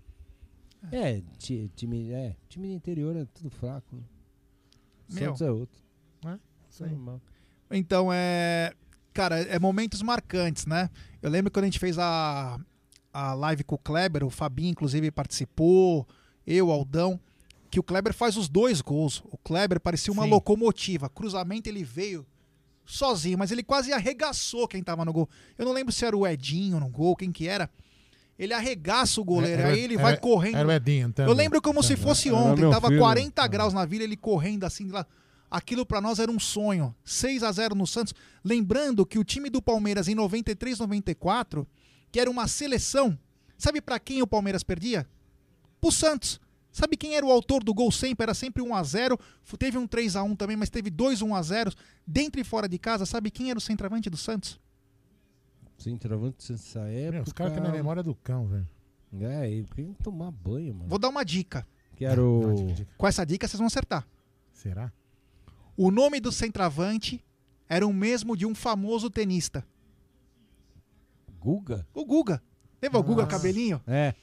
É, 0.93 1.20
ti- 1.39 1.70
time, 1.75 2.12
é, 2.12 2.37
time 2.49 2.68
do 2.68 2.75
interior 2.75 3.16
é 3.16 3.25
tudo 3.35 3.51
fraco. 3.51 3.97
Né? 3.97 4.03
Meu. 5.11 5.25
Santos 5.31 5.43
é 5.43 5.51
outro. 5.51 5.83
É, 6.25 6.39
isso 6.70 6.85
aí. 6.85 6.91
Normal. 6.91 7.20
Então, 7.70 8.12
é. 8.12 8.73
Cara, 9.13 9.41
é 9.41 9.59
momentos 9.59 10.03
marcantes, 10.03 10.67
né? 10.67 10.89
Eu 11.21 11.31
lembro 11.31 11.51
quando 11.51 11.65
a 11.65 11.69
gente 11.69 11.79
fez 11.79 11.99
a, 11.99 12.59
a 13.13 13.35
live 13.35 13.63
com 13.65 13.75
o 13.75 13.79
Kleber, 13.79 14.25
o 14.25 14.31
Fabinho, 14.31 14.71
inclusive, 14.71 15.11
participou, 15.11 16.07
eu, 16.47 16.71
Aldão, 16.71 17.21
que 17.71 17.79
o 17.79 17.83
Kleber 17.83 18.13
faz 18.15 18.37
os 18.37 18.49
dois 18.49 18.81
gols. 18.81 19.23
O 19.31 19.37
Kleber 19.39 19.79
parecia 19.81 20.13
uma 20.13 20.25
Sim. 20.25 20.31
locomotiva. 20.31 21.09
Cruzamento 21.09 21.69
ele 21.69 21.85
veio 21.85 22.27
sozinho, 22.85 23.39
mas 23.39 23.51
ele 23.51 23.63
quase 23.63 23.93
arregaçou 23.93 24.67
quem 24.67 24.83
tava 24.83 25.05
no 25.05 25.13
gol. 25.13 25.29
Eu 25.57 25.65
não 25.67 25.73
lembro 25.73 25.93
se 25.93 26.05
era 26.05 26.17
o 26.17 26.27
Edinho 26.27 26.81
no 26.81 26.89
gol, 26.89 27.15
quem 27.17 27.31
que 27.31 27.47
era. 27.47 27.71
Ele 28.39 28.53
arregaça 28.55 29.21
o 29.21 29.25
goleiro, 29.25 29.61
Era- 29.63 29.73
aí 29.73 29.81
ele 29.81 29.95
era- 29.95 30.03
vai 30.03 30.17
correndo. 30.17 30.57
Era 30.57 30.69
o 30.69 30.73
Edinho, 30.73 31.09
então. 31.09 31.27
Eu 31.27 31.33
lembro 31.35 31.61
como 31.63 31.83
se 31.83 31.97
fosse 31.97 32.33
ontem, 32.33 32.69
tava 32.71 32.89
filho. 32.89 32.99
40 33.01 33.47
graus 33.47 33.73
na 33.75 33.85
vila, 33.85 34.03
ele 34.05 34.17
correndo 34.17 34.65
assim 34.65 34.89
lá. 34.89 35.07
Aquilo 35.55 35.85
pra 35.85 36.01
nós 36.01 36.19
era 36.19 36.31
um 36.33 36.41
sonho. 36.41 36.95
6 37.05 37.43
a 37.43 37.53
0 37.53 37.75
no 37.75 37.87
Santos. 37.87 38.15
Lembrando 38.43 39.05
que 39.05 39.19
o 39.19 39.25
time 39.25 39.51
do 39.51 39.61
Palmeiras 39.61 40.09
em 40.09 40.15
93, 40.15 40.79
94, 40.79 41.69
que 42.11 42.19
era 42.19 42.31
uma 42.31 42.49
seleção, 42.49 43.19
sabe 43.59 43.81
pra 43.83 43.99
quem 44.01 44.23
o 44.23 44.27
Palmeiras 44.27 44.63
perdia? 44.63 45.07
Pro 45.81 45.93
Santos. 45.93 46.41
Sabe 46.71 46.97
quem 46.97 47.17
era 47.17 47.27
o 47.27 47.31
autor 47.31 47.63
do 47.63 47.75
gol 47.75 47.93
sempre? 47.93 48.23
Era 48.23 48.33
sempre 48.33 48.63
1 48.63 48.75
a 48.75 48.83
0 48.83 49.19
Fu- 49.43 49.59
Teve 49.59 49.77
um 49.77 49.87
3 49.87 50.17
a 50.17 50.23
1 50.23 50.35
também, 50.37 50.57
mas 50.57 50.71
teve 50.71 50.89
dois 50.89 51.21
1 51.21 51.35
a 51.35 51.43
0 51.43 51.71
Dentro 52.07 52.41
e 52.41 52.45
fora 52.45 52.67
de 52.67 52.79
casa, 52.79 53.05
sabe 53.05 53.31
quem 53.31 53.51
era 53.51 53.59
o 53.59 53.61
centroavante 53.61 54.09
do 54.09 54.17
Santos? 54.17 54.59
Centroavante 55.77 56.51
dessa 56.53 56.81
época. 56.81 57.13
Meu, 57.13 57.23
os 57.25 57.33
caras 57.33 57.53
têm 57.53 57.63
a 57.63 57.71
memória 57.71 58.03
do 58.03 58.15
cão, 58.15 58.47
velho. 58.47 58.67
É, 59.21 59.51
e 59.51 59.65
tem 59.65 59.93
que 59.93 60.03
tomar 60.03 60.31
banho, 60.31 60.73
mano. 60.75 60.89
Vou 60.89 60.99
dar 60.99 61.11
uma 61.11 61.25
dica. 61.25 61.67
Que 61.95 62.05
era 62.07 62.23
o. 62.25 62.67
Com 62.97 63.07
essa 63.07 63.25
dica 63.27 63.47
vocês 63.47 63.59
vão 63.59 63.67
acertar. 63.67 64.07
Será? 64.53 64.91
O 65.77 65.91
nome 65.91 66.20
do 66.20 66.31
centroavante 66.33 67.25
era 67.68 67.87
o 67.87 67.93
mesmo 67.93 68.37
de 68.37 68.45
um 68.47 68.55
famoso 68.55 69.09
tenista. 69.11 69.64
Guga? 71.41 71.87
O 71.95 72.05
Guga. 72.05 72.43
Lembra 72.81 72.99
o 73.01 73.03
Guga 73.03 73.27
cabelinho? 73.27 73.81
É. 73.87 74.14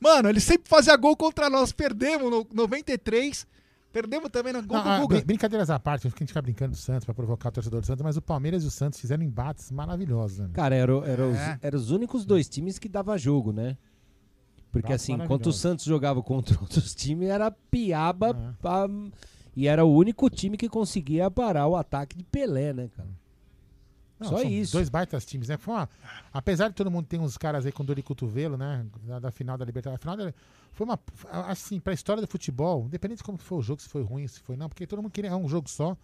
Mano, 0.00 0.28
ele 0.28 0.40
sempre 0.40 0.68
fazia 0.68 0.96
gol 0.96 1.16
contra 1.16 1.48
nós. 1.48 1.72
Perdemos 1.72 2.30
no 2.30 2.46
93. 2.52 3.46
Perdemos 3.92 4.28
também 4.30 4.52
no 4.52 4.62
gol 4.62 4.76
Não, 4.76 4.84
do 4.84 4.90
ah, 4.90 5.00
Guga. 5.00 5.16
brin- 5.16 5.24
brincadeiras 5.26 5.70
à 5.70 5.78
parte, 5.78 6.06
a 6.06 6.10
gente 6.10 6.26
fica 6.26 6.42
brincando 6.42 6.72
do 6.72 6.76
Santos 6.76 7.04
pra 7.06 7.14
provocar 7.14 7.48
o 7.48 7.52
torcedor 7.52 7.80
do 7.80 7.86
Santos, 7.86 8.02
mas 8.02 8.16
o 8.16 8.20
Palmeiras 8.22 8.62
e 8.62 8.66
o 8.66 8.70
Santos 8.70 9.00
fizeram 9.00 9.22
embates 9.22 9.70
maravilhosos, 9.70 10.38
né? 10.38 10.50
Cara, 10.52 10.74
eram 10.74 11.02
era 11.02 11.26
os, 11.26 11.36
É. 11.36 11.58
era 11.62 11.76
os 11.76 11.90
únicos 11.90 12.26
dois 12.26 12.46
times 12.46 12.78
que 12.78 12.88
dava 12.90 13.16
jogo, 13.16 13.52
né? 13.52 13.76
Porque 14.70 14.92
Nossa, 14.92 14.96
assim, 14.96 15.12
enquanto 15.14 15.46
o. 15.46 15.52
Santos 15.52 15.86
jogava 15.86 16.22
contra 16.22 16.58
outros 16.60 16.94
times, 16.94 17.28
era 17.30 17.50
piaba 17.50 18.34
pra- 18.60 18.86
e 19.56 19.66
era 19.66 19.84
o 19.84 19.92
único 19.92 20.28
time 20.30 20.56
que 20.56 20.68
conseguia 20.68 21.30
parar 21.30 21.66
o 21.66 21.74
ataque 21.76 22.16
de 22.16 22.22
Pelé, 22.24 22.72
né, 22.72 22.88
cara? 22.94 23.08
Não, 24.18 24.28
Só 24.30 24.42
isso. 24.42 24.72
Dois 24.72 24.88
baitas 24.88 25.26
times, 25.26 25.48
né? 25.48 25.56
Foi 25.58 25.74
uma- 25.74 25.88
apesar 26.32 26.68
de 26.68 26.74
todo 26.74 26.90
mundo 26.90 27.06
ter 27.06 27.18
uns 27.18 27.36
caras 27.36 27.66
aí 27.66 27.72
com 27.72 27.84
dor 27.84 27.96
de 27.96 28.02
cotovelo, 28.02 28.56
né? 28.56 28.86
Da, 29.02 29.18
da 29.18 29.30
final 29.30 29.58
da 29.58 29.64
Libertadores. 29.64 29.98
A 30.00 30.00
final 30.00 30.16
da- 30.16 30.32
foi 30.72 30.86
uma. 30.86 30.98
Assim, 31.48 31.78
pra 31.78 31.92
história 31.92 32.22
do 32.22 32.26
futebol, 32.26 32.84
independente 32.86 33.18
de 33.18 33.24
como 33.24 33.36
foi 33.36 33.58
o 33.58 33.62
jogo, 33.62 33.82
se 33.82 33.88
foi 33.90 34.02
ruim, 34.02 34.26
se 34.26 34.40
foi 34.40 34.56
não, 34.56 34.68
porque 34.70 34.86
todo 34.86 35.02
mundo 35.02 35.12
queria. 35.12 35.30
É 35.30 35.36
um 35.36 35.46
jogo 35.48 35.68
só. 35.68 35.94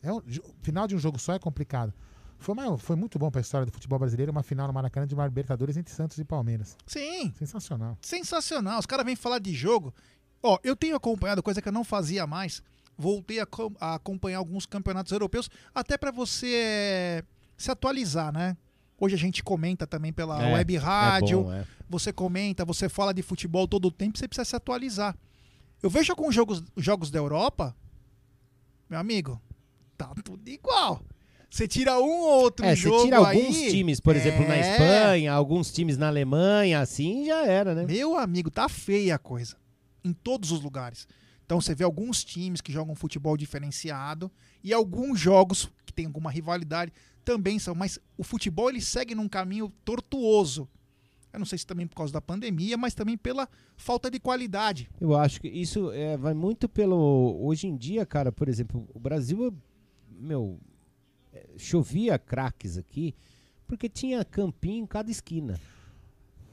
É 0.00 0.12
um, 0.12 0.20
final 0.62 0.86
de 0.86 0.94
um 0.94 0.98
jogo 1.00 1.18
só 1.18 1.34
é 1.34 1.38
complicado. 1.40 1.92
Foi, 2.38 2.54
uma- 2.54 2.78
foi 2.78 2.94
muito 2.94 3.18
bom 3.18 3.28
pra 3.28 3.40
história 3.40 3.66
do 3.66 3.72
futebol 3.72 3.98
brasileiro, 3.98 4.30
uma 4.30 4.44
final 4.44 4.68
no 4.68 4.72
Maracanã 4.72 5.04
de 5.04 5.14
uma 5.14 5.26
Libertadores 5.26 5.76
entre 5.76 5.92
Santos 5.92 6.16
e 6.18 6.24
Palmeiras. 6.24 6.76
Sim. 6.86 7.32
Sensacional. 7.36 7.98
Sensacional. 8.00 8.78
Os 8.78 8.86
caras 8.86 9.04
vêm 9.04 9.16
falar 9.16 9.40
de 9.40 9.52
jogo. 9.52 9.92
Ó, 10.40 10.56
eu 10.62 10.76
tenho 10.76 10.94
acompanhado 10.94 11.42
coisa 11.42 11.60
que 11.60 11.66
eu 11.68 11.72
não 11.72 11.82
fazia 11.82 12.24
mais. 12.24 12.62
Voltei 13.00 13.38
a, 13.38 13.46
a 13.80 13.94
acompanhar 13.94 14.38
alguns 14.38 14.66
campeonatos 14.66 15.12
europeus, 15.12 15.48
até 15.72 15.96
pra 15.96 16.10
você 16.10 16.52
eh, 16.52 17.24
se 17.56 17.70
atualizar, 17.70 18.32
né? 18.32 18.56
Hoje 19.00 19.14
a 19.14 19.18
gente 19.18 19.40
comenta 19.44 19.86
também 19.86 20.12
pela 20.12 20.42
É, 20.42 20.52
web 20.54 20.74
é 20.74 20.78
rádio. 20.78 21.44
bom, 21.44 21.52
é. 21.52 21.64
Você 21.88 22.12
comenta, 22.12 22.64
você 22.64 22.88
fala 22.88 23.14
de 23.14 23.22
futebol 23.22 23.68
todo 23.68 23.86
o 23.86 23.90
tempo, 23.92 24.18
você 24.18 24.26
precisa 24.26 24.44
se 24.44 24.56
atualizar. 24.56 25.16
Eu 25.80 25.88
vejo 25.88 26.10
alguns 26.10 26.34
jogos, 26.34 26.64
jogos 26.76 27.08
da 27.08 27.20
Europa, 27.20 27.76
meu 28.90 28.98
amigo, 28.98 29.40
tá 29.96 30.12
tudo 30.24 30.48
igual. 30.48 31.00
Você 31.48 31.68
tira 31.68 31.98
um 31.98 32.02
ou 32.22 32.42
outro 32.42 32.66
É, 32.66 32.74
jogo 32.74 32.98
você 32.98 33.04
tira 33.04 33.18
alguns 33.18 33.56
aí, 33.56 33.70
times, 33.70 34.00
por 34.00 34.16
exemplo, 34.16 34.46
na 34.46 34.56
é. 34.56 34.60
Espanha, 34.72 35.32
alguns 35.32 35.72
times 35.72 35.96
na 35.96 36.08
Alemanha, 36.08 36.80
assim 36.80 37.24
já 37.26 37.46
era, 37.46 37.74
né? 37.76 37.84
Meu 37.86 38.16
amigo, 38.18 38.50
tá 38.50 38.68
feia 38.68 39.14
a 39.14 39.18
coisa. 39.18 39.56
Em 40.04 40.12
todos 40.12 40.50
os 40.50 40.60
lugares. 40.60 41.06
Então 41.48 41.62
você 41.62 41.74
vê 41.74 41.82
alguns 41.82 42.22
times 42.22 42.60
que 42.60 42.70
jogam 42.70 42.94
futebol 42.94 43.34
diferenciado 43.34 44.30
e 44.62 44.70
alguns 44.70 45.18
jogos 45.18 45.72
que 45.86 45.94
tem 45.94 46.04
alguma 46.04 46.30
rivalidade 46.30 46.92
também 47.24 47.58
são, 47.58 47.74
mas 47.74 47.98
o 48.18 48.22
futebol 48.22 48.68
ele 48.68 48.82
segue 48.82 49.14
num 49.14 49.26
caminho 49.26 49.72
tortuoso. 49.82 50.68
Eu 51.32 51.38
não 51.38 51.46
sei 51.46 51.56
se 51.56 51.66
também 51.66 51.86
por 51.86 51.96
causa 51.96 52.12
da 52.12 52.20
pandemia, 52.20 52.76
mas 52.76 52.92
também 52.92 53.16
pela 53.16 53.48
falta 53.78 54.10
de 54.10 54.20
qualidade. 54.20 54.90
Eu 55.00 55.16
acho 55.16 55.40
que 55.40 55.48
isso 55.48 55.90
é, 55.92 56.18
vai 56.18 56.34
muito 56.34 56.68
pelo. 56.68 57.38
Hoje 57.42 57.66
em 57.66 57.78
dia, 57.78 58.04
cara, 58.04 58.30
por 58.30 58.46
exemplo, 58.46 58.86
o 58.92 59.00
Brasil, 59.00 59.50
meu, 60.06 60.60
é, 61.32 61.46
chovia 61.56 62.18
craques 62.18 62.76
aqui 62.76 63.14
porque 63.66 63.88
tinha 63.88 64.22
campinho 64.22 64.84
em 64.84 64.86
cada 64.86 65.10
esquina. 65.10 65.58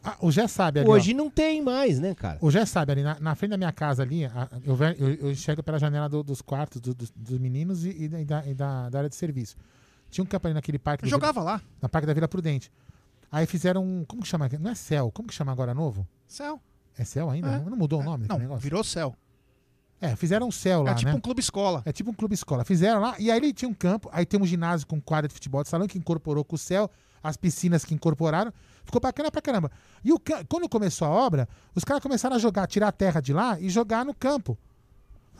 Ah, 0.05 0.17
o 0.21 0.31
Gé 0.31 0.47
sabe 0.47 0.79
ali. 0.79 0.89
ó. 0.89 0.93
Hoje 0.93 1.13
não 1.13 1.29
tem 1.29 1.61
mais, 1.61 1.99
né, 1.99 2.13
cara? 2.13 2.37
O 2.41 2.51
Gé 2.51 2.65
sabe 2.65 2.91
ali, 2.91 3.03
na, 3.03 3.19
na 3.19 3.35
frente 3.35 3.51
da 3.51 3.57
minha 3.57 3.71
casa 3.71 4.03
ali, 4.03 4.25
a- 4.25 4.49
eu, 4.63 4.77
eu, 4.99 5.13
eu 5.15 5.31
enxergo 5.31 5.63
pela 5.63 5.79
janela 5.79 6.07
do- 6.07 6.23
dos 6.23 6.41
quartos 6.41 6.79
do- 6.79 6.93
dos, 6.93 7.09
dos 7.11 7.39
meninos 7.39 7.83
e, 7.85 7.89
e 8.03 8.07
da, 8.25 8.45
e 8.45 8.53
da- 8.53 8.89
da- 8.89 8.97
área 8.99 9.09
de 9.09 9.15
serviço. 9.15 9.55
Tinha 10.11 10.23
um 10.23 10.27
campo 10.27 10.47
ali 10.47 10.53
naquele 10.53 10.77
parque. 10.79 11.03
Eu 11.03 11.07
do 11.07 11.11
jogava 11.11 11.39
Vila- 11.41 11.53
lá. 11.53 11.61
Na 11.81 11.89
parque 11.89 12.05
da 12.05 12.13
Vila 12.13 12.27
Prudente. 12.27 12.71
Aí 13.31 13.45
fizeram 13.45 13.83
um. 13.83 14.05
Como 14.05 14.21
que 14.21 14.27
chama? 14.27 14.47
Não 14.59 14.71
é 14.71 14.75
céu. 14.75 15.11
Como 15.11 15.27
que 15.27 15.33
chama 15.33 15.51
agora 15.51 15.73
novo? 15.73 16.07
Céu. 16.27 16.61
É 16.97 17.03
céu 17.03 17.29
ainda? 17.29 17.47
É. 17.55 17.59
Não 17.69 17.75
mudou 17.75 17.99
o 17.99 18.03
nome 18.03 18.25
Não, 18.29 18.37
negócio? 18.37 18.61
virou 18.61 18.83
céu. 18.83 19.13
É, 19.99 20.15
fizeram 20.15 20.47
um 20.47 20.51
céu 20.51 20.83
lá, 20.83 20.91
É 20.91 20.93
tipo 20.95 21.09
né? 21.11 21.15
um 21.17 21.19
clube 21.19 21.39
escola. 21.41 21.81
É 21.85 21.91
tipo 21.91 22.11
um 22.11 22.13
clube 22.13 22.33
escola. 22.35 22.63
Fizeram 22.63 23.01
lá, 23.01 23.15
e 23.17 23.31
aí 23.31 23.37
ele 23.37 23.51
tinha 23.53 23.67
um 23.67 23.73
campo, 23.73 24.09
aí 24.13 24.25
tem 24.25 24.39
um 24.39 24.45
ginásio 24.45 24.85
com 24.85 25.01
quadra 25.01 25.27
de 25.27 25.33
futebol 25.33 25.63
de 25.63 25.69
salão 25.69 25.87
que 25.87 25.97
incorporou 25.97 26.43
com 26.45 26.55
o 26.55 26.59
céu, 26.59 26.89
as 27.27 27.37
piscinas 27.37 27.83
que 27.83 27.93
incorporaram. 27.93 28.51
Ficou 28.83 29.01
bacana 29.01 29.31
pra 29.31 29.41
caramba. 29.41 29.71
E 30.03 30.11
o, 30.13 30.19
quando 30.47 30.69
começou 30.69 31.07
a 31.07 31.11
obra, 31.11 31.47
os 31.73 31.83
caras 31.83 32.01
começaram 32.03 32.35
a 32.35 32.39
jogar, 32.39 32.67
tirar 32.67 32.87
a 32.89 32.91
terra 32.91 33.19
de 33.19 33.33
lá 33.33 33.59
e 33.59 33.69
jogar 33.69 34.05
no 34.05 34.13
campo. 34.13 34.57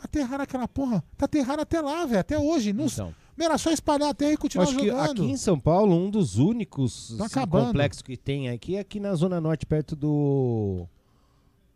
Aterraram 0.02 0.44
aquela 0.44 0.68
porra. 0.68 1.02
Tá 1.16 1.24
aterrado 1.24 1.60
até 1.62 1.80
lá, 1.80 2.04
velho. 2.04 2.20
Até 2.20 2.38
hoje. 2.38 2.72
Não, 2.72 2.86
Então. 2.86 3.14
Meu, 3.36 3.46
era 3.46 3.58
só 3.58 3.70
espalhar 3.70 4.08
a 4.10 4.14
terra 4.14 4.32
e 4.32 4.36
continuar 4.36 4.64
Acho 4.64 4.76
que 4.78 4.86
jogando. 4.86 5.22
aqui 5.22 5.30
em 5.30 5.36
São 5.36 5.58
Paulo, 5.60 5.94
um 5.94 6.10
dos 6.10 6.38
únicos 6.38 7.20
assim, 7.20 7.46
complexos 7.46 8.02
que 8.02 8.16
tem 8.16 8.48
aqui 8.48 8.76
é 8.76 8.80
aqui 8.80 8.98
na 8.98 9.14
Zona 9.14 9.40
Norte, 9.40 9.66
perto 9.66 9.94
do. 9.94 10.86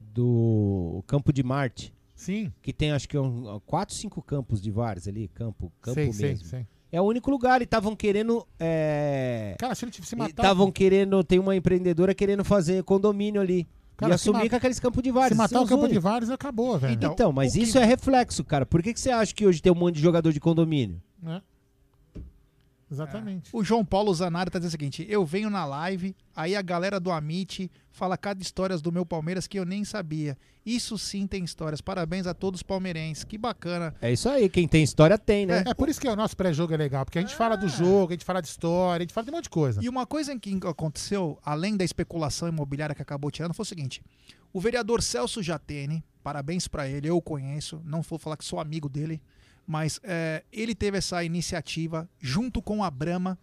do 0.00 1.04
Campo 1.06 1.32
de 1.32 1.42
Marte. 1.42 1.92
Sim. 2.14 2.52
Que 2.62 2.72
tem 2.72 2.92
acho 2.92 3.08
que 3.08 3.16
um, 3.18 3.60
quatro, 3.66 3.94
cinco 3.94 4.20
campos 4.22 4.60
de 4.60 4.70
vários 4.70 5.08
ali, 5.08 5.28
campo, 5.28 5.72
campo 5.80 5.94
Sei, 5.94 6.12
sei, 6.12 6.28
mesmo. 6.30 6.44
sei. 6.46 6.66
É 6.92 7.00
o 7.00 7.04
único 7.04 7.30
lugar 7.30 7.60
e 7.60 7.64
estavam 7.64 7.94
querendo. 7.94 8.46
é, 8.58 9.54
Cara, 9.58 9.74
se 9.74 9.84
ele 9.84 9.92
tivesse 9.92 10.16
matado. 10.16 10.30
Estavam 10.42 10.72
querendo, 10.72 11.22
tem 11.22 11.38
uma 11.38 11.54
empreendedora 11.54 12.14
querendo 12.14 12.44
fazer 12.44 12.82
condomínio 12.82 13.40
ali. 13.40 13.66
Cara, 13.96 14.12
e 14.12 14.14
assumir 14.14 14.48
com 14.48 14.56
aqueles 14.56 14.80
campos 14.80 15.02
de 15.02 15.10
vários. 15.10 15.36
Se 15.36 15.38
matar 15.42 15.60
o 15.60 15.66
campo 15.66 15.86
de 15.86 15.98
vários, 15.98 16.30
acabou, 16.30 16.78
velho. 16.78 16.94
Então, 16.94 17.32
mas 17.32 17.54
isso 17.54 17.78
é 17.78 17.84
reflexo, 17.84 18.42
cara. 18.42 18.64
Por 18.64 18.82
que, 18.82 18.94
que 18.94 19.00
você 19.00 19.10
acha 19.10 19.34
que 19.34 19.46
hoje 19.46 19.60
tem 19.60 19.70
um 19.70 19.74
monte 19.76 19.96
de 19.96 20.00
jogador 20.00 20.32
de 20.32 20.40
condomínio? 20.40 21.00
É. 21.26 21.40
Exatamente. 22.90 23.50
O 23.52 23.62
João 23.62 23.84
Paulo 23.84 24.12
Zanari 24.12 24.50
tá 24.50 24.58
dizendo 24.58 24.70
o 24.70 24.72
seguinte: 24.72 25.06
eu 25.08 25.24
venho 25.24 25.48
na 25.48 25.64
live, 25.64 26.14
aí 26.34 26.56
a 26.56 26.62
galera 26.62 26.98
do 26.98 27.10
Amit 27.10 27.70
fala 27.92 28.16
cada 28.16 28.42
histórias 28.42 28.82
do 28.82 28.90
meu 28.90 29.06
Palmeiras 29.06 29.46
que 29.46 29.58
eu 29.58 29.64
nem 29.64 29.84
sabia. 29.84 30.36
Isso 30.64 30.98
sim 30.98 31.26
tem 31.26 31.44
histórias. 31.44 31.80
Parabéns 31.80 32.26
a 32.26 32.34
todos 32.34 32.58
os 32.58 32.62
palmeirenses. 32.62 33.24
Que 33.24 33.38
bacana. 33.38 33.94
É 34.00 34.12
isso 34.12 34.28
aí, 34.28 34.48
quem 34.48 34.68
tem 34.68 34.82
história 34.82 35.16
tem, 35.16 35.46
né? 35.46 35.64
É 35.66 35.72
por 35.72 35.88
isso 35.88 36.00
que 36.00 36.08
o 36.08 36.16
nosso 36.16 36.36
pré-jogo 36.36 36.74
é 36.74 36.76
legal, 36.76 37.04
porque 37.04 37.18
a 37.18 37.22
gente 37.22 37.34
fala 37.34 37.56
do 37.56 37.68
jogo, 37.68 38.08
a 38.08 38.12
gente 38.12 38.24
fala 38.24 38.40
de 38.40 38.48
história, 38.48 39.02
a 39.02 39.06
gente 39.06 39.14
fala 39.14 39.24
de 39.24 39.30
um 39.30 39.34
monte 39.34 39.44
de 39.44 39.50
coisa. 39.50 39.82
E 39.82 39.88
uma 39.88 40.06
coisa 40.06 40.36
que 40.38 40.58
aconteceu, 40.66 41.38
além 41.44 41.76
da 41.76 41.84
especulação 41.84 42.48
imobiliária 42.48 42.94
que 42.94 43.02
acabou 43.02 43.30
tirando, 43.30 43.54
foi 43.54 43.62
o 43.62 43.66
seguinte: 43.66 44.02
o 44.52 44.60
vereador 44.60 45.02
Celso 45.02 45.42
Jatene, 45.42 46.04
parabéns 46.22 46.68
pra 46.68 46.88
ele, 46.88 47.08
eu 47.08 47.16
o 47.16 47.22
conheço, 47.22 47.80
não 47.84 48.02
vou 48.02 48.18
falar 48.18 48.36
que 48.36 48.44
sou 48.44 48.60
amigo 48.60 48.88
dele, 48.88 49.22
mas 49.70 50.00
é, 50.02 50.42
ele 50.50 50.74
teve 50.74 50.98
essa 50.98 51.22
iniciativa 51.22 52.10
junto 52.18 52.60
com 52.60 52.82
a 52.82 52.90
Brama, 52.90 53.38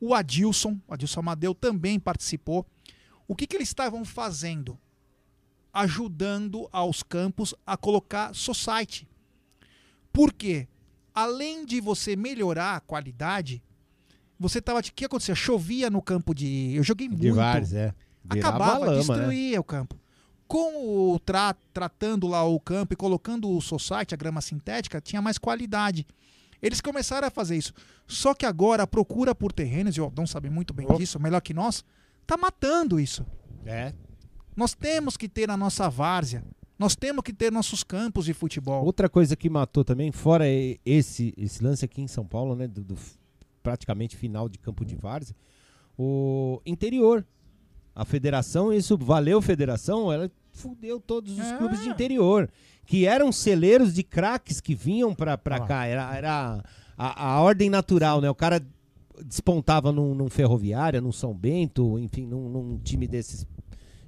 o 0.00 0.14
Adilson, 0.14 0.78
o 0.86 0.94
Adilson 0.94 1.18
Amadeu 1.18 1.52
também 1.56 1.98
participou. 1.98 2.64
O 3.26 3.34
que, 3.34 3.48
que 3.48 3.56
eles 3.56 3.66
estavam 3.66 4.04
fazendo? 4.04 4.78
Ajudando 5.72 6.68
aos 6.70 7.02
campos 7.02 7.52
a 7.66 7.76
colocar 7.76 8.32
society. 8.32 9.08
Por 10.12 10.32
quê? 10.32 10.68
Além 11.12 11.66
de 11.66 11.80
você 11.80 12.14
melhorar 12.14 12.76
a 12.76 12.80
qualidade, 12.80 13.60
você 14.38 14.62
tava. 14.62 14.78
O 14.78 14.82
que 14.84 15.04
acontecia? 15.04 15.34
Chovia 15.34 15.90
no 15.90 16.00
campo 16.00 16.32
de. 16.32 16.76
Eu 16.76 16.84
joguei 16.84 17.08
muito. 17.08 17.22
De 17.22 17.32
vários, 17.32 17.72
é. 17.72 17.92
Virava 18.22 18.56
Acabava, 18.56 18.86
lama, 18.86 18.98
destruía 18.98 19.60
o 19.60 19.64
campo. 19.64 19.99
Com 20.50 21.12
o 21.14 21.20
tra 21.20 21.54
tratando 21.72 22.26
lá 22.26 22.42
o 22.42 22.58
campo 22.58 22.92
e 22.92 22.96
colocando 22.96 23.48
o 23.48 23.60
society, 23.60 24.14
a 24.14 24.16
grama 24.16 24.40
sintética, 24.40 25.00
tinha 25.00 25.22
mais 25.22 25.38
qualidade. 25.38 26.04
Eles 26.60 26.80
começaram 26.80 27.28
a 27.28 27.30
fazer 27.30 27.56
isso. 27.56 27.72
Só 28.04 28.34
que 28.34 28.44
agora 28.44 28.82
a 28.82 28.86
procura 28.86 29.32
por 29.32 29.52
terrenos, 29.52 29.96
e 29.96 30.00
o 30.00 30.04
Aldão 30.04 30.26
sabe 30.26 30.50
muito 30.50 30.74
bem 30.74 30.88
disso, 30.96 31.20
melhor 31.20 31.40
que 31.40 31.54
nós, 31.54 31.84
tá 32.26 32.36
matando 32.36 32.98
isso. 32.98 33.24
É. 33.64 33.94
Nós 34.56 34.74
temos 34.74 35.16
que 35.16 35.28
ter 35.28 35.48
a 35.48 35.56
nossa 35.56 35.88
várzea. 35.88 36.42
Nós 36.76 36.96
temos 36.96 37.22
que 37.22 37.32
ter 37.32 37.52
nossos 37.52 37.84
campos 37.84 38.24
de 38.24 38.34
futebol. 38.34 38.84
Outra 38.84 39.08
coisa 39.08 39.36
que 39.36 39.48
matou 39.48 39.84
também, 39.84 40.10
fora 40.10 40.46
esse, 40.84 41.32
esse 41.36 41.62
lance 41.62 41.84
aqui 41.84 42.02
em 42.02 42.08
São 42.08 42.26
Paulo, 42.26 42.56
né? 42.56 42.66
Do, 42.66 42.82
do 42.82 42.98
praticamente 43.62 44.16
final 44.16 44.48
de 44.48 44.58
campo 44.58 44.84
de 44.84 44.96
várzea, 44.96 45.36
o 45.96 46.60
interior. 46.66 47.24
A 47.94 48.04
federação, 48.04 48.72
isso 48.72 48.96
valeu 48.96 49.42
federação, 49.42 50.12
ela 50.12 50.30
fudeu 50.52 51.00
todos 51.00 51.38
os 51.38 51.44
É. 51.46 51.56
clubes 51.56 51.80
de 51.82 51.88
interior, 51.88 52.48
que 52.86 53.06
eram 53.06 53.30
celeiros 53.32 53.94
de 53.94 54.02
craques 54.02 54.60
que 54.60 54.74
vinham 54.74 55.14
pra, 55.14 55.36
pra 55.38 55.58
lá. 55.58 55.66
cá. 55.66 55.86
Era, 55.86 56.16
era 56.16 56.64
a, 56.96 57.26
a 57.34 57.40
ordem 57.40 57.70
natural, 57.70 58.20
né? 58.20 58.28
O 58.30 58.34
cara 58.34 58.60
despontava 59.24 59.92
num, 59.92 60.14
num 60.14 60.28
Ferroviária, 60.30 61.00
num 61.00 61.12
São 61.12 61.34
Bento, 61.34 61.98
enfim, 61.98 62.26
num, 62.26 62.48
num 62.48 62.78
time 62.78 63.06
desses 63.06 63.46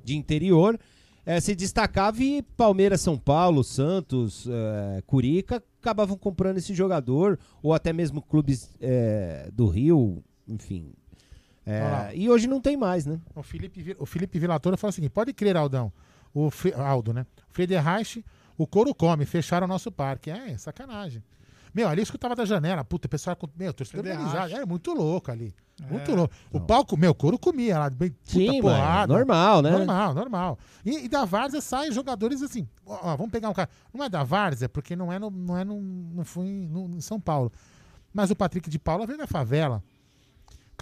de 0.04 0.16
interior. 0.16 0.78
eh, 1.24 1.38
se 1.40 1.54
destacava 1.54 2.20
e 2.22 2.42
Palmeiras, 2.42 3.00
São 3.00 3.16
Paulo, 3.18 3.62
Santos, 3.62 4.46
eh, 4.48 5.02
Curica 5.06 5.62
acabavam 5.80 6.16
comprando 6.16 6.58
esse 6.58 6.72
jogador, 6.74 7.38
ou 7.62 7.72
até 7.74 7.92
mesmo 7.92 8.22
clubes 8.22 8.70
eh, 8.80 9.48
do 9.52 9.66
Rio, 9.66 10.22
enfim. 10.48 10.92
Lá. 11.64 12.12
e 12.12 12.28
hoje 12.28 12.48
não 12.48 12.60
tem 12.60 12.76
mais, 12.76 13.06
né? 13.06 13.20
O 13.36 13.42
Felipe, 13.42 13.94
o 13.98 14.04
Felipe 14.04 14.36
Vilatora 14.38 14.76
fala 14.76 14.90
o 14.90 14.92
seguinte: 14.92 15.12
pode 15.12 15.32
crer, 15.32 15.56
Aldão. 15.56 15.92
O 16.34 16.50
Fre- 16.50 16.74
Aldo, 16.74 17.12
né? 17.12 17.26
O 17.50 17.52
Frederreich, 17.54 18.24
o 18.56 18.66
couro 18.66 18.94
come, 18.94 19.24
fecharam 19.26 19.66
o 19.66 19.68
nosso 19.68 19.90
parque. 19.92 20.30
É, 20.30 20.56
sacanagem. 20.56 21.22
Meu, 21.74 21.88
ali 21.88 22.00
eu 22.00 22.04
escutava 22.04 22.36
da 22.36 22.44
janela, 22.44 22.84
puta, 22.84 23.06
o 23.06 23.08
pessoal 23.10 23.34
com. 23.34 23.48
Meu, 23.56 23.72
torcedor 23.72 24.04
organizado. 24.06 24.52
Era 24.54 24.66
muito 24.66 24.92
louco 24.92 25.30
ali. 25.30 25.54
Muito 25.90 26.10
É. 26.10 26.14
louco. 26.14 26.34
O 26.52 26.60
palco, 26.60 26.96
meu, 26.98 27.14
couro 27.14 27.38
comia 27.38 27.78
lá, 27.78 27.88
bem, 27.90 28.10
puta 28.10 28.20
Sim, 28.30 28.60
porrada. 28.60 29.12
normal, 29.12 29.62
né? 29.62 29.70
Normal, 29.70 30.14
normal. 30.14 30.58
E, 30.84 31.04
e 31.06 31.08
da 31.08 31.24
Várzea 31.24 31.62
saem 31.62 31.90
jogadores 31.90 32.42
assim. 32.42 32.68
Ó, 32.84 32.98
ó, 33.12 33.16
vamos 33.16 33.32
pegar 33.32 33.48
um 33.48 33.54
cara. 33.54 33.70
Não 33.92 34.04
é 34.04 34.08
da 34.10 34.22
Várzea, 34.22 34.68
porque 34.68 34.94
não 34.94 35.10
é 35.10 35.18
no, 35.18 35.30
não 35.30 35.56
é 35.56 35.64
no, 35.64 35.80
não 35.80 36.24
foi 36.26 36.44
em, 36.46 36.68
no- 36.68 36.94
em 36.94 37.00
São 37.00 37.18
Paulo. 37.18 37.50
Mas 38.12 38.30
o 38.30 38.36
Patrick 38.36 38.68
de 38.68 38.78
Paula 38.78 39.06
veio 39.06 39.18
da 39.18 39.26
favela. 39.26 39.82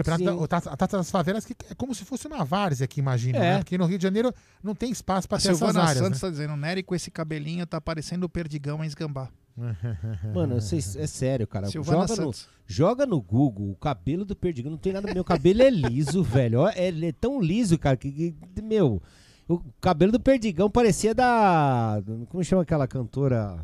Campeonato 0.05 0.47
da, 0.48 0.56
a 0.72 0.77
Taça 0.77 0.97
das 0.97 1.10
Favelas 1.10 1.44
que 1.44 1.55
é 1.70 1.74
como 1.74 1.94
se 1.94 2.05
fosse 2.05 2.27
uma 2.27 2.44
várzea 2.44 2.85
aqui, 2.85 3.01
imagina, 3.01 3.39
É. 3.39 3.40
né? 3.40 3.59
Porque 3.59 3.77
no 3.78 3.86
Rio 3.86 3.98
de 3.98 4.02
Janeiro 4.02 4.32
não 4.62 4.74
tem 4.74 4.90
espaço 4.90 5.28
para 5.28 5.39
ter 5.39 5.51
essas 5.51 5.77
áreas. 5.77 5.98
Santos 5.98 6.20
né? 6.22 6.28
tá 6.28 6.31
dizendo, 6.31 6.56
Nery 6.56 6.82
com 6.82 6.94
esse 6.94 7.10
cabelinho 7.10 7.66
tá 7.66 7.81
parecendo 7.81 8.27
o 8.27 8.28
Perdigão 8.28 8.82
em 8.85 8.86
Esgambá. 8.86 9.28
Mano, 10.35 10.60
vocês- 10.60 10.97
é 10.97 11.06
sério, 11.06 11.47
cara. 11.47 11.66
Silvana 11.66 12.06
Joga 12.06 12.22
no, 12.22 12.32
Santos. 12.32 12.48
joga 12.66 13.06
no 13.06 13.20
Google 13.20 13.70
o 13.70 13.77
cabelo 13.77 14.24
do 14.24 14.35
Perdigão. 14.35 14.70
Não 14.70 14.78
tem 14.78 14.93
nada. 14.93 15.12
Meu 15.12 15.24
cabelo 15.24 15.62
é 15.62 15.68
liso, 15.70 16.22
velho. 16.24 16.60
Ó, 16.60 16.68
é- 16.68 16.86
Ele 16.89 17.06
é 17.06 17.12
tão 17.12 17.40
liso, 17.40 17.77
cara, 17.78 17.97
que, 17.97 18.10
que- 18.55 18.62
meu. 18.62 19.02
O 19.48 19.60
cabelo 19.81 20.12
do 20.12 20.20
Perdigão 20.20 20.70
parecia 20.70 21.12
da. 21.14 22.01
Como 22.28 22.43
chama 22.44 22.62
aquela 22.62 22.86
cantora? 22.86 23.59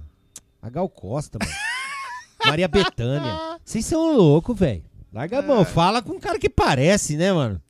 A 0.60 0.68
Gal 0.68 0.88
Costa, 0.88 1.38
mano. 1.40 1.52
Maria 2.44 2.66
Bethânia. 2.68 3.58
Vocês 3.64 3.86
são 3.86 4.16
loucos, 4.16 4.58
velho. 4.58 4.82
Larga 5.12 5.40
a 5.40 5.42
É. 5.42 5.46
mão. 5.46 5.64
Fala 5.64 6.02
com 6.02 6.12
um 6.12 6.20
cara 6.20 6.38
que 6.38 6.48
parece, 6.50 7.16
né, 7.16 7.32
mano? 7.32 7.60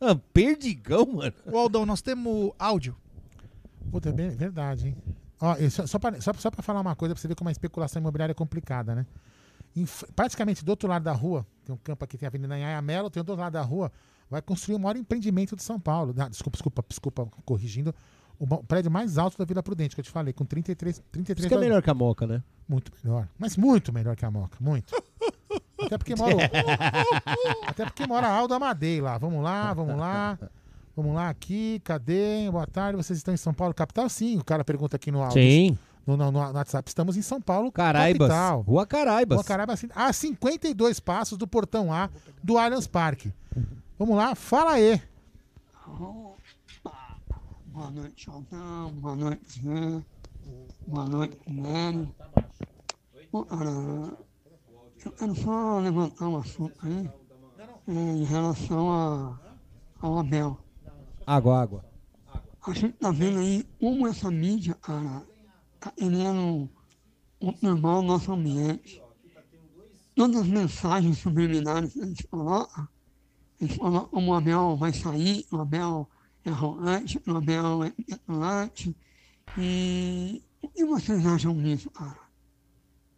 Ah, 0.00 0.14
Perdigão, 0.32 1.06
mano. 1.06 1.32
Ô, 1.50 1.56
Aldão, 1.58 1.86
nós 1.86 2.02
temos 2.02 2.52
áudio. 2.58 2.94
Puta, 3.90 4.10
é 4.10 4.12
bem- 4.12 4.30
verdade, 4.30 4.88
hein? 4.88 4.96
Ó, 5.40 5.54
só, 5.70 5.86
só, 5.86 5.98
pra, 5.98 6.20
só, 6.20 6.32
só 6.34 6.50
pra 6.50 6.62
falar 6.62 6.80
uma 6.80 6.94
coisa, 6.96 7.14
pra 7.14 7.20
você 7.20 7.28
ver 7.28 7.34
como 7.34 7.48
a 7.48 7.52
especulação 7.52 8.00
imobiliária 8.00 8.32
é 8.32 8.34
complicada, 8.34 8.94
né? 8.94 9.06
Em 9.74 9.82
f- 9.84 10.06
praticamente 10.14 10.64
do 10.64 10.68
outro 10.70 10.88
lado 10.88 11.02
da 11.02 11.12
rua, 11.12 11.46
tem 11.64 11.74
um 11.74 11.78
campo 11.78 12.04
aqui, 12.04 12.16
tem 12.16 12.26
a 12.26 12.28
Avenida 12.30 12.54
Anhanha 12.54 12.80
Melo, 12.82 13.10
tem 13.10 13.22
do 13.22 13.28
outro 13.30 13.42
lado 13.42 13.52
da 13.52 13.62
rua, 13.62 13.92
vai 14.30 14.40
construir 14.42 14.74
o 14.76 14.78
maior 14.78 14.96
empreendimento 14.96 15.54
de 15.54 15.62
São 15.62 15.78
Paulo. 15.78 16.14
Ah, 16.18 16.28
desculpa, 16.28 16.56
desculpa, 16.56 16.84
desculpa, 16.88 17.26
corrigindo. 17.44 17.94
O 18.38 18.46
prédio 18.64 18.90
mais 18.90 19.16
alto 19.16 19.38
da 19.38 19.44
Vila 19.44 19.62
Prudente, 19.62 19.94
que 19.94 20.00
eu 20.00 20.04
te 20.04 20.10
falei, 20.10 20.32
com 20.32 20.44
33, 20.44 21.02
33 21.10 21.38
Isso 21.38 21.48
que 21.48 21.54
é 21.54 21.58
melhor 21.58 21.82
que 21.82 21.90
a 21.90 21.94
Moca, 21.94 22.26
né? 22.26 22.42
Muito 22.68 22.92
melhor. 23.02 23.28
Mas 23.38 23.56
muito 23.56 23.92
melhor 23.92 24.14
que 24.14 24.24
a 24.24 24.30
Moca. 24.30 24.56
Muito. 24.60 24.94
Até 25.80 25.96
porque 25.96 26.14
mora. 26.16 26.34
Até 27.66 27.84
porque 27.84 28.06
mora 28.06 28.28
Aldo 28.28 28.54
Amadei 28.54 29.00
lá. 29.00 29.16
Vamos 29.18 29.42
lá, 29.42 29.72
vamos 29.72 29.96
lá. 29.96 30.38
Vamos 30.94 31.14
lá 31.14 31.28
aqui. 31.28 31.80
Cadê? 31.84 32.50
Boa 32.50 32.66
tarde. 32.66 32.96
Vocês 32.96 33.18
estão 33.18 33.32
em 33.32 33.36
São 33.36 33.54
Paulo, 33.54 33.72
capital? 33.74 34.08
Sim. 34.08 34.38
O 34.38 34.44
cara 34.44 34.64
pergunta 34.64 34.96
aqui 34.96 35.10
no 35.10 35.22
áudio. 35.22 35.40
Sim. 35.42 35.78
No, 36.06 36.16
no, 36.16 36.30
no 36.30 36.38
WhatsApp. 36.38 36.88
Estamos 36.88 37.16
em 37.16 37.22
São 37.22 37.40
Paulo, 37.40 37.70
Caraibas. 37.72 38.28
capital. 38.28 38.60
Rua 38.62 38.86
Caraibas. 38.86 39.36
Rua 39.36 39.44
Caraibas. 39.44 39.74
assim, 39.74 39.88
A 39.94 40.12
52 40.12 41.00
passos 41.00 41.36
do 41.36 41.46
portão 41.46 41.92
A 41.92 42.08
do 42.42 42.58
Allianz 42.58 42.86
Parque. 42.86 43.32
Vamos 43.98 44.16
lá. 44.16 44.34
Fala 44.34 44.72
aí. 44.72 45.00
Boa 47.76 47.90
noite, 47.90 48.30
Aldão. 48.30 48.90
Boa 48.92 49.14
noite, 49.14 49.60
Zé. 49.60 50.02
Boa 50.86 51.04
noite, 51.04 51.36
cara, 53.50 53.70
eu 55.04 55.12
quero 55.12 55.34
só 55.34 55.78
levantar 55.80 56.26
um 56.26 56.38
assunto 56.38 56.74
aí 56.82 57.10
é, 57.86 57.92
em 57.92 58.24
relação 58.24 58.90
a, 58.90 59.38
ao 60.00 60.18
Abel. 60.18 60.58
Água, 61.26 61.60
água. 61.60 61.84
A 62.66 62.72
gente 62.72 62.94
tá 62.94 63.10
vendo 63.10 63.40
aí 63.40 63.62
como 63.78 64.08
essa 64.08 64.30
mídia, 64.30 64.72
cara, 64.76 65.22
tá 65.78 65.90
querendo 65.90 66.70
controlar 67.38 67.98
o 67.98 68.02
nosso 68.02 68.32
ambiente. 68.32 69.02
Todas 70.14 70.40
as 70.40 70.48
mensagens 70.48 71.18
subliminares 71.18 71.92
que 71.92 72.00
eles 72.00 72.22
colocam, 72.30 72.88
eles 73.60 73.76
colocam 73.76 74.08
como 74.08 74.32
o 74.32 74.34
Abel 74.34 74.78
vai 74.78 74.94
sair, 74.94 75.44
o 75.52 75.58
Abel 75.58 76.08
arrogante, 76.48 77.20
o 77.26 77.36
Abel 77.36 77.84
é 77.84 77.90
petulante. 77.90 78.96
E 79.58 80.42
o 80.62 80.68
que 80.68 80.84
vocês 80.84 81.24
acham 81.26 81.56
disso, 81.62 81.90
cara? 81.90 82.16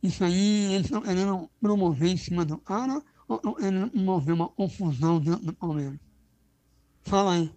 Isso 0.03 0.23
aí 0.23 0.75
eles 0.75 0.87
estão 0.87 1.03
querendo 1.03 1.51
promover 1.61 2.11
em 2.11 2.17
cima 2.17 2.45
do 2.45 2.57
cara 2.59 3.03
ou 3.29 3.37
estão 3.37 3.55
querendo 3.55 3.91
promover 3.91 4.35
uma 4.35 4.49
confusão 4.49 5.21
dentro 5.21 5.47
do 5.47 5.53
Palmeiras? 5.53 5.99
Fala 7.03 7.35
aí. 7.35 7.51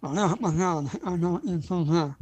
Valeu, 0.00 0.26
rapaziada. 0.26 0.88
Ricardão 0.88 1.36
aqui 1.36 1.50
em 1.50 1.60
São 1.60 1.84
José. 1.84 2.14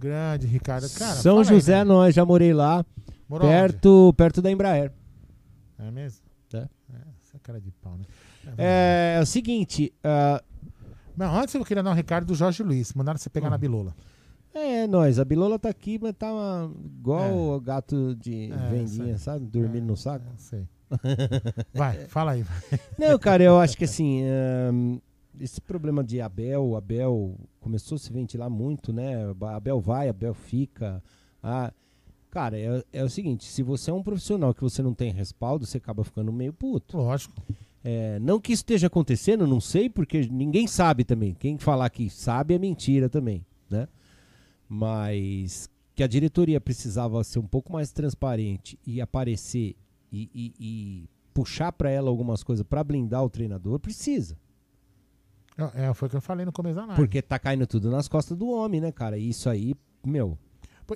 Grande, 0.00 0.46
Ricardo. 0.46 0.88
Cara, 0.90 1.14
São 1.14 1.36
fala 1.36 1.50
aí, 1.50 1.54
José, 1.54 1.78
né? 1.78 1.84
nós 1.84 2.14
já 2.14 2.24
morei 2.24 2.52
lá. 2.52 2.84
Morou 3.28 3.48
perto, 3.48 4.12
perto 4.16 4.42
da 4.42 4.50
Embraer. 4.50 4.92
É 5.78 5.90
mesmo? 5.90 6.20
É. 6.52 6.66
Essa 7.22 7.38
cara 7.38 7.60
de 7.60 7.70
pau, 7.70 7.96
né? 7.96 8.04
É, 8.58 9.16
é 9.18 9.22
o 9.22 9.26
seguinte. 9.26 9.92
ah, 10.02 10.42
Não, 11.20 11.36
antes 11.38 11.54
eu 11.54 11.64
queria 11.64 11.82
dar 11.82 11.90
um 11.90 11.94
recado 11.94 12.24
do 12.26 12.34
Jorge 12.34 12.62
Luiz. 12.62 12.92
Mandaram 12.94 13.18
você 13.18 13.28
Hum. 13.28 13.32
pegar 13.32 13.50
na 13.50 13.58
bilola. 13.58 13.94
é, 14.54 14.86
nós. 14.86 15.18
A 15.20 15.24
Bilola 15.24 15.58
tá 15.58 15.68
aqui, 15.68 15.98
mas 16.02 16.12
tá 16.16 16.32
uma- 16.32 16.72
igual 16.84 17.32
o 17.54 17.60
gato 17.60 18.16
de 18.16 18.50
É, 18.50 18.56
vendinha, 18.70 19.16
sabe? 19.18 19.46
Dormindo 19.46 19.86
no 19.86 19.96
saco. 19.96 20.24
sei. 20.38 20.66
Vai, 21.72 21.98
fala 22.08 22.32
aí. 22.32 22.44
Não, 22.98 23.16
cara, 23.18 23.42
eu 23.44 23.60
acho 23.60 23.76
que 23.76 23.84
assim. 23.84 24.22
ahn, 24.24 24.98
esse 25.38 25.60
problema 25.60 26.02
de 26.02 26.20
Abel, 26.20 26.74
Abel 26.74 27.36
começou 27.60 27.94
a 27.94 27.98
se 27.98 28.12
ventilar 28.12 28.50
muito, 28.50 28.92
né? 28.92 29.14
Abel 29.54 29.80
vai, 29.80 30.08
Abel 30.08 30.34
fica. 30.34 31.00
Ah, 31.42 31.72
cara, 32.30 32.58
é, 32.58 32.82
é 32.92 33.04
o 33.04 33.08
seguinte: 33.08 33.44
se 33.44 33.62
você 33.62 33.90
é 33.90 33.94
um 33.94 34.02
profissional 34.02 34.52
que 34.52 34.62
você 34.62 34.82
não 34.82 34.92
tem 34.94 35.12
respaldo, 35.12 35.64
você 35.64 35.76
acaba 35.78 36.02
ficando 36.02 36.32
meio 36.32 36.52
puto. 36.52 36.96
Lógico. 36.96 37.34
É, 37.82 38.18
não 38.18 38.38
que 38.40 38.52
isso 38.52 38.60
esteja 38.60 38.88
acontecendo, 38.88 39.46
não 39.46 39.60
sei, 39.60 39.88
porque 39.88 40.28
ninguém 40.30 40.66
sabe 40.66 41.02
também. 41.04 41.34
Quem 41.34 41.56
falar 41.58 41.88
que 41.90 42.10
sabe 42.10 42.54
é 42.54 42.58
mentira 42.58 43.08
também, 43.08 43.44
né? 43.70 43.88
Mas 44.68 45.68
que 45.94 46.02
a 46.02 46.06
diretoria 46.06 46.60
precisava 46.60 47.22
ser 47.24 47.38
um 47.38 47.46
pouco 47.46 47.72
mais 47.72 47.90
transparente 47.92 48.78
e 48.86 49.00
aparecer 49.00 49.74
e, 50.12 50.30
e- 50.34 50.54
e 50.60 51.08
puxar 51.32 51.72
para 51.72 51.90
ela 51.90 52.08
algumas 52.08 52.42
coisas 52.42 52.64
para 52.66 52.82
blindar 52.84 53.24
o 53.24 53.30
treinador, 53.30 53.78
precisa. 53.78 54.36
É, 55.74 55.92
foi 55.92 56.06
o 56.06 56.10
que 56.10 56.16
eu 56.16 56.20
falei 56.22 56.46
no 56.46 56.52
começo 56.52 56.76
da 56.76 56.86
live. 56.86 56.96
Porque 56.96 57.20
tá 57.20 57.38
caindo 57.38 57.66
tudo 57.66 57.90
nas 57.90 58.08
costas 58.08 58.36
do 58.36 58.48
homem, 58.48 58.80
né, 58.80 58.90
cara? 58.92 59.18
E 59.18 59.28
isso 59.28 59.48
aí, 59.48 59.74
meu. 60.04 60.38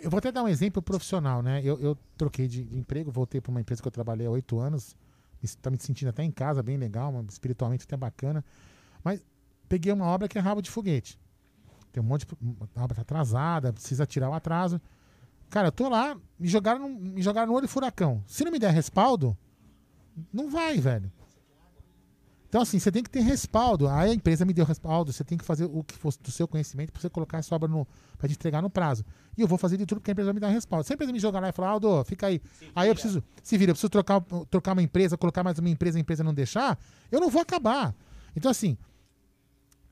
Eu 0.03 0.11
vou 0.11 0.19
até 0.19 0.33
dar 0.33 0.43
um 0.43 0.49
exemplo 0.49 0.81
profissional, 0.83 1.43
né? 1.43 1.61
Eu, 1.63 1.79
eu 1.81 1.97
troquei 2.17 2.49
de, 2.49 2.65
de 2.65 2.79
emprego, 2.79 3.11
voltei 3.11 3.41
para 3.41 3.51
uma 3.51 3.61
empresa 3.61 3.81
que 3.83 3.87
eu 3.87 3.93
trabalhei 3.93 4.27
há 4.27 4.31
oito 4.31 4.59
anos. 4.59 4.97
Está 5.45 5.71
me 5.71 5.79
sentindo 5.79 6.09
até 6.09 6.23
em 6.23 6.31
casa, 6.31 6.63
bem 6.63 6.77
legal, 6.77 7.13
espiritualmente 7.29 7.85
até 7.85 7.97
bacana. 7.97 8.45
Mas 9.03 9.25
peguei 9.69 9.93
uma 9.93 10.07
obra 10.07 10.29
que 10.29 10.39
é 10.39 10.41
rabo 10.41 10.63
de 10.63 10.71
foguete. 10.71 11.19
Tem 11.93 12.03
um 12.03 12.07
monte 12.07 12.27
de. 12.27 12.35
A 12.75 12.83
obra 12.83 12.97
tá 12.97 13.03
atrasada, 13.03 13.73
precisa 13.73 14.07
tirar 14.07 14.31
o 14.31 14.35
atraso. 14.35 14.81
Cara, 15.51 15.69
eu 15.69 15.73
tô 15.73 15.89
lá, 15.89 16.17
me 16.39 16.49
jogaram, 16.49 16.89
me 16.89 17.23
jogaram 17.23 17.49
no 17.49 17.55
olho 17.55 17.69
furacão. 17.69 18.25
Se 18.27 18.45
não 18.45 18.51
me 18.51 18.59
der 18.59 18.73
respaldo, 18.73 19.37
não 20.33 20.51
vai, 20.51 20.79
velho. 20.79 21.13
Então, 22.55 22.63
assim, 22.63 22.79
você 22.79 22.93
tem 22.93 23.03
que 23.03 23.11
ter 23.11 23.19
respaldo. 23.19 23.89
Aí 23.89 24.13
a 24.13 24.15
empresa 24.15 24.45
me 24.45 24.53
deu 24.53 24.65
respaldo, 24.65 25.13
você 25.13 25.25
tem 25.25 25.37
que 25.37 25.45
fazer 25.45 25.65
o 25.65 25.83
que 25.83 25.97
fosse 25.97 26.21
do 26.23 26.31
seu 26.31 26.47
conhecimento 26.47 26.93
para 26.93 27.03
você 27.03 27.11
colocar 27.11 27.39
essa 27.39 27.53
obra 27.53 27.67
no, 27.67 27.85
te 28.29 28.33
entregar 28.33 28.63
no 28.63 28.71
prazo. 28.71 29.05
E 29.37 29.43
eu 29.43 29.49
vou 29.49 29.59
fazer 29.59 29.77
de 29.77 29.85
tudo 29.85 29.99
porque 29.99 30.13
a 30.13 30.13
empresa 30.13 30.27
vai 30.27 30.35
me 30.35 30.39
dar 30.39 30.51
respaldo. 30.51 30.87
Se 30.87 30.93
a 30.93 30.95
empresa 30.95 31.13
me 31.13 31.19
jogar 31.19 31.41
lá 31.41 31.49
e 31.49 31.53
falar, 31.53 31.71
Aldo, 31.71 32.05
fica 32.05 32.29
aí. 32.29 32.41
aí 32.73 32.87
eu 32.87 32.95
preciso, 32.95 33.25
se 33.43 33.59
vira, 33.59 33.71
eu 33.71 33.75
preciso 33.75 33.91
trocar, 33.91 34.21
trocar 34.49 34.73
uma 34.73 34.83
empresa, 34.83 35.19
colocar 35.19 35.43
mais 35.43 35.59
uma 35.59 35.69
empresa, 35.69 35.99
a 35.99 36.01
empresa 36.01 36.23
não 36.23 36.33
deixar, 36.33 36.79
eu 37.11 37.19
não 37.19 37.29
vou 37.29 37.43
acabar. 37.43 37.93
Então, 38.37 38.49
assim, 38.49 38.79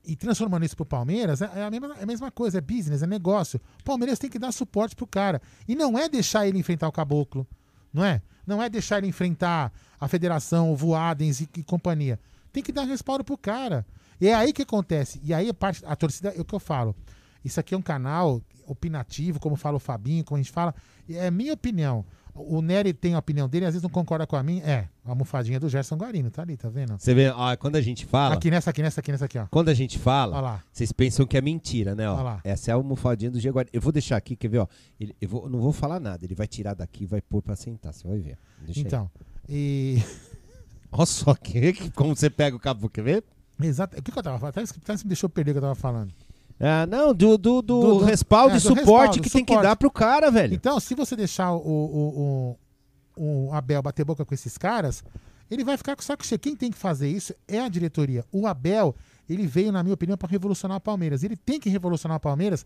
e 0.05 0.15
transformando 0.15 0.63
isso 0.63 0.77
pro 0.77 0.85
Palmeiras, 0.85 1.41
é 1.41 1.51
é 1.55 1.63
a 1.65 1.69
mesma, 1.69 1.95
é 1.99 2.03
a 2.03 2.07
mesma 2.07 2.31
coisa, 2.31 2.59
é 2.59 2.61
business, 2.61 3.03
é 3.03 3.05
negócio. 3.05 3.59
O 3.81 3.83
Palmeiras 3.83 4.17
tem 4.17 4.29
que 4.29 4.39
dar 4.39 4.53
suporte 4.53 4.95
pro 4.95 5.05
cara. 5.05 5.41
E 5.67 5.75
não 5.75 5.99
é 5.99 6.07
deixar 6.07 6.47
ele 6.47 6.59
enfrentar 6.59 6.87
o 6.87 6.93
caboclo, 6.93 7.45
não 7.91 8.05
é? 8.05 8.21
Não 8.47 8.63
é 8.63 8.69
deixar 8.69 8.99
ele 8.99 9.07
enfrentar 9.07 9.69
a 9.99 10.07
federação, 10.07 10.71
o 10.71 10.77
Voadens 10.77 11.41
e, 11.41 11.49
e 11.57 11.61
companhia. 11.61 12.17
Tem 12.53 12.63
que 12.63 12.71
dar 12.71 12.83
respaldo 12.83 13.23
pro 13.23 13.37
cara. 13.37 13.85
E 14.21 14.27
é 14.27 14.33
aí 14.33 14.53
que 14.53 14.61
acontece. 14.61 15.19
E 15.23 15.33
aí 15.33 15.49
a 15.49 15.53
parte, 15.53 15.83
a 15.85 15.95
torcida, 15.95 16.29
é 16.29 16.39
o 16.39 16.45
que 16.45 16.53
eu 16.55 16.59
falo. 16.59 16.95
Isso 17.43 17.59
aqui 17.59 17.73
é 17.73 17.77
um 17.77 17.81
canal 17.81 18.41
opinativo, 18.67 19.39
como 19.39 19.55
fala 19.57 19.75
o 19.75 19.79
Fabinho, 19.79 20.23
como 20.23 20.37
a 20.39 20.41
gente 20.41 20.51
fala. 20.51 20.73
É 21.09 21.29
minha 21.29 21.53
opinião. 21.53 22.05
O 22.35 22.63
Nery 22.63 22.93
tem 22.93 23.13
a 23.13 23.19
opinião 23.19 23.47
dele, 23.47 23.65
às 23.65 23.73
vezes 23.73 23.83
não 23.83 23.89
concorda 23.91 24.25
com 24.25 24.35
a 24.35 24.41
minha. 24.41 24.63
É, 24.63 24.87
a 25.05 25.09
almofadinha 25.09 25.59
do 25.59 25.69
Gerson 25.69 25.95
Guarino, 25.97 26.31
tá 26.31 26.41
ali, 26.41 26.57
tá 26.57 26.67
vendo? 26.67 26.97
Você 26.97 27.13
vê, 27.13 27.29
ó, 27.29 27.55
quando 27.57 27.75
a 27.75 27.81
gente 27.81 28.07
fala. 28.07 28.33
Aqui 28.35 28.49
nessa, 28.49 28.71
aqui 28.71 28.81
nessa, 28.81 29.01
aqui 29.01 29.11
nessa 29.11 29.25
aqui, 29.25 29.37
ó. 29.37 29.45
Quando 29.51 29.69
a 29.69 29.73
gente 29.73 29.99
fala, 29.99 30.35
vocês 30.71 30.91
pensam 30.91 31.27
que 31.27 31.37
é 31.37 31.41
mentira, 31.41 31.93
né? 31.93 32.09
Ó. 32.09 32.39
Essa 32.43 32.71
é 32.71 32.73
a 32.73 32.75
almofadinha 32.75 33.29
do 33.29 33.39
Diego 33.39 33.57
Guarino. 33.57 33.69
Eu 33.71 33.81
vou 33.81 33.91
deixar 33.91 34.17
aqui, 34.17 34.35
quer 34.35 34.47
ver? 34.47 34.59
Ó, 34.59 34.67
ele- 34.99 35.15
eu 35.21 35.29
vou- 35.29 35.47
não 35.47 35.59
vou 35.59 35.71
falar 35.71 35.99
nada. 35.99 36.25
Ele 36.25 36.33
vai 36.33 36.47
tirar 36.47 36.73
daqui 36.73 37.03
e 37.03 37.07
vai 37.07 37.21
pôr 37.21 37.41
pra 37.43 37.55
sentar. 37.55 37.93
Você 37.93 38.07
vai 38.07 38.17
ver. 38.17 38.37
Deixa 38.65 38.79
aí. 38.79 38.85
Então, 38.85 39.11
e. 39.47 40.01
Olha 40.93 41.05
só 41.05 41.33
que, 41.35 41.73
como 41.95 42.15
você 42.15 42.29
pega 42.29 42.55
o 42.55 42.59
cabo, 42.59 42.89
quer 42.89 43.03
ver? 43.03 43.23
Exato. 43.61 43.97
O 43.97 44.01
que, 44.01 44.11
que 44.11 44.17
eu 44.17 44.23
tava 44.23 44.39
falando? 44.39 44.57
Até, 44.57 44.61
até 44.93 44.93
me 45.03 45.07
deixou 45.09 45.29
perder 45.29 45.51
o 45.51 45.53
que 45.55 45.57
eu 45.57 45.61
tava 45.61 45.75
falando. 45.75 46.13
Ah, 46.59 46.85
não, 46.85 47.13
do, 47.13 47.37
do, 47.37 47.61
do, 47.61 47.61
Do- 47.61 47.81
do- 47.99 48.05
respaldo 48.05 48.53
é, 48.53 48.57
e 48.57 48.59
suporte 48.61 48.79
respaldo, 48.85 49.21
que 49.21 49.29
tem 49.29 49.43
que 49.43 49.51
suporte. 49.53 49.67
dar 49.67 49.75
pro 49.75 49.91
cara, 49.91 50.29
velho. 50.31 50.53
Então, 50.53 50.79
se 50.79 50.95
você 50.95 51.15
deixar 51.15 51.51
o, 51.51 51.57
o, 51.57 52.57
o, 53.17 53.47
o 53.47 53.53
Abel 53.53 53.81
bater 53.81 54.05
boca 54.05 54.23
com 54.23 54.33
esses 54.33 54.57
caras, 54.57 55.03
ele 55.49 55.63
vai 55.63 55.75
ficar 55.77 55.95
com 55.95 56.01
o 56.01 56.05
saco 56.05 56.25
cheio. 56.25 56.39
Quem 56.39 56.55
tem 56.55 56.71
que 56.71 56.77
fazer 56.77 57.09
isso 57.09 57.33
é 57.47 57.59
a 57.59 57.67
diretoria. 57.67 58.23
O 58.31 58.47
Abel, 58.47 58.95
ele 59.29 59.45
veio, 59.47 59.71
na 59.71 59.83
minha 59.83 59.93
opinião, 59.95 60.17
para 60.17 60.29
revolucionar 60.29 60.77
o 60.77 60.81
Palmeiras. 60.81 61.23
Ele 61.23 61.35
tem 61.35 61.59
que 61.59 61.69
revolucionar 61.69 62.17
o 62.17 62.19
Palmeiras 62.19 62.65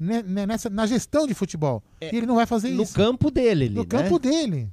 ne- 0.00 0.22
ne- 0.22 0.46
nessa, 0.46 0.68
na 0.70 0.86
gestão 0.86 1.26
de 1.26 1.34
futebol. 1.34 1.82
e 2.00 2.06
ele 2.16 2.26
não 2.26 2.36
vai 2.36 2.46
fazer 2.46 2.70
no 2.70 2.82
isso. 2.82 2.94
campo 2.94 3.30
dele, 3.30 3.66
ali, 3.66 3.74
No 3.74 3.82
né? 3.82 3.86
campo 3.86 4.18
dele. 4.18 4.68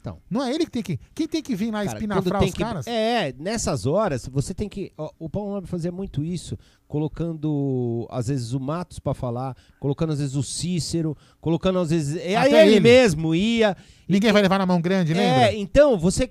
Então. 0.00 0.18
Não 0.30 0.42
é 0.42 0.54
ele 0.54 0.64
que 0.64 0.70
tem 0.70 0.82
que. 0.82 0.98
Quem 1.14 1.28
tem 1.28 1.42
que 1.42 1.54
vir 1.54 1.70
lá 1.70 1.84
Cara, 1.84 1.98
espinafrar 1.98 2.42
os 2.42 2.52
que- 2.52 2.58
caras? 2.58 2.86
É, 2.86 3.34
nessas 3.38 3.84
horas, 3.84 4.26
você 4.32 4.54
tem 4.54 4.66
que. 4.66 4.92
ó, 4.96 5.10
o 5.18 5.28
Paulo 5.28 5.52
Nobre 5.52 5.68
fazia 5.68 5.92
muito 5.92 6.24
isso, 6.24 6.56
colocando, 6.88 8.06
às 8.10 8.28
vezes, 8.28 8.52
o 8.52 8.60
Matos 8.60 8.98
pra 8.98 9.12
falar, 9.12 9.54
colocando, 9.78 10.12
às 10.12 10.18
vezes, 10.18 10.34
o 10.36 10.42
Cícero, 10.42 11.14
colocando, 11.40 11.78
às 11.80 11.90
vezes. 11.90 12.14
e 12.24 12.34
Aí 12.34 12.52
ele, 12.54 12.70
ele. 12.76 12.80
mesmo 12.80 13.34
ia. 13.34 13.76
Ninguém 14.08 14.32
vai 14.32 14.40
levar 14.42 14.58
na 14.58 14.64
mão 14.66 14.80
grande, 14.80 15.12
lembra? 15.12 15.48
É, 15.50 15.56
então, 15.56 15.98
você. 15.98 16.30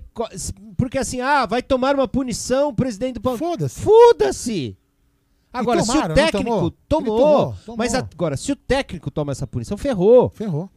Porque 0.76 0.98
assim, 0.98 1.20
ah, 1.20 1.46
vai 1.46 1.62
tomar 1.62 1.94
uma 1.94 2.08
punição 2.08 2.70
o 2.70 2.74
presidente 2.74 3.14
do 3.14 3.20
Palmeiras. 3.20 3.78
Foda-se. 3.78 3.80
Foda-se! 3.82 4.76
Agora, 5.52 5.80
tomaram, 5.84 6.02
se 6.02 6.10
o 6.10 6.14
técnico 6.24 6.50
tomou? 6.50 6.70
tomou, 6.88 7.54
tomou. 7.64 7.76
mas 7.76 7.94
agora, 7.94 8.36
se 8.36 8.52
o 8.52 8.56
técnico 8.56 9.10
toma 9.10 9.32
essa 9.32 9.46
punição, 9.46 9.76
ferrou. 9.76 10.28
Ferrou. 10.30 10.70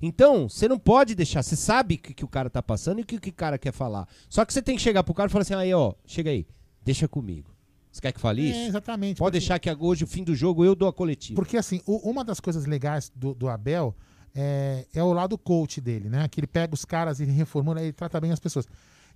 Então, 0.00 0.48
você 0.48 0.68
não 0.68 0.78
pode 0.78 1.14
deixar, 1.14 1.42
você 1.42 1.56
sabe 1.56 1.96
o 1.96 1.98
que, 1.98 2.14
que 2.14 2.24
o 2.24 2.28
cara 2.28 2.48
tá 2.48 2.62
passando 2.62 3.00
e 3.00 3.02
o 3.02 3.06
que, 3.06 3.18
que 3.18 3.30
o 3.30 3.34
cara 3.34 3.58
quer 3.58 3.72
falar. 3.72 4.06
Só 4.28 4.44
que 4.44 4.52
você 4.52 4.62
tem 4.62 4.76
que 4.76 4.82
chegar 4.82 5.02
pro 5.02 5.12
cara 5.14 5.28
e 5.28 5.32
falar 5.32 5.42
assim, 5.42 5.54
aí, 5.54 5.74
ó, 5.74 5.92
chega 6.06 6.30
aí, 6.30 6.46
deixa 6.84 7.08
comigo. 7.08 7.50
Você 7.90 8.00
quer 8.00 8.12
que 8.12 8.20
fale 8.20 8.42
isso? 8.42 8.58
É, 8.58 8.66
exatamente. 8.68 9.18
Pode 9.18 9.32
porque- 9.32 9.38
deixar 9.40 9.58
que 9.58 9.70
hoje, 9.84 10.04
o 10.04 10.06
fim 10.06 10.22
do 10.22 10.34
jogo, 10.36 10.64
eu 10.64 10.74
dou 10.76 10.88
a 10.88 10.92
coletiva. 10.92 11.34
Porque 11.34 11.56
assim, 11.56 11.80
o- 11.84 12.08
uma 12.08 12.22
das 12.22 12.38
coisas 12.38 12.64
legais 12.66 13.10
do, 13.16 13.34
do 13.34 13.48
Abel 13.48 13.94
é, 14.34 14.86
é 14.94 15.02
o 15.02 15.12
lado 15.12 15.36
coach 15.36 15.80
dele, 15.80 16.08
né? 16.08 16.28
Que 16.28 16.38
ele 16.38 16.46
pega 16.46 16.72
os 16.74 16.84
caras, 16.84 17.18
ele 17.18 17.32
reformula, 17.32 17.82
ele 17.82 17.92
trata 17.92 18.20
bem 18.20 18.30
as 18.30 18.38
pessoas. 18.38 18.66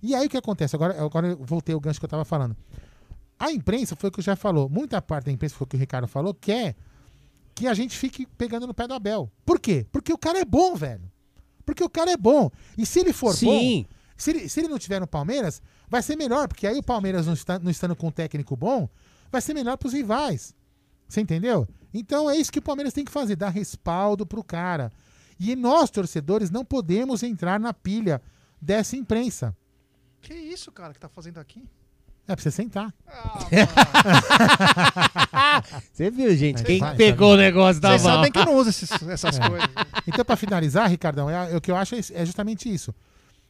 E 0.01 0.13
aí 0.13 0.25
o 0.27 0.29
que 0.29 0.35
acontece? 0.35 0.75
Agora, 0.75 1.01
agora 1.01 1.27
eu 1.27 1.37
voltei 1.37 1.73
o 1.73 1.79
gancho 1.79 1.99
que 1.99 2.05
eu 2.05 2.09
tava 2.09 2.25
falando. 2.25 2.57
A 3.39 3.51
imprensa, 3.51 3.95
foi 3.95 4.09
o 4.09 4.11
que 4.11 4.19
o 4.19 4.23
já 4.23 4.35
falou, 4.35 4.67
muita 4.67 5.01
parte 5.01 5.25
da 5.25 5.31
imprensa, 5.31 5.55
foi 5.55 5.63
o 5.65 5.67
que 5.67 5.75
o 5.77 5.79
Ricardo 5.79 6.07
falou, 6.07 6.33
quer 6.33 6.75
que 7.55 7.67
a 7.67 7.73
gente 7.73 7.97
fique 7.97 8.25
pegando 8.25 8.67
no 8.67 8.73
pé 8.73 8.87
do 8.87 8.93
Abel. 8.93 9.31
Por 9.45 9.59
quê? 9.59 9.85
Porque 9.91 10.11
o 10.11 10.17
cara 10.17 10.39
é 10.39 10.45
bom, 10.45 10.75
velho. 10.75 11.11
Porque 11.65 11.83
o 11.83 11.89
cara 11.89 12.11
é 12.11 12.17
bom. 12.17 12.51
E 12.77 12.85
se 12.85 12.99
ele 12.99 13.13
for 13.13 13.33
Sim. 13.35 13.45
bom, 13.45 13.95
se 14.17 14.31
ele, 14.31 14.49
se 14.49 14.59
ele 14.59 14.67
não 14.67 14.79
tiver 14.79 14.99
no 14.99 15.07
Palmeiras, 15.07 15.61
vai 15.87 16.01
ser 16.01 16.15
melhor, 16.15 16.47
porque 16.47 16.67
aí 16.67 16.77
o 16.77 16.83
Palmeiras 16.83 17.25
não, 17.25 17.33
está, 17.33 17.59
não 17.59 17.71
estando 17.71 17.95
com 17.95 18.07
um 18.07 18.11
técnico 18.11 18.55
bom, 18.55 18.89
vai 19.31 19.41
ser 19.41 19.53
melhor 19.53 19.77
pros 19.77 19.93
rivais. 19.93 20.53
Você 21.07 21.21
entendeu? 21.21 21.67
Então 21.93 22.29
é 22.29 22.35
isso 22.35 22.51
que 22.51 22.59
o 22.59 22.63
Palmeiras 22.63 22.93
tem 22.93 23.05
que 23.05 23.11
fazer, 23.11 23.35
dar 23.35 23.49
respaldo 23.49 24.25
pro 24.25 24.43
cara. 24.43 24.91
E 25.39 25.55
nós, 25.55 25.89
torcedores, 25.89 26.49
não 26.49 26.65
podemos 26.65 27.23
entrar 27.23 27.59
na 27.59 27.73
pilha 27.73 28.21
dessa 28.61 28.95
imprensa. 28.95 29.55
Que 30.21 30.33
isso, 30.33 30.71
cara, 30.71 30.93
que 30.93 30.99
tá 30.99 31.09
fazendo 31.09 31.37
aqui? 31.37 31.67
É 32.27 32.35
pra 32.35 32.41
você 32.41 32.51
sentar. 32.51 32.93
Você 35.93 36.09
viu, 36.09 36.35
gente? 36.35 36.63
Quem 36.63 36.79
vai, 36.79 36.95
pegou 36.95 37.33
o 37.33 37.37
negócio 37.37 37.81
da 37.81 37.89
Vocês 37.89 38.03
mão? 38.03 38.15
sabem 38.15 38.31
que 38.31 38.39
eu 38.39 38.45
não 38.45 38.55
uso 38.55 38.69
esses- 38.69 38.91
essas 39.07 39.37
É. 39.37 39.49
coisas. 39.49 39.69
Então, 40.07 40.25
pra 40.25 40.35
finalizar, 40.35 40.89
Ricardão, 40.89 41.29
é, 41.29 41.53
é 41.53 41.57
o 41.57 41.61
que 41.61 41.69
eu 41.71 41.75
acho 41.75 41.95
é, 41.95 41.99
é 42.13 42.25
justamente 42.25 42.73
isso. 42.73 42.93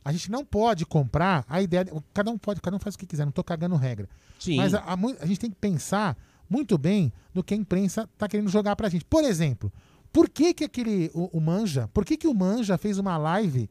A 0.03 0.11
gente 0.11 0.29
não 0.29 0.43
pode 0.43 0.85
comprar 0.85 1.45
a 1.47 1.61
ideia. 1.61 1.85
Cada 2.13 2.29
um 2.31 2.37
pode, 2.37 2.59
cada 2.61 2.75
um 2.75 2.79
faz 2.79 2.95
o 2.95 2.97
que 2.97 3.05
quiser, 3.05 3.25
não 3.25 3.31
tô 3.31 3.43
cagando 3.43 3.75
regra. 3.75 4.09
Sim. 4.39 4.57
Mas 4.57 4.73
a, 4.73 4.79
a 4.79 4.93
a 5.21 5.25
gente 5.25 5.39
tem 5.39 5.49
que 5.49 5.55
pensar 5.55 6.17
muito 6.49 6.77
bem 6.77 7.11
no 7.33 7.43
que 7.43 7.53
a 7.53 7.57
imprensa 7.57 8.09
tá 8.17 8.27
querendo 8.27 8.49
jogar 8.49 8.75
pra 8.75 8.89
gente. 8.89 9.05
Por 9.05 9.23
exemplo, 9.23 9.71
por 10.11 10.27
que 10.29 10.53
que 10.53 10.65
aquele, 10.65 11.09
o, 11.13 11.37
o 11.37 11.41
Manja, 11.41 11.89
por 11.93 12.03
que 12.05 12.17
que 12.17 12.27
o 12.27 12.33
Manja 12.33 12.77
fez 12.77 12.97
uma 12.97 13.17
live 13.17 13.69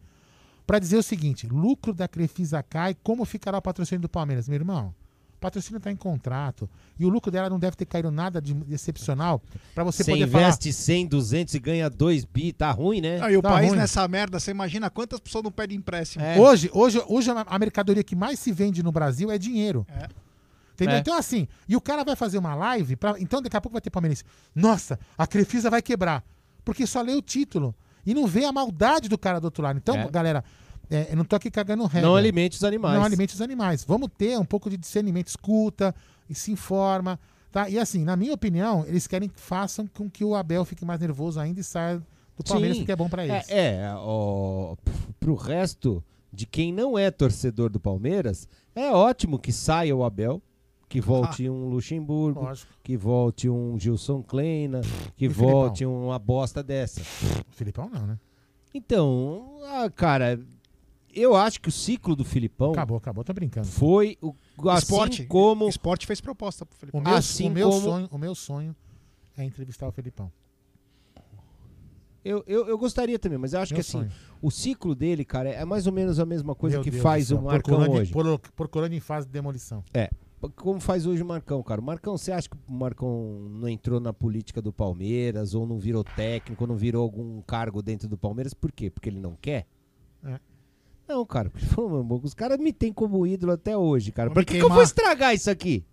pra 0.66 0.78
dizer 0.78 0.96
o 0.96 1.02
seguinte, 1.02 1.46
lucro 1.46 1.92
da 1.92 2.06
Crefisa 2.08 2.62
cai, 2.62 2.96
como 3.02 3.24
ficará 3.24 3.58
o 3.58 3.62
patrocínio 3.62 4.02
do 4.02 4.08
Palmeiras? 4.08 4.48
Meu 4.48 4.56
irmão, 4.56 4.94
o 5.34 5.40
patrocínio 5.40 5.80
tá 5.80 5.90
em 5.90 5.96
contrato 5.96 6.70
e 6.98 7.04
o 7.04 7.08
lucro 7.08 7.30
dela 7.30 7.50
não 7.50 7.58
deve 7.58 7.76
ter 7.76 7.84
caído 7.84 8.10
nada 8.10 8.40
de 8.40 8.56
excepcional 8.70 9.42
pra 9.74 9.82
você, 9.82 10.04
Você 10.04 10.12
poder 10.12 10.28
falar... 10.28 10.44
investe 10.44 10.72
100, 10.72 11.06
200 11.08 11.54
e 11.54 11.58
ganha 11.58 11.90
2 11.90 12.24
bi, 12.24 12.52
tá 12.52 12.70
ruim, 12.70 13.00
né? 13.00 13.20
Aí 13.20 13.36
o 13.36 13.42
Tá 13.42 13.50
país 13.50 13.68
ruim. 13.70 13.78
nessa 13.78 14.06
merda, 14.06 14.38
você 14.38 14.50
imagina 14.52 14.88
quantas 14.88 15.18
pessoas 15.18 15.42
não 15.44 15.50
pedem 15.50 15.78
empréstimo? 15.78 16.24
É. 16.24 16.38
Hoje, 16.38 16.70
hoje, 16.72 17.02
hoje 17.08 17.30
a 17.30 17.58
mercadoria 17.58 18.04
que 18.04 18.14
mais 18.14 18.38
se 18.38 18.52
vende 18.52 18.82
no 18.82 18.92
Brasil 18.92 19.30
é 19.30 19.38
dinheiro. 19.38 19.84
Entendeu? 20.74 20.94
É. 20.96 20.98
Então, 21.00 21.16
assim, 21.18 21.46
e 21.68 21.76
o 21.76 21.80
cara 21.80 22.02
vai 22.04 22.16
fazer 22.16 22.38
uma 22.38 22.54
live, 22.54 22.96
pra, 22.96 23.14
então 23.20 23.42
daqui 23.42 23.56
a 23.56 23.60
pouco 23.60 23.74
vai 23.74 23.80
ter 23.82 23.90
palmeirense. 23.90 24.24
Nossa, 24.54 24.98
a 25.18 25.26
Crefisa 25.26 25.68
vai 25.68 25.82
quebrar. 25.82 26.24
Porque 26.64 26.86
só 26.86 27.02
lê 27.02 27.12
o 27.14 27.20
título. 27.20 27.74
E 28.04 28.14
não 28.14 28.26
vê 28.26 28.44
a 28.44 28.52
maldade 28.52 29.08
do 29.08 29.16
cara 29.18 29.40
do 29.40 29.44
outro 29.44 29.62
lado. 29.62 29.76
Então, 29.76 29.94
É. 29.94 30.10
galera, 30.10 30.44
é, 30.90 31.08
eu 31.10 31.16
não 31.16 31.24
tô 31.24 31.36
aqui 31.36 31.50
cagando 31.50 31.84
regra. 31.86 32.08
Não 32.08 32.16
alimente 32.16 32.56
os 32.56 32.64
animais. 32.64 32.96
Não 32.96 33.04
alimente 33.04 33.34
os 33.34 33.40
animais. 33.40 33.84
Vamos 33.84 34.08
ter 34.16 34.38
um 34.38 34.44
pouco 34.44 34.68
de 34.68 34.76
discernimento, 34.76 35.28
escuta 35.28 35.94
e 36.28 36.34
se 36.34 36.52
informa. 36.52 37.18
Tá? 37.50 37.68
E 37.68 37.78
assim, 37.78 38.04
na 38.04 38.16
minha 38.16 38.32
opinião, 38.32 38.84
eles 38.86 39.06
querem 39.06 39.28
que 39.28 39.38
façam 39.38 39.86
com 39.86 40.08
que 40.10 40.24
o 40.24 40.34
Abel 40.34 40.64
fique 40.64 40.84
mais 40.84 41.00
nervoso 41.00 41.38
ainda 41.38 41.60
e 41.60 41.64
saia 41.64 42.02
do 42.36 42.42
Palmeiras, 42.44 42.76
Sim. 42.76 42.82
porque 42.82 42.92
é 42.92 42.96
bom 42.96 43.08
pra 43.08 43.26
eles. 43.26 43.48
É, 43.48 43.82
é 43.84 43.92
ó, 43.94 44.74
pro 45.20 45.34
resto 45.34 46.02
de 46.32 46.46
quem 46.46 46.72
não 46.72 46.98
é 46.98 47.10
torcedor 47.10 47.68
do 47.68 47.78
Palmeiras, 47.78 48.48
é 48.74 48.90
ótimo 48.90 49.38
que 49.38 49.52
saia 49.52 49.94
o 49.94 50.02
Abel, 50.02 50.42
que 50.92 51.00
volte 51.00 51.48
um 51.48 51.68
Luxemburgo, 51.68 52.42
Lógico. 52.42 52.70
que 52.82 52.96
volte 52.96 53.48
um 53.48 53.78
Gilson 53.78 54.22
Kleina, 54.22 54.80
que 55.16 55.26
E 55.26 55.30
Filipão? 55.30 55.50
volte 55.50 55.86
uma 55.86 56.18
bosta 56.18 56.62
dessa. 56.62 57.00
O 57.00 57.52
Filipão 57.52 57.88
não, 57.88 58.06
né? 58.06 58.18
Então, 58.74 59.58
ah, 59.64 59.88
cara, 59.90 60.38
eu 61.14 61.34
acho 61.34 61.60
que 61.60 61.68
o 61.68 61.72
ciclo 61.72 62.14
do 62.14 62.24
Filipão 62.24 62.72
Acabou, 62.72 62.96
acabou, 62.96 63.24
tô 63.24 63.32
brincando. 63.32 63.66
foi 63.66 64.18
o 64.20 64.34
assim 64.70 64.78
Esporte. 64.84 65.24
como 65.26 65.68
Esporte 65.68 66.06
fez 66.06 66.20
proposta 66.20 66.66
pro 66.66 66.76
Felipe. 66.76 66.96
O 66.96 67.00
meu, 67.00 67.14
Assim 67.14 67.48
o 67.48 67.50
meu 67.52 67.70
como- 67.70 67.80
sonho, 67.82 68.08
o 68.10 68.18
meu 68.18 68.34
sonho 68.34 68.76
é 69.36 69.44
entrevistar 69.44 69.88
o 69.88 69.92
Felipão. 69.92 70.30
eu, 72.24 72.44
eu, 72.46 72.68
eu 72.68 72.78
gostaria 72.78 73.18
também, 73.18 73.36
mas 73.38 73.52
eu 73.52 73.60
acho 73.60 73.72
Meu 73.72 73.76
que 73.76 73.80
assim, 73.80 73.92
sonho. 73.98 74.12
o 74.40 74.50
ciclo 74.50 74.94
dele, 74.94 75.24
cara, 75.24 75.48
é 75.48 75.64
mais 75.64 75.86
ou 75.86 75.92
menos 75.92 76.20
a 76.20 76.24
mesma 76.26 76.54
coisa 76.54 76.76
Meu 76.76 76.84
que 76.84 76.90
Deus 76.90 77.02
faz 77.02 77.30
o 77.32 77.40
Marcão 77.42 77.90
hoje. 77.90 78.12
por- 78.12 78.38
Procurando 78.54 78.92
em 78.92 79.00
fase 79.00 79.26
de 79.26 79.32
demolição. 79.32 79.82
É. 79.92 80.08
Como 80.56 80.80
faz 80.80 81.06
hoje 81.06 81.22
o 81.22 81.26
Marcão, 81.26 81.62
cara? 81.62 81.80
O 81.80 81.84
Marcão, 81.84 82.16
você 82.18 82.32
acha 82.32 82.48
que 82.48 82.56
o 82.68 82.72
Marcão 82.72 83.48
não 83.50 83.68
entrou 83.68 84.00
na 84.00 84.12
política 84.12 84.60
do 84.60 84.72
Palmeiras, 84.72 85.54
ou 85.54 85.66
não 85.66 85.78
virou 85.78 86.02
técnico, 86.02 86.64
ou 86.64 86.68
não 86.68 86.76
virou 86.76 87.02
algum 87.02 87.40
cargo 87.42 87.80
dentro 87.82 88.08
do 88.08 88.18
Palmeiras? 88.18 88.52
Por 88.54 88.72
quê? 88.72 88.90
Porque 88.90 89.08
ele 89.08 89.20
não 89.20 89.36
quer? 89.40 89.66
É. 90.24 90.38
Não, 91.08 91.24
cara. 91.24 91.50
porque, 91.50 91.80
meu 91.80 92.20
os 92.22 92.34
caras 92.34 92.58
me 92.58 92.72
têm 92.72 92.92
como 92.92 93.26
ídolo 93.26 93.52
até 93.52 93.76
hoje, 93.76 94.10
cara. 94.12 94.30
Por 94.30 94.44
que, 94.44 94.58
que 94.58 94.64
eu 94.64 94.68
vou 94.68 94.82
estragar 94.82 95.34
isso 95.34 95.50
aqui? 95.50 95.84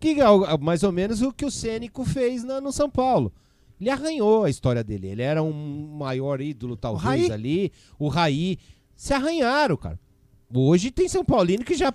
Que 0.00 0.20
é 0.20 0.28
o- 0.28 0.58
mais 0.58 0.82
ou 0.82 0.90
menos 0.92 1.22
o 1.22 1.32
que 1.32 1.44
o 1.44 1.50
Cênico 1.50 2.04
fez 2.04 2.42
na- 2.44 2.60
no 2.60 2.72
São 2.72 2.90
Paulo. 2.90 3.32
Ele 3.80 3.90
arranhou 3.90 4.44
a 4.44 4.50
história 4.50 4.82
dele. 4.84 5.08
Ele 5.08 5.22
era 5.22 5.42
um 5.42 5.96
maior 5.96 6.40
ídolo, 6.40 6.76
talvez, 6.76 7.04
Raí. 7.04 7.32
ali. 7.32 7.72
O 7.98 8.08
Raí. 8.08 8.58
Se 8.94 9.12
arranharam, 9.12 9.76
cara. 9.76 9.98
Hoje 10.54 10.90
tem 10.90 11.08
São 11.08 11.24
Paulino 11.24 11.64
que 11.64 11.74
já 11.74 11.92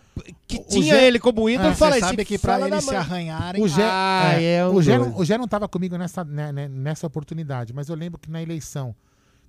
que 0.48 0.60
tinha 0.64 0.96
Gé- 0.96 1.08
ele 1.08 1.20
como 1.20 1.48
ídolo 1.50 1.70
Ah, 1.70 1.72
e 1.74 1.76
fala 1.76 1.94
Você 1.94 2.00
sabe 2.00 2.26
que 2.26 2.34
eles 2.34 2.84
se 2.84 2.96
arranharem... 2.96 3.62
O 3.62 3.68
Gé, 3.68 3.84
Ah, 3.84 4.32
é, 4.36 4.56
é 4.56 4.68
um 4.68 4.74
o, 4.76 4.82
Gé 4.82 4.98
não, 4.98 5.18
o 5.20 5.24
Gé 5.26 5.38
não 5.38 5.48
tava 5.48 5.68
comigo 5.68 5.96
nessa, 5.98 6.24
né, 6.24 6.52
né, 6.52 6.68
nessa 6.68 7.06
oportunidade, 7.06 7.72
mas 7.74 7.88
eu 7.88 7.96
lembro 7.96 8.20
que 8.20 8.32
na 8.32 8.42
eleição, 8.42 8.96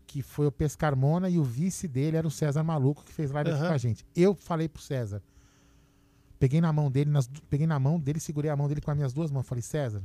que 0.07 0.21
foi 0.21 0.47
o 0.47 0.53
Pescarmona 0.53 1.29
e 1.31 1.39
o 1.39 1.45
vice 1.45 1.89
dele 1.89 2.17
era 2.19 2.27
o 2.27 2.31
César 2.31 2.63
Maluco, 2.63 3.03
que 3.05 3.13
fez 3.13 3.31
live 3.31 3.51
aqui 3.51 3.59
Aham. 3.61 3.69
com 3.69 3.75
a 3.75 3.79
gente. 3.79 4.05
Eu 4.15 4.35
falei 4.35 4.69
pro 4.69 4.83
César, 4.83 5.23
peguei 6.39 6.61
na 6.61 6.73
mão 6.73 6.91
dele, 6.91 7.11
nas 7.11 7.29
peguei 7.49 7.67
na 7.67 7.79
mão 7.79 7.99
dele, 7.99 8.21
segurei 8.21 8.51
a 8.51 8.57
mão 8.57 8.69
dele 8.69 8.81
com 8.81 8.91
as 8.91 8.97
minhas 8.97 9.13
duas 9.13 9.31
mãos. 9.31 9.47
Falei, 9.47 9.63
César, 9.63 10.03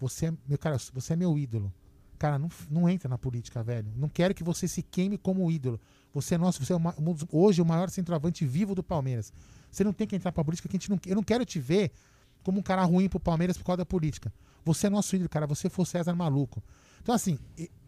você 0.00 0.26
é, 0.26 0.32
meu, 0.48 0.58
cara, 0.58 0.78
você 0.92 1.12
é 1.12 1.16
meu 1.16 1.38
ídolo. 1.38 1.72
Cara, 2.18 2.38
não, 2.38 2.48
não 2.70 2.88
entra 2.88 3.08
na 3.08 3.18
política, 3.18 3.62
velho. 3.62 3.88
Não 3.94 4.08
quero 4.08 4.34
que 4.34 4.42
você 4.42 4.66
se 4.66 4.82
queime 4.82 5.18
como 5.18 5.50
ídolo. 5.50 5.78
Você 6.16 6.34
é 6.34 6.38
nosso, 6.38 6.64
você 6.64 6.72
é 6.72 6.76
o 6.76 6.80
ma- 6.80 6.94
um 6.98 7.12
dos- 7.12 7.26
hoje 7.30 7.60
o 7.60 7.64
maior 7.66 7.88
centroavante 7.90 8.44
vivo 8.46 8.74
do 8.74 8.82
Palmeiras. 8.82 9.32
Você 9.70 9.84
não 9.84 9.92
tem 9.92 10.06
que 10.06 10.16
entrar 10.16 10.32
pra 10.32 10.42
política 10.42 10.68
que 10.68 10.76
a 10.76 10.78
gente 10.78 10.90
não, 10.90 10.98
eu 11.06 11.14
não 11.14 11.22
quero 11.22 11.44
te 11.44 11.60
ver 11.60 11.90
como 12.42 12.58
um 12.60 12.62
cara 12.62 12.82
ruim 12.84 13.08
pro 13.08 13.20
Palmeiras 13.20 13.56
por 13.58 13.64
causa 13.64 13.78
da 13.78 13.86
política. 13.86 14.32
Você 14.64 14.86
é 14.86 14.90
nosso 14.90 15.14
ídolo, 15.14 15.28
cara. 15.28 15.46
Você 15.46 15.68
o 15.76 15.84
César 15.84 16.14
maluco. 16.14 16.62
Então, 17.02 17.14
assim, 17.14 17.38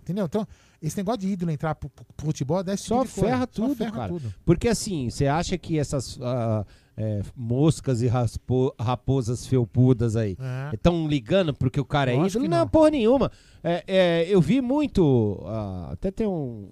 entendeu? 0.03 0.27
Então, 0.27 0.47
esse 0.81 0.97
negócio 0.97 1.21
de 1.21 1.29
ídolo 1.29 1.51
entrar 1.51 1.75
pro, 1.75 1.89
pro- 1.89 2.07
futebol 2.19 2.61
esse 2.75 2.85
Só 2.85 3.01
tipo 3.03 3.09
de 3.09 3.21
coisa. 3.21 3.29
ferra 3.31 3.49
Só 3.51 3.63
tudo, 3.63 3.77
ferra 3.77 3.91
cara. 3.93 4.09
tudo. 4.13 4.35
Porque 4.45 4.69
assim, 4.69 5.11
você 5.11 5.27
acha 5.27 5.57
que 5.59 5.79
essas 5.79 6.19
ah, 6.23 6.65
é, 6.97 7.23
moscas 7.35 8.03
e 8.03 8.07
raspo- 8.07 8.75
raposas 8.79 9.47
felpudas 9.47 10.15
aí 10.17 10.37
É. 10.39 10.75
estão 10.75 11.09
ligando 11.09 11.53
porque 11.55 11.81
o 11.81 11.85
cara 11.85 12.13
é 12.13 12.15
Lógico 12.17 12.31
ídolo? 12.39 12.45
que 12.45 12.49
Não, 12.51 12.59
não. 12.59 12.69
porra 12.69 12.91
nenhuma. 12.91 13.33
É, 13.63 13.85
é, 13.87 14.27
eu 14.29 14.41
vi 14.41 14.61
muito, 14.61 15.41
ah, 15.47 15.91
até 15.93 16.11
tem 16.11 16.27
um- 16.27 16.71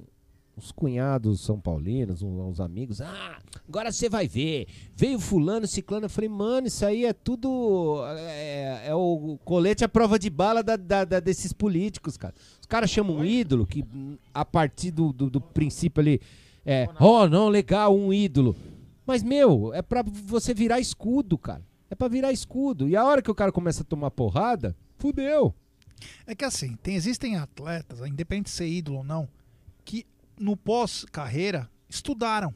uns 0.57 0.73
cunhados 0.73 1.41
são 1.43 1.61
paulinos, 1.61 2.23
uns, 2.23 2.39
uns 2.41 2.61
amigos. 2.61 3.01
Ah, 3.01 3.39
agora 3.69 3.93
você 3.93 4.09
vai 4.09 4.27
ver. 4.27 4.67
Veio 4.95 5.19
fulano, 5.21 5.67
ciclano. 5.67 6.07
Eu 6.07 6.11
falei, 6.11 6.31
mano, 6.31 6.67
isso 6.67 6.85
aí 6.87 7.05
é 7.05 7.13
tudo. 7.13 8.03
É, 8.17 8.85
é 8.89 8.95
o 8.95 9.39
colete 9.45 9.85
à 9.85 9.89
prova 9.89 10.19
de 10.19 10.31
bala 10.31 10.63
da- 10.63 10.77
da- 10.77 11.05
da- 11.05 11.21
desses 11.21 11.53
políticos, 11.53 12.17
cara. 12.17 12.35
Os 12.61 12.67
caras 12.67 12.89
chamam 12.91 13.17
um 13.19 13.25
ídolo 13.25 13.67
que, 13.67 13.85
a 14.33 14.45
partir 14.45 14.91
do, 14.91 15.13
do, 15.13 15.29
do 15.29 15.41
princípio 15.41 16.01
ali, 16.01 16.21
é, 16.65 16.89
oh, 16.99 17.29
não, 17.29 17.49
legal, 17.49 17.95
um 17.95 18.13
ídolo. 18.13 18.57
Mas, 19.07 19.23
meu, 19.23 19.73
é 19.75 19.83
pra 19.83 20.03
você 20.03 20.53
virar 20.55 20.81
escudo, 20.81 21.37
cara. 21.39 21.63
É 21.91 21.95
pra 21.95 22.09
virar 22.09 22.33
escudo. 22.33 22.89
E 22.89 22.97
a 22.97 23.05
hora 23.05 23.23
que 23.23 23.31
o 23.31 23.35
cara 23.35 23.53
começa 23.53 23.83
a 23.83 23.87
tomar 23.87 24.11
porrada, 24.11 24.75
fudeu. 24.99 25.55
É 26.27 26.35
que 26.35 26.45
assim, 26.45 26.75
tem, 26.83 26.95
existem 26.97 27.37
atletas, 27.37 28.01
independente 28.01 28.47
de 28.47 28.51
ser 28.51 28.67
ídolo 28.69 28.99
ou 28.99 29.05
não, 29.05 29.29
que 29.85 30.05
no 30.39 30.57
pós-carreira 30.57 31.71
estudaram. 31.89 32.55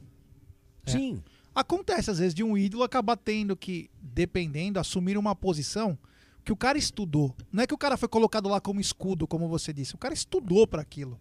Sim. 0.87 1.23
Acontece 1.55 2.11
às 2.11 2.19
vezes 2.19 2.35
de 2.35 2.43
um 2.43 2.57
ídolo 2.57 2.83
acabar 2.83 3.17
tendo 3.17 3.57
que, 3.57 3.91
dependendo, 4.01 4.79
assumir 4.79 5.19
uma 5.19 5.35
posição 5.35 5.99
que 6.45 6.53
o 6.53 6.57
cara 6.57 6.79
estudou. 6.79 7.35
Não 7.53 7.63
é 7.63 7.67
que 7.67 7.75
o 7.75 7.79
cara 7.79 7.97
foi 7.97 8.09
colocado 8.09 8.49
lá 8.49 8.61
como 8.61 8.81
escudo, 8.81 9.27
como 9.27 9.49
você 9.49 9.73
disse. 9.73 9.95
O 9.95 9.99
cara 9.99 10.15
estudou 10.15 10.67
para 10.67 10.83
aquilo. 10.83 11.21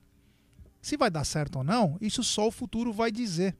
Se 0.81 0.95
vai 0.95 1.09
dar 1.09 1.25
certo 1.25 1.57
ou 1.57 1.63
não, 1.63 1.97
isso 1.99 2.23
só 2.23 2.47
o 2.47 2.51
futuro 2.51 2.93
vai 2.93 3.11
dizer. 3.11 3.55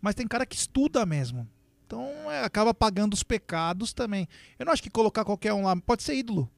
Mas 0.00 0.14
tem 0.14 0.26
cara 0.26 0.46
que 0.46 0.56
estuda 0.56 1.04
mesmo. 1.04 1.46
Então 1.86 2.02
é, 2.30 2.44
acaba 2.44 2.72
pagando 2.72 3.12
os 3.14 3.22
pecados 3.22 3.92
também. 3.92 4.26
Eu 4.58 4.66
não 4.66 4.72
acho 4.72 4.82
que 4.82 4.90
colocar 4.90 5.24
qualquer 5.24 5.52
um 5.52 5.64
lá. 5.64 5.76
Pode 5.76 6.02
ser 6.02 6.14
ídolo. 6.14 6.50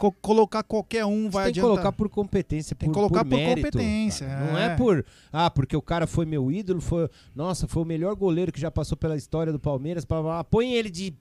Co- 0.00 0.12
colocar 0.12 0.62
qualquer 0.62 1.04
um 1.04 1.28
vai 1.28 1.44
tem 1.46 1.52
que 1.54 1.60
adiantar. 1.60 1.70
colocar 1.82 1.92
por 1.92 2.08
competência, 2.08 2.74
Tem 2.74 2.88
por, 2.88 2.92
que 2.94 2.98
colocar 2.98 3.24
por 3.24 3.30
por 3.30 3.36
mérito, 3.36 3.66
competência, 3.72 4.26
cara. 4.26 4.44
Não 4.52 4.58
é. 4.58 4.64
é 4.72 4.76
por, 4.76 5.04
ah, 5.32 5.50
porque 5.50 5.76
o 5.76 5.82
cara 5.82 6.06
foi 6.06 6.24
meu 6.26 6.50
ídolo, 6.50 6.80
foi, 6.80 7.08
nossa, 7.34 7.68
foi 7.68 7.82
o 7.82 7.86
melhor 7.86 8.14
goleiro 8.14 8.50
que 8.50 8.60
já 8.60 8.70
passou 8.70 8.96
pela 8.96 9.16
história 9.16 9.52
do 9.52 9.60
Palmeiras, 9.60 10.04
blá, 10.04 10.20
blá, 10.22 10.30
blá. 10.36 10.44
põe 10.44 10.72
ele 10.72 10.88
de, 10.90 11.14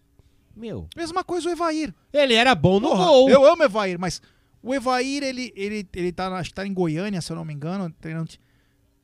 meu, 0.56 0.88
Mesma 0.96 1.24
coisa 1.24 1.50
o 1.50 1.52
Evair. 1.52 1.94
ele 2.14 2.34
era 2.34 2.56
bom 2.56 2.80
no 2.80 2.90
Porra, 2.90 3.06
gol. 3.06 3.30
Eu 3.30 3.46
amo 3.46 3.62
o 3.62 3.66
Evair, 3.66 4.00
mas 4.00 4.22
o 4.64 4.74
Evair, 4.74 5.24
ele, 5.24 5.52
ele, 5.56 5.88
ele 5.94 6.12
tá, 6.12 6.28
acho 6.38 6.50
que 6.50 6.56
tá 6.56 6.66
em 6.66 6.74
Goiânia, 6.74 7.22
se 7.22 7.32
eu 7.32 7.36
não 7.36 7.44
me 7.46 7.54
engano, 7.54 7.94
treinando. 8.00 8.32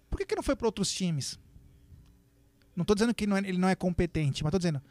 Por 0.09 0.17
que, 0.19 0.25
que 0.25 0.35
não 0.35 0.43
foi 0.43 0.55
para 0.55 0.67
outros 0.67 0.91
times? 0.91 1.37
Não 2.75 2.83
tô 2.85 2.93
dizendo 2.93 3.13
que 3.13 3.25
não 3.27 3.37
é- 3.37 3.39
ele 3.39 3.57
não 3.57 3.67
é 3.69 3.75
competente, 3.75 4.43
mas 4.43 4.51
tô 4.51 4.57
dizendo. 4.57 4.81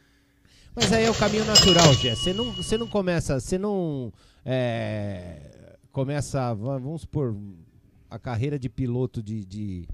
Mas 0.75 0.91
aí 0.91 1.05
é 1.05 1.09
o 1.09 1.15
caminho 1.15 1.45
natural, 1.45 1.93
Gé. 1.93 2.15
Você 2.15 2.33
não, 2.33 2.51
você 2.51 2.77
não 2.77 2.87
começa, 2.87 3.39
você 3.39 3.57
não 3.57 4.11
é, 4.45 5.75
começa, 5.91 6.53
va- 6.53 6.77
vamos 6.77 7.01
supor, 7.01 7.35
a 8.09 8.19
carreira 8.19 8.57
de 8.59 8.69
piloto 8.69 9.21
de, 9.23 9.43
de, 9.43 9.87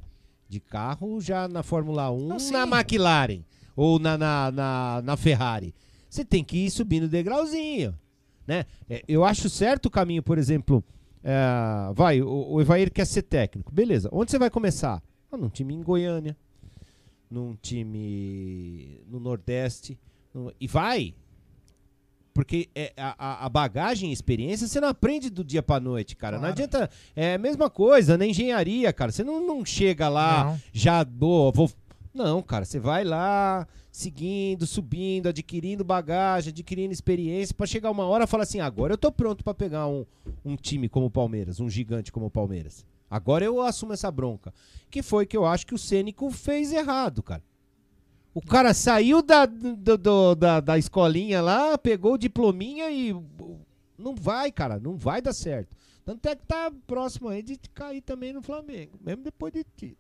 de 0.50 0.60
carro 0.60 1.20
já 1.22 1.48
na 1.48 1.64
Fórmula 1.64 2.12
1, 2.12 2.28
Não, 2.28 2.52
na 2.52 2.64
McLaren 2.78 3.42
ou 3.76 3.98
na, 3.98 4.18
na, 4.18 4.52
na, 4.52 5.02
na 5.04 5.18
Ferrari. 5.18 5.74
Você 6.10 6.26
tem 6.26 6.44
que 6.44 6.58
ir 6.66 6.70
subindo 6.70 7.08
degrauzinho, 7.08 7.98
né? 8.46 8.66
É, 8.90 9.02
eu 9.08 9.24
acho 9.24 9.50
certo 9.50 9.86
o 9.86 9.90
caminho, 9.92 10.22
por 10.22 10.38
exemplo, 10.38 10.84
é, 11.24 11.94
vai, 11.94 12.22
o, 12.22 12.54
o 12.54 12.62
Evair 12.62 12.92
quer 12.92 13.06
ser 13.06 13.22
técnico, 13.24 13.72
beleza. 13.74 14.10
Onde 14.12 14.30
você 14.30 14.38
vai 14.38 14.50
começar? 14.50 15.02
Ah, 15.32 15.38
num 15.38 15.48
time 15.50 15.74
em 15.74 15.82
Goiânia, 15.82 16.36
num 17.30 17.56
time 17.56 19.00
no 19.08 19.20
Nordeste. 19.22 19.98
no- 20.34 20.52
e 20.60 20.68
vai. 20.68 21.16
Porque 22.34 22.70
é, 22.74 22.94
a, 22.98 23.46
a- 23.46 23.50
bagagem 23.50 24.10
e 24.10 24.14
experiência 24.14 24.66
você 24.68 24.80
não 24.80 24.88
aprende 24.88 25.30
do 25.30 25.44
dia 25.44 25.62
pra 25.62 25.80
noite, 25.80 26.16
cara. 26.16 26.38
Não 26.38 26.42
Claro. 26.42 26.54
adianta. 26.54 26.90
É 27.16 27.34
a 27.34 27.38
mesma 27.38 27.70
coisa 27.70 28.18
na 28.18 28.26
engenharia, 28.26 28.92
cara. 28.94 29.12
Você 29.12 29.24
não, 29.24 29.46
não 29.46 29.66
chega 29.66 30.08
lá 30.08 30.46
Não. 30.46 30.62
já, 30.72 31.04
boa, 31.04 31.52
vou. 31.52 31.70
Não, 32.14 32.42
cara. 32.42 32.64
Você 32.66 32.80
vai 32.80 33.04
lá 33.04 33.68
seguindo, 33.92 34.66
subindo, 34.66 35.28
adquirindo 35.28 35.84
bagagem, 35.84 36.52
adquirindo 36.52 36.94
experiência, 36.94 37.54
pra 37.54 37.68
chegar 37.68 37.92
uma 37.92 38.06
hora 38.06 38.24
e 38.24 38.28
falar 38.28 38.44
assim: 38.44 38.62
agora 38.62 38.94
eu 38.94 38.98
tô 38.98 39.12
pronto 39.12 39.44
pra 39.44 39.54
pegar 39.54 39.88
um, 39.88 40.06
um 40.46 40.56
time 40.56 40.88
como 40.88 41.08
o 41.08 41.12
Palmeiras, 41.12 41.60
um 41.60 41.70
gigante 41.70 42.12
como 42.12 42.28
o 42.28 42.32
Palmeiras. 42.32 42.86
Agora 43.10 43.44
eu 43.44 43.60
assumo 43.62 43.92
essa 43.92 44.10
bronca. 44.10 44.54
Que 44.90 45.04
foi 45.04 45.26
que 45.26 45.36
eu 45.36 45.46
acho 45.46 45.68
que 45.68 45.76
o 45.76 45.78
Cênico 45.78 46.32
fez 46.32 46.72
errado, 46.72 47.22
cara. 47.22 47.44
O 48.34 48.42
cara 48.42 48.74
saiu 48.74 49.22
da, 49.22 49.46
do- 49.46 49.98
do- 49.98 50.36
da, 50.36 50.60
da 50.62 50.78
escolinha 50.78 51.42
lá, 51.42 51.78
pegou 51.78 52.14
o 52.14 52.18
diplominha 52.18 52.90
e. 52.90 53.14
Não 53.98 54.16
vai, 54.16 54.52
cara, 54.52 54.80
não 54.80 54.96
vai 54.96 55.22
dar 55.22 55.34
certo. 55.34 55.76
Tanto 56.06 56.26
é 56.28 56.36
que 56.36 56.46
tá 56.46 56.72
próximo 56.88 57.30
aí 57.30 57.44
de 57.44 57.58
cair 57.74 58.02
também 58.02 58.34
no 58.34 58.42
Flamengo, 58.42 58.98
mesmo 59.00 59.24
depois 59.24 59.54
de 59.54 59.64
título. 59.76 59.98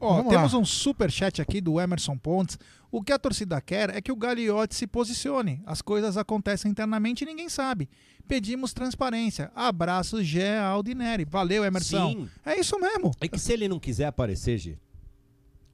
Ó, 0.00 0.16
Vamos 0.16 0.32
temos 0.32 0.52
lá. 0.54 0.58
um 0.58 0.64
super 0.64 1.10
chat 1.10 1.42
aqui 1.42 1.60
do 1.60 1.78
Emerson 1.78 2.16
Pontes. 2.16 2.58
O 2.90 3.02
que 3.02 3.12
a 3.12 3.18
torcida 3.18 3.60
quer 3.60 3.90
é 3.94 4.00
que 4.00 4.10
o 4.10 4.16
Gagliotti 4.16 4.74
se 4.74 4.86
posicione. 4.86 5.60
As 5.66 5.82
coisas 5.82 6.16
acontecem 6.16 6.70
internamente 6.70 7.24
e 7.24 7.26
ninguém 7.26 7.50
sabe. 7.50 7.90
Pedimos 8.26 8.72
transparência. 8.72 9.50
Abraços, 9.54 10.24
Gé 10.26 10.58
Aldineri. 10.58 11.26
Valeu, 11.26 11.62
Emerson. 11.62 12.12
Sim. 12.12 12.28
É 12.46 12.58
isso 12.58 12.78
mesmo. 12.80 13.10
É 13.20 13.28
que 13.28 13.38
se 13.38 13.52
ele 13.52 13.68
não 13.68 13.78
quiser 13.78 14.06
aparecer, 14.06 14.56
G, 14.56 14.78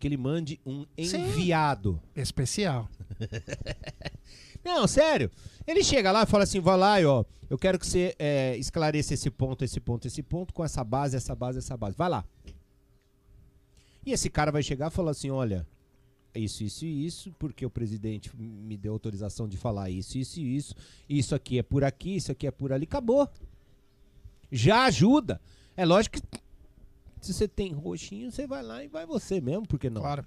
que 0.00 0.08
ele 0.08 0.16
mande 0.16 0.58
um 0.64 0.86
Sim. 0.98 1.18
enviado. 1.18 2.00
Especial. 2.16 2.88
Não, 4.64 4.88
sério. 4.88 5.30
Ele 5.66 5.84
chega 5.84 6.10
lá 6.10 6.22
e 6.22 6.26
fala 6.26 6.44
assim: 6.44 6.58
vai 6.58 6.76
lá, 6.76 7.00
e, 7.00 7.04
ó. 7.04 7.24
Eu 7.50 7.58
quero 7.58 7.78
que 7.78 7.86
você 7.86 8.14
é, 8.18 8.56
esclareça 8.56 9.12
esse 9.12 9.30
ponto, 9.30 9.62
esse 9.62 9.78
ponto, 9.78 10.06
esse 10.06 10.22
ponto, 10.22 10.54
com 10.54 10.64
essa 10.64 10.82
base, 10.82 11.16
essa 11.16 11.34
base, 11.34 11.58
essa 11.58 11.76
base. 11.76 11.96
Vai 11.96 12.08
lá. 12.08 12.24
E 14.04 14.12
esse 14.12 14.30
cara 14.30 14.50
vai 14.50 14.62
chegar 14.62 14.90
e 14.90 14.94
falar 14.94 15.10
assim: 15.10 15.30
olha, 15.30 15.66
isso, 16.34 16.64
isso 16.64 16.86
e 16.86 17.06
isso, 17.06 17.34
porque 17.38 17.66
o 17.66 17.70
presidente 17.70 18.30
me 18.34 18.78
deu 18.78 18.94
autorização 18.94 19.46
de 19.46 19.58
falar 19.58 19.90
isso, 19.90 20.16
isso 20.16 20.40
e 20.40 20.56
isso. 20.56 20.74
Isso 21.08 21.34
aqui 21.34 21.58
é 21.58 21.62
por 21.62 21.84
aqui, 21.84 22.16
isso 22.16 22.32
aqui 22.32 22.46
é 22.46 22.50
por 22.50 22.72
ali. 22.72 22.84
Acabou. 22.84 23.28
Já 24.50 24.84
ajuda. 24.84 25.40
É 25.76 25.84
lógico 25.84 26.20
que 26.20 26.40
se 27.20 27.32
você 27.34 27.46
tem 27.48 27.72
roxinho, 27.72 28.30
você 28.30 28.46
vai 28.46 28.62
lá 28.62 28.82
e 28.84 28.88
vai 28.88 29.06
você 29.06 29.40
mesmo, 29.40 29.66
por 29.66 29.78
que 29.78 29.90
não? 29.90 30.00
Claro. 30.00 30.24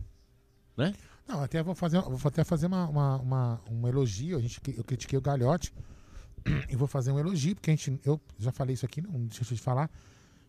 Né? 0.77 0.93
Não, 1.27 1.41
até 1.41 1.61
vou 1.63 1.75
fazer, 1.75 2.01
vou 2.01 2.19
até 2.25 2.43
fazer 2.43 2.67
uma, 2.67 2.87
uma, 2.87 3.17
uma- 3.17 3.61
um 3.69 3.87
elogio. 3.87 4.37
A 4.37 4.41
gente, 4.41 4.59
eu 4.75 4.83
critiquei 4.83 5.17
o 5.17 5.21
Galhote 5.21 5.73
e 6.69 6.75
vou 6.75 6.87
fazer 6.87 7.11
um 7.11 7.19
elogio, 7.19 7.55
porque 7.55 7.71
a 7.71 7.75
gente, 7.75 7.99
eu 8.03 8.19
já 8.37 8.51
falei 8.51 8.73
isso 8.73 8.85
aqui, 8.85 9.01
não 9.01 9.25
deixa 9.25 9.43
de 9.43 9.61
falar. 9.61 9.89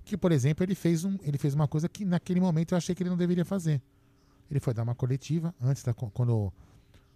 Que, 0.04 0.16
por 0.16 0.32
exemplo, 0.32 0.64
ele 0.64 0.74
fez, 0.74 1.04
um, 1.04 1.16
ele 1.22 1.38
fez 1.38 1.54
uma 1.54 1.66
coisa 1.68 1.88
que 1.88 2.04
naquele 2.04 2.40
momento 2.40 2.72
eu 2.72 2.78
achei 2.78 2.94
que 2.94 3.02
ele 3.02 3.10
não 3.10 3.16
deveria 3.16 3.44
fazer. 3.44 3.80
Ele 4.50 4.60
foi 4.60 4.74
dar 4.74 4.82
uma 4.82 4.94
coletiva 4.94 5.54
antes 5.60 5.82
da 5.82 5.94
quando 5.94 6.52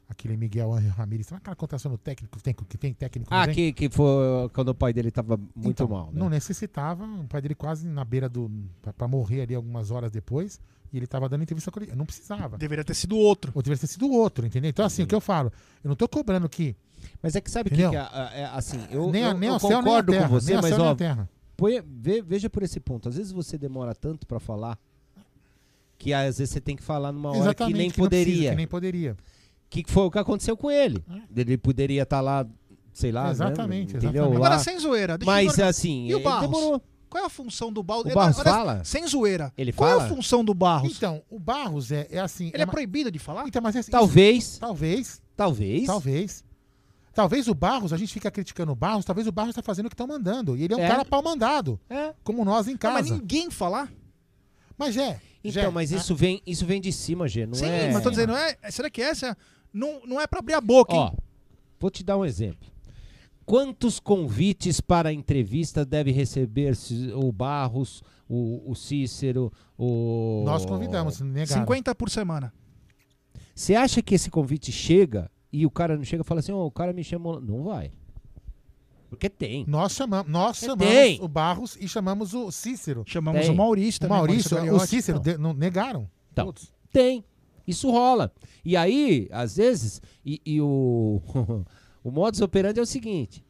aquele 0.09 0.37
Miguel 0.37 0.73
Ángel 0.73 0.93
Ramírez, 0.93 1.27
sabe 1.27 1.41
aquela 1.41 1.55
contratação 1.57 1.93
no 1.93 1.99
técnico 1.99 2.37
que 2.39 2.43
tem, 2.43 2.55
que 2.55 2.79
tem 2.79 2.93
técnico 2.95 3.29
Ah, 3.33 3.47
que, 3.47 3.73
que 3.73 3.91
foi 3.91 4.49
quando 4.53 4.69
o 4.69 4.75
pai 4.75 4.93
dele 4.93 5.11
tava 5.11 5.37
muito 5.55 5.83
Então, 5.85 5.89
mal, 5.89 6.07
né? 6.07 6.13
Não 6.15 6.29
necessitava, 6.31 7.05
o 7.05 7.25
pai 7.29 7.41
dele 7.43 7.55
quase 7.55 7.87
na 7.87 8.05
beira 8.05 8.29
do. 8.29 8.51
Pra, 8.83 8.93
pra 8.93 9.09
morrer 9.09 9.43
ali 9.43 9.55
algumas 9.55 9.91
horas 9.91 10.11
depois, 10.11 10.61
e 10.93 10.97
ele 10.97 11.07
tava 11.07 11.29
dando 11.29 11.43
entrevista 11.43 11.71
coletiva. 11.71 11.97
Não 11.97 12.07
precisava. 12.07 12.57
Deveria 12.57 12.85
ter 12.85 12.95
sido 12.95 13.17
outro. 13.17 13.53
Ou 13.55 13.63
deveria 13.63 13.81
ter 13.81 13.87
sido 13.87 14.11
outro, 14.11 14.47
entendeu? 14.47 14.71
Então, 14.71 14.85
assim, 14.85 15.03
o 15.03 15.07
que 15.07 15.15
eu 15.15 15.21
falo, 15.21 15.53
eu 15.85 15.89
não 15.89 15.97
tô 15.97 16.09
cobrando 16.09 16.49
que. 16.49 16.75
Mas 17.23 17.37
é 17.37 17.41
que 17.41 17.51
sabe 17.51 17.69
o 17.69 17.71
que, 17.71 17.77
que 17.89 17.97
é, 17.97 18.41
é, 18.41 18.45
assim, 18.55 18.79
eu, 18.91 19.11
Nem 19.11 19.25
a- 19.25 19.29
eu, 19.31 19.39
nem 19.39 19.49
eu 19.51 19.59
céu, 19.61 19.79
concordo 19.79 20.11
terra, 20.13 20.27
com 20.29 20.35
você, 20.35 20.55
mas 20.57 20.75
céu, 20.75 20.81
ó, 20.83 20.97
põe- 21.57 21.81
ve- 21.87 22.23
veja 22.23 22.49
por 22.51 22.63
esse 22.63 22.81
ponto. 22.81 23.09
Às 23.09 23.17
vezes 23.17 23.31
você 23.31 23.57
demora 23.59 23.95
tanto 23.95 24.27
pra 24.27 24.41
falar 24.41 24.77
que 25.99 26.13
às 26.13 26.39
vezes 26.39 26.51
você 26.51 26.61
tem 26.61 26.77
que 26.77 26.83
falar 26.83 27.13
numa 27.13 27.31
hora 27.31 27.39
Exatamente, 27.39 27.73
que 27.75 27.79
nem 27.79 27.91
que 27.91 27.97
precisa, 27.97 28.09
poderia. 28.25 28.51
que 28.51 28.57
nem 28.57 28.67
poderia. 28.67 29.17
Que 29.71 29.85
foi 29.87 30.05
o 30.05 30.11
que 30.11 30.19
aconteceu 30.19 30.57
com 30.57 30.71
ele. 30.71 31.05
Ele 31.37 31.59
poderia 31.59 32.03
estar 32.03 32.21
lá, 32.21 32.47
sei 32.93 33.13
lá, 33.13 33.25
né, 33.25 33.31
Exatamente, 33.31 33.97
entendeu? 33.97 34.23
exatamente. 34.25 34.41
Lá. 34.41 34.47
Agora, 34.47 34.59
sem 34.59 34.79
zoeira. 34.79 35.19
deixa 35.19 35.31
eu 35.31 35.35
Mas 35.47 35.59
assim, 35.61 36.07
E 36.07 36.15
o 36.15 36.19
ele 36.19 36.25
Barros? 36.25 36.41
demorou. 36.51 36.83
Qual 37.11 37.23
é 37.23 37.27
a 37.27 37.31
função 37.31 37.73
do 37.73 37.83
Barros? 37.83 38.05
O 38.13 38.15
Barros 38.15 38.39
Agora, 38.39 38.51
fala? 38.57 38.85
Sem 38.85 39.07
zoeira. 39.07 39.51
Ele 39.57 39.73
Qual 39.73 39.89
é 39.89 39.93
fala? 39.95 40.05
a 40.05 40.09
função 40.09 40.45
do 40.45 40.53
Barros? 40.53 40.95
Então, 40.97 41.23
o 41.31 41.39
Barros 41.39 41.91
é, 41.91 42.07
é 42.11 42.19
assim. 42.19 42.51
Ele 42.53 42.63
é 42.63 42.67
uma- 42.67 42.71
proibido 42.73 43.11
de 43.11 43.19
falar? 43.19 43.47
Então, 43.49 43.63
mas 43.63 43.75
é, 43.77 43.83
Talvez. 43.85 44.59
Talvez. 44.59 45.23
Talvez. 45.37 45.87
Talvez. 45.87 46.45
Talvez 47.15 47.49
o 47.49 47.55
Barros, 47.55 47.93
a 47.93 47.97
gente 47.97 48.13
fica 48.13 48.31
criticando 48.31 48.73
o 48.73 48.75
Barros, 48.77 49.05
talvez 49.05 49.27
o 49.27 49.33
Barros 49.33 49.55
tá 49.55 49.63
fazendo 49.63 49.87
o 49.87 49.89
que 49.89 49.95
estão 49.95 50.07
mandando. 50.07 50.57
E 50.57 50.65
ele 50.65 50.75
é 50.75 50.77
um 50.77 50.81
É. 50.85 50.89
cara 50.89 51.05
pau 51.05 51.23
mandado. 51.23 51.81
É. 51.89 52.13
Como 52.23 52.45
nós 52.45 52.69
em 52.69 52.73
Não, 52.73 52.79
casa. 52.79 52.95
mas 52.95 53.11
ninguém 53.11 53.51
falar? 53.51 53.91
Mas 54.77 54.97
é. 54.97 55.19
Então, 55.43 55.63
Jé, 55.63 55.71
mas 55.71 55.93
a- 55.93 55.97
isso 55.97 56.15
vem, 56.15 56.43
isso 56.47 56.67
vem 56.67 56.81
de 56.81 56.93
cima, 56.93 57.27
G, 57.27 57.47
não 57.47 57.55
Sim, 57.55 57.67
é... 57.67 57.91
mas 57.93 58.03
tô 58.03 58.11
dizendo, 58.11 58.35
é, 58.37 58.57
será 58.71 58.91
que 58.91 59.01
essa 59.01 59.37
não, 59.73 60.01
não 60.07 60.21
é 60.21 60.27
pra 60.27 60.39
abrir 60.41 60.55
a 60.55 60.61
boca, 60.61 60.95
hein? 60.95 61.01
Ó, 61.01 61.13
vou 61.79 61.91
te 61.91 62.03
dar 62.05 62.17
um 62.17 62.25
exemplo. 62.25 62.69
Quantos 63.45 63.99
convites 63.99 64.81
para 64.81 65.13
entrevista 65.13 65.85
deve 65.85 66.11
receber 66.11 66.75
o 67.15 67.33
Barros, 67.33 68.03
o, 68.29 68.71
o 68.71 68.75
Cícero, 68.75 69.51
o. 69.79 70.43
Nós 70.45 70.67
convidamos, 70.67 71.21
negaram. 71.21 71.63
50 71.63 71.95
por 71.95 72.11
semana. 72.11 72.53
Você 73.55 73.75
acha 73.75 74.03
que 74.03 74.15
esse 74.15 74.31
convite 74.31 74.71
chega 74.71 75.31
e 75.53 75.65
o 75.65 75.71
cara 75.71 75.97
não 75.97 76.05
chega 76.05 76.23
e 76.23 76.27
fala 76.27 76.41
assim: 76.41 76.53
ó, 76.53 76.65
o 76.67 76.71
cara 76.71 76.93
me 76.93 77.03
chamou. 77.03 77.41
Não 77.41 77.63
vai. 77.65 77.91
Porque 79.09 79.31
tem. 79.31 79.65
Nós 79.67 79.93
chamamos, 79.93 80.31
nós 80.31 80.59
chamamos 80.59 80.85
tem. 80.95 81.19
o 81.23 81.27
Barros 81.29 81.77
e 81.81 81.89
chamamos 81.89 82.35
o 82.35 82.51
Cícero. 82.51 83.03
Chamamos 83.07 83.41
Tem. 83.41 83.51
o 83.51 83.57
Maurício 83.57 83.99
O 83.99 84.01
também. 84.03 84.17
Maurício, 84.19 84.51
Maurício 84.51 84.57
o 84.57 84.61
Gagliotti. 84.73 84.89
Cícero, 84.91 85.19
de- 85.21 85.39
não, 85.39 85.55
negaram. 85.55 86.11
Então, 86.31 86.53
tem. 86.93 87.25
Isso 87.69 87.91
rola. 87.91 88.33
E 88.65 88.75
aí, 88.79 89.29
às 89.31 89.59
vezes, 89.59 90.01
e, 90.25 90.41
e 90.47 90.59
o, 90.59 91.21
o 92.03 92.11
modus 92.11 92.41
operandi 92.41 92.81
é 92.81 92.83
o 92.83 92.87
seguinte: 92.87 93.45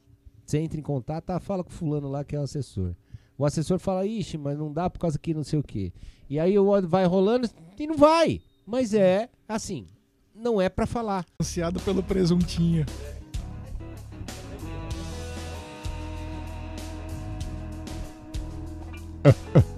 você 0.45 0.59
entra 0.59 0.77
em 0.81 0.83
contato, 0.83 1.27
tá, 1.27 1.39
fala 1.39 1.63
com 1.63 1.71
o 1.71 1.73
fulano 1.73 2.09
lá 2.09 2.25
que 2.25 2.35
é 2.35 2.41
o 2.41 2.43
assessor. 2.43 2.97
O 3.39 3.47
assessor 3.47 3.79
fala, 3.79 4.05
ixi, 4.05 4.37
mas 4.37 4.59
não 4.59 4.73
dá 4.73 4.91
por 4.91 4.99
causa 4.99 5.17
que 5.17 5.33
não 5.33 5.45
sei 5.45 5.61
o 5.61 5.63
quê. 5.63 5.93
E 6.29 6.41
aí 6.41 6.59
o 6.59 6.89
vai 6.89 7.05
rolando 7.05 7.49
e 7.79 7.87
não 7.87 7.97
vai. 7.97 8.41
Mas 8.67 8.93
é 8.93 9.31
assim, 9.47 9.87
não 10.35 10.61
é 10.61 10.69
pra 10.69 10.85
falar. 10.85 11.25
Anunciado 11.39 11.79
pelo 11.79 12.03
presuntinho. 12.03 12.85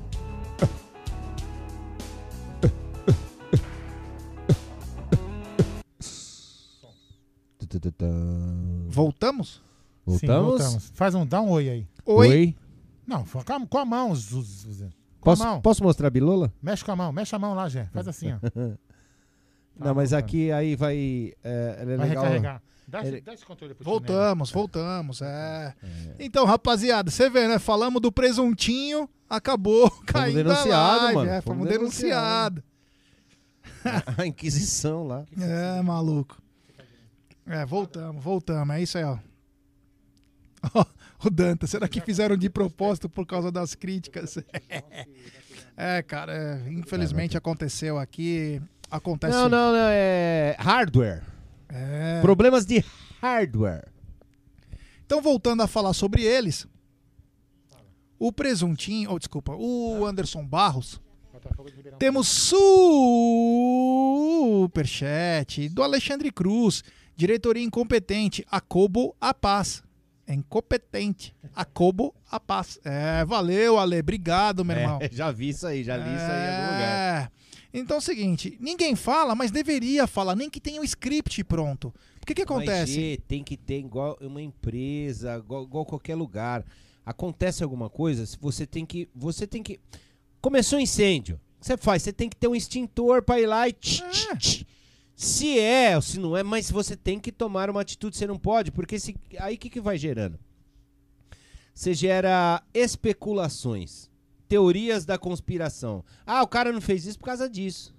Voltamos? 8.89 9.63
Sim, 10.09 10.27
voltamos. 10.27 10.91
Faz 10.95 11.15
um, 11.15 11.25
dá 11.27 11.41
um 11.41 11.51
oi 11.51 11.69
aí. 11.69 11.87
Oi. 12.05 12.29
Oi. 12.29 12.57
Não, 13.07 13.25
com 13.25 13.79
a, 13.79 13.85
mão. 13.85 14.13
Com 14.15 14.15
Posso, 15.21 15.43
a 15.43 15.47
mão. 15.47 15.61
posso 15.61 15.83
mostrar 15.83 16.07
a 16.09 16.11
bilola? 16.11 16.53
Mexe 16.63 16.85
com 16.85 16.93
a 16.93 16.97
mão, 16.97 17.13
mexe 17.13 17.35
a 17.35 17.39
mão 17.39 17.55
lá, 17.55 17.69
Gé. 17.69 17.87
Faz 17.93 18.09
assim, 18.09 18.33
ó. 18.33 18.39
não, 19.79 19.95
mas 19.95 20.13
aqui 20.13 20.51
aí 20.53 20.75
vai. 20.77 21.33
É, 21.45 21.77
é 21.81 21.85
Vai 21.85 22.09
legal. 22.09 22.25
recarregar. 22.25 22.63
Dá, 22.89 23.01
esse- 23.01 23.09
Ele- 23.09 23.21
dá 23.21 23.35
esse 23.35 23.45
controle 23.47 23.75
pro 23.75 23.85
Voltamos, 23.85 24.51
voltamos, 24.51 25.23
é. 25.23 25.75
Então, 26.19 26.45
rapaziada, 26.45 27.09
você 27.11 27.31
vê, 27.31 27.47
né? 27.47 27.59
Falamos 27.59 28.01
do 28.03 28.11
presuntinho, 28.11 29.09
acabou 29.29 29.89
caindo 30.07 30.37
denunciado, 30.37 30.73
a 30.73 30.97
live, 31.05 31.15
mano. 31.15 31.31
É, 31.31 31.41
Fomos 31.41 31.59
fomos 31.59 31.69
denunciados. 31.73 32.63
a 34.19 34.27
Inquisição 34.27 35.07
lá. 35.07 35.25
É, 35.39 35.81
maluco. 35.83 36.41
É, 37.51 37.67
voltamos, 37.67 38.23
voltamos. 38.23 38.77
É 38.77 38.83
isso 38.83 38.97
aí, 38.97 39.05
ó. 39.05 39.19
O 41.23 41.29
Danta, 41.29 41.67
será 41.67 41.87
que 41.87 42.01
fizeram 42.01 42.35
de 42.35 42.49
propósito 42.49 43.07
por 43.07 43.27
causa 43.27 43.53
das 43.53 43.75
críticas? 43.75 44.39
é, 45.77 46.03
cara, 46.03 46.33
é, 46.33 46.73
infelizmente 46.73 47.37
aconteceu 47.37 47.99
aqui. 47.99 48.63
Acontece. 48.91 49.35
Não, 49.35 49.47
não, 49.47 49.71
não. 49.73 49.89
É 49.91 50.57
hardware. 50.59 51.23
É. 51.69 52.23
Problemas 52.23 52.65
de 52.65 52.83
hardware. 53.21 53.87
Então, 55.05 55.21
voltando 55.21 55.63
a 55.63 55.67
falar 55.67 55.93
sobre 55.93 56.23
eles, 56.23 56.67
o 58.19 58.33
Presuntinho, 58.33 59.11
ou 59.11 59.19
desculpa, 59.19 59.55
o 59.55 60.07
Anderson 60.07 60.47
Barros, 60.47 60.99
temos 61.99 62.29
superchat 64.59 65.69
do 65.69 65.83
Alexandre 65.83 66.31
Cruz, 66.31 66.83
diretoria 67.21 67.63
incompetente, 67.63 68.47
Acobo 68.51 69.15
a 69.21 69.35
paz. 69.35 69.83
É 70.27 70.33
incompetente, 70.33 71.35
Acobo 71.55 72.15
a 72.31 72.41
paz. 72.41 72.79
É, 72.83 73.25
valeu, 73.27 73.79
Ale, 73.79 73.99
obrigado, 74.01 74.65
meu 74.65 74.75
É, 74.77 74.81
irmão. 74.83 74.99
já 75.13 75.31
vi 75.31 75.51
isso 75.51 75.67
aí, 75.67 75.85
já 75.85 75.97
li 75.99 76.15
isso 76.15 76.25
aí 76.25 76.47
em 76.47 76.57
algum 76.57 76.73
lugar. 76.73 77.25
É. 77.25 77.31
Então 77.73 77.97
é 77.97 77.99
o 77.99 78.03
seguinte, 78.03 78.57
ninguém 78.59 78.97
fala, 78.97 79.35
mas 79.35 79.51
deveria 79.51 80.07
falar, 80.07 80.35
nem 80.35 80.49
que 80.49 80.61
tenha 80.61 80.81
o 80.81 80.85
script 80.85 81.45
pronto. 81.45 81.93
O 82.23 82.27
que 82.27 82.35
que 82.35 82.43
acontece? 82.43 82.81
Mas, 82.81 82.91
Gê, 82.91 83.21
tem 83.29 83.45
que 83.45 83.57
ter 83.57 83.79
igual 83.79 84.17
uma 84.21 84.41
empresa, 84.41 85.37
igual, 85.37 85.65
igual 85.65 85.85
qualquer 85.85 86.15
lugar. 86.15 86.65
Acontece 87.05 87.63
alguma 87.63 87.91
coisa, 87.91 88.25
você 88.41 88.67
tem 88.67 88.87
que, 88.87 89.09
você 89.15 89.47
tem 89.47 89.63
que 89.63 89.79
começou 90.41 90.79
um 90.79 90.83
incêndio. 90.83 91.37
O 91.37 91.61
que 91.61 91.67
você 91.67 91.77
faz? 91.77 92.03
Você 92.03 92.13
tem 92.13 92.29
que 92.31 92.37
ter 92.37 92.49
um 92.49 92.55
extintor 92.57 93.23
para 93.23 93.41
ir 93.41 93.47
lá 93.47 93.69
e 93.69 93.73
tch, 93.73 94.01
tch, 94.11 94.39
tch. 94.39 94.65
Se 95.23 95.59
é 95.59 95.95
ou 95.95 96.01
se 96.01 96.19
não 96.19 96.35
é, 96.35 96.43
mas 96.43 96.71
você 96.71 96.97
tem 96.97 97.21
que 97.21 97.31
tomar 97.31 97.69
uma 97.69 97.83
atitude, 97.83 98.17
você 98.17 98.27
não 98.27 98.39
pode, 98.39 98.73
porque 98.73 98.99
se, 98.99 99.15
aí 99.39 99.55
o 99.55 99.59
que, 99.59 99.69
que 99.69 99.79
vai 99.79 99.99
gerando? 99.99 100.39
Você 101.75 101.93
gera 101.93 102.63
especulações, 102.73 104.09
teorias 104.49 105.05
da 105.05 105.19
conspiração. 105.19 106.03
Ah, 106.25 106.43
o 106.43 106.49
cara 106.49 106.73
não 106.73 106.81
fez 106.81 107.05
isso 107.05 107.19
por 107.19 107.27
causa 107.27 107.51
disso. 107.51 107.95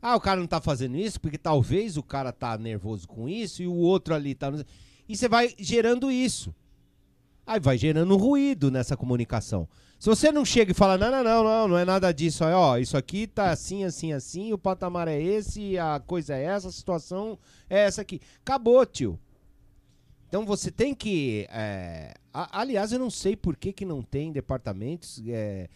Ah, 0.00 0.14
o 0.14 0.20
cara 0.20 0.38
não 0.38 0.46
tá 0.46 0.60
fazendo 0.60 0.96
isso 0.96 1.20
porque 1.20 1.36
talvez 1.36 1.96
o 1.96 2.02
cara 2.02 2.30
tá 2.30 2.56
nervoso 2.56 3.08
com 3.08 3.28
isso 3.28 3.60
e 3.60 3.66
o 3.66 3.74
outro 3.74 4.14
ali 4.14 4.32
tá. 4.32 4.52
E 5.08 5.16
você 5.16 5.28
vai 5.28 5.52
gerando 5.58 6.12
isso. 6.12 6.54
Aí 7.44 7.58
vai 7.58 7.76
gerando 7.76 8.16
ruído 8.16 8.70
nessa 8.70 8.96
comunicação. 8.96 9.68
Se 10.02 10.08
você 10.08 10.32
não 10.32 10.44
chega 10.44 10.72
e 10.72 10.74
fala, 10.74 10.98
não, 10.98 11.12
não, 11.12 11.22
não, 11.22 11.44
não, 11.44 11.68
não 11.68 11.78
é 11.78 11.84
nada 11.84 12.10
disso, 12.10 12.44
aí, 12.44 12.52
ó, 12.52 12.76
isso 12.76 12.96
aqui 12.96 13.24
tá 13.24 13.52
assim, 13.52 13.84
assim, 13.84 14.12
assim, 14.12 14.52
o 14.52 14.58
patamar 14.58 15.06
é 15.06 15.22
esse, 15.22 15.78
a 15.78 16.00
coisa 16.00 16.34
é 16.34 16.42
essa, 16.42 16.70
a 16.70 16.72
situação 16.72 17.38
é 17.70 17.84
essa 17.84 18.02
aqui. 18.02 18.20
Acabou, 18.40 18.84
tio. 18.84 19.16
Então 20.26 20.44
você 20.44 20.72
tem 20.72 20.92
que. 20.92 21.46
é, 21.50 22.14
aliás, 22.32 22.90
eu 22.90 22.98
não 22.98 23.10
sei 23.10 23.36
por 23.36 23.56
que, 23.56 23.72
que 23.72 23.84
não 23.84 24.02
tem 24.02 24.32
departamentos. 24.32 25.22
é, 25.28 25.68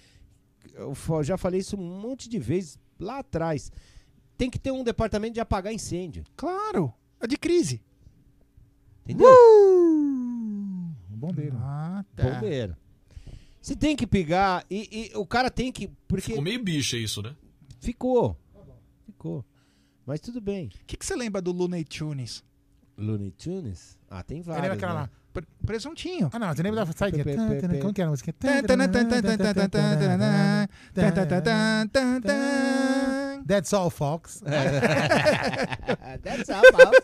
eu 0.75 0.93
já 1.23 1.39
falei 1.39 1.61
isso 1.61 1.77
um 1.77 2.01
monte 2.01 2.29
de 2.29 2.41
vezes 2.41 2.81
lá 2.99 3.21
atrás. 3.21 3.71
Tem 4.37 4.51
que 4.51 4.59
ter 4.59 4.73
um 4.73 4.83
departamento 4.83 5.35
de 5.35 5.41
apagar 5.41 5.73
incêndio. 5.73 6.25
Claro, 6.35 6.93
é 7.21 7.29
de 7.29 7.37
crise. 7.37 7.81
Entendeu? 9.05 9.29
Bombeiro. 11.11 11.57
Ah, 11.61 12.05
Bombeiro. 12.13 12.77
Você 13.67 13.75
tem 13.75 13.97
que 13.97 14.07
pegar 14.07 14.65
e, 14.71 15.11
e 15.13 15.17
o 15.17 15.27
cara 15.27 15.51
tem 15.51 15.73
que. 15.73 15.91
Porque 16.07 16.27
Ficou 16.27 16.41
meio 16.41 16.63
bicha 16.63 16.97
isso, 16.97 17.21
né? 17.21 17.35
ficou. 17.81 18.39
Ficou. 19.05 19.45
Mas 20.07 20.21
tudo 20.21 20.41
bem. 20.41 20.69
O 20.69 20.71
que, 20.87 20.97
que 20.97 21.05
você 21.05 21.17
lembra 21.17 21.43
do 21.43 21.51
Looney 21.51 21.83
Tunes? 21.83 22.45
Looney 22.97 23.33
Tunes? 23.33 23.99
Ah, 24.09 24.23
tem 24.23 24.41
vários. 24.41 24.63
lembra 24.63 24.77
aquela 24.77 24.95
né? 24.95 25.01
lá. 25.01 25.11
Pre- 25.33 25.49
Presuntinho. 25.67 26.31
Ah, 26.33 26.39
não, 26.39 26.55
você 26.55 26.63
lembra 26.63 26.85
da 26.85 26.93
saída? 26.93 27.25
Como 27.81 27.93
que 27.93 28.01
era 28.01 28.09
a 28.09 28.13
música? 28.13 28.33
That's 33.49 33.73
all, 33.73 33.91
Fox. 33.91 34.43
That's 36.23 36.51
all, 36.51 36.63
folks. 36.71 37.01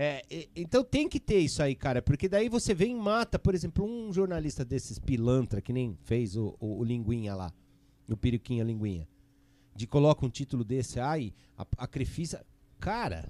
É, 0.00 0.22
e- 0.30 0.48
então 0.54 0.84
tem 0.84 1.08
que 1.08 1.18
ter 1.18 1.40
isso 1.40 1.60
aí, 1.60 1.74
cara, 1.74 2.00
porque 2.00 2.28
daí 2.28 2.48
você 2.48 2.72
vem 2.72 2.92
e 2.96 3.00
mata, 3.00 3.36
por 3.36 3.52
exemplo, 3.52 3.84
um 3.84 4.12
jornalista 4.12 4.64
desses 4.64 4.96
pilantra 4.96 5.60
que 5.60 5.72
nem 5.72 5.98
fez 6.04 6.36
o, 6.36 6.56
o, 6.60 6.78
o 6.78 6.84
Linguinha 6.84 7.34
lá, 7.34 7.52
o 8.08 8.16
Piriquinha 8.16 8.62
Linguinha, 8.62 9.08
de 9.74 9.88
coloca 9.88 10.24
um 10.24 10.30
título 10.30 10.62
desse, 10.62 11.00
ai, 11.00 11.34
a, 11.56 11.66
a 11.78 11.86
Crefisa. 11.88 12.46
Cara, 12.78 13.28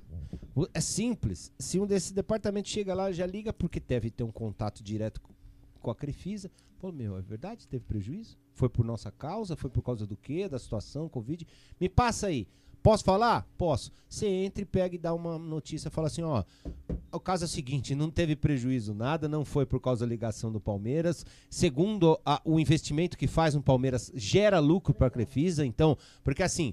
é 0.74 0.80
simples. 0.80 1.50
Se 1.58 1.80
um 1.80 1.86
desses 1.86 2.12
departamentos 2.12 2.70
chega 2.70 2.92
lá, 2.94 3.10
já 3.12 3.24
liga 3.24 3.50
porque 3.50 3.80
deve 3.80 4.10
ter 4.10 4.22
um 4.24 4.30
contato 4.30 4.82
direto 4.82 5.22
com- 5.22 5.32
com 5.80 5.90
a 5.90 5.94
Crefisa. 5.94 6.50
Pô, 6.78 6.92
meu, 6.92 7.16
é 7.16 7.22
verdade? 7.22 7.66
Teve 7.66 7.82
prejuízo? 7.84 8.36
Foi 8.52 8.68
por 8.68 8.84
nossa 8.84 9.10
causa? 9.10 9.56
Foi 9.56 9.70
por 9.70 9.80
causa 9.82 10.06
do 10.06 10.18
quê? 10.18 10.46
Da 10.48 10.58
situação, 10.58 11.08
Covid? 11.08 11.46
Me 11.80 11.88
passa 11.88 12.26
aí. 12.26 12.46
Posso 12.82 13.04
falar? 13.04 13.46
Posso. 13.58 13.90
Você 14.08 14.26
entra 14.26 14.62
e 14.62 14.64
pega 14.64 14.94
e 14.94 14.98
dá 14.98 15.12
uma 15.12 15.38
notícia, 15.38 15.90
fala 15.90 16.06
assim, 16.06 16.22
ó, 16.22 16.42
o 17.12 17.20
caso 17.20 17.44
é 17.44 17.46
o 17.46 17.48
seguinte, 17.48 17.94
não 17.94 18.10
teve 18.10 18.34
prejuízo 18.34 18.94
nada, 18.94 19.28
não 19.28 19.44
foi 19.44 19.66
por 19.66 19.80
causa 19.80 20.06
da 20.06 20.08
ligação 20.10 20.50
do 20.50 20.58
Palmeiras. 20.60 21.26
Segundo 21.50 22.18
a- 22.24 22.40
o 22.44 22.58
investimento 22.58 23.18
que 23.18 23.26
faz 23.26 23.54
no 23.54 23.62
Palmeiras 23.62 24.10
gera 24.14 24.58
lucro 24.60 24.94
para 24.94 25.08
a 25.08 25.10
Crefisa, 25.10 25.66
então, 25.66 25.96
porque 26.24 26.42
assim, 26.42 26.72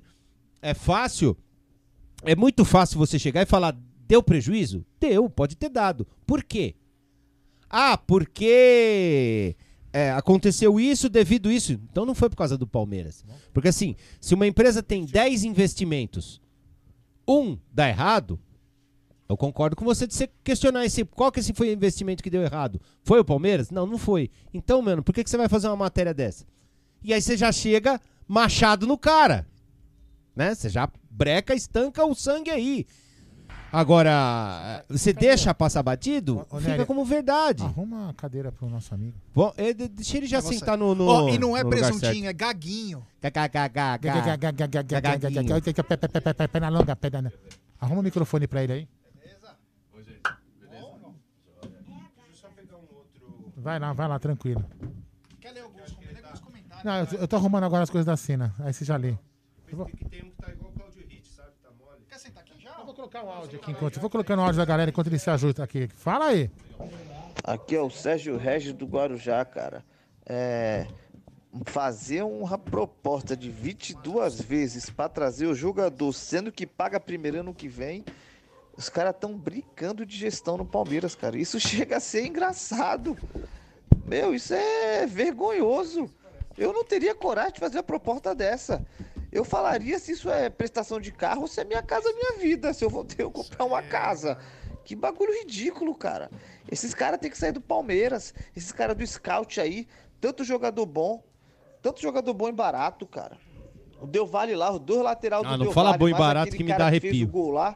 é 0.61 0.73
fácil, 0.73 1.36
é 2.23 2.36
muito 2.36 2.64
fácil 2.64 2.98
você 2.98 3.19
chegar 3.19 3.41
e 3.41 3.45
falar, 3.45 3.77
deu 4.07 4.23
prejuízo? 4.23 4.86
Deu, 4.99 5.30
pode 5.30 5.57
ter 5.57 5.69
dado. 5.69 6.07
Por 6.26 6.41
quê? 6.44 6.76
Ah, 7.69 7.98
porque 7.98 9.56
é, 9.96 10.12
aconteceu 10.12 10.78
isso 10.78 11.08
devido 11.08 11.50
isso. 11.50 11.72
Então 11.72 12.06
não 12.06 12.14
foi 12.14 12.30
por 12.30 12.36
causa 12.36 12.58
do 12.58 12.68
Palmeiras. 12.68 13.24
Porque 13.54 13.70
assim, 13.70 13.96
se 14.20 14.34
uma 14.34 14.46
empresa 14.46 14.84
tem 14.84 15.06
10 15.06 15.46
investimentos, 15.46 16.42
um 17.26 17.58
dá 17.72 17.88
errado, 17.88 18.38
eu 19.30 19.38
concordo 19.38 19.74
com 19.74 19.86
você 19.86 20.06
de 20.06 20.14
você 20.14 20.30
questionar 20.44 20.86
esse, 20.86 21.06
qual 21.06 21.32
que 21.32 21.40
esse 21.40 21.54
foi 21.54 21.70
o 21.70 21.72
investimento 21.72 22.22
que 22.22 22.30
deu 22.30 22.42
errado. 22.42 22.82
Foi 23.04 23.22
o 23.22 23.26
Palmeiras? 23.26 23.72
Não, 23.72 23.88
não 23.88 23.98
foi. 23.98 24.30
Então, 24.54 24.82
mano, 24.82 25.02
por 25.02 25.16
que, 25.16 25.24
que 25.24 25.30
você 25.30 25.38
vai 25.38 25.48
fazer 25.48 25.68
uma 25.68 25.78
matéria 25.78 26.14
dessa? 26.14 26.46
E 27.02 27.14
aí 27.14 27.22
você 27.22 27.38
já 27.38 27.50
chega 27.54 28.02
machado 28.28 28.86
no 28.86 28.98
cara. 28.98 29.48
Né? 30.36 30.54
Você 30.54 30.68
já 30.68 30.92
breca, 31.10 31.56
estanca 31.56 32.06
o 32.06 32.14
sangue 32.14 32.52
aí. 32.52 32.86
Agora, 33.72 34.86
você 34.90 35.12
deixa 35.12 35.54
passar 35.54 35.84
batido, 35.84 36.46
Ô, 36.50 36.58
fica 36.58 36.70
Nélia, 36.70 36.86
como 36.86 37.04
verdade. 37.04 37.64
Arruma 37.64 37.98
uma 38.06 38.14
cadeira 38.14 38.52
pro 38.52 38.70
nosso 38.70 38.94
amigo. 38.94 39.18
Bom, 39.34 39.54
é, 39.58 39.74
de- 39.74 39.90
deixa 39.90 40.18
ele 40.18 40.28
já 40.28 40.42
sentar 40.42 40.78
no, 40.78 40.96
no 40.96 41.06
Ó, 41.08 41.30
e 41.30 41.38
não 41.38 41.58
é 41.58 41.64
no 41.64 41.70
lugar 41.70 41.90
presuntinho, 41.90 42.30
é 42.30 42.34
gaguinho. 42.34 43.06
Perna 46.52 46.70
longa, 46.70 46.96
perna. 46.96 47.34
Arruma 47.80 48.00
o 48.00 48.04
microfone 48.04 48.48
pra 48.48 48.64
ele 48.64 48.74
aí. 48.74 48.88
Vai 53.58 53.80
lá, 53.80 53.94
vai 53.94 54.08
lá, 54.08 54.20
tranquilo. 54.20 54.64
Não, 56.84 57.00
eu, 57.00 57.08
eu 57.22 57.28
tô 57.28 57.36
arrumando 57.36 57.64
agora 57.64 57.82
as 57.84 57.90
coisas 57.90 58.06
da 58.06 58.16
cena. 58.16 58.54
Aí 58.60 58.72
você 58.72 58.86
já 58.86 58.96
lê. 58.96 59.18
Eu 59.68 59.78
vou, 59.78 59.88
Quer 62.08 62.20
sentar 62.20 62.44
aqui 62.44 62.62
já? 62.62 62.76
eu 62.78 62.85
vou 62.85 62.85
colocar 62.96 63.24
o 63.24 63.30
áudio 63.30 63.60
aqui 63.60 63.72
enquanto. 63.72 63.96
Eu 63.98 64.02
vou 64.02 64.10
colocando 64.10 64.40
o 64.40 64.42
áudio 64.44 64.58
da 64.58 64.66
galera 64.66 64.90
enquanto 64.90 65.08
ele 65.08 65.20
se 65.20 65.30
ajuda 65.30 65.64
aqui. 65.64 65.88
Fala 65.90 66.28
aí. 66.28 66.50
Aqui 67.44 67.76
é 67.76 67.82
o 67.82 67.90
Sérgio 67.90 68.38
Regis 68.38 68.74
do 68.74 68.86
Guarujá, 68.86 69.44
cara. 69.44 69.84
É, 70.26 70.88
fazer 71.66 72.24
uma 72.24 72.58
proposta 72.58 73.36
de 73.36 73.50
22 73.52 74.42
vezes 74.42 74.90
para 74.90 75.10
trazer 75.10 75.46
o 75.46 75.54
jogador, 75.54 76.12
sendo 76.14 76.52
que 76.52 76.66
paga 76.66 77.00
primeiro 77.00 77.42
ano 77.42 77.54
que 77.54 77.68
vem, 77.68 78.04
os 78.78 78.90
caras 78.90 79.14
estão 79.14 79.38
brincando 79.38 80.06
de 80.06 80.18
gestão 80.18 80.58
no 80.58 80.66
Palmeiras, 80.66 81.14
cara. 81.16 81.38
Isso 81.38 81.60
chega 81.62 81.98
a 81.98 82.00
ser 82.00 82.26
engraçado. 82.26 83.18
Meu, 84.06 84.34
isso 84.34 84.54
é 84.54 85.06
vergonhoso. 85.06 86.10
Eu 86.58 86.72
não 86.72 86.86
teria 86.86 87.14
coragem 87.14 87.54
de 87.54 87.60
fazer 87.60 87.78
uma 87.78 87.84
proposta 87.84 88.34
dessa. 88.34 88.86
Eu 89.36 89.44
falaria 89.44 89.99
se 89.99 90.14
isso 90.14 90.30
é 90.30 90.49
prestação 90.49 90.98
de 90.98 91.12
carro 91.12 91.41
ou 91.41 91.48
se 91.48 91.60
é 91.60 91.66
minha 91.66 91.84
casa, 91.84 92.10
minha 92.14 92.40
vida. 92.40 92.74
Se 92.74 92.86
eu 92.86 92.90
vou 92.90 93.03
ter 93.06 93.18
que 93.18 93.24
comprar 93.30 93.66
uma 93.66 93.82
casa. 93.82 94.38
Que 94.86 94.95
bagulho 94.95 95.34
ridículo, 95.40 95.94
cara. 95.94 96.32
Esses 96.72 96.94
caras 96.94 97.20
têm 97.20 97.30
que 97.30 97.38
sair 97.38 97.52
do 97.52 97.60
Palmeiras. 97.60 98.34
Esses 98.56 98.72
caras 98.72 98.95
do 98.95 99.06
scout 99.06 99.60
aí. 99.60 99.88
Tanto 100.22 100.44
jogador 100.45 100.86
bom. 100.86 101.22
Tanto 101.82 102.02
jogador 102.02 102.34
bom 102.34 102.48
e 102.48 102.53
barato, 102.53 103.06
cara. 103.06 103.38
O 103.99 104.07
Del 104.07 104.26
Valle 104.26 104.56
lá, 104.56 104.72
os 104.72 104.80
dois 104.80 105.02
lateral 105.02 105.44
do 105.44 105.49
Ah, 105.49 105.57
não 105.57 105.66
Del 105.66 105.74
fala 105.74 105.90
Valle, 105.90 105.99
bom 105.99 106.10
e 106.10 106.14
barato 106.14 106.56
que 106.56 106.64
me 106.64 106.70
dá 106.70 106.90
fez 106.90 107.03
arrepio. 107.03 107.28
o 107.28 107.30
gol 107.30 107.52
lá. 107.52 107.76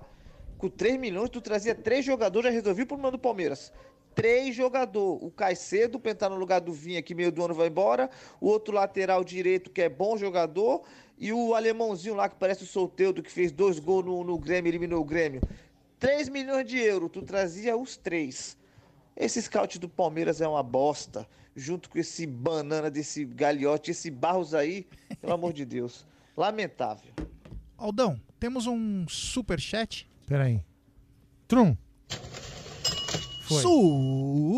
Com 0.58 0.70
3 0.70 0.98
milhões, 0.98 1.30
tu 1.30 1.42
trazia 1.42 1.76
três 1.76 2.06
jogadores, 2.06 2.52
já 2.52 2.54
resolvia 2.54 2.84
o 2.84 2.88
problema 2.88 3.12
do 3.12 3.20
Palmeiras. 3.20 3.72
Três 4.14 4.56
jogadores. 4.56 5.24
O 5.24 5.32
Caicedo, 5.32 6.00
pra 6.00 6.12
entrar 6.12 6.30
no 6.30 6.36
lugar 6.36 6.60
do 6.62 6.72
Vinha, 6.74 7.02
que 7.02 7.16
meio 7.16 7.32
do 7.32 7.44
ano 7.44 7.54
vai 7.54 7.68
embora. 7.68 8.10
O 8.42 8.48
outro 8.48 8.74
lateral 8.74 9.24
direito, 9.24 9.70
que 9.70 9.82
é 9.82 9.90
bom 9.90 10.18
jogador. 10.18 10.84
E 11.20 11.34
o 11.34 11.54
alemãozinho 11.54 12.16
lá, 12.16 12.30
que 12.30 12.38
parece 12.38 12.64
o 12.64 12.68
Solteudo, 12.68 13.22
que 13.22 13.30
fez 13.30 13.52
dois 13.52 13.78
gols 13.78 14.06
no, 14.06 14.24
no 14.24 14.40
Grêmio, 14.40 14.70
eliminou 14.70 15.02
o 15.02 15.06
Grêmio. 15.06 15.42
3 16.00 16.30
milhões 16.30 16.66
de 16.66 16.78
euros, 16.78 17.12
tu 17.12 17.22
trazia 17.22 17.76
os 17.76 17.98
três. 17.98 18.58
Esse 19.18 19.42
scout 19.42 19.78
do 19.78 19.90
Palmeiras 19.90 20.40
é 20.40 20.48
uma 20.48 20.64
bosta. 20.64 21.28
Junto 21.54 21.90
com 21.90 22.00
esse 22.00 22.26
banana 22.26 22.90
desse 22.90 23.26
galhote, 23.26 23.92
esse 23.92 24.10
Barros 24.10 24.54
aí, 24.54 24.88
pelo 25.20 25.34
amor 25.34 25.52
de 25.52 25.66
Deus. 25.66 26.08
Lamentável. 26.38 27.12
Aldão, 27.78 28.18
temos 28.40 28.66
um 28.66 29.06
super 29.10 29.60
chat. 29.60 30.10
Pera 30.26 30.46
aí. 30.46 30.64
Trum. 31.50 31.76
Foi. 33.44 33.62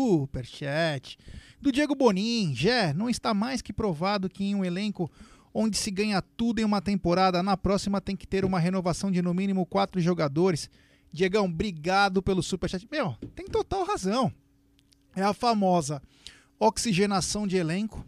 Superchat. 0.04 1.18
Do 1.60 1.72
Diego 1.72 1.96
Bonin. 1.96 2.54
Jé, 2.54 2.92
não 2.92 3.10
está 3.10 3.34
mais 3.34 3.60
que 3.60 3.72
provado 3.72 4.28
que 4.28 4.44
em 4.44 4.54
um 4.54 4.64
elenco 4.64 5.10
onde 5.54 5.76
se 5.76 5.90
ganha 5.90 6.22
tudo 6.22 6.60
em 6.60 6.64
uma 6.64 6.80
temporada, 6.80 7.42
na 7.42 7.56
próxima 7.56 8.00
tem 8.00 8.16
que 8.16 8.26
ter 8.26 8.44
uma 8.44 8.58
renovação 8.58 9.10
de 9.10 9.20
no 9.20 9.34
mínimo 9.34 9.66
quatro 9.66 10.00
jogadores. 10.00 10.70
Diegão, 11.12 11.44
obrigado 11.44 12.22
pelo 12.22 12.42
superchat. 12.42 12.86
Meu, 12.90 13.14
tem 13.34 13.46
total 13.46 13.84
razão. 13.84 14.32
É 15.14 15.22
a 15.22 15.34
famosa 15.34 16.00
oxigenação 16.58 17.46
de 17.46 17.56
elenco. 17.56 18.04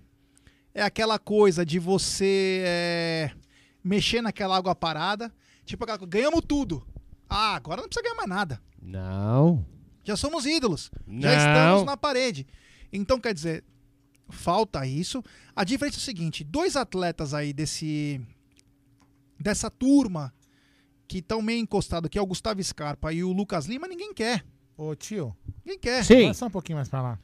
É 0.73 0.83
aquela 0.83 1.19
coisa 1.19 1.65
de 1.65 1.79
você 1.79 2.63
é, 2.67 3.31
mexer 3.83 4.23
naquela 4.23 4.57
água 4.57 4.75
parada. 4.75 5.33
Tipo, 5.65 5.85
aquela, 5.85 5.99
ganhamos 6.07 6.43
tudo. 6.47 6.87
Ah, 7.29 7.55
agora 7.55 7.81
não 7.81 7.89
precisa 7.89 8.03
ganhar 8.03 8.17
mais 8.17 8.29
nada. 8.29 8.61
Não. 8.81 9.65
Já 10.03 10.17
somos 10.17 10.45
ídolos. 10.47 10.91
Já 11.07 11.31
Não. 11.31 11.39
estamos 11.39 11.85
na 11.85 11.97
parede. 11.97 12.47
Então, 12.93 13.19
quer 13.19 13.35
dizer, 13.35 13.65
falta 14.29 14.87
isso. 14.87 15.23
A 15.55 15.65
diferença 15.65 15.97
é 15.97 15.99
o 15.99 16.03
seguinte: 16.03 16.45
dois 16.45 16.77
atletas 16.77 17.35
aí 17.35 17.53
desse 17.53 18.21
dessa 19.39 19.71
turma 19.71 20.33
que 21.07 21.19
estão 21.19 21.43
meio 21.43 21.61
encostados, 21.61 22.09
que 22.09 22.19
é 22.19 22.23
o 22.23 22.27
Gustavo 22.27 22.63
Scarpa 22.63 23.13
e 23.13 23.23
o 23.23 23.33
Lucas 23.33 23.67
Lima, 23.67 23.87
ninguém 23.87 24.15
quer. 24.15 24.45
Ô, 24.77 24.95
tio. 24.95 25.37
Ninguém 25.65 25.79
quer. 25.79 26.05
Vai 26.05 26.35
só 26.35 26.47
um 26.47 26.51
pouquinho 26.51 26.77
mais 26.77 26.89
pra 26.89 27.03
lá. 27.03 27.19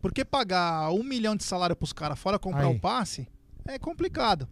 Porque 0.00 0.24
pagar 0.24 0.90
um 0.90 1.02
milhão 1.02 1.36
de 1.36 1.44
salário 1.44 1.76
pros 1.76 1.92
caras 1.92 2.18
fora 2.18 2.38
comprar 2.38 2.66
Aí. 2.66 2.76
o 2.76 2.80
passe 2.80 3.28
é 3.66 3.78
complicado. 3.78 4.48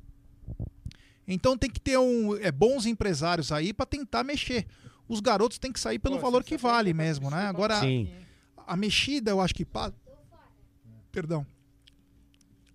Então 1.27 1.57
tem 1.57 1.69
que 1.69 1.81
ter 1.81 1.99
um, 1.99 2.37
é, 2.37 2.53
bons 2.53 2.87
empresários 2.87 3.51
aí 3.51 3.73
pra 3.73 3.85
tentar 3.85 4.23
mexer. 4.23 4.67
Os 5.09 5.21
garotos 5.21 5.59
têm 5.59 5.73
que 5.73 5.81
sair 5.81 5.99
pelo 5.99 6.19
valor 6.19 6.45
que 6.45 6.57
vale 6.57 6.93
mesmo, 6.93 7.31
né? 7.31 7.47
Agora, 7.47 7.81
Sim. 7.81 8.13
a 8.67 8.77
mexida 8.77 9.31
eu 9.31 9.41
acho 9.41 9.55
que 9.55 9.65
passa. 9.65 9.95
Perdão. 11.11 11.47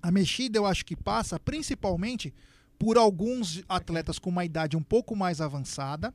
A 0.02 0.12
mexida 0.12 0.58
eu 0.58 0.66
acho 0.66 0.86
que 0.86 0.96
passa 0.96 1.40
principalmente 1.40 2.34
por 2.80 2.98
alguns 2.98 3.64
atletas 3.70 4.18
com 4.18 4.30
uma 4.30 4.44
idade 4.44 4.76
um 4.76 4.82
pouco 4.82 5.16
mais 5.16 5.40
avançada 5.40 6.14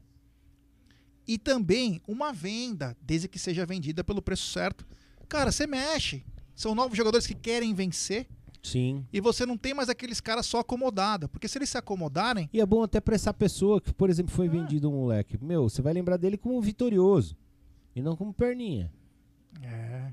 e 1.27 1.39
também 1.39 2.01
uma 2.07 2.33
venda, 2.33 2.97
desde 3.01 3.29
que 3.29 3.39
seja 3.39 3.67
vendida 3.67 4.03
pelo 4.05 4.23
preço 4.23 4.51
certo. 4.51 4.87
Cara, 5.29 5.51
você 5.51 5.67
mexe. 5.67 6.25
São 6.55 6.75
novos 6.75 6.97
jogadores 6.97 7.27
que 7.27 7.35
querem 7.35 7.75
vencer 7.75 8.27
Sim. 8.63 9.05
e 9.13 9.21
você 9.21 9.45
não 9.45 9.57
tem 9.57 9.75
mais 9.75 9.89
aqueles 9.89 10.21
caras 10.21 10.47
só 10.47 10.61
acomodados. 10.61 11.29
Porque 11.29 11.47
se 11.47 11.59
eles 11.59 11.69
se 11.69 11.79
acomodarem, 11.79 12.49
E 12.53 12.61
é 12.61 12.67
bom 12.67 12.83
até 12.83 13.01
pra 13.01 13.15
essa 13.15 13.33
pessoa 13.35 13.81
que, 13.81 13.93
por 13.93 14.09
exemplo, 14.09 14.33
foi 14.33 14.49
vendido 14.49 14.89
um 14.89 14.95
moleque. 14.95 15.39
Meu, 15.43 15.69
você 15.69 15.83
vai 15.83 15.93
lembrar 15.93 16.17
dele 16.17 16.37
como 16.37 16.61
vitorioso. 16.61 17.37
E 17.95 18.03
não 18.03 18.17
como 18.17 18.33
perninha. 18.33 18.93
É. 19.63 20.13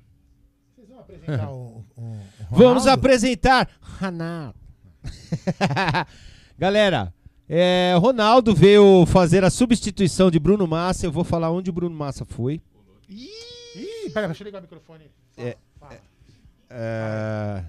Apresentar 1.04 1.50
o, 1.52 1.84
o, 1.98 2.20
Vamos 2.52 2.84
Ronaldo? 2.84 2.90
apresentar 2.90 3.70
Ronaldo. 4.00 4.56
Galera, 6.58 7.14
é, 7.48 7.94
Ronaldo 8.00 8.54
veio 8.56 9.06
fazer 9.06 9.44
a 9.44 9.50
substituição 9.50 10.32
de 10.32 10.40
Bruno 10.40 10.66
Massa. 10.68 11.06
Eu 11.06 11.12
vou 11.12 11.24
falar 11.24 11.52
onde 11.52 11.70
o 11.70 11.74
Bruno 11.74 11.96
Massa 11.96 12.26
foi. 12.26 12.62
Ih, 13.10 14.10
pera, 14.14 14.28
deixa 14.28 14.44
eu 14.44 14.46
ligar 14.46 14.60
o 14.60 14.62
microfone. 14.62 15.06
É, 15.38 15.58
é, 16.70 17.64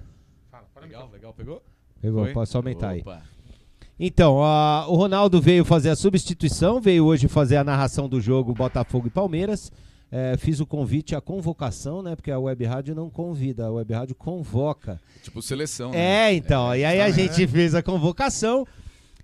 Legal, 0.81 1.09
legal, 1.11 1.33
pegou? 1.33 1.63
Pegou, 2.01 2.23
Foi? 2.25 2.33
posso 2.33 2.57
aumentar 2.57 2.89
aí. 2.89 3.01
Opa. 3.01 3.21
Então, 3.99 4.43
a- 4.43 4.85
o 4.87 4.95
Ronaldo 4.95 5.41
veio 5.41 5.63
fazer 5.65 5.89
a 5.89 5.95
substituição, 5.95 6.79
veio 6.81 7.05
hoje 7.05 7.27
fazer 7.27 7.57
a 7.57 7.63
narração 7.63 8.07
do 8.09 8.19
jogo 8.21 8.53
Botafogo 8.53 9.07
e 9.07 9.09
Palmeiras. 9.09 9.71
É, 10.11 10.37
fiz 10.37 10.59
o 10.59 10.65
convite 10.65 11.15
à 11.15 11.21
convocação, 11.21 12.01
né? 12.01 12.15
Porque 12.15 12.31
a 12.31 12.39
Web 12.39 12.63
Rádio 12.65 12.95
não 12.95 13.09
convida, 13.09 13.65
a 13.65 13.71
Web 13.71 13.93
Rádio 13.93 14.15
convoca. 14.15 15.01
Tipo 15.23 15.41
seleção, 15.41 15.91
né? 15.91 16.29
É, 16.29 16.33
então. 16.33 16.75
e 16.75 16.85
aí 16.85 17.01
a 17.01 17.09
gente 17.09 17.45
fez 17.47 17.75
a 17.75 17.83
convocação. 17.83 18.65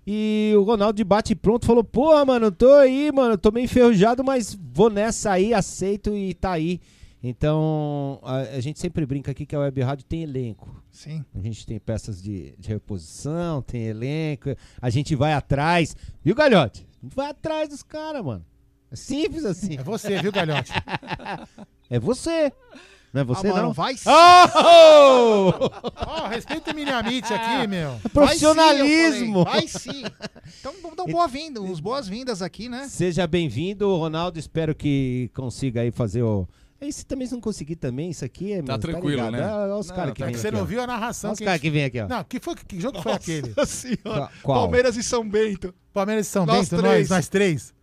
E 0.06 0.52
o 0.56 0.62
Ronaldo 0.62 0.96
de 0.96 1.04
bate 1.04 1.34
pronto 1.34 1.64
falou: 1.64 1.84
Porra, 1.84 2.24
mano, 2.24 2.50
tô 2.50 2.74
aí, 2.74 3.12
mano, 3.12 3.38
tô 3.38 3.52
meio 3.52 3.64
enferrujado, 3.64 4.24
mas 4.24 4.58
vou 4.74 4.90
nessa 4.90 5.32
aí, 5.32 5.54
aceito 5.54 6.16
e 6.16 6.34
tá 6.34 6.52
aí. 6.52 6.80
Então, 7.22 8.18
a, 8.22 8.38
a 8.38 8.60
gente 8.60 8.80
sempre 8.80 9.06
brinca 9.06 9.30
aqui 9.30 9.46
que 9.46 9.54
a 9.54 9.60
Web 9.60 9.80
Rádio 9.80 10.04
tem 10.04 10.24
elenco. 10.24 10.82
Sim. 10.90 11.24
A 11.32 11.38
gente 11.38 11.64
tem 11.64 11.78
peças 11.78 12.20
de, 12.20 12.52
de 12.58 12.68
reposição, 12.68 13.62
tem 13.62 13.84
elenco, 13.84 14.56
a 14.80 14.90
gente 14.90 15.14
vai 15.14 15.32
atrás. 15.32 15.96
Viu, 16.24 16.34
Galhote? 16.34 16.84
Vai 17.00 17.30
atrás 17.30 17.68
dos 17.68 17.82
caras, 17.82 18.24
mano. 18.24 18.44
É 18.92 18.96
simples 18.96 19.44
assim. 19.44 19.78
É 19.78 19.82
você, 19.82 20.20
viu, 20.20 20.30
Galhote? 20.30 20.72
é 21.90 21.98
você. 21.98 22.52
Não 23.12 23.20
é 23.20 23.24
você, 23.24 23.46
Ah, 23.48 23.50
mano, 23.50 23.62
não? 23.64 23.72
vai 23.74 23.94
sim. 23.96 24.08
Oh! 24.08 25.52
Ó, 26.06 26.28
respeita 26.28 26.72
o 26.72 26.74
Minamite 26.74 27.32
aqui, 27.32 27.66
meu. 27.66 27.98
Profissionalismo. 28.12 29.44
Vai 29.44 29.66
sim, 29.68 30.02
vai 30.02 30.08
sim. 30.08 30.12
Então 30.60 30.72
vamos 30.80 30.96
dar 30.96 31.02
um 31.04 31.08
boa-vinda, 31.12 31.60
uns 31.60 31.78
boas-vindas 31.80 32.40
aqui, 32.40 32.68
né? 32.70 32.86
Seja 32.88 33.26
bem-vindo, 33.26 33.94
Ronaldo. 33.96 34.38
Espero 34.38 34.74
que 34.74 35.30
consiga 35.34 35.82
aí 35.82 35.90
fazer 35.90 36.22
o. 36.22 36.48
E 36.80 36.90
se 36.92 37.04
também 37.06 37.26
se 37.28 37.34
não 37.34 37.40
conseguir 37.40 37.76
também, 37.76 38.10
isso 38.10 38.24
aqui 38.24 38.52
é. 38.54 38.62
Tá 38.62 38.72
mano, 38.72 38.78
tranquilo, 38.82 39.08
ligado? 39.10 39.32
né? 39.32 39.44
Ah, 39.44 39.56
Olha 39.64 39.76
os 39.76 39.90
caras 39.90 40.12
que 40.14 40.18
tá 40.20 40.24
vem 40.26 40.32
É 40.32 40.34
que 40.34 40.40
você 40.40 40.48
aqui, 40.48 40.56
não 40.56 40.62
ó. 40.62 40.66
viu 40.66 40.80
a 40.82 40.86
narração. 40.86 41.28
Olha 41.30 41.34
os 41.34 41.38
caras 41.38 41.52
gente- 41.54 41.60
que 41.62 41.70
vem 41.70 41.84
aqui, 41.84 42.00
ó. 42.00 42.08
Não, 42.08 42.24
que, 42.24 42.40
foi, 42.40 42.54
que 42.56 42.80
jogo 42.80 43.00
foi 43.02 43.12
aquele? 43.12 43.52
Nossa 43.56 43.66
senhora. 43.66 44.30
Qual? 44.42 44.58
Palmeiras 44.62 44.96
e 44.96 45.02
São 45.02 45.28
Bento. 45.28 45.72
Palmeiras 45.92 46.26
e 46.26 46.30
São 46.30 46.44
Nós 46.46 46.68
Bento, 46.68 46.80
três. 46.82 47.08
nós, 47.08 47.10
nós 47.10 47.28
três. 47.28 47.74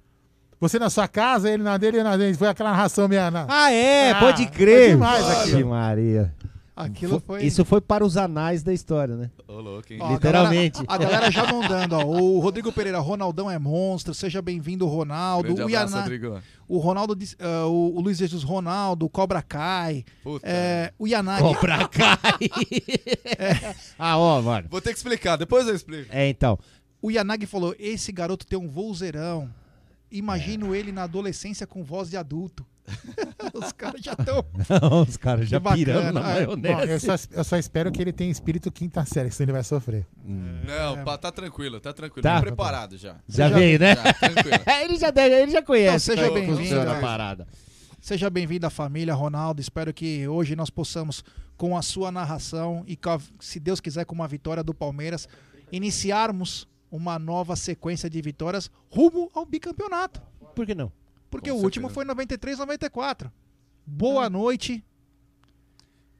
Você 0.59 0.77
na 0.77 0.89
sua 0.89 1.07
casa, 1.07 1.49
ele 1.49 1.63
na 1.63 1.77
dele 1.77 1.97
e 1.97 1.99
eu 1.99 2.03
na 2.03 2.17
dele. 2.17 2.35
Foi 2.37 2.47
aquela 2.47 2.71
narração 2.71 3.07
minha. 3.07 3.31
Na... 3.31 3.45
Ah, 3.47 3.71
é, 3.71 4.11
Ah, 4.11 4.19
pode 4.19 4.43
foi 4.43 4.51
crer. 4.51 4.89
demais 4.91 5.25
aqui, 5.29 5.49
Ixi, 5.51 5.63
ó. 5.63 5.67
Maria. 5.67 6.35
Aquilo 6.75 7.19
foi. 7.25 7.43
Isso 7.43 7.65
foi 7.65 7.81
para 7.81 8.05
os 8.05 8.15
anais 8.15 8.63
da 8.63 8.73
história, 8.73 9.13
né? 9.15 9.29
Ô, 9.49 9.59
louco, 9.59 9.91
hein? 9.91 9.99
Ó, 10.01 10.07
a 10.07 10.11
Literalmente. 10.13 10.81
galera- 10.85 10.93
A 10.93 10.97
galera, 11.11 11.31
já 11.31 11.45
mandando, 11.51 11.95
ó. 11.97 12.05
O 12.05 12.39
Rodrigo 12.39 12.71
Pereira, 12.71 12.99
Ronaldão 12.99 13.51
é 13.51 13.59
monstro. 13.59 14.13
Seja 14.13 14.41
bem-vindo, 14.41 14.85
Ronaldo. 14.87 15.43
Grande 15.53 15.61
o 15.61 15.65
abraço, 15.65 15.93
Yana- 15.93 16.01
Rodrigo. 16.03 16.41
O 16.69 16.77
Ronaldo, 16.77 17.15
disse- 17.17 17.35
ah, 17.39 17.65
o, 17.67 17.99
Luiz 17.99 18.17
Jesus 18.17 18.43
Ronaldo, 18.43 19.05
o 19.05 19.09
Cobra 19.09 19.41
Kai. 19.41 20.05
Puta. 20.23 20.47
é, 20.47 20.93
o 20.97 21.05
Yanagi. 21.05 21.41
Cobra 21.43 21.85
Kai. 21.89 22.39
Ah, 23.99 24.17
ó, 24.17 24.41
mano. 24.41 24.67
Vou 24.69 24.79
ter 24.79 24.91
que 24.91 24.97
explicar, 24.97 25.35
depois 25.35 25.67
eu 25.67 25.75
explico. 25.75 26.07
É, 26.11 26.27
então. 26.29 26.57
O 27.01 27.11
Yanagi 27.11 27.45
falou: 27.45 27.75
esse 27.77 28.11
garoto 28.13 28.45
tem 28.45 28.57
um 28.57 28.69
vozeirão. 28.69 29.49
Imagino 30.11 30.73
ele 30.73 30.91
na 30.91 31.03
adolescência 31.03 31.67
com 31.67 31.83
voz 31.83 32.09
de 32.09 32.17
adulto. 32.17 32.65
Os 33.53 33.71
caras 33.71 34.01
já 34.01 34.13
estão. 34.13 34.43
Os 35.07 35.15
caras 35.17 35.47
já 35.47 35.61
pirando 35.61 36.13
na 36.13 36.19
Ah, 36.21 36.23
maionese. 36.23 36.73
Bom, 36.73 36.79
eu, 36.81 36.99
só, 36.99 37.13
eu 37.31 37.43
só 37.43 37.57
espero 37.57 37.91
que 37.91 38.01
ele 38.01 38.11
tenha 38.11 38.31
espírito 38.31 38.71
quinta 38.71 39.05
série, 39.05 39.29
senão 39.29 39.45
ele 39.45 39.51
vai 39.53 39.63
sofrer. 39.63 40.07
Não, 40.25 41.03
pá, 41.05 41.15
tá 41.17 41.31
tranquilo, 41.31 41.79
tá 41.79 41.93
tranquilo. 41.93 42.23
Tá. 42.23 42.37
Tô 42.37 42.41
preparado 42.47 42.97
já. 42.97 43.17
Já 43.27 43.47
veio, 43.49 43.77
né? 43.79 43.95
Já, 43.95 44.13
tranquilo. 44.13 44.57
ele, 44.83 44.95
já 44.97 45.11
deve, 45.11 45.35
ele 45.35 45.51
já 45.51 45.61
conhece 45.61 46.11
Então, 46.11 46.23
seja 46.23 46.27
como 46.29 46.33
bem-vindo. 46.39 46.57
funciona 46.57 46.97
a 46.97 46.99
parada. 47.01 47.47
Seja 48.01 48.29
bem-vindo 48.29 48.65
à 48.65 48.69
família, 48.71 49.13
Ronaldo. 49.13 49.61
Espero 49.61 49.93
que 49.93 50.27
hoje 50.27 50.55
nós 50.55 50.71
possamos, 50.71 51.23
com 51.57 51.77
a 51.77 51.83
sua 51.83 52.11
narração 52.11 52.83
e, 52.87 52.95
com 52.95 53.11
a- 53.11 53.19
se 53.39 53.59
Deus 53.59 53.79
quiser, 53.79 54.05
com 54.05 54.15
uma 54.15 54.27
vitória 54.27 54.63
do 54.63 54.73
Palmeiras, 54.73 55.27
iniciarmos 55.71 56.67
uma 56.91 57.17
nova 57.19 57.55
sequência 57.55 58.09
de 58.09 58.21
vitórias 58.21 58.69
rumo 58.89 59.29
ao 59.33 59.45
bicampeonato. 59.45 60.21
Por 60.55 60.65
que 60.65 60.73
não? 60.75 60.91
Porque 61.29 61.51
Com 61.51 61.57
o 61.57 61.63
último 61.63 61.87
certeza. 61.87 61.93
foi 61.95 62.03
em 62.03 62.07
93, 62.07 62.57
94. 62.59 63.31
Boa 63.85 64.29
noite. 64.29 64.83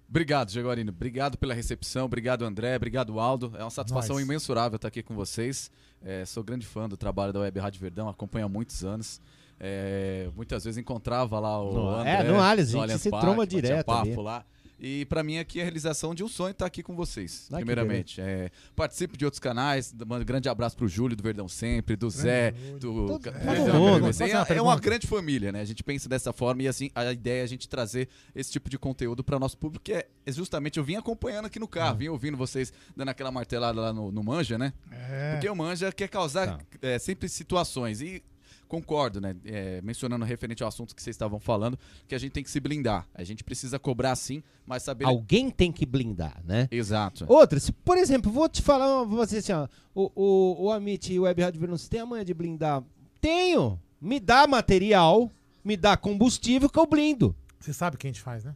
Obrigado, 0.09 0.51
Jaguarino. 0.51 0.89
Obrigado 0.91 1.37
pela 1.37 1.53
recepção. 1.53 2.05
Obrigado, 2.05 2.43
André. 2.43 2.75
Obrigado, 2.75 3.19
Aldo. 3.19 3.53
É 3.55 3.63
uma 3.63 3.69
satisfação 3.69 4.15
Nós. 4.15 4.25
imensurável 4.25 4.75
estar 4.77 4.87
aqui 4.87 5.03
com 5.03 5.13
vocês. 5.15 5.69
É, 6.01 6.25
sou 6.25 6.43
grande 6.43 6.65
fã 6.65 6.89
do 6.89 6.97
trabalho 6.97 7.31
da 7.31 7.41
Web 7.41 7.59
Rádio 7.59 7.79
Verdão, 7.79 8.09
acompanho 8.09 8.45
há 8.45 8.49
muitos 8.49 8.83
anos. 8.83 9.21
É, 9.59 10.29
muitas 10.35 10.63
vezes 10.63 10.77
encontrava 10.77 11.39
lá 11.39 11.61
o 11.61 11.73
No- 11.73 11.89
André. 11.89 12.11
é, 12.11 12.23
no 12.23 12.39
Allianz, 12.39 12.73
a 12.73 12.87
gente 12.87 12.99
se 12.99 13.09
Parque, 13.11 13.25
tromba 13.25 13.45
direto 13.45 13.85
papo 13.85 14.07
ali. 14.07 14.15
lá. 14.15 14.45
E 14.80 15.06
pra 15.06 15.23
mim 15.23 15.38
aqui 15.38 15.60
é 15.60 15.61
a 15.61 15.65
realização 15.65 16.15
de 16.15 16.23
um 16.23 16.27
sonho 16.27 16.51
estar 16.51 16.65
aqui 16.65 16.81
com 16.81 16.95
vocês, 16.95 17.47
Ah, 17.51 17.57
que 17.57 17.65
primeiramente. 17.65 18.22
É, 18.22 18.49
participo 18.76 19.18
de 19.18 19.26
outros 19.26 19.39
canais, 19.39 19.93
mando 20.07 20.22
um 20.22 20.26
grande 20.26 20.47
abraço 20.47 20.77
pro 20.77 20.88
Júlio 20.88 21.15
do 21.18 21.22
Verdão 21.23 21.47
Sempre, 21.49 21.95
do 21.95 22.10
Zé, 22.10 22.51
do 22.80 23.19
É, 24.49 24.57
é 24.57 24.61
uma 24.61 24.80
grande 24.80 25.06
família, 25.06 25.51
né? 25.51 25.61
A 25.61 25.65
gente 25.65 25.84
pensa 25.84 26.07
dessa 26.07 26.31
forma 26.31 26.64
e 26.64 26.68
assim, 26.68 26.89
a 26.95 27.11
ideia 27.11 27.41
é 27.41 27.43
a 27.43 27.47
gente 27.47 27.68
trazer 27.68 28.07
esse 28.34 28.51
tipo 28.51 28.69
de 28.69 28.77
conteúdo 28.77 29.23
para 29.23 29.38
nosso 29.38 29.57
público, 29.57 29.84
que 29.84 29.93
é, 29.93 30.07
é 30.26 30.31
justamente 30.31 30.77
eu 30.77 30.84
vim 30.84 30.95
acompanhando 30.95 31.45
aqui 31.45 31.60
no 31.60 31.68
carro, 31.68 31.97
vim 31.97 32.07
ouvindo 32.07 32.38
vocês 32.38 32.72
dando 32.95 33.10
aquela 33.10 33.31
martelada 33.31 33.80
lá 33.81 33.91
no, 33.93 34.11
no 34.11 34.23
Manja, 34.23 34.57
né? 34.57 34.73
É. 34.91 35.34
Porque 35.34 35.49
o 35.49 35.56
Manja 35.56 35.91
quer 35.91 36.07
causar 36.07 36.39
Tá. 36.39 36.60
é, 36.81 36.97
sempre 36.97 37.27
situações. 37.27 38.01
E 38.01 38.23
concordo, 38.69 39.19
né? 39.19 39.35
É, 39.43 39.81
mencionando 39.81 40.23
referente 40.23 40.63
ao 40.63 40.69
assunto 40.69 40.95
que 40.95 41.01
vocês 41.03 41.13
estavam 41.15 41.39
falando, 41.39 41.77
que 42.07 42.13
a 42.15 42.17
gente 42.17 42.31
tem 42.31 42.43
que 42.43 42.49
se 42.51 42.59
blindar. 42.61 43.05
A 43.13 43.23
gente 43.25 43.43
precisa 43.43 43.77
cobrar 43.79 44.15
sim, 44.15 44.41
mas 44.65 44.83
saber. 44.83 45.03
Alguém 45.05 45.49
tem 45.49 45.71
que 45.71 45.85
blindar, 45.85 46.39
né? 46.45 46.67
Exato. 46.71 47.25
Outra, 47.27 47.59
se, 47.59 47.71
por 47.73 47.97
exemplo, 47.97 48.31
vou 48.31 48.47
te 48.47 48.61
falar, 48.61 49.03
vou 49.03 49.25
dizer 49.25 49.39
assim, 49.39 49.51
ó, 49.53 49.67
o, 49.93 50.11
o, 50.15 50.63
o 50.65 50.71
Amit 50.71 51.11
e 51.11 51.19
o 51.19 51.23
Web 51.23 51.41
Rádio 51.41 51.59
Verão, 51.59 51.75
você 51.77 51.89
tem 51.89 51.99
a 51.99 52.05
manha 52.05 52.23
de 52.23 52.33
blindar? 52.33 52.83
Tenho! 53.19 53.77
Me 53.99 54.17
dá 54.19 54.47
material, 54.47 55.29
me 55.65 55.75
dá 55.75 55.97
combustível 55.97 56.69
que 56.69 56.79
eu 56.79 56.85
blindo. 56.85 57.35
Você 57.59 57.73
sabe 57.73 57.95
o 57.95 57.99
que 57.99 58.07
a 58.07 58.09
gente 58.09 58.21
faz, 58.21 58.45
né? 58.45 58.55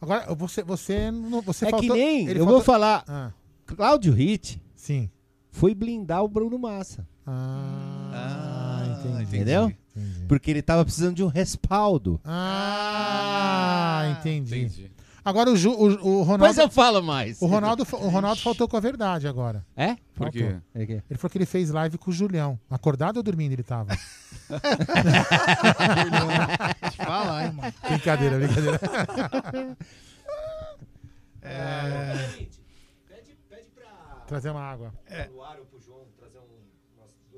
Agora, 0.00 0.32
você, 0.34 0.62
você, 0.62 1.10
não- 1.10 1.42
você 1.42 1.66
é 1.66 1.70
faltou... 1.70 1.90
que 1.90 1.94
nem, 1.94 2.26
ele 2.28 2.40
eu 2.40 2.44
vou 2.46 2.54
faltou- 2.60 2.64
falar, 2.64 3.04
Ah, 3.06 3.32
Cláudio 3.66 4.12
Ritt 4.14 4.62
sim. 4.74 5.10
foi 5.50 5.74
blindar 5.74 6.24
o 6.24 6.28
Bruno 6.28 6.58
Massa. 6.58 7.06
Ah, 7.26 7.99
entendi. 8.98 9.22
Entendeu? 9.36 9.72
Porque 10.28 10.50
ele 10.50 10.62
tava 10.62 10.84
precisando 10.84 11.14
de 11.16 11.24
um 11.24 11.28
respaldo. 11.28 12.20
Ah, 12.24 14.14
entendi. 14.18 14.58
Entendi. 14.60 14.90
Agora 15.22 15.50
o, 15.50 15.56
Ju, 15.56 15.70
o, 15.72 15.84
o 15.84 16.22
Ronaldo... 16.22 16.44
Mas 16.44 16.56
eu 16.56 16.70
falo 16.70 17.02
mais. 17.02 17.42
O 17.42 17.46
Ronaldo, 17.46 17.82
o 17.92 18.08
Ronaldo 18.08 18.40
faltou 18.40 18.66
com 18.66 18.76
a 18.76 18.80
verdade 18.80 19.28
agora. 19.28 19.64
É? 19.76 19.94
Por 20.14 20.30
Faltou. 20.30 20.32
quê? 20.32 20.56
É 20.74 20.86
que- 20.86 20.92
Ele 21.10 21.18
falou 21.18 21.30
que 21.30 21.36
ele 21.38 21.46
fez 21.46 21.70
live 21.70 21.98
com 21.98 22.10
o 22.10 22.14
Julião. 22.14 22.58
Acordado 22.70 23.18
ou 23.18 23.22
dormindo 23.22 23.52
ele 23.52 23.62
tava? 23.62 23.94
Fala 26.96 27.36
aí, 27.38 27.52
mano. 27.52 27.72
brincadeira, 27.86 28.38
brincadeira. 28.38 28.80
É, 31.42 32.46
Trazer 34.26 34.50
uma 34.50 34.62
água. 34.62 34.92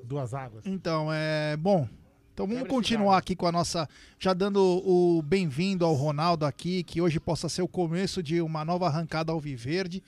Duas 0.03 0.33
águas. 0.33 0.65
então, 0.65 1.07
é. 1.11 1.55
Bom. 1.57 1.87
Então 2.33 2.47
vamos 2.47 2.67
continuar 2.67 3.17
aqui 3.17 3.35
com 3.35 3.45
a 3.45 3.51
nossa. 3.51 3.87
Já 4.19 4.33
dando 4.33 4.59
o 4.59 5.21
bem-vindo 5.21 5.85
ao 5.85 5.93
Ronaldo 5.93 6.45
aqui, 6.47 6.81
que 6.83 6.99
hoje 6.99 7.19
possa 7.19 7.47
ser 7.47 7.61
o 7.61 7.67
começo 7.67 8.23
de 8.23 8.41
uma 8.41 8.65
nova 8.65 8.87
arrancada 8.87 9.31
ao 9.31 9.39
Viverde. 9.39 10.01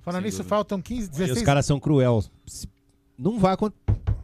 Falando 0.00 0.22
Sem 0.22 0.26
nisso, 0.28 0.38
dúvida. 0.38 0.48
faltam 0.48 0.80
15, 0.80 1.08
E 1.08 1.10
16... 1.10 1.38
os 1.38 1.42
caras 1.44 1.66
são 1.66 1.78
cruel. 1.78 2.24
Não 3.18 3.38
vai 3.38 3.52
acon- 3.52 3.70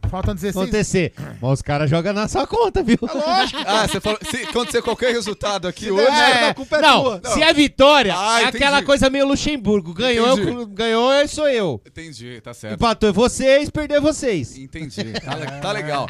Faltam 0.09 0.33
16... 0.35 0.55
acontecer. 0.55 1.13
Mas 1.41 1.51
os 1.51 1.61
caras 1.61 1.89
jogam 1.89 2.13
na 2.13 2.27
sua 2.27 2.45
conta, 2.47 2.81
viu? 2.83 2.97
Lógico. 3.01 3.59
Ah, 3.65 3.87
você 3.87 3.99
falou. 4.01 4.19
Se 4.29 4.37
acontecer 4.43 4.81
qualquer 4.81 5.11
resultado 5.13 5.67
aqui 5.67 5.85
Se 5.85 5.91
hoje. 5.91 6.05
É, 6.07 6.49
a 6.49 6.53
culpa 6.53 6.77
é 6.77 6.81
não, 6.81 7.19
tua. 7.19 7.33
se 7.33 7.41
é 7.41 7.53
vitória, 7.53 8.13
Ah, 8.17 8.41
é 8.41 8.45
aquela 8.45 8.81
coisa 8.83 9.09
meio 9.09 9.27
Luxemburgo. 9.27 9.93
Ganhou, 9.93 10.37
eu- 10.37 10.67
ganhou 10.67 11.13
eu 11.13 11.27
sou 11.27 11.47
eu. 11.47 11.81
Entendi, 11.85 12.41
tá 12.41 12.53
certo. 12.53 12.75
Empatou 12.75 13.09
é 13.09 13.11
vocês, 13.11 13.69
perdeu 13.69 14.01
vocês. 14.01 14.57
Entendi. 14.57 15.13
Tá, 15.13 15.59
tá 15.61 15.71
legal. 15.71 16.07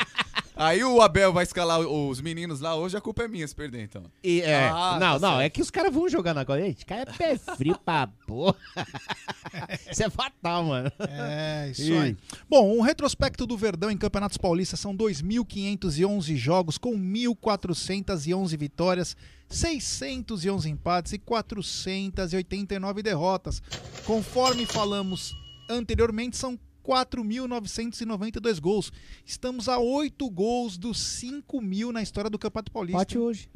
Aí 0.62 0.84
o 0.84 1.02
Abel 1.02 1.32
vai 1.32 1.44
escalar 1.44 1.80
os 1.80 2.20
meninos 2.20 2.60
lá 2.60 2.76
hoje, 2.76 2.98
a 2.98 3.02
culpa 3.02 3.24
é 3.24 3.28
minha 3.30 3.48
se 3.48 3.56
perder, 3.56 3.82
então. 3.84 4.04
E, 4.22 4.42
é, 4.42 4.68
Ah, 4.68 4.98
não, 5.00 5.00
tá 5.00 5.20
não, 5.20 5.30
certo. 5.38 5.42
é 5.42 5.50
que 5.50 5.62
os 5.62 5.72
caras 5.72 5.94
vão 5.94 6.10
jogar 6.10 6.34
na 6.34 6.44
coisa. 6.44 6.66
Gente, 6.66 6.86
cara 6.86 7.04
é 7.04 7.06
pé 7.18 7.38
frio 7.56 7.78
pra 7.80 8.08
porra. 8.28 8.58
Isso 9.90 10.04
é 10.04 10.10
fatal, 10.10 10.64
mano. 10.66 10.92
É, 11.00 11.70
isso 11.72 11.84
Ih. 11.84 11.98
aí. 11.98 12.18
Bom, 12.50 12.78
um 12.78 12.82
retrospecto 12.82 13.48
do 13.48 13.58
Verdão 13.58 13.90
em 13.90 13.98
Campeonatos 13.98 14.38
Paulistas 14.38 14.80
são 14.82 14.94
2.511 14.96 16.36
jogos 16.36 16.78
com 16.78 16.94
1.411 16.98 18.58
vitórias, 18.58 19.16
611 19.48 20.70
empates 20.70 21.14
e 21.14 21.18
489 21.18 23.02
derrotas. 23.02 23.62
Conforme 24.06 24.66
falamos 24.66 25.34
anteriormente, 25.70 26.36
são 26.38 26.60
4.992 26.84 28.60
gols. 28.60 28.92
Estamos 29.26 29.70
a 29.70 29.80
8 29.80 30.30
gols 30.30 30.78
dos 30.78 31.00
5 31.00 31.62
mil 31.62 31.92
na 31.92 32.02
história 32.02 32.30
do 32.30 32.40
Campeonato 32.40 32.72
Paulista. 32.72 32.98
Bate 32.98 33.18
hoje. 33.18 33.50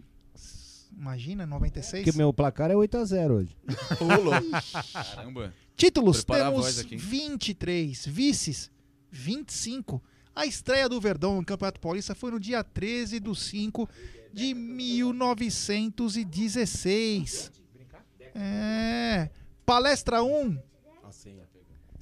Imagina, 0.96 1.46
96. 1.46 2.04
Porque 2.04 2.18
meu 2.18 2.32
placar 2.32 2.72
é 2.72 2.76
8x0 2.76 3.32
hoje. 3.32 3.58
Ô, 4.00 4.06
louco. 4.22 4.46
Caramba. 4.94 5.54
Títulos, 5.76 6.24
Preparar 6.24 6.48
a 6.48 6.52
temos 6.52 6.80
aqui. 6.80 6.96
23. 6.96 8.06
Vices, 8.06 8.72
25. 9.12 10.02
A 10.36 10.46
estreia 10.46 10.88
do 10.88 11.02
Verdão 11.02 11.38
no 11.38 11.46
Campeonato 11.46 11.80
Paulista 11.80 12.14
foi 12.16 12.32
no 12.32 12.40
dia 12.40 12.64
13 12.64 13.20
de 13.20 13.36
5 13.36 13.90
de 14.32 14.54
1916. 14.54 17.52
É. 18.36 19.30
Palestra 19.66 20.22
1. 20.24 20.60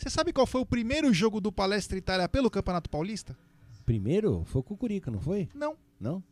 Você 0.02 0.10
sabe 0.10 0.34
qual 0.34 0.48
foi 0.48 0.60
o 0.60 0.66
primeiro 0.66 1.14
jogo 1.14 1.40
do 1.40 1.52
Palestra 1.52 1.96
Itália 1.96 2.28
pelo 2.28 2.50
Campeonato 2.50 2.90
Paulista? 2.90 3.38
Primeiro 3.86 4.44
foi 4.46 4.62
o 4.62 4.64
Cucurica, 4.64 5.12
não 5.12 5.22
foi? 5.22 5.48
Não. 5.54 5.78
Não? 6.00 6.24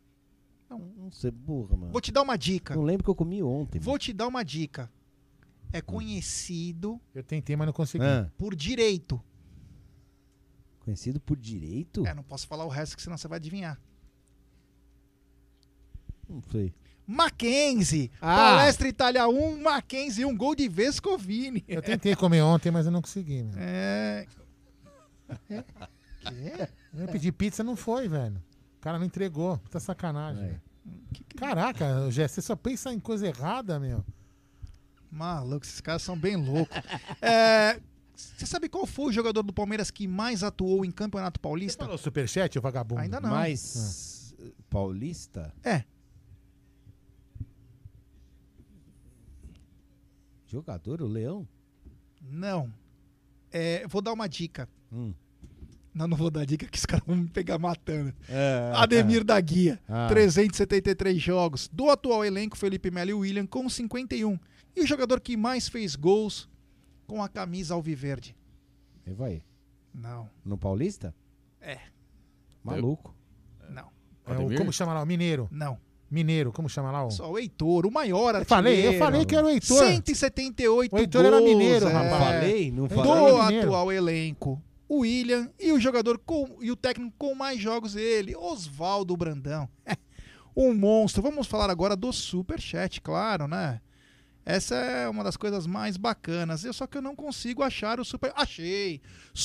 Não. 0.67 0.79
Não 0.97 1.11
sei, 1.11 1.29
burra, 1.29 1.77
mano. 1.77 1.91
Vou 1.91 2.01
te 2.01 2.11
dar 2.11 2.23
uma 2.23 2.35
dica. 2.35 2.75
Não 2.75 2.81
lembro 2.81 3.03
que 3.03 3.09
eu 3.11 3.15
comi 3.15 3.43
ontem. 3.43 3.77
Vou 3.77 3.99
te 3.99 4.11
dar 4.11 4.27
uma 4.27 4.43
dica. 4.43 4.91
É 5.71 5.81
conhecido 5.81 6.99
Eu 7.13 7.23
tentei, 7.23 7.55
mas 7.55 7.67
não 7.67 7.73
consegui. 7.73 8.03
Ah, 8.03 8.31
por 8.39 8.55
direito. 8.55 9.21
conhecido 10.79 11.19
por 11.19 11.37
direito? 11.37 12.07
É, 12.07 12.13
não 12.15 12.23
posso 12.23 12.47
falar 12.47 12.65
o 12.65 12.69
resto, 12.69 12.95
que 12.95 13.03
senão 13.03 13.19
você 13.19 13.27
vai 13.27 13.37
adivinhar. 13.37 13.79
Não 16.27 16.41
sei. 16.41 16.73
Mackenzie. 17.11 18.11
Ah. 18.21 18.35
Palestra 18.35 18.87
Itália 18.87 19.27
1, 19.27 19.61
Mackenzie 19.63 20.23
1, 20.25 20.37
gol 20.37 20.53
de 20.53 20.67
Vescovini. 20.69 21.65
Eu 21.67 21.81
tentei 21.81 22.15
comer 22.15 22.43
ontem, 22.43 22.69
mas 22.69 22.85
eu 22.85 22.91
não 22.91 23.01
consegui. 23.01 23.41
Meu. 23.41 23.55
É. 23.57 24.27
Eu 26.93 27.07
pedi 27.07 27.31
pizza, 27.31 27.63
não 27.63 27.75
foi, 27.75 28.07
velho. 28.07 28.37
O 28.77 28.81
cara 28.81 28.99
não 28.99 29.05
entregou. 29.05 29.57
Puta 29.57 29.79
sacanagem. 29.79 30.43
velho. 30.45 30.61
Caraca, 31.35 32.09
Gé, 32.11 32.27
você 32.27 32.43
só 32.43 32.55
pensa 32.55 32.93
em 32.93 32.99
coisa 32.99 33.25
errada, 33.27 33.79
meu. 33.79 34.05
Maluco, 35.11 35.65
esses 35.65 35.81
caras 35.81 36.03
são 36.03 36.15
bem 36.15 36.35
loucos. 36.35 36.77
É, 37.21 37.79
Você 38.15 38.45
sabe 38.45 38.69
qual 38.69 38.85
foi 38.85 39.05
o 39.05 39.11
jogador 39.11 39.41
do 39.41 39.51
Palmeiras 39.51 39.89
que 39.89 40.07
mais 40.07 40.43
atuou 40.43 40.85
em 40.85 40.91
Campeonato 40.91 41.39
Paulista? 41.39 41.85
Falou 41.85 41.97
superchat, 41.97 42.55
o 42.59 42.61
vagabundo? 42.61 43.01
Ainda 43.01 43.19
não. 43.19 43.31
Mas. 43.31 44.35
Paulista? 44.69 45.51
É. 45.63 45.83
Jogador, 50.49 51.01
o 51.03 51.07
Leão? 51.07 51.47
Não. 52.19 52.73
É, 53.51 53.87
vou 53.87 54.01
dar 54.01 54.13
uma 54.13 54.27
dica. 54.27 54.67
Hum. 54.91 55.13
Não, 55.93 56.07
não 56.07 56.17
vou 56.17 56.31
dar 56.31 56.43
dica 56.45 56.65
que 56.67 56.77
os 56.77 56.85
caras 56.87 57.05
vão 57.05 57.15
me 57.17 57.27
pegar 57.29 57.59
matando. 57.59 58.13
É, 58.27 58.71
Ademir 58.75 59.21
é. 59.21 59.23
da 59.23 59.39
Guia, 59.39 59.79
Ah. 59.87 60.07
373 60.09 61.21
jogos. 61.21 61.67
Do 61.71 61.89
atual 61.89 62.25
elenco, 62.25 62.57
Felipe 62.57 62.89
Melo 62.89 63.11
e 63.11 63.13
William 63.13 63.45
com 63.45 63.69
51. 63.69 64.39
E 64.75 64.81
o 64.81 64.87
jogador 64.87 65.19
que 65.21 65.37
mais 65.37 65.67
fez 65.69 65.95
gols 65.95 66.49
com 67.05 67.21
a 67.21 67.29
camisa 67.29 67.75
alviverde? 67.75 68.35
Evaí. 69.05 69.43
Não. 69.93 70.29
No 70.43 70.57
Paulista? 70.57 71.13
É. 71.61 71.79
Maluco. 72.63 73.15
Não. 73.69 73.91
É 74.25 74.37
o, 74.37 74.55
como 74.57 74.73
chama 74.73 74.93
lá? 74.93 75.03
O 75.03 75.05
Mineiro? 75.05 75.47
Não. 75.51 75.79
Mineiro, 76.09 76.51
como 76.51 76.67
chama 76.67 76.91
lá? 76.91 77.05
O... 77.05 77.11
Só 77.11 77.31
o 77.31 77.37
Heitor, 77.37 77.85
o 77.85 77.91
maior 77.91 78.35
Eu 78.35 78.45
falei, 78.45 78.87
eu 78.87 78.97
falei 78.97 79.25
que 79.25 79.35
era 79.35 79.45
o 79.45 79.49
Heitor. 79.49 79.77
178 79.77 80.95
O 80.95 80.99
Heitor 80.99 81.25
era 81.25 81.39
gols, 81.39 81.49
mineiro, 81.49 81.87
é. 81.87 81.91
rapaz. 81.91 82.23
Falei, 82.23 82.71
não 82.71 82.87
Do 82.87 82.95
falei. 82.95 83.11
Era 83.11 83.43
mineiro. 83.45 83.67
atual 83.67 83.91
elenco, 83.91 84.61
o 84.87 84.99
William 84.99 85.49
e 85.59 85.71
o 85.71 85.79
jogador 85.79 86.19
com, 86.25 86.57
e 86.61 86.71
o 86.71 86.75
técnico 86.75 87.13
com 87.17 87.35
mais 87.35 87.59
jogos 87.59 87.95
ele, 87.95 88.35
Oswaldo 88.35 89.15
Brandão. 89.15 89.69
um 90.55 90.73
monstro. 90.73 91.21
Vamos 91.21 91.47
falar 91.47 91.69
agora 91.69 91.95
do 91.95 92.11
Superchat, 92.11 92.99
claro, 93.01 93.47
né? 93.47 93.79
Essa 94.49 94.75
é 94.75 95.07
uma 95.07 95.23
das 95.23 95.37
coisas 95.37 95.65
mais 95.67 95.95
bacanas. 95.95 96.65
Eu 96.65 96.73
só 96.73 96.87
que 96.87 96.97
eu 96.97 97.03
não 97.03 97.15
consigo 97.15 97.61
achar 97.61 97.99
o 97.99 98.05
super. 98.05 98.33
Achei! 98.35 98.99
Superchat 99.31 99.37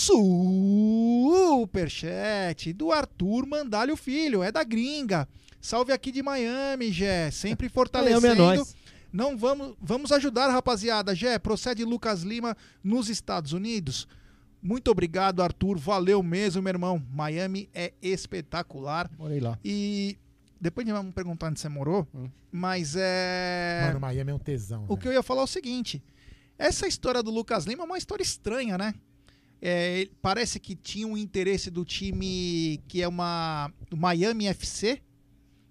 do 2.73 2.91
Arthur 2.91 3.47
Mandalho 3.47 3.97
Filho. 3.97 4.43
É 4.43 4.51
da 4.51 4.65
gringa. 4.65 5.29
Salve 5.61 5.93
aqui 5.93 6.11
de 6.11 6.23
Miami, 6.23 6.91
Gé. 6.91 7.31
Sempre 7.31 7.69
fortalecendo. 7.69 8.23
Miami 8.27 8.41
é 8.41 8.57
nóis. 8.57 8.75
Não 9.13 9.37
vamos, 9.37 9.75
vamos 9.79 10.11
ajudar, 10.11 10.49
rapaziada. 10.49 11.15
Gé, 11.15 11.39
procede 11.39 11.85
Lucas 11.85 12.23
Lima 12.23 12.57
nos 12.83 13.11
Estados 13.11 13.53
Unidos. 13.53 14.09
Muito 14.63 14.91
obrigado, 14.91 15.43
Arthur. 15.43 15.79
Valeu 15.79 16.23
mesmo, 16.23 16.63
meu 16.63 16.71
irmão. 16.71 17.03
Miami 17.13 17.69
é 17.75 17.93
espetacular. 18.01 19.11
Morei 19.19 19.39
lá. 19.39 19.59
E 19.63 20.17
depois 20.65 20.87
vamos 20.89 21.13
perguntar 21.13 21.49
onde 21.49 21.61
você 21.61 21.69
morou, 21.69 22.09
mas 22.51 22.97
é. 22.97 23.83
Mano, 23.87 24.01
Miami 24.01 24.31
é 24.31 24.35
um 24.35 24.39
tesão. 24.39 24.87
O 24.89 24.97
que 24.97 25.07
eu 25.07 25.13
ia 25.13 25.23
falar 25.23 25.43
é 25.43 25.45
o 25.45 25.47
seguinte: 25.47 26.03
essa 26.57 26.89
história 26.89 27.23
do 27.23 27.31
Lucas 27.31 27.67
Lima 27.67 27.83
é 27.83 27.87
uma 27.87 27.99
história 27.99 28.23
estranha, 28.23 28.79
né? 28.79 28.95
É, 29.61 30.09
parece 30.23 30.59
que 30.59 30.75
tinha 30.75 31.07
um 31.07 31.19
interesse 31.19 31.71
do 31.71 31.85
time 31.85 32.83
que 32.89 33.03
é 33.03 33.07
uma 33.07 33.71
do 33.91 33.97
Miami 33.99 34.47
FC, 34.47 35.03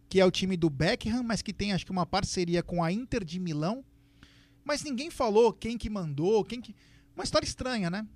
que 0.08 0.20
é 0.20 0.26
o 0.26 0.30
time 0.30 0.56
do 0.56 0.70
Beckham, 0.70 1.24
mas 1.24 1.42
que 1.42 1.52
tem 1.52 1.74
acho 1.74 1.86
que 1.86 1.92
uma 1.92 2.06
parceria 2.06 2.62
com 2.62 2.84
a 2.84 2.92
Inter 2.92 3.24
de 3.24 3.40
Milão. 3.40 3.84
Mas 4.64 4.84
ninguém 4.84 5.10
falou 5.10 5.52
quem 5.52 5.76
que 5.76 5.90
mandou, 5.90 6.46
quem 6.46 6.62
que. 6.62 6.76
Uma 7.16 7.24
história 7.24 7.48
estranha, 7.48 7.90
né? 7.90 8.08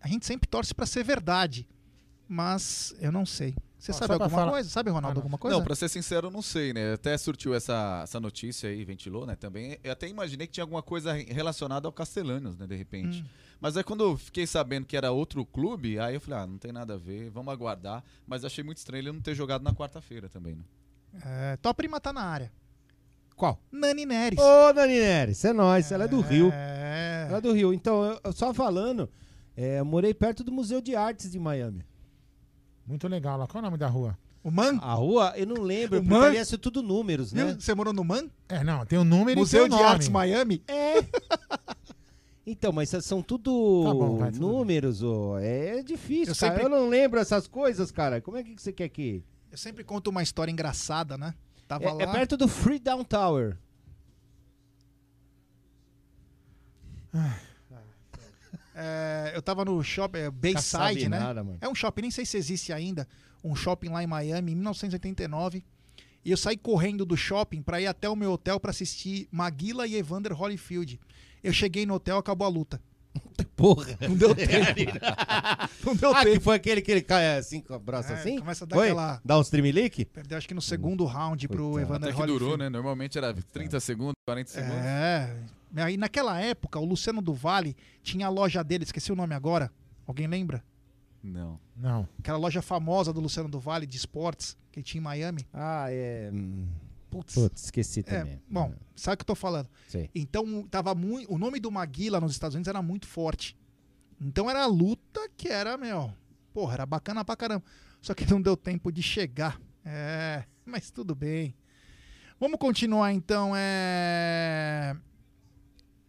A 0.00 0.08
gente 0.08 0.24
sempre 0.24 0.48
torce 0.48 0.74
pra 0.74 0.86
ser 0.86 1.04
verdade, 1.04 1.68
mas 2.26 2.94
eu 2.98 3.12
não 3.12 3.26
sei. 3.26 3.54
Você 3.84 3.92
Ó, 3.92 3.94
sabe 3.96 4.12
alguma 4.14 4.30
falar- 4.30 4.52
coisa? 4.52 4.68
Sabe, 4.70 4.90
Ronaldo, 4.90 5.18
alguma 5.18 5.36
coisa? 5.36 5.54
Não, 5.56 5.62
pra 5.62 5.74
ser 5.76 5.90
sincero, 5.90 6.28
eu 6.28 6.30
não 6.30 6.40
sei, 6.40 6.72
né? 6.72 6.94
Até 6.94 7.18
surtiu 7.18 7.54
essa, 7.54 8.00
essa 8.02 8.18
notícia 8.18 8.70
aí, 8.70 8.82
ventilou, 8.82 9.26
né? 9.26 9.36
Também. 9.36 9.78
Eu 9.84 9.92
até 9.92 10.08
imaginei 10.08 10.46
que 10.46 10.54
tinha 10.54 10.64
alguma 10.64 10.82
coisa 10.82 11.12
relacionada 11.12 11.86
ao 11.86 11.92
Castelânios, 11.92 12.56
né? 12.56 12.66
De 12.66 12.74
repente. 12.74 13.20
Hum. 13.20 13.26
Mas 13.60 13.76
aí 13.76 13.84
quando 13.84 14.02
eu 14.04 14.16
fiquei 14.16 14.46
sabendo 14.46 14.86
que 14.86 14.96
era 14.96 15.10
outro 15.12 15.44
clube, 15.44 15.98
aí 15.98 16.14
eu 16.14 16.20
falei, 16.20 16.40
ah, 16.40 16.46
não 16.46 16.56
tem 16.56 16.72
nada 16.72 16.94
a 16.94 16.96
ver, 16.96 17.28
vamos 17.30 17.52
aguardar. 17.52 18.02
Mas 18.26 18.42
achei 18.42 18.64
muito 18.64 18.78
estranho 18.78 19.02
ele 19.02 19.12
não 19.12 19.20
ter 19.20 19.34
jogado 19.34 19.62
na 19.62 19.74
quarta-feira 19.74 20.28
também, 20.30 20.54
né? 20.54 20.64
É, 21.22 21.56
tua 21.58 21.74
prima 21.74 22.00
tá 22.00 22.10
na 22.12 22.22
área. 22.22 22.50
Qual? 23.36 23.60
Nani 23.70 24.06
Neres. 24.06 24.38
Ô, 24.38 24.72
Dani 24.72 24.94
Neres, 24.98 25.44
é 25.44 25.52
nóis, 25.52 25.92
ela 25.92 26.04
é 26.04 26.08
do 26.08 26.20
Rio. 26.20 26.50
É. 26.54 27.26
Ela 27.28 27.38
é 27.38 27.40
do 27.40 27.52
Rio. 27.52 27.74
Então, 27.74 28.02
eu, 28.04 28.20
eu 28.24 28.32
só 28.32 28.54
falando, 28.54 29.10
é, 29.56 29.80
eu 29.80 29.84
morei 29.84 30.14
perto 30.14 30.42
do 30.42 30.50
Museu 30.52 30.80
de 30.80 30.94
Artes 30.96 31.30
de 31.30 31.38
Miami. 31.38 31.84
Muito 32.86 33.08
legal 33.08 33.38
lá. 33.38 33.46
Qual 33.46 33.60
é 33.62 33.62
o 33.62 33.70
nome 33.70 33.78
da 33.78 33.88
rua? 33.88 34.16
O 34.42 34.50
Man? 34.50 34.78
A 34.82 34.92
rua, 34.92 35.32
eu 35.36 35.46
não 35.46 35.62
lembro, 35.62 35.98
O 35.98 36.02
porque 36.02 36.14
Man? 36.14 36.20
parece 36.20 36.58
tudo 36.58 36.82
números, 36.82 37.32
né? 37.32 37.56
Você 37.58 37.74
morou 37.74 37.94
no 37.94 38.04
Man? 38.04 38.28
É, 38.48 38.62
não, 38.62 38.84
tem 38.84 38.98
o 38.98 39.04
número 39.04 39.40
Museu 39.40 39.66
e 39.66 39.68
tem 39.70 39.70
de 39.70 39.74
o 39.76 39.78
nome. 39.84 39.94
Artes 39.94 40.08
Miami? 40.08 40.62
É. 40.68 40.96
Então, 42.46 42.72
mas 42.72 42.90
são 42.90 43.22
tudo 43.22 43.84
Tá 43.86 43.94
bom, 43.94 44.18
vai, 44.18 44.30
tudo 44.30 44.46
números, 44.46 45.02
ô. 45.02 45.38
É 45.38 45.82
difícil, 45.82 46.34
Eu 46.34 46.36
cara. 46.38 46.52
sempre- 46.52 46.62
Eu 46.64 46.68
não 46.68 46.90
lembro 46.90 47.18
essas 47.18 47.46
coisas, 47.46 47.90
cara. 47.90 48.20
Como 48.20 48.36
é 48.36 48.42
que 48.42 48.54
você 48.60 48.70
quer 48.70 48.90
que... 48.90 49.24
Eu 49.50 49.56
sempre 49.56 49.82
conto 49.82 50.08
uma 50.10 50.22
história 50.22 50.52
engraçada, 50.52 51.16
né? 51.16 51.34
Tava 51.66 51.84
É, 51.84 51.92
lá. 51.94 52.02
é 52.02 52.06
perto 52.06 52.36
do 52.36 52.46
Freetown 52.46 53.02
Tower. 53.02 53.56
É, 58.74 59.32
eu 59.34 59.40
tava 59.40 59.64
no 59.64 59.82
shopping 59.82 60.18
é, 60.18 60.30
Bayside, 60.30 61.08
né? 61.08 61.18
nada. 61.20 61.46
É 61.60 61.68
um 61.68 61.74
shopping, 61.74 62.02
nem 62.02 62.10
sei 62.10 62.26
se 62.26 62.36
existe 62.36 62.72
ainda. 62.72 63.06
Um 63.42 63.54
shopping 63.54 63.90
lá 63.90 64.02
em 64.02 64.06
Miami, 64.06 64.52
em 64.52 64.54
1989. 64.56 65.64
E 66.24 66.30
eu 66.30 66.36
saí 66.36 66.56
correndo 66.56 67.04
do 67.04 67.16
shopping 67.16 67.62
pra 67.62 67.80
ir 67.80 67.86
até 67.86 68.08
o 68.08 68.16
meu 68.16 68.32
hotel 68.32 68.58
pra 68.58 68.70
assistir 68.70 69.28
Maguila 69.30 69.86
e 69.86 69.94
Evander 69.94 70.32
Holyfield. 70.32 70.98
Eu 71.42 71.52
cheguei 71.52 71.84
no 71.84 71.94
hotel, 71.94 72.16
acabou 72.16 72.46
a 72.46 72.50
luta. 72.50 72.80
Porra. 73.56 73.96
Não 74.00 74.16
deu 74.16 74.34
tempo. 74.36 74.80
Não 75.84 75.94
deu 75.96 76.10
ah, 76.14 76.22
tempo. 76.22 76.34
que 76.34 76.40
foi 76.40 76.56
aquele 76.56 76.82
que 76.82 76.90
ele 76.90 77.02
cai 77.02 77.36
assim 77.38 77.60
com 77.60 77.74
o 77.74 77.78
braço 77.78 78.12
É, 78.12 78.14
assim? 78.16 78.38
começa 78.38 78.64
a 78.64 78.66
dar 78.66 78.76
foi? 78.76 78.86
aquela- 78.88 79.20
Dá 79.24 79.38
um 79.38 79.42
streamlink? 79.42 80.04
Perdeu 80.06 80.36
acho 80.38 80.48
que 80.48 80.54
no 80.54 80.60
segundo 80.62 81.04
round 81.04 81.46
pro 81.48 81.70
Coitado. 81.70 81.80
Evander 81.80 82.08
Até 82.08 82.16
que 82.16 82.22
Holyfield. 82.22 82.38
durou, 82.44 82.56
né? 82.58 82.68
Normalmente 82.68 83.16
era 83.16 83.32
30 83.32 83.78
segundos, 83.80 84.14
40 84.26 84.50
segundos. 84.50 84.76
É. 84.76 85.36
Aí 85.76 85.96
naquela 85.96 86.40
época, 86.40 86.78
o 86.78 86.84
Luciano 86.84 87.20
do 87.22 87.32
Vale 87.34 87.76
tinha 88.02 88.26
a 88.26 88.30
loja 88.30 88.62
dele, 88.62 88.84
esqueci 88.84 89.10
o 89.12 89.16
nome 89.16 89.34
agora. 89.34 89.70
Alguém 90.06 90.26
lembra? 90.26 90.62
Não. 91.22 91.58
Não. 91.76 92.08
Aquela 92.18 92.38
loja 92.38 92.60
famosa 92.60 93.12
do 93.12 93.20
Luciano 93.20 93.48
do 93.48 93.58
Vale 93.58 93.86
de 93.86 93.96
esportes, 93.96 94.56
que 94.70 94.82
tinha 94.82 95.00
em 95.00 95.04
Miami. 95.04 95.46
Ah, 95.52 95.86
é. 95.88 96.30
hum, 96.32 96.66
Putz. 97.14 97.34
Putz, 97.34 97.64
esqueci 97.64 98.00
É, 98.00 98.02
também. 98.02 98.42
bom, 98.50 98.74
sabe 98.96 99.14
o 99.14 99.16
que 99.18 99.22
eu 99.22 99.26
tô 99.26 99.34
falando? 99.34 99.68
Sei. 99.88 100.10
Então, 100.14 100.66
tava 100.68 100.94
muito, 100.94 101.32
o 101.32 101.38
nome 101.38 101.58
do 101.60 101.70
Maguila 101.70 102.20
nos 102.20 102.32
Estados 102.32 102.54
Unidos 102.54 102.68
era 102.68 102.82
muito 102.82 103.06
forte. 103.06 103.56
Então 104.20 104.48
era 104.48 104.62
a 104.62 104.66
luta 104.66 105.20
que 105.36 105.48
era, 105.48 105.76
meu, 105.76 106.12
porra, 106.52 106.74
era 106.74 106.86
bacana 106.86 107.24
pra 107.24 107.36
caramba. 107.36 107.64
Só 108.00 108.14
que 108.14 108.28
não 108.30 108.40
deu 108.40 108.56
tempo 108.56 108.90
de 108.92 109.02
chegar. 109.02 109.60
É, 109.84 110.44
mas 110.64 110.90
tudo 110.90 111.14
bem. 111.14 111.54
Vamos 112.40 112.58
continuar 112.58 113.12
então, 113.12 113.52
é 113.54 114.96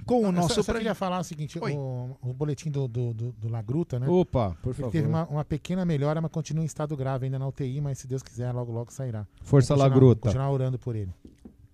com 0.05 0.21
o 0.21 0.25
Eu 0.25 0.31
nosso 0.31 0.55
só, 0.55 0.63
só 0.63 0.71
pre- 0.71 0.79
queria 0.79 0.93
falar 0.95 1.19
o 1.19 1.23
seguinte, 1.23 1.57
o, 1.59 2.17
o 2.21 2.33
boletim 2.33 2.69
do, 2.71 2.87
do, 2.87 3.13
do, 3.13 3.31
do 3.33 3.47
Lagruta, 3.49 3.99
né? 3.99 4.07
Opa, 4.07 4.55
por 4.61 4.69
Ele 4.69 4.75
favor. 4.77 4.91
teve 4.91 5.07
uma, 5.07 5.25
uma 5.27 5.43
pequena 5.45 5.83
melhora, 5.85 6.21
mas 6.21 6.31
continua 6.31 6.63
em 6.63 6.67
estado 6.67 6.95
grave 6.95 7.25
ainda 7.25 7.39
na 7.39 7.47
UTI, 7.47 7.81
mas 7.81 7.97
se 7.99 8.07
Deus 8.07 8.21
quiser, 8.23 8.51
logo 8.51 8.71
logo 8.71 8.91
sairá. 8.91 9.25
Força 9.41 9.73
Vamos 9.75 9.83
continuar- 9.83 9.87
Lagruta. 9.89 10.21
Continuar 10.21 10.51
orando 10.51 10.77
por 10.79 10.95
ele. 10.95 11.11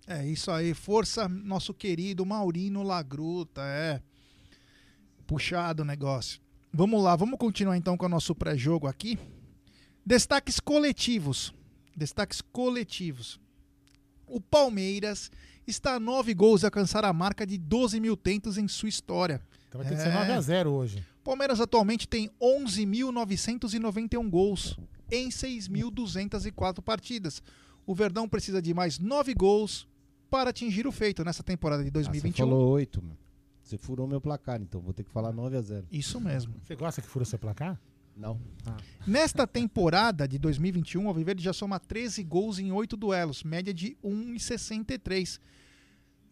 É 0.06 0.26
isso 0.26 0.50
aí, 0.50 0.74
força, 0.74 1.28
nosso 1.28 1.72
querido 1.72 2.26
Maurino 2.26 2.82
Lagruta, 2.82 3.62
é. 3.62 4.00
Puxado 5.26 5.82
o 5.82 5.86
negócio. 5.86 6.40
Vamos 6.72 7.02
lá, 7.02 7.14
vamos 7.16 7.38
continuar 7.38 7.76
então 7.76 7.96
com 7.96 8.06
o 8.06 8.08
nosso 8.08 8.34
pré-jogo 8.34 8.86
aqui. 8.86 9.18
Destaques 10.04 10.58
coletivos. 10.58 11.54
Destaques 11.96 12.40
coletivos. 12.40 13.38
O 14.26 14.40
Palmeiras 14.40 15.30
está 15.66 15.94
a 15.94 16.00
nove 16.00 16.34
gols 16.34 16.60
de 16.60 16.66
alcançar 16.66 17.04
a 17.04 17.12
marca 17.12 17.46
de 17.46 17.56
12 17.58 18.00
mil 18.00 18.16
tentos 18.16 18.58
em 18.58 18.66
sua 18.68 18.88
história. 18.88 19.40
Então 19.68 19.80
vai 19.80 19.88
ter 19.88 19.96
que 19.96 20.02
ser 20.02 20.12
9 20.12 20.32
a 20.32 20.40
0 20.40 20.70
hoje. 20.70 21.04
Palmeiras 21.24 21.60
atualmente 21.60 22.06
tem 22.08 22.28
11.991 22.40 24.28
gols 24.28 24.76
em 25.10 25.28
6.204 25.28 26.82
partidas. 26.82 27.42
O 27.86 27.94
Verdão 27.94 28.28
precisa 28.28 28.60
de 28.62 28.72
mais 28.74 28.98
nove 28.98 29.34
gols 29.34 29.86
para 30.30 30.50
atingir 30.50 30.86
o 30.86 30.92
feito 30.92 31.24
nessa 31.24 31.42
temporada 31.42 31.82
de 31.82 31.88
Ah, 31.88 31.92
você 31.92 32.08
2021. 32.10 32.46
falou 32.46 32.68
8, 32.70 33.02
mano. 33.02 33.18
Você 33.62 33.78
furou 33.78 34.06
meu 34.06 34.20
placar, 34.20 34.60
então 34.60 34.80
vou 34.80 34.92
ter 34.92 35.04
que 35.04 35.10
falar 35.10 35.32
9 35.32 35.56
a 35.56 35.60
0 35.62 35.86
Isso 35.92 36.20
mesmo. 36.20 36.54
Você 36.64 36.74
gosta 36.74 37.00
que 37.00 37.06
fura 37.08 37.24
seu 37.24 37.38
placar? 37.38 37.80
Não. 38.16 38.40
Nesta 39.06 39.46
temporada 39.46 40.26
de 40.28 40.38
2021, 40.38 41.04
o 41.04 41.08
Alviverde 41.08 41.42
já 41.42 41.52
soma 41.52 41.80
13 41.80 42.22
gols 42.22 42.58
em 42.58 42.70
8 42.70 42.96
duelos, 42.96 43.42
média 43.42 43.74
de 43.74 43.96
1,63. 44.04 45.40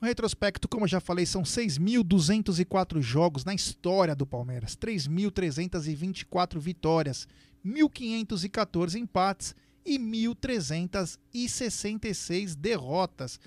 No 0.00 0.06
retrospecto, 0.08 0.68
como 0.68 0.84
eu 0.84 0.88
já 0.88 1.00
falei, 1.00 1.26
são 1.26 1.42
6.204 1.42 3.02
jogos 3.02 3.44
na 3.44 3.54
história 3.54 4.14
do 4.14 4.26
Palmeiras, 4.26 4.76
3.324 4.76 6.58
vitórias, 6.58 7.26
1.514 7.64 8.94
empates 8.94 9.54
e 9.84 9.98
1.366 9.98 12.54
derrotas. 12.54 13.40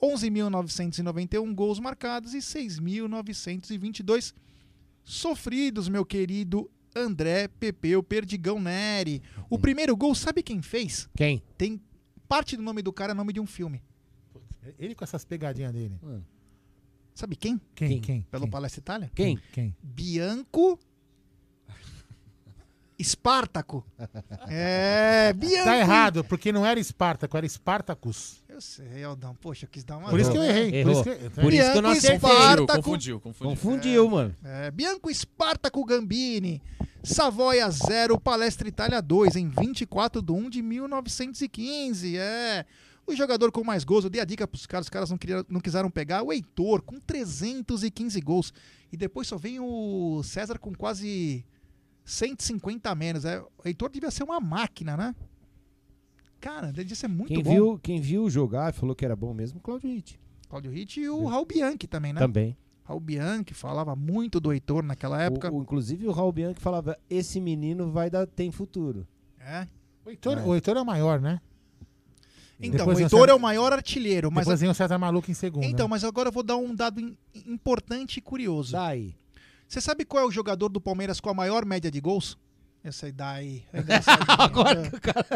11.991 0.00 1.54
gols 1.54 1.80
marcados 1.80 2.32
e 2.32 2.38
6.922 2.38 4.32
sofridos, 5.02 5.88
meu 5.88 6.06
querido 6.06 6.70
André 6.94 7.48
Pepeu 7.48 8.02
Perdigão 8.02 8.60
Neri. 8.60 9.22
O 9.48 9.58
primeiro 9.58 9.96
gol, 9.96 10.14
sabe 10.14 10.42
quem 10.42 10.62
fez? 10.62 11.08
Quem? 11.16 11.42
Sabe 17.14 17.34
quem? 17.36 17.60
Quem? 17.74 18.00
Quem? 18.00 18.22
Pelo 18.30 18.42
Quem? 18.44 18.50
Palestra 18.50 18.80
Itália? 18.80 19.10
Quem? 19.14 19.38
Quem? 19.52 19.74
Bianco 19.82 20.78
Espartaco. 22.98 23.86
É, 24.50 25.32
Bianco. 25.34 25.64
Tá 25.64 25.76
errado, 25.76 26.24
porque 26.24 26.50
não 26.50 26.64
era 26.64 26.80
Espartaco, 26.80 27.36
era 27.36 27.48
Spartacus. 27.48 28.42
Eu 28.58 28.62
sei, 28.62 29.04
Aldão. 29.04 29.36
Poxa, 29.36 29.66
eu 29.66 29.68
quis 29.68 29.84
dar 29.84 29.98
uma. 29.98 30.10
Por 30.10 30.18
isso 30.18 30.32
que 30.32 30.36
eu 30.36 30.42
errei. 30.42 30.70
Por 30.70 30.76
Errou. 30.78 30.92
isso 30.92 31.04
que, 31.04 31.30
Por 31.40 31.52
isso 31.52 31.70
que 31.70 31.78
eu 31.78 31.82
não 31.82 31.90
acertei. 31.90 32.16
Espartaco. 32.16 32.82
Confundiu, 32.82 33.20
confundiu. 33.20 33.50
Confundiu, 33.50 34.10
mano. 34.10 34.34
É, 34.42 34.70
Bianco 34.72 35.08
Espartaco 35.08 35.84
Gambini. 35.84 36.60
Savoia 37.04 37.70
0, 37.70 38.18
Palestra 38.18 38.66
Itália 38.66 39.00
2, 39.00 39.36
em 39.36 39.48
24 39.48 40.20
de 40.20 40.32
1 40.32 40.50
de 40.50 40.62
1915. 40.62 42.18
É. 42.18 42.66
O 43.06 43.14
jogador 43.14 43.52
com 43.52 43.62
mais 43.62 43.84
gols, 43.84 44.02
eu 44.02 44.10
dei 44.10 44.20
a 44.20 44.24
dica 44.24 44.44
pros 44.48 44.66
caras, 44.66 44.86
os 44.86 44.90
caras 44.90 45.08
não, 45.08 45.16
queriam, 45.16 45.46
não 45.48 45.60
quiseram 45.60 45.88
pegar. 45.88 46.24
O 46.24 46.32
Heitor, 46.32 46.82
com 46.82 46.98
315 46.98 48.20
gols. 48.20 48.52
E 48.90 48.96
depois 48.96 49.28
só 49.28 49.36
vem 49.36 49.60
o 49.60 50.20
César 50.24 50.58
com 50.58 50.74
quase 50.74 51.46
150 52.04 52.90
a 52.90 52.94
menos. 52.96 53.24
É, 53.24 53.40
o 53.40 53.48
Heitor 53.64 53.88
devia 53.88 54.10
ser 54.10 54.24
uma 54.24 54.40
máquina, 54.40 54.96
né? 54.96 55.14
Cara, 56.40 56.72
devia 56.72 56.94
ser 56.94 57.08
muito 57.08 57.28
Quem 57.34 57.42
bom. 57.42 57.50
viu, 57.52 57.78
quem 57.82 58.00
viu 58.00 58.30
jogar 58.30 58.70
e 58.72 58.76
falou 58.76 58.94
que 58.94 59.04
era 59.04 59.16
bom 59.16 59.34
mesmo, 59.34 59.60
Claudio 59.60 59.90
Witt. 59.90 60.18
Claudio 60.48 60.70
Ritt 60.70 61.00
e 61.00 61.08
o 61.08 61.26
Raul 61.26 61.44
Bianchi 61.44 61.86
também, 61.86 62.12
né? 62.12 62.20
Também. 62.20 62.56
Raul 62.84 63.00
Bianchi 63.00 63.52
falava 63.52 63.94
muito 63.94 64.40
do 64.40 64.52
Heitor 64.52 64.82
naquela 64.82 65.20
época. 65.22 65.50
O, 65.52 65.58
o- 65.58 65.62
inclusive 65.62 66.06
o 66.06 66.12
Raul 66.12 66.32
Bianchi 66.32 66.60
falava: 66.60 66.96
esse 67.10 67.40
menino 67.40 67.90
vai 67.90 68.08
dar, 68.08 68.26
tem 68.26 68.50
futuro. 68.50 69.06
É. 69.40 69.66
O 70.06 70.10
Heitor, 70.10 70.38
É. 70.38 70.42
o 70.44 70.54
Heitor 70.54 70.76
é 70.76 70.80
o 70.80 70.86
maior, 70.86 71.20
né? 71.20 71.40
Então, 72.60 72.78
Depois 72.78 72.98
o 72.98 73.00
Heitor 73.02 73.28
é 73.28 73.34
o 73.34 73.38
maior 73.38 73.72
artilheiro, 73.72 74.30
mas 74.32 74.44
Depois 74.46 74.60
vem 74.60 74.68
o 74.70 74.74
César 74.74 74.98
Maluco 74.98 75.30
em 75.30 75.34
segundo. 75.34 75.62
Então, 75.64 75.86
né? 75.86 75.90
mas 75.90 76.02
agora 76.02 76.28
eu 76.28 76.32
vou 76.32 76.42
dar 76.42 76.56
um 76.56 76.74
dado 76.74 76.98
im- 77.00 77.16
importante 77.46 78.16
e 78.16 78.20
curioso. 78.20 78.72
Daí. 78.72 79.14
Você 79.68 79.80
sabe 79.80 80.04
qual 80.04 80.24
é 80.24 80.26
o 80.26 80.30
jogador 80.30 80.68
do 80.70 80.80
Palmeiras 80.80 81.20
com 81.20 81.28
a 81.30 81.34
maior 81.34 81.64
média 81.64 81.90
de 81.90 82.00
gols? 82.00 82.36
Essa 82.82 83.06
aí. 83.06 83.64
É 83.72 83.80
engraçadinho, 83.80 84.26
Agora 84.38 84.82
né? 84.82 84.90
que 84.90 84.96
o 84.96 85.00
cara. 85.00 85.26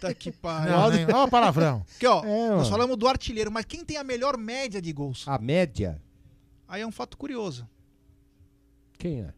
Tá 0.00 0.14
que 0.14 0.30
pariu. 0.32 0.74
Ó 1.14 1.24
o 1.24 1.28
palavrão. 1.28 1.84
Aqui, 1.96 2.06
ó. 2.06 2.24
É, 2.24 2.50
nós 2.50 2.68
falamos 2.68 2.96
do 2.96 3.08
artilheiro, 3.08 3.50
mas 3.50 3.64
quem 3.64 3.84
tem 3.84 3.96
a 3.96 4.04
melhor 4.04 4.36
média 4.36 4.80
de 4.80 4.92
gols? 4.92 5.26
A 5.26 5.38
média? 5.38 6.00
Aí 6.68 6.82
é 6.82 6.86
um 6.86 6.92
fato 6.92 7.16
curioso. 7.16 7.68
Quem 8.98 9.22
é? 9.22 9.34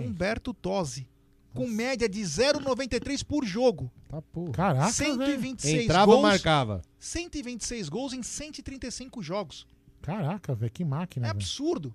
Humberto 0.00 0.54
Tosi. 0.54 1.08
Com 1.54 1.66
média 1.66 2.08
de 2.08 2.20
0,93 2.22 3.22
por 3.22 3.44
jogo. 3.44 3.92
Tá 4.08 4.22
porra. 4.22 4.52
Caraca, 4.52 4.90
velho. 4.90 5.16
126 5.16 5.84
Entrava 5.84 6.06
gols. 6.06 6.16
ou 6.16 6.22
marcava? 6.22 6.82
126 6.98 7.88
gols 7.90 8.12
em 8.14 8.22
135 8.22 9.22
jogos. 9.22 9.66
Caraca, 10.00 10.54
velho, 10.54 10.72
que 10.72 10.82
máquina. 10.82 11.26
É 11.26 11.28
velho. 11.28 11.36
absurdo. 11.38 11.94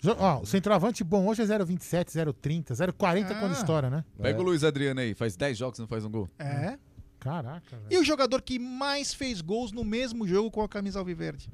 Jo- 0.00 0.16
Ó, 0.18 0.40
o 0.42 0.46
centroavante 0.46 1.02
bom 1.02 1.26
hoje 1.26 1.42
é 1.42 1.44
0,27, 1.46 2.10
0,30, 2.12 2.72
0,40 2.74 3.34
quando 3.40 3.50
Ah. 3.52 3.54
estoura, 3.58 3.90
né? 3.90 4.04
Pega 4.20 4.38
o 4.40 4.42
Luiz 4.44 4.62
Adriano 4.62 5.00
aí, 5.00 5.12
faz 5.14 5.36
10 5.36 5.58
jogos 5.58 5.78
e 5.78 5.82
não 5.82 5.88
faz 5.88 6.04
um 6.04 6.10
gol. 6.10 6.28
É. 6.38 6.78
Caraca, 7.18 7.76
velho. 7.76 7.86
E 7.90 7.98
o 7.98 8.04
jogador 8.04 8.40
que 8.42 8.58
mais 8.60 9.12
fez 9.12 9.40
gols 9.40 9.72
no 9.72 9.82
mesmo 9.82 10.26
jogo 10.26 10.50
com 10.52 10.62
a 10.62 10.68
camisa 10.68 11.00
alviverde? 11.00 11.50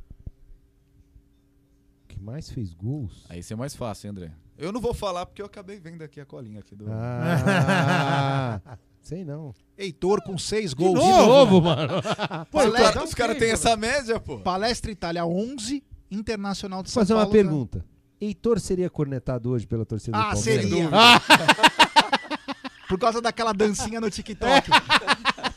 Que 2.07 2.21
mais 2.21 2.51
fez 2.51 2.75
gols? 2.75 3.25
Aí 3.29 3.39
isso 3.41 3.53
é 3.53 3.57
mais 3.57 3.75
fácil, 3.75 4.07
hein, 4.07 4.11
André? 4.11 4.33
Eu 4.59 4.71
não 4.73 4.81
vou 4.81 4.95
falar 4.95 5.27
porque 5.27 5.43
eu 5.43 5.47
acabei 5.47 5.81
vendo 5.81 6.03
aqui 6.03 6.21
a 6.21 6.27
colinha 6.27 6.61
aqui 6.61 6.77
do. 6.77 6.87
Ah, 6.89 8.61
sei 9.03 9.25
não. 9.25 9.53
Heitor 9.77 10.23
com 10.23 10.37
seis 10.39 10.71
De 10.71 10.77
gols. 10.77 10.99
novo, 11.01 11.61
mano. 11.63 11.95
Pô, 12.53 12.59
Palestra, 12.59 13.03
os 13.03 13.15
caras 13.15 13.37
têm 13.39 13.51
essa 13.51 13.77
média, 13.77 14.21
pô. 14.21 14.39
Palestra 14.39 14.93
Itália 14.93 15.27
11, 15.27 15.83
Internacional 16.11 16.83
de 16.83 16.91
São 16.91 17.01
Vou 17.01 17.07
fazer 17.07 17.15
uma 17.15 17.27
Paulo. 17.51 17.69
né? 17.75 17.83
Heitor 18.25 18.59
seria 18.61 18.89
cornetado 18.91 19.51
hoje 19.51 19.67
pela 19.67 19.85
torcida 19.85 20.17
do 20.17 20.21
Ah, 20.23 20.33
Palmeiras? 20.35 20.65
seria. 20.69 20.89
Ah! 20.93 21.21
Por 22.89 22.99
causa 22.99 23.21
daquela 23.21 23.53
dancinha 23.53 24.01
no 24.01 24.11
TikTok. 24.11 24.71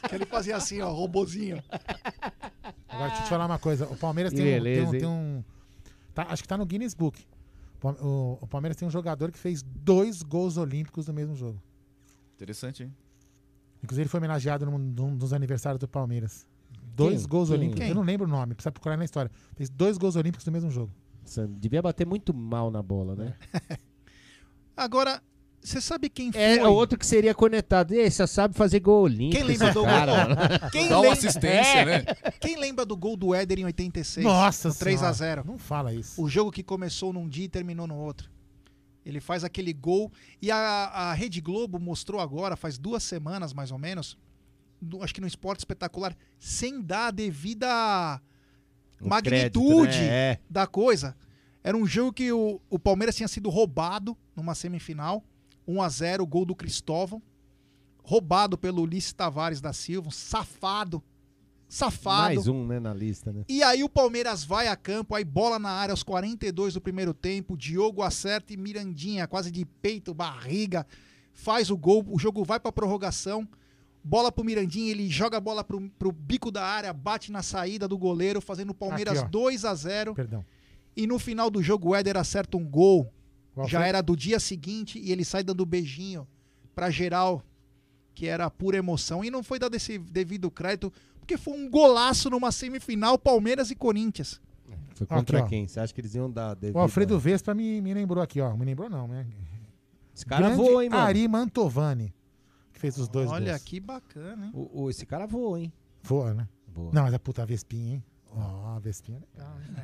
que 0.09 0.15
ele 0.15 0.25
fazia 0.25 0.55
assim, 0.55 0.81
ó, 0.81 0.91
robozinho. 0.91 1.61
Agora, 2.87 3.07
deixa 3.09 3.21
eu 3.21 3.23
te 3.25 3.29
falar 3.29 3.45
uma 3.45 3.59
coisa. 3.59 3.85
O 3.87 3.97
Palmeiras 3.97 4.33
tem, 4.33 4.41
um, 4.41 4.45
beleza, 4.45 4.91
tem 4.91 4.97
um- 4.97 4.99
tem 5.01 5.07
um- 5.09 5.43
tá- 6.13 6.27
acho 6.29 6.41
que 6.41 6.47
tá 6.47 6.57
no 6.57 6.65
Guinness 6.65 6.93
Book. 6.93 7.23
O, 8.01 8.39
o 8.41 8.47
Palmeiras 8.47 8.75
tem 8.75 8.87
um 8.87 8.91
jogador 8.91 9.31
que 9.31 9.37
fez 9.37 9.61
dois 9.61 10.23
gols 10.23 10.57
olímpicos 10.57 11.07
no 11.07 11.13
mesmo 11.13 11.35
jogo. 11.35 11.61
Interessante, 12.35 12.83
hein? 12.83 12.93
Inclusive, 13.83 14.03
ele 14.03 14.09
foi 14.09 14.19
homenageado 14.19 14.65
num, 14.65 14.77
num 14.77 15.15
dos 15.15 15.31
aniversários 15.33 15.79
do 15.79 15.87
Palmeiras. 15.87 16.47
Dois 16.95 17.19
Quem? 17.21 17.27
gols 17.29 17.49
Quem? 17.49 17.57
olímpicos. 17.57 17.79
Quem? 17.81 17.89
Eu 17.89 17.95
não 17.95 18.01
lembro 18.03 18.25
o 18.25 18.29
nome, 18.29 18.55
precisa 18.55 18.71
procurar 18.71 18.97
na 18.97 19.05
história. 19.05 19.29
Fez 19.55 19.69
dois 19.69 19.97
gols 19.97 20.15
olímpicos 20.15 20.45
no 20.47 20.51
mesmo 20.51 20.71
jogo. 20.71 20.91
Devia 21.59 21.81
bater 21.81 22.05
muito 22.07 22.33
mal 22.33 22.69
na 22.71 22.81
bola, 22.81 23.15
né? 23.15 23.33
Agora, 24.75 25.21
você 25.61 25.81
sabe 25.81 26.09
quem 26.09 26.31
foi? 26.31 26.41
É, 26.41 26.67
o 26.67 26.71
outro 26.73 26.97
que 26.99 27.05
seria 27.05 27.33
cornetado. 27.33 27.93
E 27.93 27.99
aí, 27.99 28.11
você 28.11 28.25
sabe 28.27 28.53
fazer 28.53 28.79
gol 28.79 29.03
olímpico. 29.03 29.31
Quem 29.31 29.43
lembra 29.43 29.73
do 29.73 29.83
cara, 29.83 30.25
gol? 30.59 30.69
Quem 30.71 30.87
Dá 30.87 30.95
uma 30.97 31.01
lembra- 31.01 31.17
assistência, 31.17 31.79
É. 31.79 31.85
né? 31.85 32.05
Quem 32.39 32.57
lembra 32.57 32.85
do 32.85 32.95
gol 32.95 33.17
do 33.17 33.33
Éder 33.33 33.59
em 33.59 33.65
86? 33.65 34.23
Nossa 34.25 34.69
no 34.69 34.75
3 34.75 35.03
a 35.03 35.13
Senhora, 35.13 35.41
0 35.41 35.47
Não 35.47 35.57
fala 35.57 35.93
isso. 35.93 36.21
O 36.21 36.29
jogo 36.29 36.51
que 36.51 36.63
começou 36.63 37.11
num 37.11 37.27
dia 37.27 37.45
e 37.45 37.49
terminou 37.49 37.87
no 37.87 37.95
outro. 37.95 38.29
Ele 39.05 39.19
faz 39.19 39.43
aquele 39.43 39.73
gol. 39.73 40.11
E 40.41 40.51
a, 40.51 40.57
a 40.57 41.13
Rede 41.13 41.41
Globo 41.41 41.79
mostrou 41.79 42.21
agora, 42.21 42.55
faz 42.55 42.77
duas 42.77 43.01
semanas 43.03 43.51
mais 43.53 43.71
ou 43.71 43.77
menos, 43.79 44.17
do- 44.81 45.01
acho 45.03 45.13
que 45.13 45.21
no 45.21 45.27
Esporte 45.27 45.59
Espetacular, 45.59 46.15
sem 46.37 46.81
dar 46.81 47.07
a 47.07 47.11
devida 47.11 48.21
O 49.01 49.07
magnitude 49.07 49.87
crédito, 49.87 50.01
né? 50.01 50.31
É. 50.31 50.39
da 50.49 50.65
coisa. 50.65 51.15
Era 51.63 51.75
um 51.75 51.85
jogo 51.85 52.13
que 52.13 52.31
o, 52.31 52.61
o 52.69 52.79
Palmeiras 52.79 53.15
tinha 53.15 53.27
sido 53.27 53.49
roubado 53.49 54.17
numa 54.35 54.55
semifinal. 54.55 55.23
1 55.67 55.81
a 55.81 55.89
0 55.89 56.25
gol 56.25 56.45
do 56.45 56.55
Cristóvão. 56.55 57.21
Roubado 58.03 58.57
pelo 58.57 58.81
Ulisses 58.81 59.11
Tavares 59.11 59.59
da 59.59 59.73
Silva, 59.73 60.07
um 60.07 60.11
safado. 60.11 61.03
Safado. 61.67 62.35
Mais 62.35 62.47
um, 62.47 62.65
né, 62.65 62.79
na 62.79 62.93
lista, 62.93 63.33
né? 63.33 63.43
E 63.49 63.61
aí 63.61 63.83
o 63.83 63.89
Palmeiras 63.89 64.45
vai 64.45 64.69
a 64.69 64.75
campo, 64.77 65.13
aí 65.13 65.25
bola 65.25 65.59
na 65.59 65.69
área 65.69 65.91
aos 65.91 66.03
42 66.03 66.75
do 66.75 66.81
primeiro 66.81 67.13
tempo, 67.13 67.57
Diogo 67.57 68.01
acerta 68.01 68.53
e 68.53 68.57
Mirandinha, 68.57 69.27
quase 69.27 69.51
de 69.51 69.65
peito, 69.65 70.13
barriga, 70.13 70.87
faz 71.33 71.69
o 71.69 71.75
gol, 71.75 72.05
o 72.07 72.17
jogo 72.17 72.45
vai 72.45 72.59
pra 72.59 72.71
prorrogação, 72.71 73.45
bola 74.07 74.31
pro 74.31 74.43
Mirandinha, 74.43 74.89
ele 74.89 75.09
joga 75.09 75.37
a 75.37 75.41
bola 75.41 75.63
pro, 75.63 75.89
pro 75.99 76.11
bico 76.11 76.49
da 76.49 76.63
área, 76.63 76.93
bate 76.93 77.31
na 77.31 77.43
saída 77.43 77.87
do 77.87 77.97
goleiro, 77.97 78.39
fazendo 78.39 78.69
o 78.69 78.73
Palmeiras 78.73 79.17
Aqui, 79.17 79.27
ó. 79.27 79.29
2 79.29 79.65
a 79.65 79.75
0 79.75 80.15
Perdão. 80.15 80.45
e 80.95 81.05
no 81.05 81.19
final 81.19 81.49
do 81.49 81.61
jogo 81.61 81.89
o 81.89 81.95
Éder 81.95 82.15
acerta 82.15 82.55
um 82.55 82.65
gol, 82.65 83.11
Qual 83.53 83.67
já 83.67 83.79
foi? 83.79 83.89
era 83.89 84.01
do 84.01 84.15
dia 84.15 84.39
seguinte 84.39 84.97
e 84.97 85.11
ele 85.11 85.25
sai 85.25 85.43
dando 85.43 85.65
beijinho 85.65 86.25
pra 86.73 86.89
geral, 86.89 87.43
que 88.13 88.27
era 88.27 88.49
pura 88.49 88.77
emoção, 88.77 89.23
e 89.25 89.29
não 89.29 89.43
foi 89.43 89.59
dado 89.59 89.75
esse 89.75 89.97
devido 89.99 90.49
crédito, 90.49 90.91
porque 91.19 91.37
foi 91.37 91.53
um 91.53 91.69
golaço 91.69 92.29
numa 92.29 92.51
semifinal 92.51 93.17
Palmeiras 93.17 93.69
e 93.71 93.75
Corinthians. 93.75 94.39
Foi 94.95 95.05
contra 95.05 95.39
Aqui, 95.39 95.49
quem? 95.49 95.67
Você 95.67 95.79
acha 95.79 95.93
que 95.93 96.01
eles 96.01 96.15
iam 96.15 96.31
dar 96.31 96.55
devido 96.55 96.75
O 96.75 96.79
Alfredo 96.79 97.19
Vespa 97.19 97.53
me, 97.53 97.81
me 97.81 97.93
lembrou 97.93 98.23
aqui, 98.23 98.41
ó. 98.41 98.55
Me 98.55 98.65
lembrou 98.65 98.89
não, 98.89 99.07
né? 99.07 99.27
Esse 100.15 100.25
cara 100.25 100.47
Grande 100.47 100.63
voa, 100.63 100.83
hein, 100.83 100.89
mano? 100.89 101.03
Ari 101.03 101.27
Mantovani, 101.27 102.13
que 102.77 102.81
fez 102.81 102.97
os 102.97 103.07
dois 103.07 103.29
Olha 103.29 103.51
gols. 103.53 103.63
que 103.63 103.79
bacana, 103.79 104.45
hein? 104.45 104.51
O, 104.53 104.83
o- 104.83 104.89
esse 104.89 105.05
cara 105.05 105.25
voa, 105.25 105.59
hein? 105.59 105.73
Voa, 106.03 106.33
né? 106.33 106.47
Voa. 106.67 106.91
Não, 106.93 107.03
mas 107.03 107.13
a 107.13 107.19
puta 107.19 107.41
a 107.41 107.45
Vespinha, 107.45 107.95
hein? 107.95 108.03
Ó, 108.31 108.75
a 108.75 108.79
Vespinha 108.79 109.17
é 109.17 109.39
legal, 109.39 109.57
hein? 109.59 109.75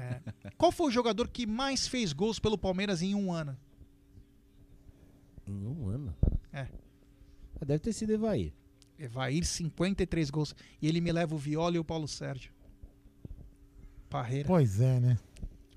É. 0.45 0.51
Qual 0.57 0.71
foi 0.71 0.87
o 0.87 0.91
jogador 0.91 1.27
que 1.27 1.45
mais 1.47 1.87
fez 1.87 2.13
gols 2.13 2.39
pelo 2.39 2.57
Palmeiras 2.57 3.01
em 3.01 3.15
um 3.15 3.31
ano? 3.31 3.57
Em 5.47 5.65
um 5.65 5.87
ano. 5.89 6.15
É. 6.51 6.67
Ah, 7.59 7.65
Deve 7.65 7.79
ter 7.79 7.93
sido 7.93 8.13
Evair. 8.13 8.53
Evair, 8.97 9.43
53 9.43 10.29
gols. 10.29 10.55
E 10.81 10.87
ele 10.87 11.01
me 11.01 11.11
leva 11.11 11.33
o 11.35 11.37
Viola 11.37 11.75
e 11.75 11.79
o 11.79 11.83
Paulo 11.83 12.07
Sérgio. 12.07 12.51
Parreira. 14.09 14.47
Pois 14.47 14.79
é, 14.79 14.99
né? 14.99 15.17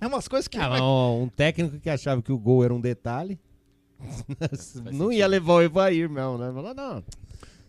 É 0.01 0.06
umas 0.06 0.28
coisas 0.28 0.47
que. 0.47 0.59
Ah, 0.59 0.82
ó, 0.82 1.16
um 1.18 1.28
técnico 1.28 1.78
que 1.80 1.88
achava 1.88 2.20
que 2.20 2.30
o 2.30 2.38
gol 2.38 2.62
era 2.62 2.74
um 2.74 2.80
detalhe. 2.80 3.40
Não 4.93 5.10
ia 5.10 5.27
levar 5.27 5.55
o 5.55 5.62
Evair, 5.62 6.10
não, 6.10 6.36
né? 6.39 6.52
Falou, 6.52 6.74
não. 6.74 7.05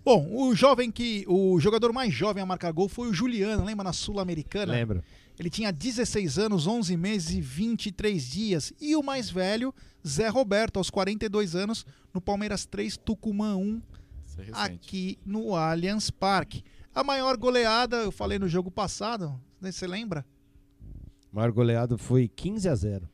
Bom, 0.03 0.27
o 0.31 0.55
jovem 0.55 0.89
que. 0.89 1.25
O 1.27 1.59
jogador 1.59 1.91
mais 1.91 2.13
jovem 2.13 2.41
a 2.41 2.45
marcar 2.45 2.71
gol 2.71 2.87
foi 2.87 3.09
o 3.09 3.13
Juliano, 3.13 3.65
lembra 3.65 3.83
na 3.83 3.93
Sul-Americana? 3.93 4.71
Lembro. 4.71 5.03
Ele 5.39 5.49
tinha 5.49 5.71
16 5.71 6.39
anos, 6.39 6.65
11 6.65 6.97
meses 6.97 7.31
e 7.31 7.41
23 7.41 8.23
dias. 8.23 8.73
E 8.81 8.95
o 8.95 9.03
mais 9.03 9.29
velho, 9.29 9.73
Zé 10.05 10.29
Roberto, 10.29 10.77
aos 10.77 10.89
42 10.89 11.55
anos, 11.55 11.85
no 12.13 12.19
Palmeiras 12.19 12.65
3, 12.65 12.97
Tucumã 12.97 13.55
1, 13.55 13.81
Isso 14.25 14.41
é 14.41 14.49
aqui 14.53 15.19
no 15.25 15.55
Allianz 15.55 16.09
Parque. 16.09 16.63
A 16.95 17.03
maior 17.03 17.37
goleada, 17.37 17.97
eu 17.97 18.11
falei 18.11 18.39
no 18.39 18.47
jogo 18.47 18.71
passado, 18.71 19.39
né, 19.61 19.71
você 19.71 19.85
lembra? 19.85 20.25
O 21.31 21.35
maior 21.35 21.51
goleado 21.51 21.97
foi 21.97 22.27
15 22.27 22.69
a 22.69 22.75
0 22.75 23.09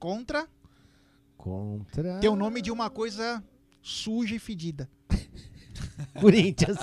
Contra 0.00 0.48
Contra. 1.38 2.18
tem 2.18 2.28
o 2.28 2.36
nome 2.36 2.60
de 2.60 2.70
uma 2.70 2.90
coisa 2.90 3.42
suja 3.80 4.34
e 4.34 4.38
fedida. 4.38 4.90
Corinthians. 6.20 6.78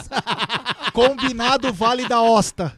Combinado 0.94 1.72
Vale 1.74 2.08
da 2.08 2.22
Osta. 2.22 2.76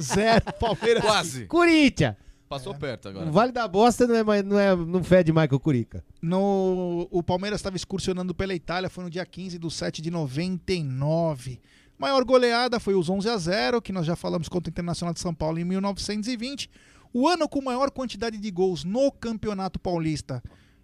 Zero, 0.00 0.44
Palmeiras. 0.58 1.02
Quase. 1.02 1.46
Corinthians. 1.46 2.14
Passou 2.48 2.74
perto 2.74 3.08
agora. 3.08 3.28
O 3.28 3.32
Vale 3.32 3.52
da 3.52 3.66
Bosta 3.68 4.06
não, 4.06 4.14
é, 4.16 4.24
mais- 4.24 4.44
não, 4.44 4.58
é, 4.58 4.74
não 4.74 5.04
fede 5.04 5.32
Michael 5.32 5.60
Curica. 5.60 6.04
No, 6.20 7.06
o 7.10 7.22
Palmeiras 7.22 7.60
estava 7.60 7.76
excursionando 7.76 8.34
pela 8.34 8.54
Itália, 8.54 8.90
foi 8.90 9.04
no 9.04 9.10
dia 9.10 9.24
15 9.24 9.56
do 9.58 9.70
7 9.70 10.02
de 10.02 10.10
99. 10.10 11.60
Maior 11.96 12.24
goleada 12.24 12.80
foi 12.80 12.94
os 12.94 13.08
11 13.08 13.28
a 13.28 13.36
0, 13.36 13.80
que 13.80 13.92
nós 13.92 14.04
já 14.04 14.16
falamos 14.16 14.48
contra 14.48 14.68
o 14.68 14.72
Internacional 14.72 15.14
de 15.14 15.20
São 15.20 15.32
Paulo 15.34 15.58
em 15.58 15.64
1920. 15.64 16.68
O 17.12 17.26
ano 17.28 17.48
com 17.48 17.60
maior 17.60 17.90
quantidade 17.90 18.38
de 18.38 18.50
gols 18.50 18.84
no 18.84 19.10
Campeonato 19.10 19.78
Paulista 19.80 20.42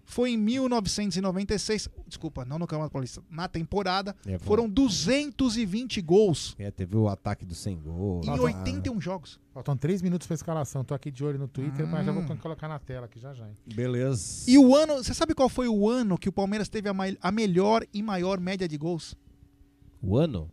foi 0.09 0.31
em 0.31 0.37
1996. 0.37 1.89
Desculpa, 2.07 2.45
não 2.45 2.59
no 2.59 2.67
Campeonato 2.67 2.93
Paulista, 2.93 3.23
na 3.31 3.49
temporada. 3.49 4.15
É, 4.27 4.39
foram 4.39 4.69
220 4.69 6.01
gols 6.01 6.55
É, 6.59 6.71
teve 6.71 6.97
o 6.97 7.09
ataque 7.09 7.45
do 7.45 7.55
sem 7.55 7.77
gol. 7.81 8.21
em 8.25 8.31
81 8.39 9.01
jogos. 9.01 9.41
Faltam 9.53 9.77
três 9.77 10.03
minutos 10.03 10.27
pra 10.27 10.35
escalação. 10.35 10.85
Tô 10.85 10.95
aqui 10.95 11.11
de 11.11 11.25
olho 11.25 11.39
no 11.39 11.49
Twitter, 11.49 11.87
mas 11.87 12.05
já 12.07 12.13
vou 12.13 12.23
Hum. 12.23 12.37
colocar 12.37 12.69
na 12.69 12.79
tela 12.79 13.07
aqui 13.07 13.19
já 13.19 13.33
já. 13.35 13.47
hein? 13.49 13.55
Beleza. 13.75 14.49
E 14.51 14.57
o 14.59 14.75
ano, 14.77 14.95
você 15.03 15.13
sabe 15.15 15.35
qual 15.35 15.49
foi 15.49 15.67
o 15.69 15.89
ano 15.89 16.17
que 16.19 16.29
o 16.29 16.33
Palmeiras 16.33 16.69
teve 16.69 16.89
a, 16.89 16.95
a 17.21 17.33
melhor 17.33 17.85
e 17.93 18.03
maior 18.03 18.39
média 18.39 18.69
de 18.69 18.77
gols? 18.77 19.15
O 20.03 20.17
ano? 20.17 20.51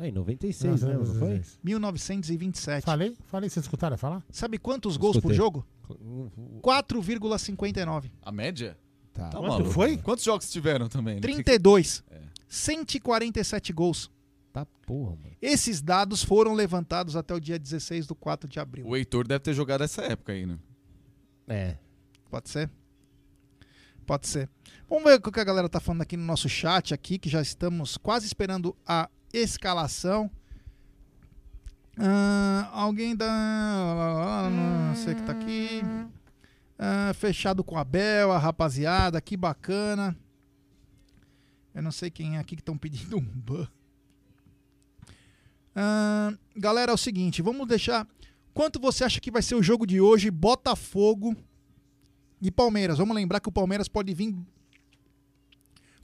É, 0.00 0.08
em 0.08 0.12
96, 0.12 0.80
Não, 0.80 0.88
né? 0.88 0.94
Não 0.96 1.04
foi? 1.04 1.42
1927. 1.62 2.82
Falei? 2.84 3.14
Falei, 3.26 3.50
vocês 3.50 3.64
escutaram 3.64 3.98
falar? 3.98 4.24
Sabe 4.30 4.56
quantos 4.58 4.96
gols 4.96 5.18
por 5.18 5.34
jogo? 5.34 5.66
4,59. 6.62 8.10
A 8.22 8.32
média? 8.32 8.78
Tá. 9.12 9.28
Tá 9.28 9.38
Quanto 9.38 9.50
maluco. 9.50 9.70
foi? 9.70 9.98
Quantos 9.98 10.24
jogos 10.24 10.50
tiveram 10.50 10.88
também? 10.88 11.16
né? 11.16 11.20
32. 11.20 12.02
É. 12.10 12.20
147 12.48 13.72
gols. 13.74 14.10
Tá 14.52 14.64
porra, 14.86 15.16
mano. 15.16 15.36
Esses 15.40 15.82
dados 15.82 16.24
foram 16.24 16.54
levantados 16.54 17.14
até 17.14 17.34
o 17.34 17.40
dia 17.40 17.58
16 17.58 18.06
do 18.06 18.14
4 18.14 18.48
de 18.48 18.58
abril. 18.58 18.86
O 18.86 18.96
Heitor 18.96 19.26
deve 19.26 19.40
ter 19.40 19.52
jogado 19.54 19.84
essa 19.84 20.02
época 20.02 20.32
aí, 20.32 20.46
né? 20.46 20.58
É. 21.46 21.76
Pode 22.30 22.48
ser? 22.48 22.70
Pode 24.06 24.26
ser. 24.26 24.48
Vamos 24.88 25.04
ver 25.04 25.20
o 25.24 25.30
que 25.30 25.40
a 25.40 25.44
galera 25.44 25.68
tá 25.68 25.78
falando 25.78 26.02
aqui 26.02 26.16
no 26.16 26.24
nosso 26.24 26.48
chat 26.48 26.94
aqui, 26.94 27.18
que 27.18 27.28
já 27.28 27.40
estamos 27.42 27.96
quase 27.96 28.26
esperando 28.26 28.74
a 28.86 29.08
escalação. 29.32 30.30
Ah, 31.98 32.70
alguém 32.72 33.14
da... 33.14 34.48
Não 34.50 34.94
sei 34.96 35.14
que 35.14 35.22
tá 35.22 35.32
aqui. 35.32 35.82
Ah, 36.78 37.12
fechado 37.14 37.62
com 37.62 37.76
a 37.76 37.84
Bel, 37.84 38.32
a 38.32 38.38
rapaziada, 38.38 39.20
que 39.20 39.36
bacana. 39.36 40.16
Eu 41.74 41.82
não 41.82 41.92
sei 41.92 42.10
quem 42.10 42.36
é 42.36 42.40
aqui 42.40 42.56
que 42.56 42.62
estão 42.62 42.78
pedindo 42.78 43.16
um 43.16 43.20
ban. 43.20 43.68
Ah, 45.74 46.32
galera, 46.56 46.92
é 46.92 46.94
o 46.94 46.98
seguinte, 46.98 47.42
vamos 47.42 47.68
deixar... 47.68 48.06
Quanto 48.52 48.80
você 48.80 49.04
acha 49.04 49.20
que 49.20 49.30
vai 49.30 49.42
ser 49.42 49.54
o 49.54 49.62
jogo 49.62 49.86
de 49.86 50.00
hoje? 50.00 50.28
Botafogo 50.28 51.36
e 52.42 52.50
Palmeiras. 52.50 52.98
Vamos 52.98 53.14
lembrar 53.14 53.38
que 53.38 53.48
o 53.48 53.52
Palmeiras 53.52 53.86
pode 53.86 54.12
vir 54.12 54.36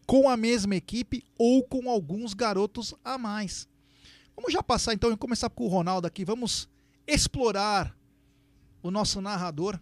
com 0.07 0.29
a 0.29 0.37
mesma 0.37 0.77
equipe 0.77 1.25
ou 1.39 1.63
com 1.65 1.91
alguns 1.91 2.33
garotos 2.33 2.95
a 3.05 3.19
mais. 3.19 3.69
Vamos 4.37 4.53
já 4.53 4.63
passar 4.63 4.95
então 4.95 5.11
e 5.13 5.17
começar 5.17 5.49
com 5.51 5.65
o 5.65 5.69
Ronaldo 5.69 6.07
aqui. 6.07 6.25
Vamos 6.25 6.69
explorar 7.07 7.97
o 8.83 8.91
nosso 8.91 9.21
narrador. 9.21 9.81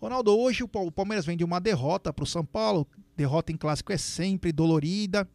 Ronaldo, 0.00 0.36
hoje 0.38 0.62
o 0.62 0.68
Pa- 0.68 0.78
o 0.80 0.92
Palmeiras 0.92 1.26
vem 1.26 1.36
de 1.36 1.42
uma 1.44 1.60
derrota 1.60 2.12
para 2.12 2.22
o 2.22 2.26
São 2.26 2.44
Paulo. 2.44 2.86
Derrota 3.16 3.50
em 3.50 3.56
clássico 3.56 3.92
é 3.92 3.96
sempre 3.98 4.52
dolorida. 4.52 5.28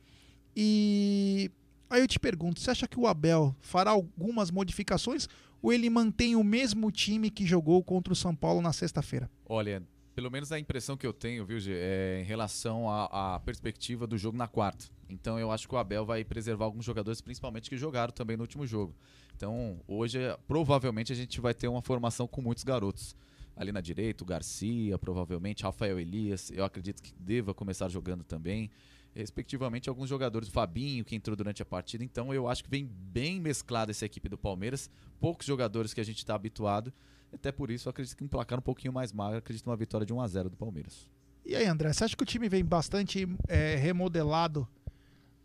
E 0.55 1.51
aí 1.89 1.99
eu 2.01 2.07
te 2.07 2.19
pergunto, 2.19 2.61
você 2.61 2.71
acha 2.71 2.87
que 2.87 2.99
o 2.99 3.07
Abel 3.07 3.55
fará 3.59 3.91
algumas 3.91 4.51
modificações 4.51 5.27
ou 5.61 5.73
ele 5.73 5.89
mantém 5.89 6.35
o 6.35 6.43
mesmo 6.43 6.91
time 6.91 7.29
que 7.29 7.45
jogou 7.45 7.83
contra 7.83 8.13
o 8.13 8.15
São 8.15 8.35
Paulo 8.35 8.61
na 8.61 8.71
sexta-feira? 8.71 9.29
Olha, 9.47 9.81
pelo 10.15 10.29
menos 10.29 10.51
a 10.51 10.59
impressão 10.59 10.95
que 10.95 11.05
eu 11.05 11.13
tenho, 11.13 11.45
viu, 11.45 11.59
Gê, 11.59 11.73
é 11.73 12.21
em 12.21 12.23
relação 12.23 12.89
à, 12.89 13.39
perspectiva 13.39 14.05
do 14.05 14.17
jogo 14.17 14.37
na 14.37 14.47
quarta. 14.47 14.85
Então 15.09 15.39
eu 15.39 15.51
acho 15.51 15.67
que 15.67 15.73
o 15.73 15.77
Abel 15.77 16.05
vai 16.05 16.23
preservar 16.23 16.65
alguns 16.65 16.85
jogadores, 16.85 17.21
principalmente 17.21 17.69
que 17.69 17.77
jogaram 17.77 18.13
também 18.13 18.37
no 18.37 18.43
último 18.43 18.65
jogo. 18.65 18.95
Então 19.35 19.81
hoje, 19.87 20.19
provavelmente, 20.47 21.11
a 21.11 21.15
gente 21.15 21.41
vai 21.41 21.53
ter 21.53 21.67
uma 21.67 21.81
formação 21.81 22.27
com 22.27 22.41
muitos 22.41 22.63
garotos. 22.63 23.15
Ali 23.55 23.71
na 23.71 23.81
direita, 23.81 24.23
o 24.23 24.27
Garcia, 24.27 24.97
provavelmente, 24.97 25.63
Rafael 25.63 25.99
Elias, 25.99 26.51
eu 26.51 26.63
acredito 26.63 27.01
que 27.01 27.13
deva 27.19 27.53
começar 27.53 27.87
jogando 27.87 28.23
também. 28.23 28.69
Respectivamente, 29.15 29.89
alguns 29.89 30.09
jogadores, 30.09 30.47
o 30.47 30.51
Fabinho, 30.51 31.05
que 31.05 31.15
entrou 31.15 31.35
durante 31.35 31.61
a 31.61 31.65
partida. 31.65 32.03
Então 32.03 32.33
eu 32.33 32.47
acho 32.47 32.63
que 32.63 32.69
vem 32.69 32.85
bem 32.85 33.39
mesclada 33.39 33.91
essa 33.91 34.05
equipe 34.05 34.27
do 34.27 34.37
Palmeiras. 34.37 34.89
Poucos 35.19 35.45
jogadores 35.45 35.93
que 35.93 36.01
a 36.01 36.03
gente 36.03 36.17
está 36.17 36.33
habituado. 36.33 36.91
Até 37.33 37.51
por 37.51 37.71
isso, 37.71 37.87
eu 37.87 37.91
acredito 37.91 38.15
que 38.15 38.23
um 38.23 38.27
placar 38.27 38.59
um 38.59 38.61
pouquinho 38.61 38.93
mais 38.93 39.11
magro, 39.11 39.37
acredito 39.37 39.65
numa 39.65 39.75
vitória 39.75 40.05
de 40.05 40.13
1 40.13 40.21
a 40.21 40.27
0 40.27 40.49
do 40.49 40.57
Palmeiras. 40.57 41.09
E 41.45 41.55
aí, 41.55 41.65
André, 41.65 41.91
você 41.91 42.03
acha 42.03 42.15
que 42.15 42.23
o 42.23 42.25
time 42.25 42.47
vem 42.47 42.63
bastante 42.63 43.27
é, 43.47 43.75
remodelado 43.75 44.67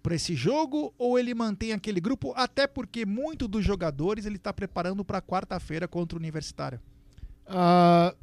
para 0.02 0.14
esse 0.14 0.34
jogo 0.34 0.94
ou 0.96 1.18
ele 1.18 1.34
mantém 1.34 1.72
aquele 1.72 2.00
grupo? 2.00 2.32
Até 2.36 2.66
porque 2.66 3.04
muito 3.04 3.48
dos 3.48 3.64
jogadores 3.64 4.26
ele 4.26 4.36
está 4.36 4.52
preparando 4.52 5.04
para 5.04 5.20
quarta-feira 5.20 5.88
contra 5.88 6.16
o 6.16 6.20
Universitário. 6.20 6.80
Ah, 7.46 8.14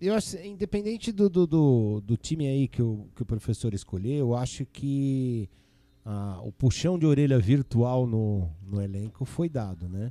eu 0.00 0.14
acho, 0.14 0.38
independente 0.38 1.12
do, 1.12 1.28
do, 1.28 1.46
do, 1.46 2.00
do 2.00 2.16
time 2.16 2.46
aí 2.46 2.68
que 2.68 2.80
o, 2.80 3.06
que 3.14 3.22
o 3.22 3.26
professor 3.26 3.74
escolher, 3.74 4.14
eu 4.14 4.34
acho 4.34 4.64
que 4.64 5.50
ah, 6.04 6.40
o 6.42 6.50
puxão 6.50 6.98
de 6.98 7.04
orelha 7.04 7.38
virtual 7.38 8.06
no, 8.06 8.50
no 8.62 8.80
elenco 8.80 9.26
foi 9.26 9.48
dado, 9.48 9.88
né? 9.88 10.10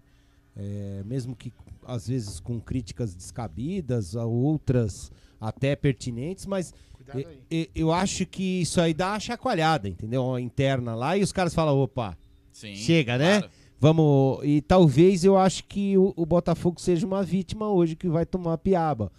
É, 0.62 1.04
mesmo 1.06 1.36
que 1.36 1.54
às 1.86 2.08
vezes 2.10 2.40
com 2.42 2.60
críticas 2.60 3.16
descabidas, 3.16 4.16
a 4.16 4.26
outras 4.26 5.10
até 5.40 5.74
pertinentes, 5.74 6.46
mas 6.46 6.74
Cuidado 6.94 7.26
aí. 7.50 7.70
eu 7.74 7.94
acho 7.94 8.26
que 8.26 8.62
isso 8.62 8.82
aí 8.82 8.94
dá 8.94 9.12
uma 9.12 9.20
chacoalhada, 9.22 9.88
entendeu? 9.88 10.22
Uma 10.26 10.42
Interna 10.42 10.94
lá 10.96 11.18
e 11.18 11.24
os 11.24 11.32
caras 11.32 11.54
falam, 11.54 11.78
opa, 11.80 12.18
Sim, 12.52 12.76
chega, 12.76 13.18
né? 13.18 13.40
claro. 13.40 13.54
Vamos. 13.80 14.40
E 14.44 14.60
talvez 14.62 15.24
eu 15.24 15.38
acho 15.38 15.64
que 15.64 15.98
o, 15.98 16.14
o 16.18 16.26
Botafogo 16.26 16.82
seja 16.82 17.08
uma 17.08 17.24
vítima 17.24 17.70
hoje 17.70 17.96
que 17.96 18.10
vai 18.10 18.26
tomar 18.26 18.58
piaba. 18.58 19.10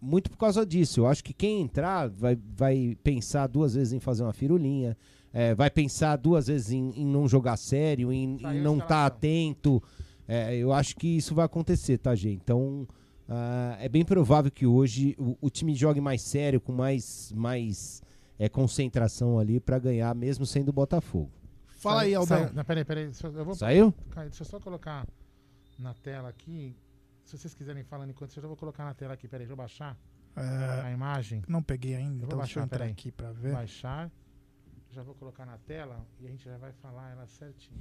Muito 0.00 0.30
por 0.30 0.36
causa 0.38 0.64
disso. 0.64 1.00
Eu 1.00 1.08
acho 1.08 1.24
que 1.24 1.32
quem 1.34 1.60
entrar 1.60 2.08
vai, 2.08 2.38
vai 2.56 2.96
pensar 3.02 3.48
duas 3.48 3.74
vezes 3.74 3.92
em 3.92 3.98
fazer 3.98 4.22
uma 4.22 4.32
firulinha. 4.32 4.96
é, 5.32 5.54
vai 5.56 5.68
pensar 5.68 6.14
duas 6.16 6.46
vezes 6.46 6.70
em, 6.70 6.90
em 6.96 7.04
não 7.04 7.26
jogar 7.26 7.56
sério, 7.56 8.12
em, 8.12 8.36
em 8.36 8.60
não 8.62 8.74
estar 8.74 8.84
escalação. 8.84 9.06
atento. 9.06 9.82
É, 10.32 10.54
eu 10.56 10.72
acho 10.72 10.94
que 10.96 11.08
isso 11.16 11.34
vai 11.34 11.44
acontecer, 11.44 11.98
tá, 11.98 12.14
gente? 12.14 12.40
Então. 12.42 12.86
ah, 13.28 13.76
é 13.80 13.88
bem 13.88 14.04
provável 14.04 14.50
que 14.50 14.64
hoje 14.66 15.16
o, 15.18 15.36
o 15.40 15.50
time 15.50 15.74
jogue 15.74 16.00
mais 16.00 16.22
sério, 16.22 16.60
com 16.60 16.72
mais, 16.72 17.32
mais 17.32 18.00
é, 18.38 18.48
concentração 18.48 19.38
ali 19.38 19.58
para 19.58 19.78
ganhar, 19.78 20.14
mesmo 20.14 20.46
sendo 20.46 20.68
o 20.68 20.72
Botafogo. 20.72 21.30
Fala 21.66 22.02
aí, 22.02 22.12
saiu- 22.26 22.52
Não, 22.52 22.64
peraí, 22.64 22.84
peraí. 22.84 23.10
Eu 23.34 23.44
vou, 23.44 23.54
Saiu? 23.54 23.92
Caio, 24.10 24.28
deixa 24.28 24.42
eu 24.42 24.46
só 24.46 24.60
colocar 24.60 25.06
na 25.78 25.94
tela 25.94 26.28
aqui. 26.28 26.76
Se 27.24 27.36
vocês 27.38 27.54
quiserem 27.54 27.82
falando 27.84 28.10
enquanto 28.10 28.36
eu 28.36 28.42
já 28.42 28.46
vou 28.48 28.56
colocar 28.56 28.84
na 28.84 28.92
tela 28.94 29.14
aqui. 29.14 29.26
Peraí, 29.26 29.46
deixa 29.46 29.52
eu 29.52 29.56
baixar 29.56 29.96
É, 30.36 30.80
a 30.86 30.90
imagem. 30.92 31.42
não 31.48 31.62
peguei 31.62 31.94
ainda, 31.96 32.14
Eu 32.14 32.18
vou 32.18 32.26
então 32.26 32.38
deixa 32.38 32.58
eu 32.58 32.62
baixar, 32.62 32.64
entrar 32.66 32.78
peraí. 32.80 32.92
aqui 32.92 33.10
para 33.10 33.32
ver. 33.32 33.52
Baixar. 33.52 34.10
Já 34.92 35.02
vou 35.02 35.14
colocar 35.14 35.46
na 35.46 35.56
tela 35.58 36.04
e 36.20 36.26
a 36.26 36.30
gente 36.30 36.44
já 36.44 36.56
vai 36.58 36.72
falar 36.72 37.10
ela 37.12 37.26
certinho. 37.26 37.80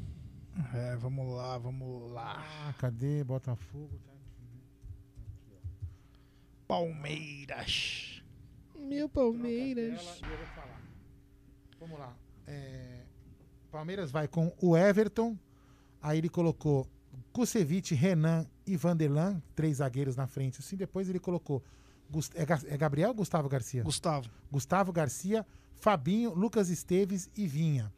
É, 0.74 0.96
vamos 0.98 1.34
lá, 1.36 1.58
vamos 1.58 2.12
lá. 2.12 2.36
Ah, 2.68 2.74
cadê? 2.78 3.24
Botafogo. 3.24 4.00
Tá 4.06 4.12
aqui. 4.12 5.62
Palmeiras. 6.68 8.22
Meu 8.78 9.10
e 10.44 10.46
falar. 10.56 10.82
Vamos 11.80 12.00
lá. 12.00 12.16
É, 12.48 13.04
Palmeiras 13.72 14.12
vai 14.12 14.28
com 14.28 14.54
o 14.62 14.76
Everton. 14.78 15.38
Aí 16.02 16.18
ele 16.18 16.30
colocou 16.30 16.88
Kusevich, 17.34 17.94
Renan 17.96 18.46
e 18.66 18.76
Vanderlan, 18.78 19.42
três 19.56 19.78
zagueiros 19.78 20.16
na 20.16 20.28
frente. 20.28 20.60
Assim, 20.60 20.76
depois 20.76 21.10
ele 21.10 21.20
colocou. 21.20 21.64
Gus- 22.10 22.32
É, 22.34 22.74
é 22.74 22.78
Gabriel 22.78 23.10
ou 23.10 23.16
Gustavo 23.16 23.48
Garcia? 23.50 23.84
Gustavo. 23.84 24.30
Gustavo 24.52 24.92
Garcia, 24.92 25.46
Fabinho, 25.76 26.34
Lucas 26.34 26.70
Esteves 26.70 27.30
e 27.38 27.48
Vinha. 27.48 27.94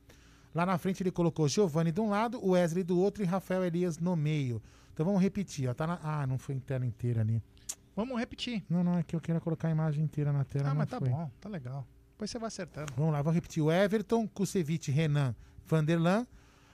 Lá 0.53 0.65
na 0.65 0.77
frente 0.77 1.01
ele 1.03 1.11
colocou 1.11 1.47
Giovanni 1.47 1.91
de 1.91 2.01
um 2.01 2.09
lado, 2.09 2.43
Wesley 2.45 2.83
do 2.83 2.99
outro 2.99 3.23
e 3.23 3.25
Rafael 3.25 3.63
Elias 3.63 3.97
no 3.97 4.15
meio. 4.15 4.61
Então 4.93 5.05
vamos 5.05 5.21
repetir. 5.21 5.69
Ó, 5.69 5.73
tá 5.73 5.87
na- 5.87 5.99
Ah, 6.03 6.27
não 6.27 6.37
foi 6.37 6.55
inteira 6.55 6.85
inteira 6.85 7.21
ali. 7.21 7.41
Vamos 7.95 8.17
repetir. 8.19 8.63
Não, 8.69 8.83
não, 8.83 8.97
é 8.97 9.03
que 9.03 9.15
eu 9.15 9.21
quero 9.21 9.39
colocar 9.41 9.67
a 9.67 9.71
imagem 9.71 10.03
inteira 10.03 10.31
na 10.33 10.43
tela. 10.43 10.65
Ah, 10.65 10.69
não 10.69 10.77
mas 10.77 10.89
tá 10.89 10.99
foi. 10.99 11.09
bom, 11.09 11.29
tá 11.39 11.47
legal. 11.49 11.85
Depois 12.11 12.29
você 12.29 12.37
vai 12.39 12.47
acertando. 12.47 12.93
Vamos 12.95 13.13
lá, 13.13 13.21
vamos 13.21 13.35
repetir. 13.35 13.63
O 13.63 13.71
Everton, 13.71 14.27
Kusevich, 14.27 14.91
Renan, 14.91 15.35
Vanderlan. 15.65 16.27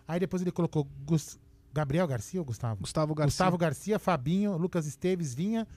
Aí 0.08 0.20
depois 0.20 0.42
ele 0.42 0.52
colocou 0.52 0.88
Gus- 1.06 1.40
Gabriel 1.74 2.08
Garcia 2.08 2.40
ou 2.40 2.46
Gustavo? 2.46 2.82
Gustavo 2.82 3.14
Garcia. 3.14 3.28
Gustavo 3.30 3.58
Garcia, 3.58 4.00
Fabinho, 4.00 4.58
Lucas 4.58 4.86
Esteves, 4.88 5.34
Vinha. 5.34 5.68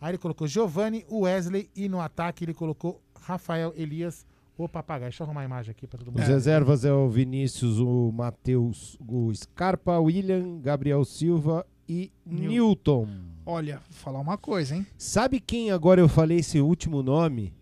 Aí 0.00 0.12
ele 0.12 0.18
colocou 0.18 0.46
Giovanni, 0.46 1.04
Wesley 1.10 1.70
e 1.76 1.88
no 1.88 2.00
ataque 2.00 2.44
ele 2.44 2.54
colocou 2.54 3.02
Rafael 3.20 3.72
Elias, 3.76 4.26
o 4.64 4.68
papagaio. 4.68 5.10
Deixa 5.10 5.22
eu 5.22 5.26
arrumar 5.26 5.42
a 5.42 5.44
imagem 5.44 5.70
aqui 5.72 5.86
para 5.86 5.98
todo 5.98 6.08
mundo. 6.10 6.20
Os 6.20 6.28
reservas 6.28 6.84
é 6.84 6.92
o 6.92 7.08
Vinícius, 7.08 7.78
o 7.78 8.10
Matheus, 8.12 8.96
o 9.06 9.32
Scarpa, 9.34 9.98
William, 9.98 10.60
Gabriel 10.60 11.04
Silva 11.04 11.66
e 11.88 12.10
Nil- 12.24 12.50
Newton. 12.50 13.08
Olha, 13.46 13.76
vou 13.88 13.92
falar 13.98 14.20
uma 14.20 14.38
coisa, 14.38 14.76
hein? 14.76 14.86
Sabe 14.96 15.40
quem 15.40 15.70
agora 15.70 16.00
eu 16.00 16.08
falei 16.08 16.38
esse 16.38 16.60
último 16.60 17.02
nome? 17.02 17.52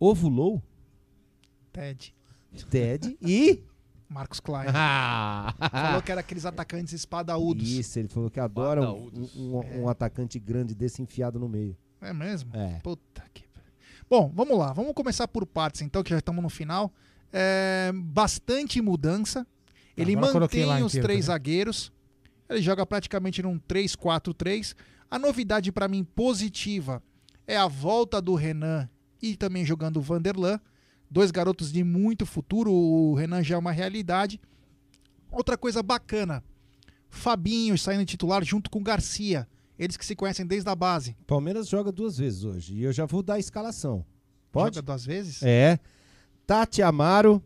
Ovulou? 0.00 0.62
Ted. 1.72 2.14
Ted 2.70 3.16
e. 3.22 3.62
Marcos 4.08 4.38
Klein. 4.38 4.68
Ah. 4.72 5.52
Falou 5.70 6.00
que 6.02 6.12
era 6.12 6.20
aqueles 6.20 6.46
atacantes 6.46 6.92
espadaúdos. 6.92 7.68
Isso, 7.68 7.98
ele 7.98 8.08
falou 8.08 8.30
que 8.30 8.38
adora 8.38 8.80
um, 8.92 9.10
um- 9.36 9.58
um- 9.58 9.80
um 9.82 9.88
atacante 9.88 10.38
grande 10.38 10.74
desse 10.76 11.02
enfiado 11.02 11.40
no 11.40 11.48
meio. 11.48 11.76
É 12.00 12.12
mesmo? 12.12 12.50
É. 12.54 12.78
Puta 12.84 13.24
que. 13.34 13.44
Bom, 14.08 14.30
vamos 14.34 14.56
lá. 14.56 14.72
Vamos 14.72 14.92
começar 14.94 15.26
por 15.26 15.44
partes, 15.44 15.82
então, 15.82 16.02
que 16.02 16.10
já 16.10 16.18
estamos 16.18 16.42
no 16.42 16.48
final. 16.48 16.92
É, 17.32 17.90
bastante 17.94 18.80
mudança. 18.80 19.46
Ele 19.96 20.16
Agora 20.16 20.40
mantém 20.40 20.84
os 20.84 20.92
três 20.92 21.02
também. 21.02 21.22
zagueiros. 21.22 21.92
Ele 22.48 22.62
joga 22.62 22.86
praticamente 22.86 23.42
num 23.42 23.58
3-4-3. 23.58 24.76
A 25.10 25.18
novidade 25.18 25.72
para 25.72 25.88
mim 25.88 26.04
positiva 26.04 27.02
é 27.46 27.56
a 27.56 27.66
volta 27.66 28.20
do 28.20 28.34
Renan 28.34 28.88
e 29.20 29.36
também 29.36 29.64
jogando 29.64 29.96
o 29.96 30.02
Vanderlan. 30.02 30.60
Dois 31.10 31.30
garotos 31.30 31.72
de 31.72 31.82
muito 31.82 32.26
futuro. 32.26 32.72
O 32.72 33.14
Renan 33.14 33.42
já 33.42 33.56
é 33.56 33.58
uma 33.58 33.72
realidade. 33.72 34.40
Outra 35.30 35.56
coisa 35.56 35.82
bacana: 35.82 36.44
Fabinho 37.08 37.76
saindo 37.78 38.04
titular 38.04 38.44
junto 38.44 38.70
com 38.70 38.78
o 38.78 38.84
Garcia. 38.84 39.48
Eles 39.78 39.96
que 39.96 40.06
se 40.06 40.16
conhecem 40.16 40.46
desde 40.46 40.68
a 40.70 40.74
base. 40.74 41.16
Palmeiras 41.26 41.68
joga 41.68 41.92
duas 41.92 42.16
vezes 42.18 42.44
hoje. 42.44 42.74
E 42.74 42.82
eu 42.82 42.92
já 42.92 43.04
vou 43.04 43.22
dar 43.22 43.34
a 43.34 43.38
escalação. 43.38 44.04
Pode? 44.50 44.76
Joga 44.76 44.86
duas 44.86 45.04
vezes? 45.04 45.42
É. 45.42 45.78
Tati 46.46 46.80
Amaro, 46.80 47.42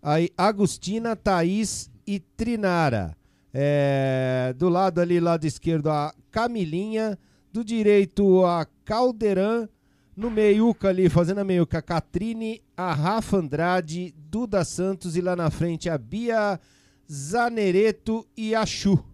aí 0.00 0.30
Agostina, 0.36 1.16
Thaís 1.16 1.90
e 2.06 2.20
Trinara. 2.20 3.16
É, 3.52 4.54
do 4.56 4.68
lado 4.68 5.00
ali, 5.00 5.18
lado 5.18 5.44
esquerdo, 5.46 5.90
a 5.90 6.14
Camilinha. 6.30 7.18
Do 7.52 7.64
direito, 7.64 8.44
a 8.44 8.66
Caldeirão. 8.84 9.68
No 10.16 10.30
meiuca 10.30 10.88
ali, 10.88 11.08
fazendo 11.08 11.38
a 11.38 11.44
meiuca, 11.44 11.78
a 11.78 11.82
Catrine, 11.82 12.62
a 12.76 12.94
Rafa 12.94 13.36
Andrade, 13.36 14.14
Duda 14.16 14.64
Santos 14.64 15.16
e 15.16 15.20
lá 15.20 15.34
na 15.34 15.50
frente 15.50 15.90
a 15.90 15.98
Bia 15.98 16.60
Zanereto 17.10 18.24
e 18.36 18.54
a 18.54 18.64
Chu. 18.64 19.04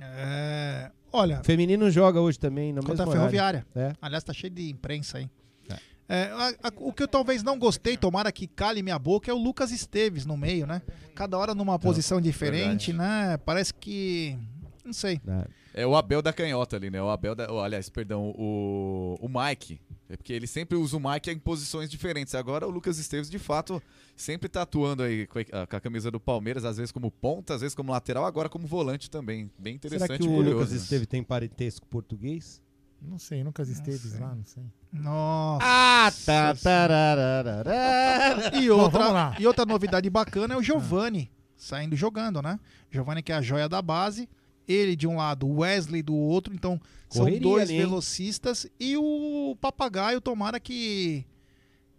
É, 0.00 0.90
olha, 1.12 1.42
Feminino 1.44 1.90
joga 1.90 2.20
hoje 2.20 2.38
também, 2.38 2.72
na 2.72 2.80
contra 2.82 3.02
a 3.02 3.06
mesma 3.06 3.12
Ferroviária. 3.20 3.66
É. 3.74 3.92
Aliás, 4.00 4.24
tá 4.24 4.32
cheio 4.32 4.52
de 4.52 4.70
imprensa 4.70 5.18
aí. 5.18 5.28
É, 6.12 6.24
a- 6.24 6.68
a- 6.68 6.72
o 6.78 6.92
que 6.92 7.04
eu 7.04 7.06
talvez 7.06 7.40
não 7.40 7.56
gostei, 7.56 7.96
tomara 7.96 8.32
que 8.32 8.48
cale 8.48 8.82
minha 8.82 8.98
boca, 8.98 9.30
é 9.30 9.34
o 9.34 9.38
Lucas 9.38 9.70
Esteves 9.70 10.26
no 10.26 10.36
meio, 10.36 10.66
né? 10.66 10.82
Cada 11.14 11.38
hora 11.38 11.54
numa 11.54 11.78
posição 11.78 12.20
diferente, 12.20 12.92
né? 12.92 13.36
Parece 13.44 13.72
que. 13.72 14.36
Não 14.84 14.92
sei. 14.92 15.20
É 15.72 15.86
o 15.86 15.94
Abel 15.94 16.20
da 16.20 16.32
canhota 16.32 16.74
ali, 16.74 16.90
né? 16.90 17.00
O 17.00 17.08
Abel 17.08 17.36
da. 17.36 17.46
oh, 17.52 17.60
aliás, 17.60 17.88
perdão, 17.88 18.34
o, 18.36 19.14
o 19.20 19.28
Mike. 19.28 19.80
É 20.10 20.16
porque 20.16 20.32
ele 20.32 20.46
sempre 20.46 20.76
usa 20.76 20.96
o 20.96 21.00
Mike 21.00 21.30
em 21.30 21.38
posições 21.38 21.88
diferentes. 21.88 22.34
Agora 22.34 22.66
o 22.66 22.70
Lucas 22.70 22.98
Esteves, 22.98 23.30
de 23.30 23.38
fato, 23.38 23.80
sempre 24.16 24.48
tá 24.48 24.62
atuando 24.62 25.04
aí 25.04 25.24
com 25.26 25.38
a, 25.38 25.66
com 25.66 25.76
a 25.76 25.80
camisa 25.80 26.10
do 26.10 26.18
Palmeiras, 26.18 26.64
às 26.64 26.78
vezes 26.78 26.90
como 26.90 27.10
ponta, 27.12 27.54
às 27.54 27.60
vezes 27.60 27.76
como 27.76 27.92
lateral, 27.92 28.26
agora 28.26 28.48
como 28.48 28.66
volante 28.66 29.08
também. 29.08 29.48
Bem 29.56 29.76
interessante 29.76 30.08
Será 30.08 30.18
que 30.18 30.26
o 30.26 30.30
curioso. 30.34 30.56
Lucas 30.56 30.70
né? 30.72 30.76
Esteve 30.78 31.06
tem 31.06 31.22
parentesco 31.22 31.86
português? 31.86 32.60
Não 33.00 33.18
sei, 33.18 33.42
nunca 33.44 33.62
esteves 33.62 34.18
lá, 34.18 34.34
não 34.34 34.44
sei. 34.44 34.64
Nossa. 34.92 35.64
Ah, 35.64 36.12
tá, 36.26 36.54
tarararara. 36.54 37.70
E 38.60 38.68
Bom, 38.68 38.80
outra, 38.80 39.08
lá. 39.08 39.36
e 39.38 39.46
outra 39.46 39.64
novidade 39.64 40.10
bacana 40.10 40.54
é 40.54 40.56
o 40.56 40.62
Giovani 40.62 41.30
saindo 41.60 41.94
jogando, 41.94 42.40
né? 42.42 42.58
Giovani 42.90 43.22
que 43.22 43.32
é 43.32 43.36
a 43.36 43.42
joia 43.42 43.68
da 43.68 43.80
base. 43.82 44.28
Ele 44.70 44.94
de 44.94 45.06
um 45.06 45.16
lado, 45.16 45.46
o 45.46 45.58
Wesley 45.60 46.02
do 46.02 46.14
outro. 46.14 46.54
Então, 46.54 46.80
são 47.08 47.22
Correria 47.22 47.40
dois 47.40 47.62
ali, 47.64 47.74
hein? 47.74 47.80
velocistas. 47.80 48.66
E 48.78 48.96
o 48.96 49.56
Papagaio, 49.60 50.20
tomara 50.20 50.60
que 50.60 51.24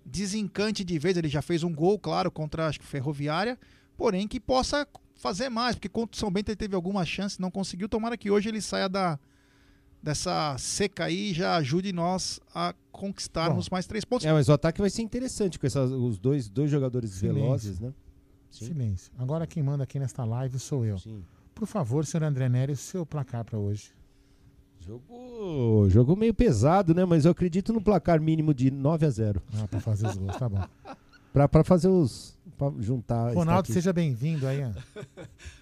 desencante 0.06 0.84
de 0.84 0.98
vez. 0.98 1.18
Ele 1.18 1.28
já 1.28 1.42
fez 1.42 1.64
um 1.64 1.74
gol, 1.74 2.00
claro, 2.00 2.32
contra 2.32 2.68
acho 2.68 2.80
que 2.80 2.86
Ferroviária. 2.86 3.60
Porém, 3.98 4.28
que 4.28 4.40
possa 4.40 4.88
fazer 5.16 5.50
mais. 5.50 5.76
Porque 5.76 5.90
contra 5.90 6.16
o 6.16 6.20
São 6.20 6.32
Bento 6.32 6.50
ele 6.50 6.56
teve 6.56 6.76
alguma 6.76 7.06
chance, 7.06 7.40
não 7.42 7.52
conseguiu. 7.52 7.90
Tomara 7.90 8.18
que 8.18 8.32
hoje 8.32 8.50
ele 8.50 8.62
saia 8.62 8.88
da, 8.88 9.20
dessa 10.02 10.58
seca 10.58 11.06
aí 11.06 11.32
e 11.32 11.34
já 11.34 11.56
ajude 11.58 11.94
nós 11.94 12.40
a 12.56 12.74
conquistarmos 12.92 13.70
mais 13.70 13.86
três 13.86 14.04
pontos. 14.04 14.26
É, 14.26 14.32
mas 14.32 14.50
o 14.50 14.54
ataque 14.54 14.82
vai 14.82 14.90
ser 14.90 15.02
interessante 15.02 15.60
com 15.60 15.68
essas, 15.68 15.92
os 15.92 16.18
dois, 16.18 16.50
dois 16.50 16.72
jogadores 16.72 17.12
Silêncio. 17.12 17.42
velozes, 17.42 17.80
né? 17.80 17.94
Silêncio. 18.50 19.12
Agora 19.18 19.48
quem 19.48 19.64
manda 19.64 19.84
aqui 19.84 20.00
nesta 20.00 20.26
live 20.26 20.60
sou 20.60 20.86
eu. 20.86 20.98
Por 21.54 21.68
favor, 21.68 22.06
senhor 22.06 22.24
André 22.24 22.50
Nery, 22.50 22.76
seu 22.76 23.06
placar 23.06 23.44
para 23.46 23.58
hoje. 23.58 23.92
Jogo, 24.80 25.88
jogo 25.90 26.16
meio 26.16 26.34
pesado, 26.34 26.96
né? 26.96 27.06
Mas 27.06 27.26
eu 27.26 27.32
acredito 27.32 27.72
no 27.72 27.82
placar 27.82 28.20
mínimo 28.20 28.54
de 28.54 28.72
9 28.72 29.06
a 29.06 29.10
0 29.10 29.42
Ah, 29.54 29.68
pra 29.68 29.80
fazer 29.80 30.08
os 30.08 30.18
gols, 30.18 30.36
tá 30.38 30.50
bom. 30.50 30.64
pra 31.50 31.64
fazer 31.64 31.88
os. 31.88 32.38
Pra 32.58 32.72
juntar. 32.80 33.34
Ronaldo, 33.34 33.72
seja 33.72 33.94
bem-vindo 33.94 34.48
aí. 34.48 34.62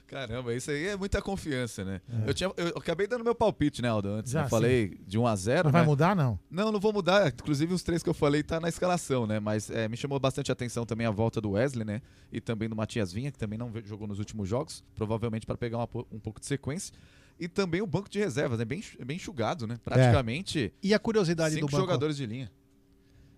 Caramba, 0.10 0.56
isso 0.56 0.72
aí 0.72 0.88
é 0.88 0.98
muita 0.98 1.22
confiança, 1.22 1.86
né? 1.86 2.02
É. 2.26 2.30
Eu, 2.30 2.34
tinha, 2.34 2.52
eu 2.57 2.69
acabei 2.69 3.06
dando 3.06 3.23
meu 3.23 3.36
palpite, 3.36 3.80
né, 3.81 3.90
Aldo? 3.90 4.10
Antes. 4.10 4.31
Já, 4.31 4.44
eu 4.44 4.49
falei 4.49 4.98
de 5.06 5.19
1 5.19 5.27
a 5.27 5.36
0 5.36 5.64
Não 5.65 5.72
vai 5.72 5.81
né? 5.81 5.88
mudar, 5.88 6.15
não? 6.15 6.40
Não, 6.49 6.72
não 6.72 6.80
vou 6.80 6.91
mudar. 6.91 7.27
Inclusive, 7.27 7.72
os 7.73 7.84
três 7.84 8.02
que 8.02 8.10
eu 8.10 8.14
falei 8.14 8.41
tá 8.41 8.60
na 8.60 8.68
escalação, 8.68 9.27
né? 9.27 9.40
Mas 9.40 9.69
é, 9.69 9.88
me 9.88 9.95
chamou 9.95 10.19
bastante 10.19 10.52
atenção 10.52 10.84
também 10.86 11.06
a 11.06 11.11
volta 11.11 11.40
do 11.40 11.52
Wesley, 11.52 11.86
né? 11.86 12.02
E 12.31 12.41
também 12.41 12.68
do 12.68 12.76
Matias 12.76 13.14
Vinha, 13.14 13.31
que 13.31 13.38
também 13.38 13.60
não 13.60 13.72
jogou 13.86 14.07
nos 14.07 14.18
últimos 14.18 14.49
jogos, 14.49 14.84
provavelmente 14.95 15.45
para 15.45 15.56
pegar 15.56 15.77
uma 15.77 15.88
um 16.11 16.19
pouco 16.19 16.40
de 16.40 16.48
sequência. 16.48 16.94
E 17.40 17.48
também 17.48 17.81
o 17.81 17.88
banco 17.88 18.10
de 18.10 18.18
reservas, 18.18 18.57
né? 18.57 18.65
Bem, 18.65 18.84
bem 19.06 19.18
enxugado, 19.18 19.68
né? 19.68 19.77
Praticamente. 19.84 20.73
E 20.81 20.94
a 20.94 20.99
curiosidade 20.99 21.53
cinco 21.56 21.68
do 21.68 21.72
banco? 21.72 21.81
jogadores 21.86 22.18
de 22.18 22.26
linha. 22.26 22.52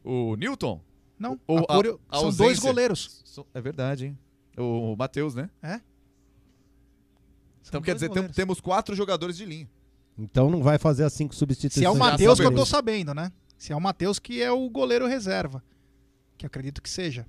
O 0.03 0.35
Newton? 0.38 0.81
Não, 1.19 1.39
Ou 1.45 1.60
a 1.60 1.76
curio- 1.76 1.99
a 2.10 2.15
são 2.15 2.26
ausência- 2.27 2.45
dois 2.45 2.60
goleiros. 2.60 3.45
É 3.53 3.61
verdade, 3.61 4.06
hein? 4.07 4.18
O, 4.57 4.93
o 4.93 4.98
Matheus, 4.98 5.35
né? 5.35 5.49
É? 5.61 5.80
Então 7.67 7.81
quer 7.81 7.93
dizer, 7.95 8.09
tem- 8.09 8.27
temos 8.29 8.59
quatro 8.59 8.95
jogadores 8.95 9.38
de 9.38 9.45
linha. 9.45 9.69
Então 10.17 10.49
não 10.49 10.61
vai 10.61 10.77
fazer 10.77 11.03
as 11.03 11.13
cinco 11.13 11.33
substituições. 11.33 11.81
Se 11.81 11.85
é 11.85 11.89
o 11.89 11.95
Matheus 11.97 12.39
que 12.39 12.45
eu 12.45 12.53
tô 12.53 12.65
sabendo, 12.65 13.13
né? 13.13 13.31
Se 13.57 13.71
é 13.71 13.75
o 13.75 13.79
Matheus 13.81 14.19
que 14.19 14.41
é 14.41 14.51
o 14.51 14.69
goleiro 14.69 15.07
reserva. 15.07 15.63
Que 16.38 16.45
acredito 16.45 16.81
que 16.81 16.89
seja. 16.89 17.25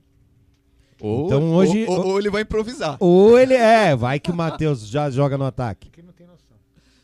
Ou, 1.00 1.26
Então 1.26 1.54
hoje- 1.54 1.84
ou, 1.86 1.98
ou- 1.98 2.06
ou 2.09 2.18
ele 2.18 2.30
vai 2.30 2.42
improvisar. 2.42 2.96
Ou 3.00 3.38
ele 3.38 3.54
é, 3.54 3.94
vai 3.94 4.18
que 4.20 4.30
o 4.30 4.34
Matheus 4.34 4.80
já 4.88 5.10
joga 5.10 5.36
no 5.38 5.44
ataque. 5.44 5.90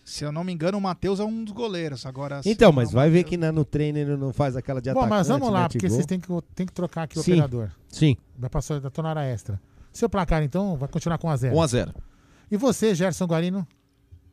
Se 0.04 0.24
eu 0.24 0.32
não 0.32 0.42
me 0.42 0.50
engano, 0.50 0.78
o 0.78 0.80
Matheus 0.80 1.20
é 1.20 1.24
um 1.24 1.44
dos 1.44 1.52
goleiros. 1.52 2.06
Agora, 2.06 2.42
se 2.42 2.48
Então, 2.48 2.72
mas 2.72 2.88
é 2.88 2.92
o 2.92 2.94
vai 2.94 3.10
ver 3.10 3.24
que 3.24 3.36
né, 3.36 3.50
no 3.50 3.62
treino 3.62 3.98
ele 3.98 4.16
não 4.16 4.32
faz 4.32 4.56
aquela 4.56 4.80
de 4.80 4.90
Bom, 4.90 5.00
atacante. 5.00 5.10
mas 5.18 5.28
vamos 5.28 5.50
lá, 5.50 5.62
mete 5.64 5.72
porque 5.72 5.90
vocês 5.90 6.06
têm 6.06 6.18
que, 6.18 6.28
têm 6.54 6.66
que 6.66 6.72
trocar 6.72 7.02
aqui 7.02 7.18
o 7.18 7.22
Sim, 7.22 7.32
operador. 7.32 7.70
sim. 7.90 8.16
Vai 8.38 8.48
passar 8.48 8.80
da 8.80 8.88
tonara 8.88 9.22
extra. 9.26 9.60
Seu 9.92 10.08
placar, 10.08 10.42
então, 10.42 10.78
vai 10.78 10.88
continuar 10.88 11.18
com 11.18 11.26
1 11.28 11.30
a 11.30 11.36
0 11.36 11.54
1 11.56 11.60
a 11.62 11.66
0 11.66 11.94
E 12.50 12.56
você, 12.56 12.94
Gerson 12.94 13.26
Guarino? 13.26 13.66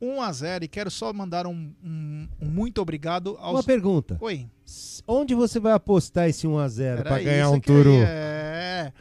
1 0.02 0.22
a 0.22 0.32
0 0.32 0.66
e 0.66 0.68
quero 0.68 0.92
só 0.92 1.12
mandar 1.14 1.48
um, 1.48 1.74
um- 1.84 2.28
um 2.42 2.46
muito 2.50 2.82
obrigado 2.82 3.38
aos. 3.40 3.56
Uma 3.56 3.64
pergunta. 3.64 4.18
Oi. 4.22 4.48
Onde 5.08 5.34
você 5.34 5.60
vai 5.60 5.74
apostar 5.74 6.28
esse 6.30 6.46
1x0 6.48 6.96
pra 7.02 7.04
Peraí, 7.04 7.24
ganhar 7.26 7.46
isso 7.46 7.54
um 7.56 7.60
turu? 7.60 7.94
É. 8.06 8.92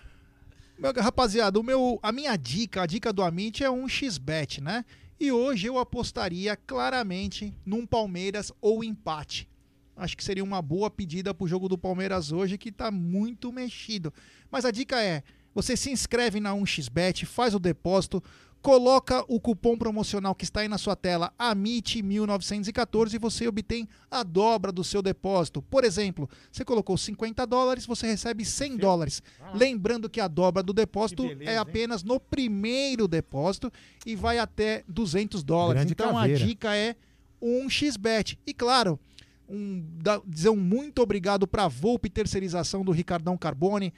Meu, 0.79 0.93
rapaziada, 0.93 1.59
o 1.59 1.63
meu, 1.63 1.99
a 2.03 2.13
minha 2.13 2.37
dica, 2.37 2.83
a 2.83 2.87
dica 2.87 3.13
do 3.13 3.23
Amit 3.23 3.63
é 3.63 3.71
um 3.71 3.89
xbet, 3.89 4.61
né? 4.61 4.85
E 5.19 5.31
hoje 5.33 5.67
eu 5.67 5.79
apostaria 5.79 6.57
claramente 6.57 7.57
num 7.65 7.87
Palmeiras 7.87 8.53
ou 8.61 8.83
empate. 8.85 9.49
Acho 9.97 10.17
que 10.17 10.25
seria 10.25 10.43
uma 10.43 10.61
boa 10.61 10.91
pedida 10.91 11.33
pro 11.33 11.47
jogo 11.47 11.69
do 11.69 11.79
Palmeiras 11.79 12.33
hoje, 12.33 12.59
que 12.59 12.73
tá 12.73 12.91
muito 12.91 13.53
mexido. 13.53 14.13
Mas 14.51 14.65
a 14.65 14.71
dica 14.73 15.01
é: 15.03 15.23
você 15.55 15.77
se 15.77 15.91
inscreve 15.91 16.41
na 16.41 16.53
1xBet, 16.53 17.25
faz 17.25 17.55
o 17.55 17.61
depósito, 17.61 18.23
coloca 18.65 19.23
o 19.29 19.39
cupom 19.39 19.77
promocional 19.77 20.35
que 20.35 20.43
está 20.43 20.61
aí 20.61 20.69
na 20.69 20.79
sua 20.79 20.97
tela, 20.97 21.31
AMIT1914, 21.39 23.13
e 23.13 23.19
você 23.19 23.47
obtém 23.47 23.87
a 24.11 24.23
dobra 24.23 24.73
do 24.73 24.83
seu 24.83 25.03
depósito. 25.03 25.61
Por 25.61 25.85
exemplo, 25.85 26.27
você 26.51 26.65
colocou 26.65 26.97
50 26.97 27.47
dólares, 27.47 27.85
você 27.85 28.07
recebe 28.07 28.43
100 28.43 28.79
dólares. 28.79 29.23
Lembrando 29.53 30.09
que 30.09 30.19
a 30.19 30.27
dobra 30.27 30.63
do 30.63 30.73
depósito 30.73 31.25
é 31.43 31.59
apenas 31.59 32.03
no 32.03 32.19
primeiro 32.19 33.07
depósito 33.07 33.71
e 34.07 34.17
vai 34.17 34.39
até 34.39 34.83
200 34.89 35.43
dólares. 35.45 35.81
Grande 35.83 35.93
então 35.93 36.15
caveira. 36.15 36.43
a 36.43 36.47
dica 36.47 36.75
é 36.75 36.97
um 37.43 37.69
xbet. 37.69 38.39
E 38.47 38.55
claro, 38.55 38.99
um, 39.47 39.85
da- 40.03 40.23
dizer 40.27 40.49
um 40.49 40.57
muito 40.57 41.03
obrigado 41.03 41.47
para 41.47 41.65
a 41.65 41.69
Volpe 41.69 42.09
Terceirização 42.09 42.83
do 42.83 42.93
Ricardão 42.93 43.37
Carbone. 43.37 43.93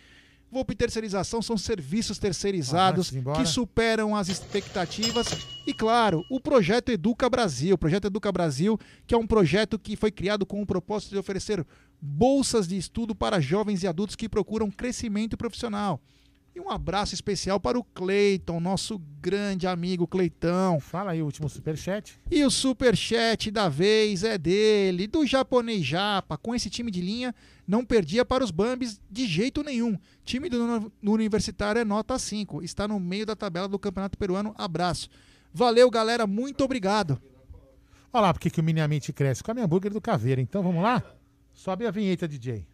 Volpe 0.50 0.74
Terceirização 0.74 1.42
são 1.42 1.58
serviços 1.58 2.18
terceirizados 2.18 3.12
embora. 3.12 3.38
que 3.38 3.46
superam 3.46 4.14
as 4.14 4.28
expectativas. 4.28 5.26
E 5.66 5.74
claro, 5.74 6.24
o 6.30 6.40
projeto 6.40 6.90
Educa 6.90 7.28
Brasil. 7.28 7.74
O 7.74 7.78
projeto 7.78 8.06
Educa 8.06 8.30
Brasil, 8.30 8.78
que 9.06 9.14
é 9.14 9.18
um 9.18 9.26
projeto 9.26 9.78
que 9.78 9.96
foi 9.96 10.10
criado 10.10 10.46
com 10.46 10.62
o 10.62 10.66
propósito 10.66 11.10
de 11.10 11.18
oferecer 11.18 11.66
bolsas 12.00 12.68
de 12.68 12.76
estudo 12.76 13.14
para 13.14 13.40
jovens 13.40 13.82
e 13.82 13.88
adultos 13.88 14.14
que 14.14 14.28
procuram 14.28 14.70
crescimento 14.70 15.36
profissional. 15.36 16.00
E 16.56 16.60
um 16.60 16.70
abraço 16.70 17.12
especial 17.12 17.60
para 17.60 17.78
o 17.78 17.84
Cleiton, 17.84 18.58
nosso 18.60 18.98
grande 19.20 19.66
amigo 19.66 20.06
Cleitão. 20.06 20.80
Fala 20.80 21.10
aí 21.10 21.20
o 21.20 21.26
último 21.26 21.50
superchat. 21.50 22.18
E 22.30 22.42
o 22.46 22.50
superchat 22.50 23.50
da 23.50 23.68
vez 23.68 24.24
é 24.24 24.38
dele, 24.38 25.06
do 25.06 25.26
japonês 25.26 25.84
Japa. 25.84 26.38
Com 26.38 26.54
esse 26.54 26.70
time 26.70 26.90
de 26.90 27.02
linha, 27.02 27.34
não 27.68 27.84
perdia 27.84 28.24
para 28.24 28.42
os 28.42 28.50
Bambis 28.50 28.98
de 29.10 29.26
jeito 29.26 29.62
nenhum. 29.62 29.98
Time 30.24 30.48
do 30.48 30.90
Universitário 31.02 31.78
é 31.78 31.84
nota 31.84 32.18
5. 32.18 32.62
Está 32.62 32.88
no 32.88 32.98
meio 32.98 33.26
da 33.26 33.36
tabela 33.36 33.68
do 33.68 33.78
Campeonato 33.78 34.16
Peruano. 34.16 34.54
Abraço. 34.56 35.10
Valeu, 35.52 35.90
galera. 35.90 36.26
Muito 36.26 36.64
obrigado. 36.64 37.20
Olha 38.10 38.22
lá 38.22 38.32
porque 38.32 38.48
que 38.48 38.60
o 38.60 38.64
Minimamente 38.64 39.12
cresce 39.12 39.44
com 39.44 39.50
a 39.50 39.54
minha 39.54 39.66
hambúrguer 39.66 39.92
do 39.92 40.00
Caveira. 40.00 40.40
Então 40.40 40.62
vamos 40.62 40.82
lá? 40.82 41.02
Sobe 41.52 41.86
a 41.86 41.90
vinheta, 41.90 42.26
DJ. 42.26 42.66